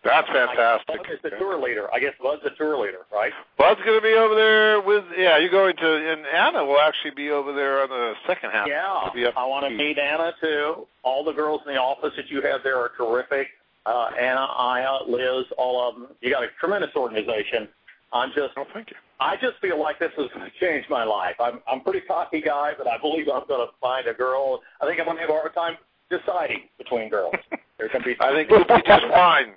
That's 0.02 0.28
fantastic. 0.28 0.86
Bud 0.86 1.06
is 1.12 1.18
the 1.22 1.30
tour 1.30 1.60
leader. 1.60 1.92
I 1.92 2.00
guess 2.00 2.14
Bud's 2.22 2.42
the 2.42 2.50
tour 2.50 2.78
leader, 2.78 3.00
right? 3.12 3.32
Bud's 3.58 3.80
going 3.84 3.98
to 3.98 4.02
be 4.02 4.14
over 4.14 4.34
there 4.34 4.80
with, 4.80 5.04
yeah, 5.16 5.36
you're 5.36 5.50
going 5.50 5.76
to, 5.76 6.12
and 6.12 6.26
Anna 6.26 6.64
will 6.64 6.80
actually 6.80 7.10
be 7.10 7.30
over 7.30 7.52
there 7.52 7.82
on 7.82 7.90
the 7.90 8.14
second 8.26 8.50
half. 8.50 8.66
Yeah, 8.66 9.30
I 9.36 9.44
want 9.44 9.66
to 9.68 9.70
meet 9.70 9.98
Anna 9.98 10.32
too. 10.40 10.86
All 11.02 11.22
the 11.22 11.32
girls 11.32 11.60
in 11.66 11.74
the 11.74 11.80
office 11.80 12.14
that 12.16 12.30
you 12.30 12.40
have 12.40 12.62
there 12.62 12.78
are 12.78 12.92
terrific. 12.96 13.48
Uh, 13.84 14.10
Anna, 14.18 14.40
Aya, 14.40 15.04
Liz, 15.06 15.44
all 15.58 15.86
of 15.88 15.94
them. 15.94 16.06
You 16.22 16.30
got 16.30 16.44
a 16.44 16.48
tremendous 16.58 16.96
organization. 16.96 17.68
I'm 18.12 18.30
just, 18.34 18.54
oh, 18.56 18.66
thank 18.72 18.90
you. 18.90 18.96
I 19.20 19.36
just 19.36 19.60
feel 19.60 19.78
like 19.78 19.98
this 19.98 20.12
is 20.16 20.28
going 20.34 20.50
to 20.50 20.52
change 20.58 20.86
my 20.88 21.04
life. 21.04 21.36
I'm, 21.38 21.60
I'm 21.70 21.80
a 21.80 21.84
pretty 21.84 22.00
cocky 22.00 22.40
guy, 22.40 22.72
but 22.76 22.88
I 22.88 22.96
believe 22.98 23.28
I'm 23.28 23.46
going 23.46 23.66
to 23.66 23.72
find 23.78 24.08
a 24.08 24.14
girl. 24.14 24.60
I 24.80 24.86
think 24.86 24.98
I'm 24.98 25.04
going 25.04 25.18
to 25.18 25.20
have 25.20 25.30
a 25.30 25.34
hard 25.34 25.54
time 25.54 25.76
deciding 26.08 26.62
between 26.78 27.10
girls. 27.10 27.34
There's 27.78 27.92
going 27.92 28.02
to 28.02 28.08
be. 28.08 28.16
I 28.18 28.32
think 28.32 28.50
you'll 28.50 28.64
be 28.64 28.82
just 28.86 29.06
fine. 29.12 29.52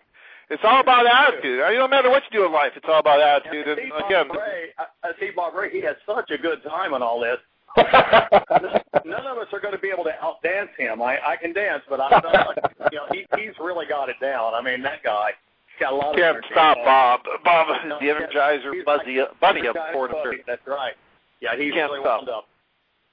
It's 0.50 0.62
all 0.66 0.82
about 0.82 1.08
attitude. 1.08 1.60
It 1.60 1.74
don't 1.80 1.90
matter 1.90 2.10
what 2.10 2.24
you 2.30 2.40
do 2.40 2.46
in 2.46 2.52
life. 2.52 2.74
It's 2.76 2.86
all 2.88 3.00
about 3.00 3.22
attitude. 3.22 3.68
And, 3.68 3.80
and 3.80 4.06
again, 4.06 4.28
Bob 4.28 4.38
Ray, 4.38 4.70
I, 4.78 4.86
I 5.08 5.12
see 5.20 5.32
Bob 5.34 5.56
Ray. 5.56 5.72
He 5.72 5.82
has 5.82 5.96
such 6.06 6.30
a 6.32 6.38
good 6.38 6.62
time 6.64 6.94
on 6.94 7.02
all 7.02 7.22
this. 7.22 7.40
None 7.78 9.26
of 9.26 9.38
us 9.40 9.48
are 9.52 9.60
going 9.60 9.74
to 9.74 9.80
be 9.80 9.90
able 9.90 10.04
to 10.04 10.14
outdance 10.22 10.76
him. 10.78 11.02
I, 11.02 11.18
I 11.26 11.36
can 11.38 11.54
dance, 11.54 11.84
but 11.90 12.00
I'm 12.02 12.22
not. 12.22 12.58
you 12.92 13.00
know, 13.00 13.06
he, 13.12 13.26
he's 13.40 13.56
really 13.60 13.88
got 13.88 14.10
it 14.10 14.18
down. 14.22 14.54
I 14.54 14.62
mean, 14.62 14.84
that 14.84 15.02
guy 15.04 15.32
got 15.80 15.94
a 15.94 15.96
lot 15.96 16.16
can't 16.16 16.38
of. 16.38 16.44
stop 16.52 16.78
Bob. 16.84 17.22
Bob, 17.44 17.68
No, 17.88 18.00
the 18.00 18.08
Energizer, 18.08 18.84
Buzzy, 18.86 19.20
like, 19.20 19.40
Bunny 19.40 19.68
up 19.68 19.76
for 19.94 20.10
That's 20.48 20.62
right. 20.68 20.94
Yeah, 21.42 21.56
he's 21.58 21.74
Can't 21.74 21.92
really 21.92 22.02
stop. 22.04 22.22
wound 22.22 22.30
up. 22.30 22.48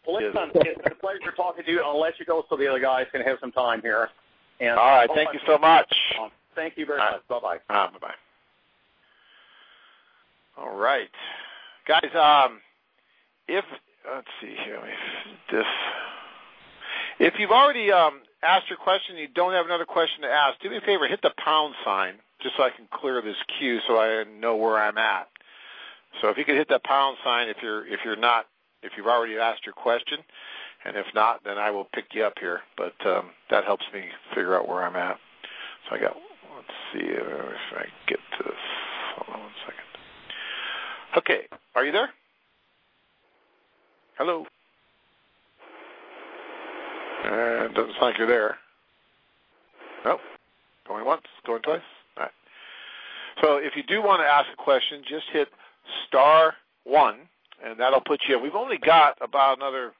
Well, 0.07 0.17
listen, 0.23 0.51
it's 0.55 0.81
a 0.87 0.95
pleasure 0.95 1.33
talking 1.37 1.65
to 1.65 1.71
you. 1.71 1.83
I'll 1.83 2.01
let 2.01 2.19
you 2.19 2.25
go 2.25 2.45
so 2.49 2.57
the 2.57 2.67
other 2.69 2.81
guys 2.81 3.07
can 3.13 3.21
have 3.23 3.39
some 3.41 3.53
time 3.53 3.81
here. 3.83 4.09
And 4.61 4.79
All 4.79 4.91
right, 4.91 5.11
thank 5.15 5.33
you 5.35 5.41
so 5.47 5.59
much. 5.59 5.93
Thank 6.55 6.77
you 6.77 6.87
very 6.87 7.01
All 7.01 7.11
much. 7.13 7.29
Bye 7.29 7.41
bye. 7.41 7.57
Ah, 7.69 7.91
bye 7.93 7.99
bye. 7.99 8.15
All 10.57 10.77
right, 10.77 11.09
guys. 11.87 12.11
Um, 12.15 12.61
if 13.49 13.65
let's 14.15 14.27
see 14.41 14.55
here, 14.65 14.77
if 14.77 15.51
this, 15.51 15.67
if 17.19 17.35
you've 17.39 17.51
already 17.51 17.91
um 17.93 18.21
asked 18.43 18.69
your 18.69 18.79
question, 18.79 19.17
and 19.17 19.21
you 19.21 19.29
don't 19.29 19.53
have 19.53 19.67
another 19.67 19.85
question 19.87 20.23
to 20.23 20.29
ask. 20.29 20.61
Do 20.61 20.71
me 20.71 20.77
a 20.77 20.81
favor, 20.81 21.07
hit 21.09 21.21
the 21.23 21.33
pound 21.43 21.75
sign 21.85 22.15
just 22.43 22.57
so 22.57 22.63
I 22.63 22.71
can 22.71 22.87
clear 22.93 23.21
this 23.23 23.37
queue, 23.59 23.81
so 23.87 23.99
I 23.99 24.25
know 24.25 24.57
where 24.57 24.79
I'm 24.79 24.99
at. 24.99 25.29
So 26.21 26.29
if 26.29 26.39
you 26.39 26.45
could 26.45 26.57
hit 26.57 26.69
that 26.71 26.85
pound 26.85 27.17
sign, 27.25 27.49
if 27.49 27.59
you're 27.63 27.87
if 27.87 28.01
you're 28.05 28.17
not 28.17 28.47
if 28.83 28.93
you've 28.97 29.07
already 29.07 29.37
asked 29.37 29.65
your 29.65 29.75
question, 29.75 30.19
and 30.85 30.97
if 30.97 31.07
not, 31.15 31.45
then 31.45 31.59
I 31.59 31.71
will 31.71 31.85
pick 31.85 32.07
you 32.15 32.25
up 32.25 32.35
here. 32.41 32.61
But 32.77 32.95
um, 33.07 33.31
that 33.51 33.65
helps 33.65 33.85
me 33.93 34.05
figure 34.31 34.57
out 34.57 34.69
where 34.69 34.83
I'm 34.85 34.97
at. 34.97 35.19
So 35.89 35.97
I 35.97 36.01
got. 36.01 36.17
Let's 36.57 36.69
see 36.93 37.09
if 37.09 37.77
I 37.77 37.87
get 38.07 38.19
to 38.39 38.45
this. 38.45 38.53
Hold 39.17 39.35
on 39.35 39.41
one 39.41 39.53
second. 39.65 39.81
Okay, 41.17 41.41
are 41.75 41.85
you 41.85 41.93
there? 41.93 42.11
Hello. 44.19 44.45
Uh, 47.25 47.69
doesn't 47.69 47.93
sound 47.93 48.03
like 48.03 48.19
you're 48.19 48.27
there. 48.27 48.57
Nope. 50.05 50.21
Going 50.87 51.05
once, 51.05 51.23
going 51.47 51.63
twice. 51.63 51.81
So 53.43 53.57
if 53.57 53.77
you 53.77 53.83
do 53.83 54.03
want 54.03 54.23
to 54.23 54.27
ask 54.27 54.47
a 54.53 54.63
question, 54.63 55.03
just 55.09 55.27
hit 55.33 55.49
star 56.07 56.55
one, 56.85 57.29
and 57.65 57.79
that'll 57.79 58.01
put 58.01 58.21
you. 58.29 58.37
in. 58.37 58.43
We've 58.43 58.55
only 58.55 58.79
got 58.79 59.19
about 59.21 59.59
another. 59.59 59.93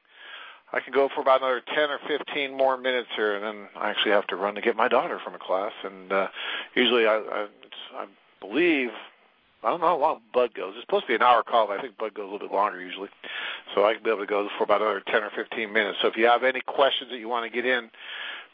I 0.73 0.79
can 0.79 0.93
go 0.93 1.09
for 1.13 1.21
about 1.21 1.41
another 1.41 1.61
ten 1.73 1.89
or 1.89 1.99
fifteen 2.07 2.55
more 2.55 2.77
minutes 2.77 3.09
here, 3.15 3.35
and 3.35 3.43
then 3.43 3.69
I 3.75 3.89
actually 3.89 4.11
have 4.11 4.27
to 4.27 4.35
run 4.35 4.55
to 4.55 4.61
get 4.61 4.75
my 4.75 4.87
daughter 4.87 5.19
from 5.23 5.35
a 5.35 5.39
class. 5.39 5.73
And 5.83 6.11
uh, 6.11 6.27
usually, 6.75 7.05
I, 7.07 7.15
I, 7.15 7.47
I 7.95 8.05
believe 8.39 8.89
I 9.63 9.69
don't 9.69 9.81
know 9.81 9.87
how 9.87 9.97
long 9.99 10.21
Bud 10.33 10.53
goes. 10.55 10.73
It's 10.75 10.85
supposed 10.85 11.03
to 11.03 11.07
be 11.09 11.15
an 11.15 11.21
hour 11.21 11.43
call, 11.43 11.67
but 11.67 11.77
I 11.77 11.81
think 11.81 11.97
Bud 11.97 12.13
goes 12.13 12.23
a 12.23 12.31
little 12.31 12.47
bit 12.47 12.53
longer 12.53 12.81
usually. 12.81 13.09
So 13.75 13.85
I 13.85 13.93
can 13.93 14.03
be 14.03 14.09
able 14.09 14.21
to 14.21 14.25
go 14.25 14.49
for 14.57 14.63
about 14.63 14.81
another 14.81 15.03
10 15.05 15.23
or 15.23 15.29
15 15.35 15.71
minutes. 15.71 15.99
So 16.01 16.07
if 16.07 16.17
you 16.17 16.25
have 16.25 16.43
any 16.43 16.61
questions 16.61 17.11
that 17.11 17.19
you 17.19 17.29
want 17.29 17.51
to 17.51 17.55
get 17.55 17.65
in, 17.65 17.91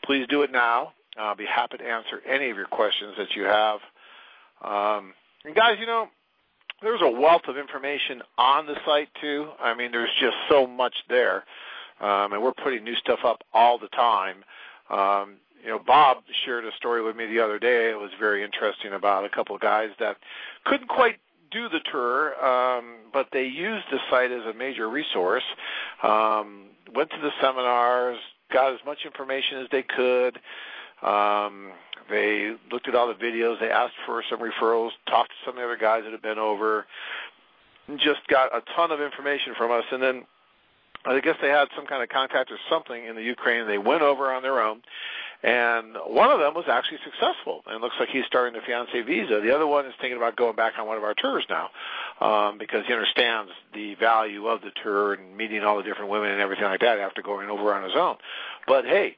please 0.03 0.27
do 0.27 0.41
it 0.41 0.51
now. 0.51 0.93
I'll 1.17 1.35
be 1.35 1.45
happy 1.45 1.77
to 1.77 1.83
answer 1.83 2.21
any 2.27 2.49
of 2.49 2.57
your 2.57 2.67
questions 2.67 3.15
that 3.17 3.35
you 3.35 3.43
have. 3.43 3.79
Um, 4.63 5.13
and 5.45 5.55
guys, 5.55 5.77
you 5.79 5.85
know, 5.85 6.07
there's 6.81 7.01
a 7.01 7.09
wealth 7.09 7.43
of 7.47 7.57
information 7.57 8.21
on 8.37 8.67
the 8.67 8.75
site 8.85 9.09
too. 9.19 9.49
I 9.59 9.73
mean, 9.75 9.91
there's 9.91 10.13
just 10.19 10.35
so 10.49 10.67
much 10.67 10.93
there. 11.09 11.43
Um, 11.99 12.33
and 12.33 12.43
we're 12.43 12.53
putting 12.53 12.83
new 12.83 12.95
stuff 12.95 13.19
up 13.25 13.43
all 13.53 13.79
the 13.79 13.87
time. 13.87 14.43
Um, 14.89 15.37
you 15.63 15.69
know, 15.69 15.79
Bob 15.79 16.17
shared 16.45 16.65
a 16.65 16.71
story 16.77 17.01
with 17.01 17.15
me 17.15 17.25
the 17.25 17.39
other 17.39 17.57
day. 17.57 17.89
It 17.89 17.99
was 17.99 18.11
very 18.19 18.43
interesting 18.43 18.93
about 18.93 19.25
a 19.25 19.29
couple 19.29 19.55
of 19.55 19.61
guys 19.61 19.89
that 19.99 20.17
couldn't 20.65 20.87
quite 20.87 21.17
do 21.49 21.67
the 21.69 21.79
tour, 21.91 22.45
um, 22.45 22.97
but 23.11 23.29
they 23.31 23.45
used 23.45 23.85
the 23.91 23.99
site 24.09 24.31
as 24.31 24.45
a 24.45 24.53
major 24.53 24.89
resource. 24.89 25.43
Um, 26.03 26.65
went 26.93 27.09
to 27.09 27.17
the 27.21 27.31
seminars, 27.41 28.19
got 28.51 28.73
as 28.73 28.79
much 28.85 28.99
information 29.05 29.59
as 29.59 29.67
they 29.71 29.83
could. 29.83 30.39
Um, 31.01 31.71
they 32.09 32.55
looked 32.71 32.87
at 32.87 32.95
all 32.95 33.07
the 33.07 33.13
videos. 33.13 33.59
They 33.59 33.69
asked 33.69 33.95
for 34.05 34.23
some 34.29 34.39
referrals, 34.39 34.91
talked 35.09 35.29
to 35.29 35.35
some 35.45 35.55
of 35.55 35.61
the 35.61 35.65
other 35.65 35.77
guys 35.77 36.03
that 36.03 36.11
had 36.11 36.21
been 36.21 36.39
over, 36.39 36.85
just 37.97 38.25
got 38.27 38.55
a 38.55 38.61
ton 38.75 38.91
of 38.91 39.01
information 39.01 39.53
from 39.57 39.71
us. 39.71 39.83
And 39.91 40.01
then 40.01 40.25
I 41.05 41.19
guess 41.19 41.35
they 41.41 41.49
had 41.49 41.67
some 41.75 41.85
kind 41.85 42.03
of 42.03 42.09
contact 42.09 42.51
or 42.51 42.57
something 42.69 43.05
in 43.05 43.15
the 43.15 43.23
Ukraine. 43.23 43.67
They 43.67 43.77
went 43.77 44.01
over 44.01 44.31
on 44.33 44.41
their 44.41 44.61
own, 44.61 44.81
and 45.43 45.95
one 46.07 46.31
of 46.31 46.39
them 46.39 46.53
was 46.53 46.65
actually 46.67 46.99
successful. 47.03 47.63
And 47.65 47.75
it 47.75 47.81
looks 47.81 47.95
like 47.99 48.09
he's 48.09 48.25
starting 48.25 48.53
the 48.53 48.65
fiance 48.65 48.99
visa. 49.01 49.39
The 49.41 49.53
other 49.53 49.67
one 49.67 49.85
is 49.85 49.93
thinking 50.01 50.17
about 50.17 50.35
going 50.35 50.55
back 50.55 50.73
on 50.79 50.87
one 50.87 50.97
of 50.97 51.03
our 51.03 51.13
tours 51.13 51.45
now 51.49 51.69
um, 52.19 52.57
because 52.57 52.85
he 52.87 52.93
understands 52.93 53.51
the 53.73 53.95
value 53.95 54.47
of 54.47 54.61
the 54.61 54.71
tour 54.83 55.13
and 55.13 55.37
meeting 55.37 55.63
all 55.63 55.77
the 55.77 55.83
different 55.83 56.11
women 56.11 56.31
and 56.31 56.41
everything 56.41 56.65
like 56.65 56.81
that 56.81 56.99
after 56.99 57.21
going 57.21 57.49
over 57.49 57.73
on 57.73 57.83
his 57.83 57.95
own. 57.95 58.17
But 58.67 58.85
hey, 58.85 59.17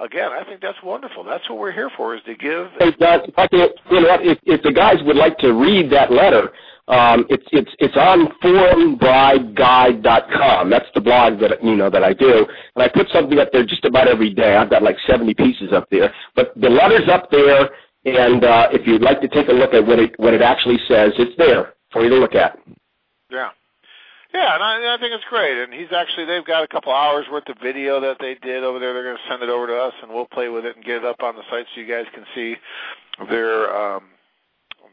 again, 0.00 0.30
I 0.32 0.44
think 0.44 0.60
that's 0.60 0.80
wonderful. 0.82 1.24
That's 1.24 1.48
what 1.48 1.58
we're 1.58 1.72
here 1.72 1.90
for 1.96 2.14
is 2.14 2.20
to 2.26 2.34
give. 2.34 2.68
Hey, 2.78 2.92
Doug, 2.98 3.22
if, 3.28 3.38
I 3.38 3.48
can, 3.48 3.68
you 3.90 4.00
know, 4.00 4.18
if, 4.20 4.38
if 4.44 4.62
the 4.62 4.72
guys 4.72 4.96
would 5.02 5.16
like 5.16 5.38
to 5.38 5.52
read 5.52 5.90
that 5.92 6.12
letter, 6.12 6.50
um, 6.88 7.26
it's 7.28 7.44
it's 7.52 7.70
it's 7.80 7.96
on 7.96 8.28
foreignbrideguide.com. 8.42 10.70
That's 10.70 10.88
the 10.94 11.02
blog 11.02 11.38
that 11.40 11.62
you 11.62 11.76
know 11.76 11.90
that 11.90 12.02
I 12.02 12.14
do, 12.14 12.46
and 12.74 12.82
I 12.82 12.88
put 12.88 13.10
something 13.12 13.38
up 13.38 13.52
there 13.52 13.66
just 13.66 13.84
about 13.84 14.08
every 14.08 14.32
day. 14.32 14.56
I've 14.56 14.70
got 14.70 14.82
like 14.82 14.96
70 15.06 15.34
pieces 15.34 15.74
up 15.74 15.90
there, 15.90 16.14
but 16.34 16.54
the 16.56 16.70
letter's 16.70 17.10
up 17.10 17.30
there, 17.30 17.68
and 18.06 18.42
uh, 18.42 18.68
if 18.72 18.86
you'd 18.86 19.02
like 19.02 19.20
to 19.20 19.28
take 19.28 19.48
a 19.48 19.52
look 19.52 19.74
at 19.74 19.86
what 19.86 19.98
it 19.98 20.18
what 20.18 20.32
it 20.32 20.40
actually 20.40 20.78
says, 20.88 21.12
it's 21.18 21.36
there 21.36 21.74
for 21.92 22.02
you 22.02 22.08
to 22.08 22.16
look 22.16 22.34
at. 22.34 22.58
Yeah. 23.30 23.50
Yeah, 24.38 24.54
and 24.54 24.62
I, 24.62 24.94
I 24.94 24.98
think 24.98 25.12
it's 25.12 25.24
great. 25.28 25.58
And 25.58 25.74
he's 25.74 25.90
actually 25.90 26.26
they've 26.26 26.44
got 26.44 26.62
a 26.62 26.68
couple 26.68 26.92
hours 26.92 27.26
worth 27.30 27.48
of 27.48 27.56
video 27.60 28.00
that 28.00 28.18
they 28.20 28.36
did 28.36 28.62
over 28.62 28.78
there. 28.78 28.94
They're 28.94 29.02
going 29.02 29.16
to 29.16 29.28
send 29.28 29.42
it 29.42 29.48
over 29.48 29.66
to 29.66 29.74
us, 29.74 29.94
and 30.00 30.12
we'll 30.12 30.26
play 30.26 30.48
with 30.48 30.64
it 30.64 30.76
and 30.76 30.84
get 30.84 30.98
it 30.98 31.04
up 31.04 31.24
on 31.24 31.34
the 31.34 31.42
site 31.50 31.66
so 31.74 31.80
you 31.80 31.88
guys 31.88 32.06
can 32.14 32.24
see 32.36 32.54
their 33.28 33.74
um, 33.76 34.04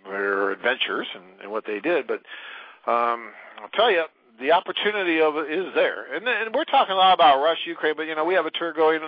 their 0.09 0.49
adventures 0.49 1.05
and, 1.13 1.23
and 1.43 1.51
what 1.51 1.63
they 1.67 1.79
did. 1.79 2.07
But 2.07 2.21
um, 2.91 3.29
I'll 3.61 3.69
tell 3.75 3.91
you, 3.91 4.05
the 4.39 4.51
opportunity 4.51 5.21
of 5.21 5.35
it 5.37 5.51
is 5.51 5.75
there. 5.75 6.11
And, 6.15 6.27
and 6.27 6.55
we're 6.55 6.65
talking 6.65 6.93
a 6.93 6.97
lot 6.97 7.13
about 7.13 7.43
Russia, 7.43 7.61
Ukraine, 7.67 7.93
but 7.95 8.07
you 8.07 8.15
know 8.15 8.25
we 8.25 8.33
have 8.33 8.47
a 8.47 8.51
tour 8.51 8.73
going 8.73 9.01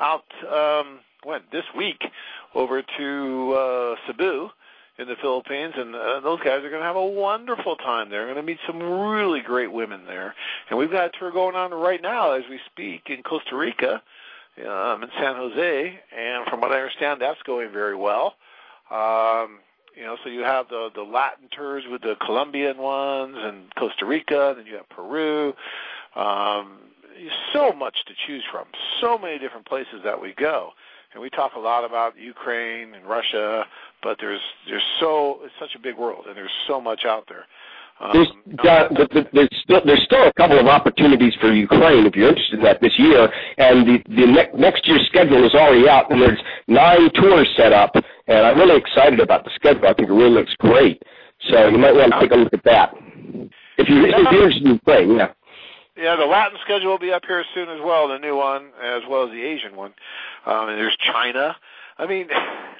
out 0.00 0.24
um, 0.50 1.00
when 1.24 1.42
this 1.52 1.64
week 1.76 2.02
over 2.54 2.80
to 2.80 3.52
uh, 3.52 3.96
Cebu 4.06 4.48
in 4.98 5.08
the 5.08 5.16
Philippines, 5.20 5.74
and 5.76 5.94
uh, 5.94 6.20
those 6.20 6.38
guys 6.40 6.62
are 6.62 6.70
going 6.70 6.80
to 6.80 6.86
have 6.86 6.96
a 6.96 7.04
wonderful 7.04 7.76
time 7.76 8.10
there. 8.10 8.26
They're 8.26 8.34
going 8.34 8.46
to 8.46 8.52
meet 8.52 8.60
some 8.66 8.80
really 8.80 9.40
great 9.40 9.72
women 9.72 10.02
there, 10.06 10.34
and 10.70 10.78
we've 10.78 10.90
got 10.90 11.06
a 11.06 11.18
tour 11.18 11.32
going 11.32 11.56
on 11.56 11.72
right 11.72 12.00
now 12.00 12.32
as 12.32 12.44
we 12.48 12.60
speak 12.70 13.02
in 13.06 13.22
Costa 13.22 13.56
Rica, 13.56 14.02
um, 14.60 15.02
in 15.02 15.10
San 15.18 15.34
Jose, 15.34 15.98
and 16.16 16.46
from 16.46 16.60
what 16.60 16.70
I 16.70 16.76
understand, 16.76 17.20
that's 17.20 17.42
going 17.42 17.72
very 17.72 17.96
well. 17.96 18.34
Um, 18.90 19.58
you 19.96 20.02
know, 20.02 20.16
so 20.22 20.28
you 20.28 20.40
have 20.40 20.68
the 20.68 20.90
the 20.94 21.02
Latin 21.02 21.48
tours 21.50 21.84
with 21.90 22.02
the 22.02 22.16
Colombian 22.24 22.78
ones 22.78 23.36
and 23.38 23.74
Costa 23.76 24.04
Rica, 24.04 24.54
then 24.56 24.66
you 24.66 24.76
have 24.76 24.88
Peru. 24.88 25.54
Um, 26.14 26.78
so 27.52 27.72
much 27.72 28.04
to 28.06 28.12
choose 28.26 28.42
from, 28.50 28.66
so 29.00 29.18
many 29.18 29.38
different 29.38 29.66
places 29.66 30.00
that 30.04 30.20
we 30.20 30.34
go, 30.34 30.70
and 31.14 31.22
we 31.22 31.30
talk 31.30 31.52
a 31.56 31.60
lot 31.60 31.84
about 31.84 32.18
Ukraine 32.18 32.94
and 32.94 33.06
Russia, 33.06 33.64
but 34.02 34.18
there's 34.20 34.40
there's 34.68 34.82
so 35.00 35.38
it's 35.44 35.54
such 35.58 35.74
a 35.74 35.78
big 35.78 35.96
world, 35.96 36.26
and 36.26 36.36
there's 36.36 36.50
so 36.68 36.80
much 36.80 37.04
out 37.06 37.24
there. 37.28 37.46
There's, 38.12 38.26
uh, 38.68 38.88
there's 39.32 39.48
still 39.62 39.80
there's 39.86 40.02
still 40.02 40.26
a 40.26 40.32
couple 40.32 40.58
of 40.58 40.66
opportunities 40.66 41.32
for 41.40 41.52
Ukraine 41.52 42.04
if 42.06 42.16
you're 42.16 42.28
interested 42.28 42.58
in 42.58 42.64
that 42.64 42.80
this 42.80 42.92
year, 42.98 43.32
and 43.56 43.86
the 43.86 44.02
the 44.08 44.26
ne- 44.26 44.58
next 44.58 44.86
year's 44.88 45.06
schedule 45.06 45.46
is 45.46 45.54
already 45.54 45.88
out, 45.88 46.10
and 46.10 46.20
there's 46.20 46.40
nine 46.66 47.08
tours 47.14 47.48
set 47.56 47.72
up, 47.72 47.94
and 47.94 48.38
I'm 48.46 48.58
really 48.58 48.76
excited 48.76 49.20
about 49.20 49.44
the 49.44 49.50
schedule. 49.54 49.86
I 49.86 49.94
think 49.94 50.08
it 50.08 50.12
really 50.12 50.34
looks 50.34 50.54
great, 50.58 51.00
so 51.48 51.68
you 51.68 51.78
might 51.78 51.94
want 51.94 52.12
to 52.12 52.20
take 52.20 52.32
a 52.32 52.36
look 52.36 52.52
at 52.52 52.64
that 52.64 52.94
if 53.78 53.88
you 53.88 54.04
if 54.04 54.32
you're 54.32 54.42
interested 54.42 54.66
in 54.66 54.72
Ukraine. 54.72 55.16
Yeah. 55.16 55.32
Yeah, 55.96 56.16
the 56.16 56.26
Latin 56.26 56.58
schedule 56.64 56.90
will 56.90 56.98
be 56.98 57.12
up 57.12 57.22
here 57.26 57.44
soon 57.54 57.68
as 57.68 57.80
well, 57.80 58.08
the 58.08 58.18
new 58.18 58.36
one, 58.36 58.70
as 58.82 59.02
well 59.08 59.24
as 59.24 59.30
the 59.30 59.42
Asian 59.42 59.76
one. 59.76 59.94
Um, 60.44 60.68
and 60.68 60.78
there's 60.78 60.96
China. 60.96 61.56
I 61.96 62.06
mean, 62.06 62.28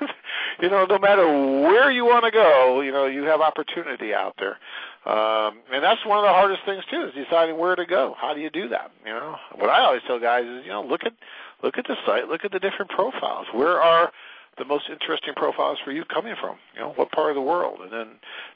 you 0.60 0.68
know, 0.68 0.84
no 0.86 0.98
matter 0.98 1.26
where 1.26 1.90
you 1.92 2.04
want 2.04 2.24
to 2.24 2.32
go, 2.32 2.80
you 2.80 2.90
know, 2.90 3.06
you 3.06 3.22
have 3.24 3.40
opportunity 3.40 4.12
out 4.12 4.34
there. 4.38 4.58
Um, 5.06 5.60
and 5.72 5.84
that's 5.84 6.04
one 6.04 6.18
of 6.18 6.24
the 6.24 6.30
hardest 6.30 6.62
things 6.64 6.82
too, 6.90 7.04
is 7.04 7.14
deciding 7.14 7.56
where 7.58 7.76
to 7.76 7.86
go. 7.86 8.16
How 8.18 8.34
do 8.34 8.40
you 8.40 8.50
do 8.50 8.68
that? 8.70 8.90
You 9.06 9.12
know, 9.12 9.36
what 9.54 9.70
I 9.70 9.84
always 9.84 10.02
tell 10.06 10.18
guys 10.18 10.44
is, 10.44 10.64
you 10.64 10.72
know, 10.72 10.82
look 10.82 11.04
at 11.04 11.12
look 11.62 11.78
at 11.78 11.86
the 11.86 11.96
site, 12.06 12.28
look 12.28 12.44
at 12.44 12.50
the 12.50 12.58
different 12.58 12.90
profiles. 12.90 13.46
Where 13.52 13.80
are 13.80 14.10
the 14.58 14.64
most 14.64 14.84
interesting 14.90 15.34
profiles 15.34 15.78
for 15.84 15.92
you 15.92 16.04
coming 16.04 16.34
from? 16.40 16.56
You 16.74 16.80
know, 16.80 16.92
what 16.96 17.10
part 17.12 17.30
of 17.30 17.34
the 17.34 17.42
world, 17.42 17.80
and 17.80 17.92
then 17.92 18.08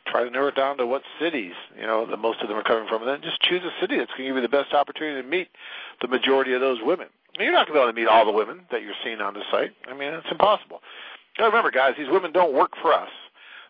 try 0.06 0.24
to 0.24 0.30
narrow 0.30 0.48
it 0.48 0.56
down 0.56 0.78
to 0.78 0.86
what 0.86 1.02
cities. 1.20 1.54
You 1.78 1.86
know, 1.86 2.06
the 2.06 2.16
most 2.16 2.40
of 2.42 2.48
them 2.48 2.56
are 2.56 2.62
coming 2.62 2.88
from, 2.88 3.02
and 3.02 3.10
then 3.10 3.22
just 3.22 3.40
choose 3.42 3.62
a 3.62 3.80
city 3.80 3.98
that's 3.98 4.10
going 4.12 4.24
to 4.24 4.28
give 4.28 4.36
you 4.36 4.42
the 4.42 4.48
best 4.48 4.72
opportunity 4.72 5.22
to 5.22 5.28
meet 5.28 5.48
the 6.00 6.08
majority 6.08 6.54
of 6.54 6.60
those 6.60 6.78
women. 6.82 7.08
I 7.38 7.42
you're 7.42 7.52
not 7.52 7.68
going 7.68 7.78
to 7.78 7.78
be 7.78 7.82
able 7.82 7.92
to 7.92 8.00
meet 8.00 8.08
all 8.08 8.26
the 8.26 8.32
women 8.32 8.62
that 8.70 8.82
you're 8.82 8.98
seeing 9.04 9.20
on 9.20 9.34
the 9.34 9.42
site. 9.50 9.70
I 9.88 9.94
mean, 9.94 10.12
it's 10.12 10.26
impossible. 10.30 10.80
Now, 11.38 11.46
remember, 11.46 11.70
guys, 11.70 11.94
these 11.96 12.08
women 12.10 12.32
don't 12.32 12.52
work 12.52 12.72
for 12.82 12.92
us. 12.92 13.10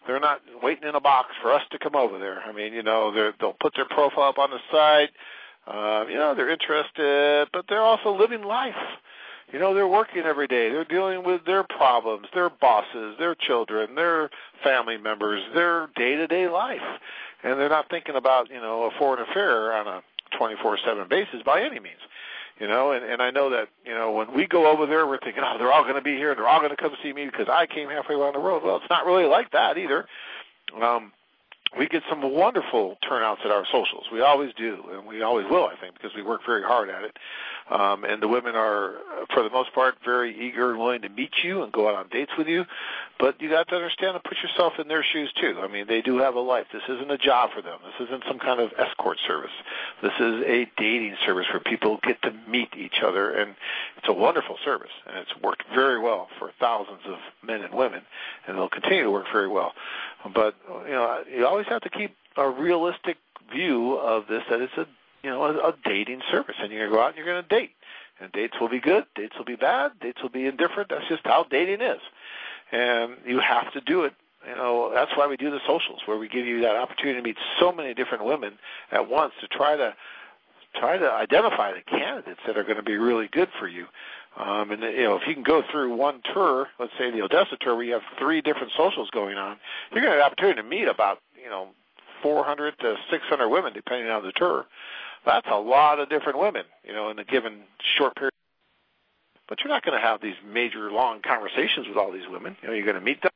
They're 0.07 0.21
not 0.21 0.41
waiting 0.63 0.89
in 0.89 0.95
a 0.95 1.01
box 1.01 1.29
for 1.43 1.53
us 1.53 1.63
to 1.71 1.79
come 1.79 1.95
over 1.95 2.19
there. 2.19 2.41
I 2.41 2.53
mean, 2.53 2.73
you 2.73 2.83
know, 2.83 3.13
they're, 3.13 3.35
they'll 3.39 3.57
put 3.61 3.75
their 3.77 3.85
profile 3.85 4.31
up 4.31 4.39
on 4.39 4.49
the 4.51 4.59
site. 4.73 5.11
Uh, 5.67 6.07
you 6.09 6.15
know, 6.15 6.35
they're 6.35 6.49
interested, 6.49 7.49
but 7.53 7.67
they're 7.69 7.83
also 7.83 8.17
living 8.17 8.43
life. 8.43 8.75
You 9.53 9.59
know, 9.59 9.75
they're 9.75 9.89
working 9.89 10.25
every 10.25 10.47
day. 10.47 10.71
They're 10.71 10.85
dealing 10.85 11.25
with 11.25 11.45
their 11.47 11.65
problems, 11.65 12.27
their 12.35 12.51
bosses, 12.51 13.17
their 13.19 13.35
children, 13.35 13.95
their 13.95 14.31
family 14.63 14.99
members, 14.99 15.43
their 15.55 15.89
day-to-day 15.97 16.49
life. 16.49 16.83
And 17.43 17.59
they're 17.59 17.69
not 17.69 17.89
thinking 17.89 18.17
about, 18.17 18.51
you 18.51 18.61
know, 18.61 18.85
a 18.85 18.91
foreign 18.99 19.23
affair 19.23 19.73
on 19.73 19.87
a 19.87 20.03
24/7 20.39 21.09
basis 21.09 21.43
by 21.45 21.63
any 21.63 21.81
means 21.81 22.01
you 22.61 22.67
know 22.67 22.93
and 22.93 23.05
and 23.05 23.23
I 23.23 23.31
know 23.31 23.51
that 23.51 23.69
you 23.85 23.95
know 23.95 24.13
when 24.13 24.35
we 24.35 24.47
go 24.47 24.71
over 24.71 24.87
there 24.87 25.07
we're 25.07 25.19
thinking 25.19 25.43
oh 25.45 25.57
they're 25.59 25.73
all 25.73 25.85
going 25.85 25.95
to 25.95 26.03
be 26.03 26.17
here 26.17 26.31
and 26.31 26.39
they're 26.39 26.49
all 26.49 26.61
going 26.61 26.71
to 26.71 26.77
come 26.77 26.93
see 27.03 27.13
me 27.13 27.25
because 27.25 27.49
I 27.49 27.67
came 27.67 27.89
halfway 27.89 28.15
around 28.15 28.35
the 28.35 28.41
world 28.41 28.63
well 28.63 28.77
it's 28.77 28.91
not 28.91 29.07
really 29.07 29.25
like 29.25 29.53
that 29.53 29.79
either 29.79 30.07
um 30.81 31.13
we 31.77 31.87
get 31.87 32.03
some 32.09 32.23
wonderful 32.23 32.97
turnouts 33.07 33.43
at 33.45 33.51
our 33.51 33.67
socials. 33.67 34.07
We 34.11 34.21
always 34.21 34.55
do, 34.55 34.83
and 34.93 35.07
we 35.07 35.23
always 35.23 35.47
will, 35.51 35.67
I 35.67 35.77
think, 35.77 35.95
because 35.95 36.15
we 36.15 36.23
work 36.23 36.41
very 36.47 36.63
hard 36.63 36.89
at 36.89 37.05
it. 37.05 37.17
Um, 37.71 38.05
and 38.05 38.23
the 38.23 38.29
women 38.29 38.55
are, 38.57 38.95
for 39.35 39.43
the 39.43 39.51
most 39.51 39.75
part, 39.75 39.97
very 40.03 40.35
eager 40.49 40.71
and 40.71 40.79
willing 40.79 41.03
to 41.03 41.11
meet 41.11 41.33
you 41.45 41.63
and 41.63 41.71
go 41.71 41.89
out 41.89 41.95
on 41.95 42.09
dates 42.09 42.33
with 42.39 42.49
you. 42.49 42.65
But 43.19 43.43
you 43.43 43.51
got 43.51 43.69
to 43.69 43.75
understand 43.75 44.15
and 44.15 44.25
put 44.25 44.39
yourself 44.43 44.75
in 44.79 44.89
their 44.89 45.05
shoes 45.05 45.31
too. 45.39 45.59
I 45.61 45.69
mean, 45.69 45.87
they 45.87 46.01
do 46.01 46.19
have 46.19 46.35
a 46.35 46.41
life. 46.41 46.67
This 46.73 46.83
isn't 46.89 47.11
a 47.11 47.19
job 47.19 47.51
for 47.55 47.61
them. 47.61 47.79
This 47.85 48.09
isn't 48.09 48.25
some 48.27 48.39
kind 48.39 48.61
of 48.61 48.73
escort 48.79 49.19
service. 49.27 49.51
This 50.01 50.15
is 50.19 50.43
a 50.47 50.71
dating 50.79 51.17
service 51.27 51.47
where 51.53 51.61
people 51.61 51.99
get 52.03 52.23
to 52.23 52.33
meet 52.49 52.71
each 52.77 53.01
other, 53.05 53.33
and 53.33 53.55
it's 53.99 54.09
a 54.09 54.13
wonderful 54.13 54.57
service, 54.65 54.93
and 55.07 55.19
it's 55.19 55.37
worked 55.43 55.65
very 55.75 55.99
well 56.01 56.29
for 56.39 56.53
thousands 56.59 57.01
of 57.07 57.19
men 57.43 57.63
and 57.63 57.75
women, 57.75 58.03
and 58.47 58.57
it'll 58.57 58.71
continue 58.71 59.03
to 59.03 59.11
work 59.11 59.27
very 59.31 59.49
well. 59.49 59.73
But 60.35 60.55
you 60.87 60.93
know, 60.93 61.23
you 61.31 61.47
always 61.47 61.67
have 61.67 61.83
to 61.83 61.91
keep 61.91 62.17
a 62.37 62.49
realistic 62.49 63.17
view 63.53 63.97
of 63.97 64.27
this 64.29 64.43
that 64.51 64.61
it's 64.61 64.77
a 64.77 64.87
you 65.23 65.31
know 65.31 65.45
a, 65.45 65.69
a 65.69 65.75
dating 65.85 66.23
service, 66.31 66.57
and 66.61 66.71
you're 66.71 66.89
going 66.89 66.91
to 66.91 66.97
go 66.97 67.03
out 67.03 67.09
and 67.09 67.17
you're 67.17 67.27
going 67.27 67.43
to 67.43 67.49
date. 67.49 67.73
And 68.21 68.33
dates 68.33 68.55
will 68.61 68.69
be 68.69 68.81
good, 68.81 69.05
dates 69.15 69.37
will 69.39 69.45
be 69.45 69.55
bad, 69.55 69.93
dates 70.01 70.21
will 70.21 70.29
be 70.29 70.47
indifferent. 70.47 70.91
That's 70.91 71.07
just 71.09 71.25
how 71.25 71.47
dating 71.49 71.81
is, 71.81 72.01
and 72.73 73.17
you 73.25 73.39
have 73.39 73.73
to 73.73 73.81
do 73.81 74.03
it. 74.05 74.15
You 74.47 74.57
know 74.57 74.91
that's 74.93 75.17
why 75.17 75.27
we 75.27 75.37
do 75.37 75.51
the 75.51 75.61
socials, 75.67 76.01
where 76.07 76.19
we 76.19 76.29
give 76.29 76.47
you 76.47 76.63
that 76.63 76.75
opportunity 76.75 77.21
to 77.21 77.23
meet 77.23 77.37
so 77.61 77.71
many 77.71 77.95
different 77.95 78.25
women 78.25 78.59
at 78.91 79.09
once 79.09 79.35
to 79.41 79.47
try 79.47 79.77
to 79.77 79.95
try 80.75 80.99
to 80.99 81.11
identify 81.11 81.73
the 81.73 81.81
candidates 81.81 82.41
that 82.47 82.57
are 82.57 82.65
going 82.65 82.77
to 82.77 82.83
be 82.83 82.97
really 82.97 83.29
good 83.29 83.49
for 83.59 83.69
you. 83.69 83.87
Um, 84.39 84.71
and 84.71 84.83
you 84.83 85.03
know, 85.03 85.17
if 85.17 85.27
you 85.27 85.35
can 85.35 85.43
go 85.43 85.63
through 85.69 85.97
one 85.97 86.23
tour, 86.33 86.69
let's 86.79 86.93
say 86.97 87.11
the 87.11 87.23
Odessa 87.23 87.57
tour, 87.61 87.75
where 87.75 87.85
you 87.85 87.93
have 87.95 88.03
three 88.19 88.41
different 88.41 88.73
socials 88.77 89.11
going 89.11 89.37
on, 89.37 89.57
you're 89.93 90.01
going 90.01 90.13
to 90.13 90.23
have 90.23 90.27
an 90.27 90.33
opportunity 90.33 90.63
to 90.63 90.69
meet 90.69 90.87
about 90.87 91.19
you 91.43 91.51
know 91.51 91.69
400 92.23 92.79
to 92.79 92.97
600 93.11 93.49
women, 93.49 93.73
depending 93.73 94.09
on 94.11 94.23
the 94.23 94.31
tour. 94.33 94.67
That's 95.27 95.49
a 95.51 95.59
lot 95.59 95.99
of 95.99 96.09
different 96.09 96.39
women, 96.39 96.65
you 96.85 96.93
know, 96.93 97.11
in 97.11 97.19
a 97.19 97.25
given 97.25 97.63
short 97.97 98.15
period. 98.15 98.33
But 99.49 99.61
you're 99.61 99.73
not 99.73 99.85
going 99.85 99.99
to 100.01 100.07
have 100.07 100.21
these 100.21 100.37
major 100.47 100.93
long 100.93 101.21
conversations 101.21 101.89
with 101.89 101.97
all 101.97 102.13
these 102.13 102.29
women. 102.31 102.57
You 102.63 102.69
know, 102.69 102.75
you're 102.75 102.85
going 102.85 102.99
to 102.99 103.05
meet 103.05 103.23
them. 103.23 103.33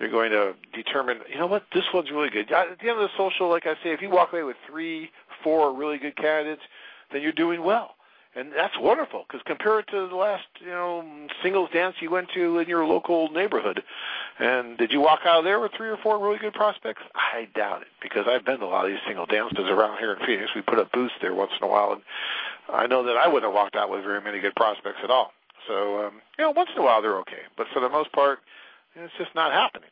You're 0.00 0.10
going 0.10 0.32
to 0.32 0.54
determine, 0.74 1.18
you 1.30 1.38
know 1.38 1.46
what, 1.46 1.64
this 1.72 1.84
one's 1.94 2.10
really 2.10 2.30
good. 2.30 2.50
At 2.50 2.80
the 2.80 2.88
end 2.88 2.98
of 2.98 3.08
the 3.08 3.16
social, 3.16 3.48
like 3.48 3.66
I 3.66 3.74
say, 3.84 3.92
if 3.92 4.02
you 4.02 4.10
walk 4.10 4.32
away 4.32 4.42
with 4.42 4.56
three, 4.68 5.10
four 5.44 5.72
really 5.72 5.98
good 5.98 6.16
candidates, 6.16 6.62
then 7.12 7.22
you're 7.22 7.30
doing 7.30 7.62
well 7.62 7.94
and 8.34 8.52
that's 8.52 8.78
wonderful 8.78 9.24
because 9.26 9.42
compare 9.44 9.80
it 9.80 9.86
to 9.88 10.08
the 10.08 10.16
last 10.16 10.44
you 10.60 10.68
know 10.68 11.04
singles 11.42 11.68
dance 11.72 11.96
you 12.00 12.10
went 12.10 12.28
to 12.34 12.58
in 12.58 12.68
your 12.68 12.84
local 12.86 13.28
neighborhood 13.30 13.82
and 14.38 14.78
did 14.78 14.92
you 14.92 15.00
walk 15.00 15.20
out 15.24 15.38
of 15.38 15.44
there 15.44 15.60
with 15.60 15.72
three 15.76 15.88
or 15.88 15.96
four 15.98 16.18
really 16.18 16.38
good 16.38 16.54
prospects? 16.54 17.02
I 17.14 17.48
doubt 17.54 17.82
it 17.82 17.88
because 18.00 18.26
i've 18.28 18.44
been 18.44 18.60
to 18.60 18.64
a 18.64 18.66
lot 18.66 18.84
of 18.84 18.90
these 18.90 19.00
single 19.06 19.26
dances 19.26 19.66
around 19.68 19.98
here 19.98 20.12
in 20.12 20.26
phoenix. 20.26 20.50
We 20.54 20.62
put 20.62 20.78
up 20.78 20.92
booths 20.92 21.14
there 21.20 21.34
once 21.34 21.52
in 21.60 21.66
a 21.66 21.70
while 21.70 21.92
and 21.92 22.02
i 22.72 22.86
know 22.86 23.04
that 23.04 23.16
i 23.16 23.26
wouldn't 23.26 23.44
have 23.44 23.54
walked 23.54 23.76
out 23.76 23.90
with 23.90 24.02
very 24.02 24.20
many 24.20 24.40
good 24.40 24.54
prospects 24.54 24.98
at 25.02 25.10
all. 25.10 25.32
So 25.68 26.06
um 26.06 26.20
you 26.38 26.44
know 26.44 26.50
once 26.50 26.70
in 26.74 26.80
a 26.80 26.84
while 26.84 27.02
they're 27.02 27.18
okay 27.18 27.42
but 27.56 27.66
for 27.72 27.80
the 27.80 27.88
most 27.88 28.12
part 28.12 28.40
it's 28.94 29.12
just 29.16 29.34
not 29.34 29.52
happening. 29.52 29.88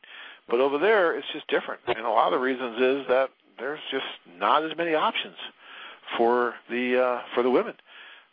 But 0.48 0.60
over 0.60 0.78
there 0.78 1.16
it's 1.16 1.28
just 1.32 1.46
different 1.48 1.80
and 1.86 1.98
a 1.98 2.10
lot 2.10 2.32
of 2.32 2.38
the 2.38 2.44
reasons 2.44 2.80
is 2.80 3.08
that 3.08 3.30
there's 3.58 3.80
just 3.90 4.06
not 4.38 4.64
as 4.64 4.74
many 4.76 4.94
options 4.94 5.36
for 6.16 6.54
the 6.70 7.00
uh 7.00 7.20
for 7.34 7.42
the 7.42 7.50
women 7.50 7.74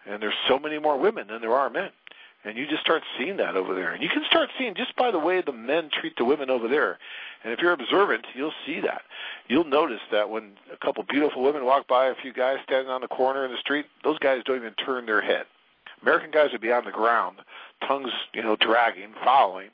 and 0.08 0.22
there's 0.22 0.34
so 0.48 0.60
many 0.60 0.80
more 0.80 0.98
women 0.98 1.28
than 1.28 1.42
there 1.42 1.56
are 1.56 1.70
men. 1.70 1.90
And 2.44 2.58
you 2.58 2.66
just 2.68 2.82
start 2.82 3.04
seeing 3.18 3.38
that 3.38 3.58
over 3.58 3.74
there. 3.74 3.92
And 3.92 4.02
you 4.02 4.10
can 4.10 4.24
start 4.30 4.50
seeing 4.58 4.76
just 4.76 4.96
by 4.96 5.12
the 5.12 5.20
way 5.20 5.42
the 5.42 5.52
men 5.52 5.90
treat 5.92 6.16
the 6.18 6.24
women 6.24 6.50
over 6.50 6.68
there. 6.68 6.98
And 7.44 7.52
if 7.52 7.60
you're 7.60 7.74
observant, 7.74 8.26
you'll 8.36 8.54
see 8.66 8.80
that. 8.82 9.02
You'll 9.48 9.66
notice 9.66 10.00
that 10.12 10.30
when 10.30 10.52
a 10.72 10.78
couple 10.78 11.04
beautiful 11.04 11.44
women 11.44 11.66
walk 11.66 11.88
by, 11.88 12.08
a 12.08 12.16
few 12.16 12.32
guys 12.32 12.60
standing 12.64 12.90
on 12.90 13.02
the 13.02 13.08
corner 13.08 13.44
in 13.44 13.52
the 13.52 13.58
street, 13.58 13.86
those 14.04 14.20
guys 14.20 14.44
don't 14.46 14.58
even 14.58 14.74
turn 14.74 15.06
their 15.06 15.22
head. 15.22 15.46
American 16.02 16.32
guys 16.32 16.52
would 16.52 16.62
be 16.62 16.72
on 16.72 16.86
the 16.86 16.92
ground, 16.92 17.38
tongues, 17.86 18.12
you 18.34 18.44
know, 18.44 18.56
dragging, 18.56 19.14
following. 19.24 19.70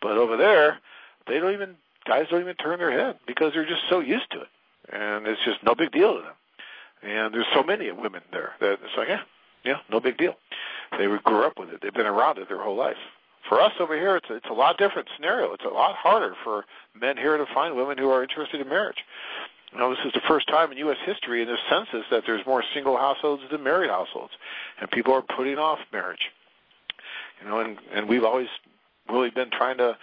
But 0.00 0.18
over 0.18 0.36
there, 0.36 0.78
they 1.26 1.38
don't 1.38 1.54
even 1.54 1.76
guys 2.04 2.26
don't 2.30 2.40
even 2.40 2.56
turn 2.56 2.78
their 2.78 2.90
head 2.92 3.18
because 3.26 3.52
they're 3.52 3.66
just 3.66 3.82
so 3.88 4.00
used 4.00 4.30
to 4.32 4.42
it. 4.42 4.48
And 4.92 5.26
it's 5.26 5.42
just 5.44 5.62
no 5.62 5.74
big 5.74 5.92
deal 5.92 6.14
to 6.14 6.22
them. 6.22 6.34
And 7.02 7.34
there's 7.34 7.46
so 7.54 7.62
many 7.62 7.90
women 7.90 8.22
there 8.32 8.52
that 8.60 8.72
it's 8.72 8.96
like, 8.96 9.08
yeah, 9.08 9.22
yeah, 9.64 9.78
no 9.90 10.00
big 10.00 10.18
deal. 10.18 10.34
They 10.98 11.06
grew 11.06 11.44
up 11.44 11.58
with 11.58 11.70
it. 11.70 11.80
They've 11.82 11.94
been 11.94 12.06
around 12.06 12.38
it 12.38 12.48
their 12.48 12.62
whole 12.62 12.76
life. 12.76 12.96
For 13.48 13.60
us 13.60 13.72
over 13.80 13.96
here, 13.96 14.16
it's 14.16 14.30
a, 14.30 14.34
it's 14.34 14.48
a 14.50 14.54
lot 14.54 14.78
different 14.78 15.08
scenario. 15.16 15.52
It's 15.52 15.64
a 15.64 15.74
lot 15.74 15.96
harder 15.96 16.34
for 16.44 16.64
men 16.98 17.16
here 17.16 17.36
to 17.36 17.46
find 17.52 17.76
women 17.76 17.98
who 17.98 18.10
are 18.10 18.22
interested 18.22 18.60
in 18.60 18.68
marriage. 18.68 18.98
you 19.72 19.78
know, 19.78 19.90
this 19.90 19.98
is 20.04 20.12
the 20.12 20.20
first 20.28 20.48
time 20.48 20.70
in 20.70 20.78
U.S. 20.78 20.98
history 21.04 21.42
in 21.42 21.48
this 21.48 21.58
census 21.68 22.04
that 22.10 22.22
there's 22.26 22.46
more 22.46 22.62
single 22.74 22.96
households 22.96 23.42
than 23.50 23.62
married 23.62 23.90
households, 23.90 24.32
and 24.80 24.90
people 24.90 25.12
are 25.14 25.22
putting 25.22 25.58
off 25.58 25.78
marriage. 25.92 26.30
You 27.42 27.48
know, 27.48 27.60
and 27.60 27.78
and 27.92 28.08
we've 28.08 28.24
always 28.24 28.48
really 29.10 29.30
been 29.30 29.50
trying 29.50 29.78
to 29.78 29.96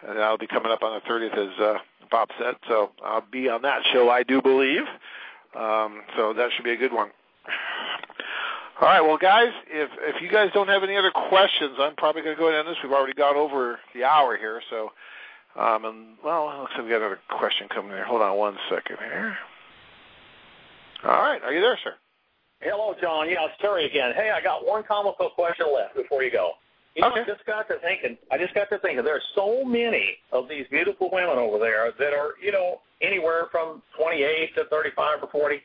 And 0.08 0.20
that'll 0.20 0.38
be 0.38 0.46
coming 0.46 0.72
up 0.72 0.84
on 0.84 0.94
the 0.94 1.10
30th, 1.10 1.34
as 1.34 1.60
uh, 1.60 1.78
Bob 2.12 2.30
said. 2.38 2.54
So 2.68 2.92
I'll 3.04 3.26
be 3.32 3.50
on 3.50 3.64
that 3.64 3.82
show, 3.92 4.12
I 4.12 4.22
do 4.22 4.44
believe. 4.44 4.84
Um, 5.56 6.04
so 6.16 6.34
that 6.34 6.52
should 6.56 6.66
be 6.66 6.74
a 6.74 6.78
good 6.78 6.94
one. 6.94 7.10
All 8.82 8.90
right, 8.90 9.02
well, 9.02 9.18
guys, 9.18 9.54
if 9.68 9.90
if 10.02 10.22
you 10.22 10.30
guys 10.30 10.50
don't 10.54 10.68
have 10.68 10.84
any 10.84 10.98
other 10.98 11.12
questions, 11.12 11.76
I'm 11.80 11.96
probably 11.96 12.22
going 12.22 12.36
to 12.36 12.40
go 12.40 12.48
ahead 12.48 12.60
and 12.60 12.68
end 12.68 12.76
this. 12.76 12.84
We've 12.84 12.92
already 12.92 13.14
gone 13.14 13.36
over 13.36 13.80
the 13.94 14.04
hour 14.04 14.36
here, 14.36 14.62
so 14.70 14.92
um, 15.56 15.86
and 15.86 16.18
well, 16.24 16.48
looks 16.60 16.74
like 16.76 16.84
we 16.84 16.90
got 16.90 16.98
another 16.98 17.20
question 17.30 17.68
coming 17.70 17.92
here. 17.92 18.04
Hold 18.06 18.22
on 18.22 18.36
one 18.38 18.58
second 18.70 18.98
here. 18.98 19.38
All 21.04 21.12
right. 21.12 21.42
Are 21.44 21.54
you 21.54 21.62
there, 21.62 21.78
sir? 21.84 21.94
Hello, 22.62 22.96
John. 23.00 23.30
Yeah, 23.30 23.46
it's 23.46 23.62
Terry 23.62 23.86
again. 23.86 24.14
Hey, 24.16 24.32
I 24.32 24.42
got 24.42 24.66
one 24.66 24.84
comical 24.84 25.30
question 25.30 25.68
left 25.74 25.96
before 25.96 26.24
you 26.24 26.32
go. 26.32 26.54
You 26.96 27.02
know, 27.02 27.12
okay. 27.12 27.22
I 27.22 27.26
just 27.26 27.46
got 27.46 27.68
to 27.68 27.76
thinking. 27.80 28.18
I 28.32 28.38
just 28.38 28.54
got 28.54 28.70
to 28.70 28.80
thinking. 28.80 29.04
There 29.04 29.16
are 29.16 29.30
so 29.36 29.66
many 29.66 30.18
of 30.32 30.48
these 30.48 30.66
beautiful 30.72 31.10
women 31.12 31.38
over 31.38 31.60
there 31.60 31.92
that 32.00 32.14
are, 32.14 32.34
you 32.42 32.52
know, 32.52 32.82
anywhere 33.02 33.48
from 33.52 33.82
28 34.00 34.56
to 34.56 34.66
35 34.66 35.24
or 35.24 35.28
40. 35.30 35.62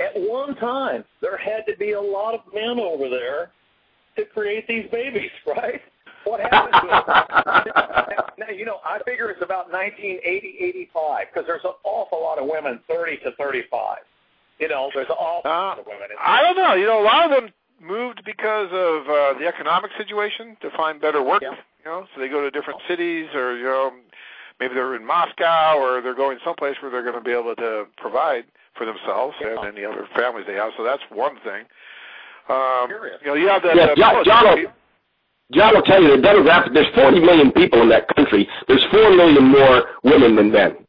At 0.00 0.12
one 0.14 0.54
time, 0.56 1.04
there 1.20 1.36
had 1.36 1.66
to 1.66 1.76
be 1.76 1.92
a 1.92 2.00
lot 2.00 2.34
of 2.34 2.40
men 2.52 2.78
over 2.78 3.08
there 3.08 3.50
to 4.16 4.24
create 4.24 4.66
these 4.68 4.86
babies, 4.90 5.30
right? 5.46 5.80
What 6.24 6.40
happened 6.40 6.74
to 6.74 6.88
them? 6.88 8.24
now, 8.38 8.50
you 8.54 8.64
know, 8.64 8.80
I 8.84 8.98
figure 9.04 9.30
it's 9.30 9.42
about 9.42 9.72
1980, 9.72 10.56
85, 10.60 11.26
because 11.32 11.46
there's 11.46 11.64
an 11.64 11.72
awful 11.84 12.20
lot 12.20 12.38
of 12.38 12.46
women 12.46 12.80
30 12.88 13.18
to 13.18 13.32
35 13.32 13.98
you 14.58 14.68
know, 14.68 14.90
there's 14.94 15.08
all 15.08 15.42
uh, 15.44 15.48
lot 15.48 15.78
of 15.78 15.86
women. 15.86 16.08
I 16.20 16.42
don't 16.42 16.56
know. 16.56 16.74
You 16.74 16.86
know, 16.86 17.00
a 17.00 17.04
lot 17.04 17.30
of 17.30 17.30
them 17.30 17.52
moved 17.80 18.22
because 18.24 18.68
of 18.72 19.08
uh, 19.08 19.38
the 19.38 19.46
economic 19.46 19.90
situation 19.96 20.56
to 20.60 20.70
find 20.76 21.00
better 21.00 21.22
work. 21.22 21.42
Yeah. 21.42 21.54
You 21.84 21.90
know, 21.90 22.06
so 22.14 22.20
they 22.20 22.28
go 22.28 22.40
to 22.40 22.50
different 22.50 22.80
cities, 22.88 23.28
or 23.34 23.56
you 23.56 23.64
know, 23.64 23.92
maybe 24.58 24.74
they're 24.74 24.96
in 24.96 25.06
Moscow, 25.06 25.78
or 25.78 26.00
they're 26.00 26.14
going 26.14 26.38
someplace 26.44 26.76
where 26.82 26.90
they're 26.90 27.04
going 27.04 27.14
to 27.14 27.20
be 27.20 27.32
able 27.32 27.54
to 27.54 27.86
provide 27.96 28.44
for 28.78 28.86
themselves 28.86 29.34
yeah. 29.40 29.58
and 29.58 29.76
any 29.76 29.84
other 29.84 30.08
families 30.16 30.46
they 30.46 30.54
have. 30.54 30.72
So 30.76 30.84
that's 30.84 31.02
one 31.10 31.34
thing. 31.42 31.66
Um, 32.48 32.88
you 33.20 33.26
know, 33.26 33.34
you 33.34 33.48
have 33.48 33.62
that. 33.62 33.76
Yeah, 33.76 33.92
uh, 33.92 33.96
John, 33.96 34.24
John, 34.24 34.44
will, 34.44 34.72
John 35.52 35.74
will 35.74 35.82
tell 35.82 36.02
you 36.02 36.16
the 36.16 36.22
demographic. 36.22 36.72
There's 36.72 36.94
40 36.94 37.20
million 37.20 37.52
people 37.52 37.82
in 37.82 37.90
that 37.90 38.08
country. 38.16 38.48
There's 38.68 38.84
four 38.90 39.10
million 39.10 39.44
more 39.44 39.84
women 40.02 40.36
than 40.36 40.50
men. 40.50 40.86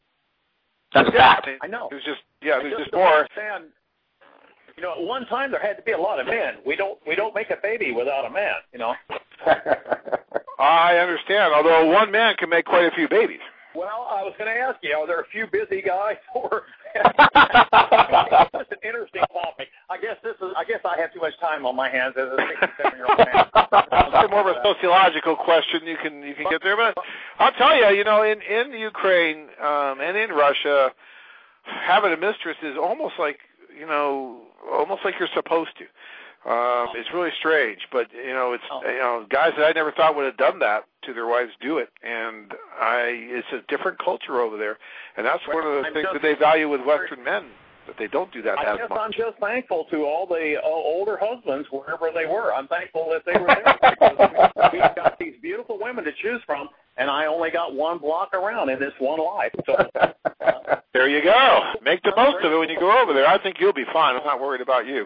That's 0.94 1.10
a 1.10 1.12
yeah, 1.14 1.36
fact. 1.36 1.50
I 1.62 1.68
know. 1.68 1.88
There's 1.92 2.04
just 2.04 2.22
yeah, 2.42 2.54
I 2.54 2.60
there's 2.60 2.74
just 2.74 2.84
just 2.86 2.94
more. 2.94 3.08
understand. 3.08 3.66
You 4.78 4.84
know, 4.84 4.94
at 4.94 5.02
one 5.02 5.26
time 5.26 5.52
there 5.52 5.62
had 5.62 5.76
to 5.76 5.84
be 5.84 5.92
a 5.92 5.98
lot 5.98 6.20
of 6.20 6.28
men. 6.28 6.56
We 6.66 6.76
don't 6.76 6.98
we 7.06 7.16
don't 7.16 7.36
make 7.36 7.50
a 7.50 7.58
baby 7.62 7.92
without 7.92 8.26
a 8.26 8.30
man. 8.30 8.56
You 8.72 8.80
know. 8.80 8.94
I 10.60 10.98
understand. 10.98 11.54
Although 11.54 11.86
one 11.92 12.12
man 12.12 12.36
can 12.38 12.50
make 12.50 12.66
quite 12.66 12.86
a 12.86 12.92
few 12.92 13.08
babies. 13.08 13.40
Well, 13.76 14.08
I 14.10 14.24
was 14.24 14.34
going 14.38 14.54
to 14.54 14.60
ask 14.60 14.78
you, 14.82 14.96
are 14.96 15.06
there 15.06 15.22
a 15.22 15.28
few 15.32 15.46
busy 15.48 15.82
guys 15.82 16.18
or? 16.36 16.64
That's 16.96 18.72
an 18.72 18.82
interesting 18.84 19.22
topic. 19.32 19.68
I 19.90 19.98
guess 20.02 20.18
this 20.24 20.36
is. 20.42 20.54
I 20.58 20.64
guess 20.66 20.80
I 20.84 21.00
have 21.00 21.14
too 21.14 21.20
much 21.20 21.38
time 21.40 21.66
on 21.66 21.76
my 21.76 21.90
hands 21.90 22.16
as 22.18 22.26
a 22.26 22.38
67-year-old 22.38 23.18
man. 23.18 23.46
It's 24.22 24.32
more 24.32 24.50
of 24.50 24.58
a 24.58 24.62
sociological 24.64 25.36
question. 25.36 25.86
You 25.86 25.96
can 26.02 26.24
you 26.24 26.34
can 26.34 26.50
get 26.50 26.62
there, 26.64 26.76
but 26.76 26.98
I'll 27.38 27.54
tell 27.54 27.76
you, 27.76 27.96
you 27.96 28.04
know, 28.04 28.24
in 28.24 28.42
in 28.42 28.74
Ukraine 28.74 29.48
um, 29.62 30.02
and 30.02 30.18
in 30.18 30.32
Russia, 30.32 30.92
having 31.64 32.12
a 32.12 32.18
mistress 32.18 32.58
is 32.64 32.76
almost 32.78 33.14
like 33.20 33.38
you 33.80 33.86
know, 33.86 34.42
almost 34.74 35.02
like 35.06 35.16
you're 35.20 35.30
supposed 35.34 35.72
to. 35.78 35.86
Um, 36.46 36.88
it's 36.96 37.10
really 37.14 37.32
strange, 37.40 37.80
but 37.92 38.08
you 38.14 38.34
know, 38.34 38.54
it's 38.54 38.64
Oh. 38.72 38.82
you 38.84 38.98
know, 38.98 39.26
guys 39.30 39.54
that 39.58 39.66
I 39.66 39.72
never 39.74 39.92
thought 39.92 40.16
would 40.16 40.26
have 40.26 40.38
done 40.38 40.60
that 40.60 40.86
to 41.04 41.14
their 41.14 41.28
wives 41.28 41.52
do 41.62 41.78
it, 41.80 41.90
and 42.02 42.54
I 42.80 43.12
it's 43.30 43.48
a 43.52 43.62
different 43.68 44.00
culture 44.00 44.40
over 44.40 44.58
there, 44.58 44.78
and 45.18 45.26
that's 45.26 45.46
one 45.48 45.66
of 45.66 45.74
the 45.74 45.88
I'm 45.88 45.94
things 45.94 46.08
that 46.14 46.22
they 46.22 46.36
value 46.36 46.70
with 46.70 46.82
Western 46.82 47.24
men 47.24 47.46
that 47.88 47.98
they 47.98 48.08
don't 48.08 48.32
do 48.32 48.42
that 48.44 48.58
I 48.60 48.72
as 48.74 48.78
guess 48.78 48.90
much. 48.90 49.00
I'm 49.00 49.12
just 49.12 49.38
thankful 49.40 49.86
to 49.92 50.06
all 50.06 50.28
the 50.28 50.58
uh, 50.64 50.66
older 50.68 51.18
husbands, 51.22 51.68
wherever 51.72 52.10
they 52.14 52.26
were. 52.26 52.54
I'm 52.54 52.68
thankful 52.68 53.10
that 53.12 53.26
they 53.26 53.40
were 53.40 53.48
there 53.48 53.78
because 53.82 54.72
we've 54.72 54.96
got 54.96 55.18
these 55.20 55.34
beautiful 55.42 55.78
women 55.82 56.04
to 56.06 56.12
choose 56.22 56.42
from, 56.46 56.70
and 56.98 57.10
I 57.10 57.26
only 57.26 57.50
got 57.52 57.74
one 57.74 57.98
block 57.98 58.34
around 58.34 58.70
in 58.70 58.80
this 58.80 58.94
one 59.00 59.20
life. 59.20 59.52
So 59.66 59.74
uh, 59.74 60.76
There 60.94 61.08
you 61.10 61.24
go. 61.24 61.62
Make 61.84 62.02
the 62.04 62.14
most 62.16 62.44
of 62.44 62.52
it 62.52 62.58
when 62.58 62.70
you 62.70 62.80
go 62.80 63.02
over 63.02 63.14
there. 63.14 63.28
I 63.28 63.42
think 63.42 63.58
you'll 63.60 63.74
be 63.74 63.86
fine. 63.92 64.16
I'm 64.16 64.24
not 64.24 64.40
worried 64.42 64.62
about 64.62 64.86
you. 64.88 65.06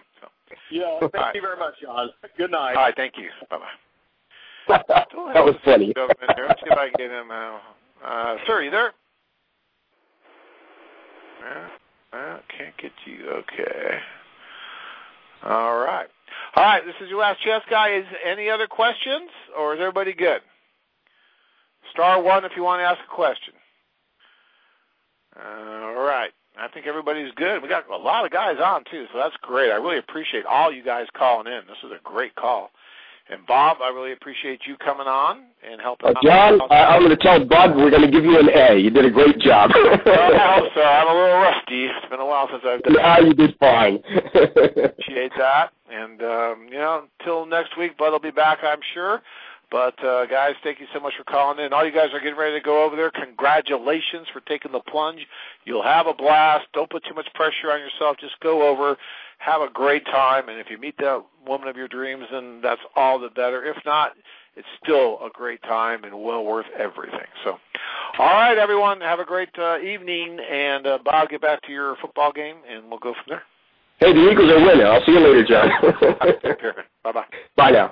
So. 0.69 0.75
yeah, 0.75 0.99
thank 0.99 1.13
right. 1.13 1.35
you 1.35 1.41
very 1.41 1.57
much, 1.57 1.73
John. 1.81 2.09
Good 2.37 2.51
night. 2.51 2.75
All 2.75 2.83
right, 2.83 2.95
thank 2.95 3.13
you. 3.17 3.29
Bye 3.49 3.57
bye. 3.57 3.65
that 4.87 5.43
was 5.43 5.55
funny. 5.65 5.93
Gentleman. 5.93 6.15
Let's 6.47 6.61
see 6.61 6.67
if 6.71 6.77
I 6.77 6.89
can 6.89 6.95
get 6.97 7.11
him. 7.11 7.31
Uh, 7.31 7.59
uh, 8.05 8.37
sir, 8.47 8.61
you 8.61 8.71
there? 8.71 8.93
Yeah, 11.41 11.67
uh, 12.13 12.37
can't 12.57 12.77
get 12.77 12.91
you. 13.05 13.29
Okay. 13.29 13.99
All 15.43 15.79
right. 15.79 16.07
All 16.55 16.63
right. 16.63 16.85
This 16.85 16.95
is 17.01 17.09
your 17.09 17.19
last 17.19 17.41
chance, 17.41 17.63
guys. 17.69 18.03
Any 18.25 18.49
other 18.49 18.67
questions, 18.67 19.29
or 19.57 19.73
is 19.73 19.79
everybody 19.81 20.13
good? 20.13 20.41
Star 21.91 22.21
one 22.21 22.45
if 22.45 22.53
you 22.55 22.63
want 22.63 22.79
to 22.79 22.85
ask 22.85 22.99
a 22.99 23.13
question. 23.13 23.53
All 25.35 25.95
right. 25.95 26.31
I 26.57 26.67
think 26.67 26.85
everybody's 26.85 27.31
good. 27.35 27.61
We 27.61 27.69
got 27.69 27.89
a 27.89 27.97
lot 27.97 28.25
of 28.25 28.31
guys 28.31 28.57
on 28.63 28.83
too, 28.89 29.05
so 29.11 29.17
that's 29.17 29.35
great. 29.41 29.71
I 29.71 29.75
really 29.75 29.97
appreciate 29.97 30.45
all 30.45 30.71
you 30.71 30.83
guys 30.83 31.07
calling 31.15 31.47
in. 31.47 31.61
This 31.67 31.77
is 31.83 31.91
a 31.91 32.01
great 32.03 32.35
call. 32.35 32.71
And 33.29 33.45
Bob, 33.47 33.77
I 33.81 33.87
really 33.87 34.11
appreciate 34.11 34.61
you 34.67 34.75
coming 34.75 35.07
on 35.07 35.45
and 35.65 35.79
helping. 35.79 36.09
Uh, 36.09 36.13
John, 36.21 36.61
out. 36.61 36.71
I, 36.71 36.95
I'm 36.95 37.03
going 37.03 37.17
to 37.17 37.23
tell 37.23 37.43
Bud 37.43 37.75
we're 37.75 37.89
going 37.89 38.01
to 38.01 38.11
give 38.11 38.25
you 38.25 38.37
an 38.37 38.49
A. 38.49 38.77
You 38.77 38.89
did 38.89 39.05
a 39.05 39.09
great 39.09 39.39
job. 39.39 39.71
Well, 40.05 40.33
I 40.33 40.59
hope 40.59 40.71
so. 40.75 40.81
I'm 40.81 41.07
a 41.07 41.13
little 41.13 41.39
rusty. 41.39 41.85
It's 41.85 42.09
been 42.09 42.19
a 42.19 42.25
while 42.25 42.49
since 42.51 42.63
I've 42.65 42.83
done 42.83 42.93
nah, 42.93 43.19
you 43.25 43.33
did 43.33 43.55
fine. 43.59 44.03
appreciate 44.35 45.31
that. 45.37 45.69
And 45.89 46.21
um, 46.21 46.67
you 46.69 46.77
know, 46.77 47.05
until 47.19 47.45
next 47.45 47.77
week, 47.77 47.97
Bud 47.97 48.11
will 48.11 48.19
be 48.19 48.31
back, 48.31 48.59
I'm 48.63 48.79
sure. 48.93 49.21
But 49.73 50.01
uh, 50.05 50.27
guys, 50.27 50.53
thank 50.63 50.79
you 50.79 50.85
so 50.93 50.99
much 50.99 51.13
for 51.17 51.23
calling 51.23 51.57
in. 51.57 51.73
All 51.73 51.83
you 51.83 51.91
guys 51.91 52.09
are 52.13 52.19
getting 52.19 52.37
ready 52.37 52.59
to 52.59 52.63
go 52.63 52.85
over 52.85 52.95
there. 52.95 53.09
Congratulations 53.09 54.27
for 54.31 54.39
taking 54.41 54.71
the 54.71 54.79
plunge. 54.81 55.25
You'll 55.65 55.81
have 55.81 56.05
a 56.05 56.13
blast. 56.13 56.67
Don't 56.75 56.91
put 56.91 57.03
too 57.05 57.15
much 57.15 57.25
pressure 57.33 57.71
on 57.71 57.79
yourself. 57.79 58.17
Just 58.19 58.39
go 58.39 58.69
over, 58.69 58.95
have 59.39 59.61
a 59.61 59.69
great 59.73 60.05
time, 60.05 60.47
and 60.47 60.59
if 60.59 60.67
you 60.69 60.77
meet 60.77 60.95
that 60.99 61.25
woman 61.47 61.67
of 61.67 61.75
your 61.75 61.87
dreams, 61.87 62.25
then 62.31 62.61
that's 62.61 62.81
all 62.95 63.17
the 63.17 63.29
better. 63.29 63.65
If 63.65 63.77
not, 63.83 64.11
it's 64.55 64.67
still 64.83 65.17
a 65.25 65.29
great 65.33 65.63
time 65.63 66.03
and 66.03 66.21
well 66.21 66.45
worth 66.45 66.67
everything. 66.77 67.25
So, 67.43 67.57
all 68.19 68.27
right, 68.27 68.59
everyone, 68.59 69.01
have 69.01 69.17
a 69.17 69.25
great 69.25 69.57
uh, 69.57 69.79
evening, 69.79 70.37
and 70.39 70.85
uh, 70.85 70.99
Bob, 71.03 71.29
get 71.29 71.41
back 71.41 71.63
to 71.63 71.71
your 71.71 71.95
football 71.99 72.31
game, 72.31 72.57
and 72.69 72.91
we'll 72.91 72.99
go 72.99 73.15
from 73.15 73.25
there. 73.27 73.43
Hey, 73.97 74.13
the 74.13 74.29
Eagles 74.29 74.51
are 74.51 74.63
winning. 74.63 74.85
I'll 74.85 75.03
see 75.03 75.13
you 75.13 75.19
later, 75.19 75.43
John. 75.43 75.71
Bye 77.03 77.11
bye. 77.11 77.25
Bye 77.57 77.71
now. 77.71 77.91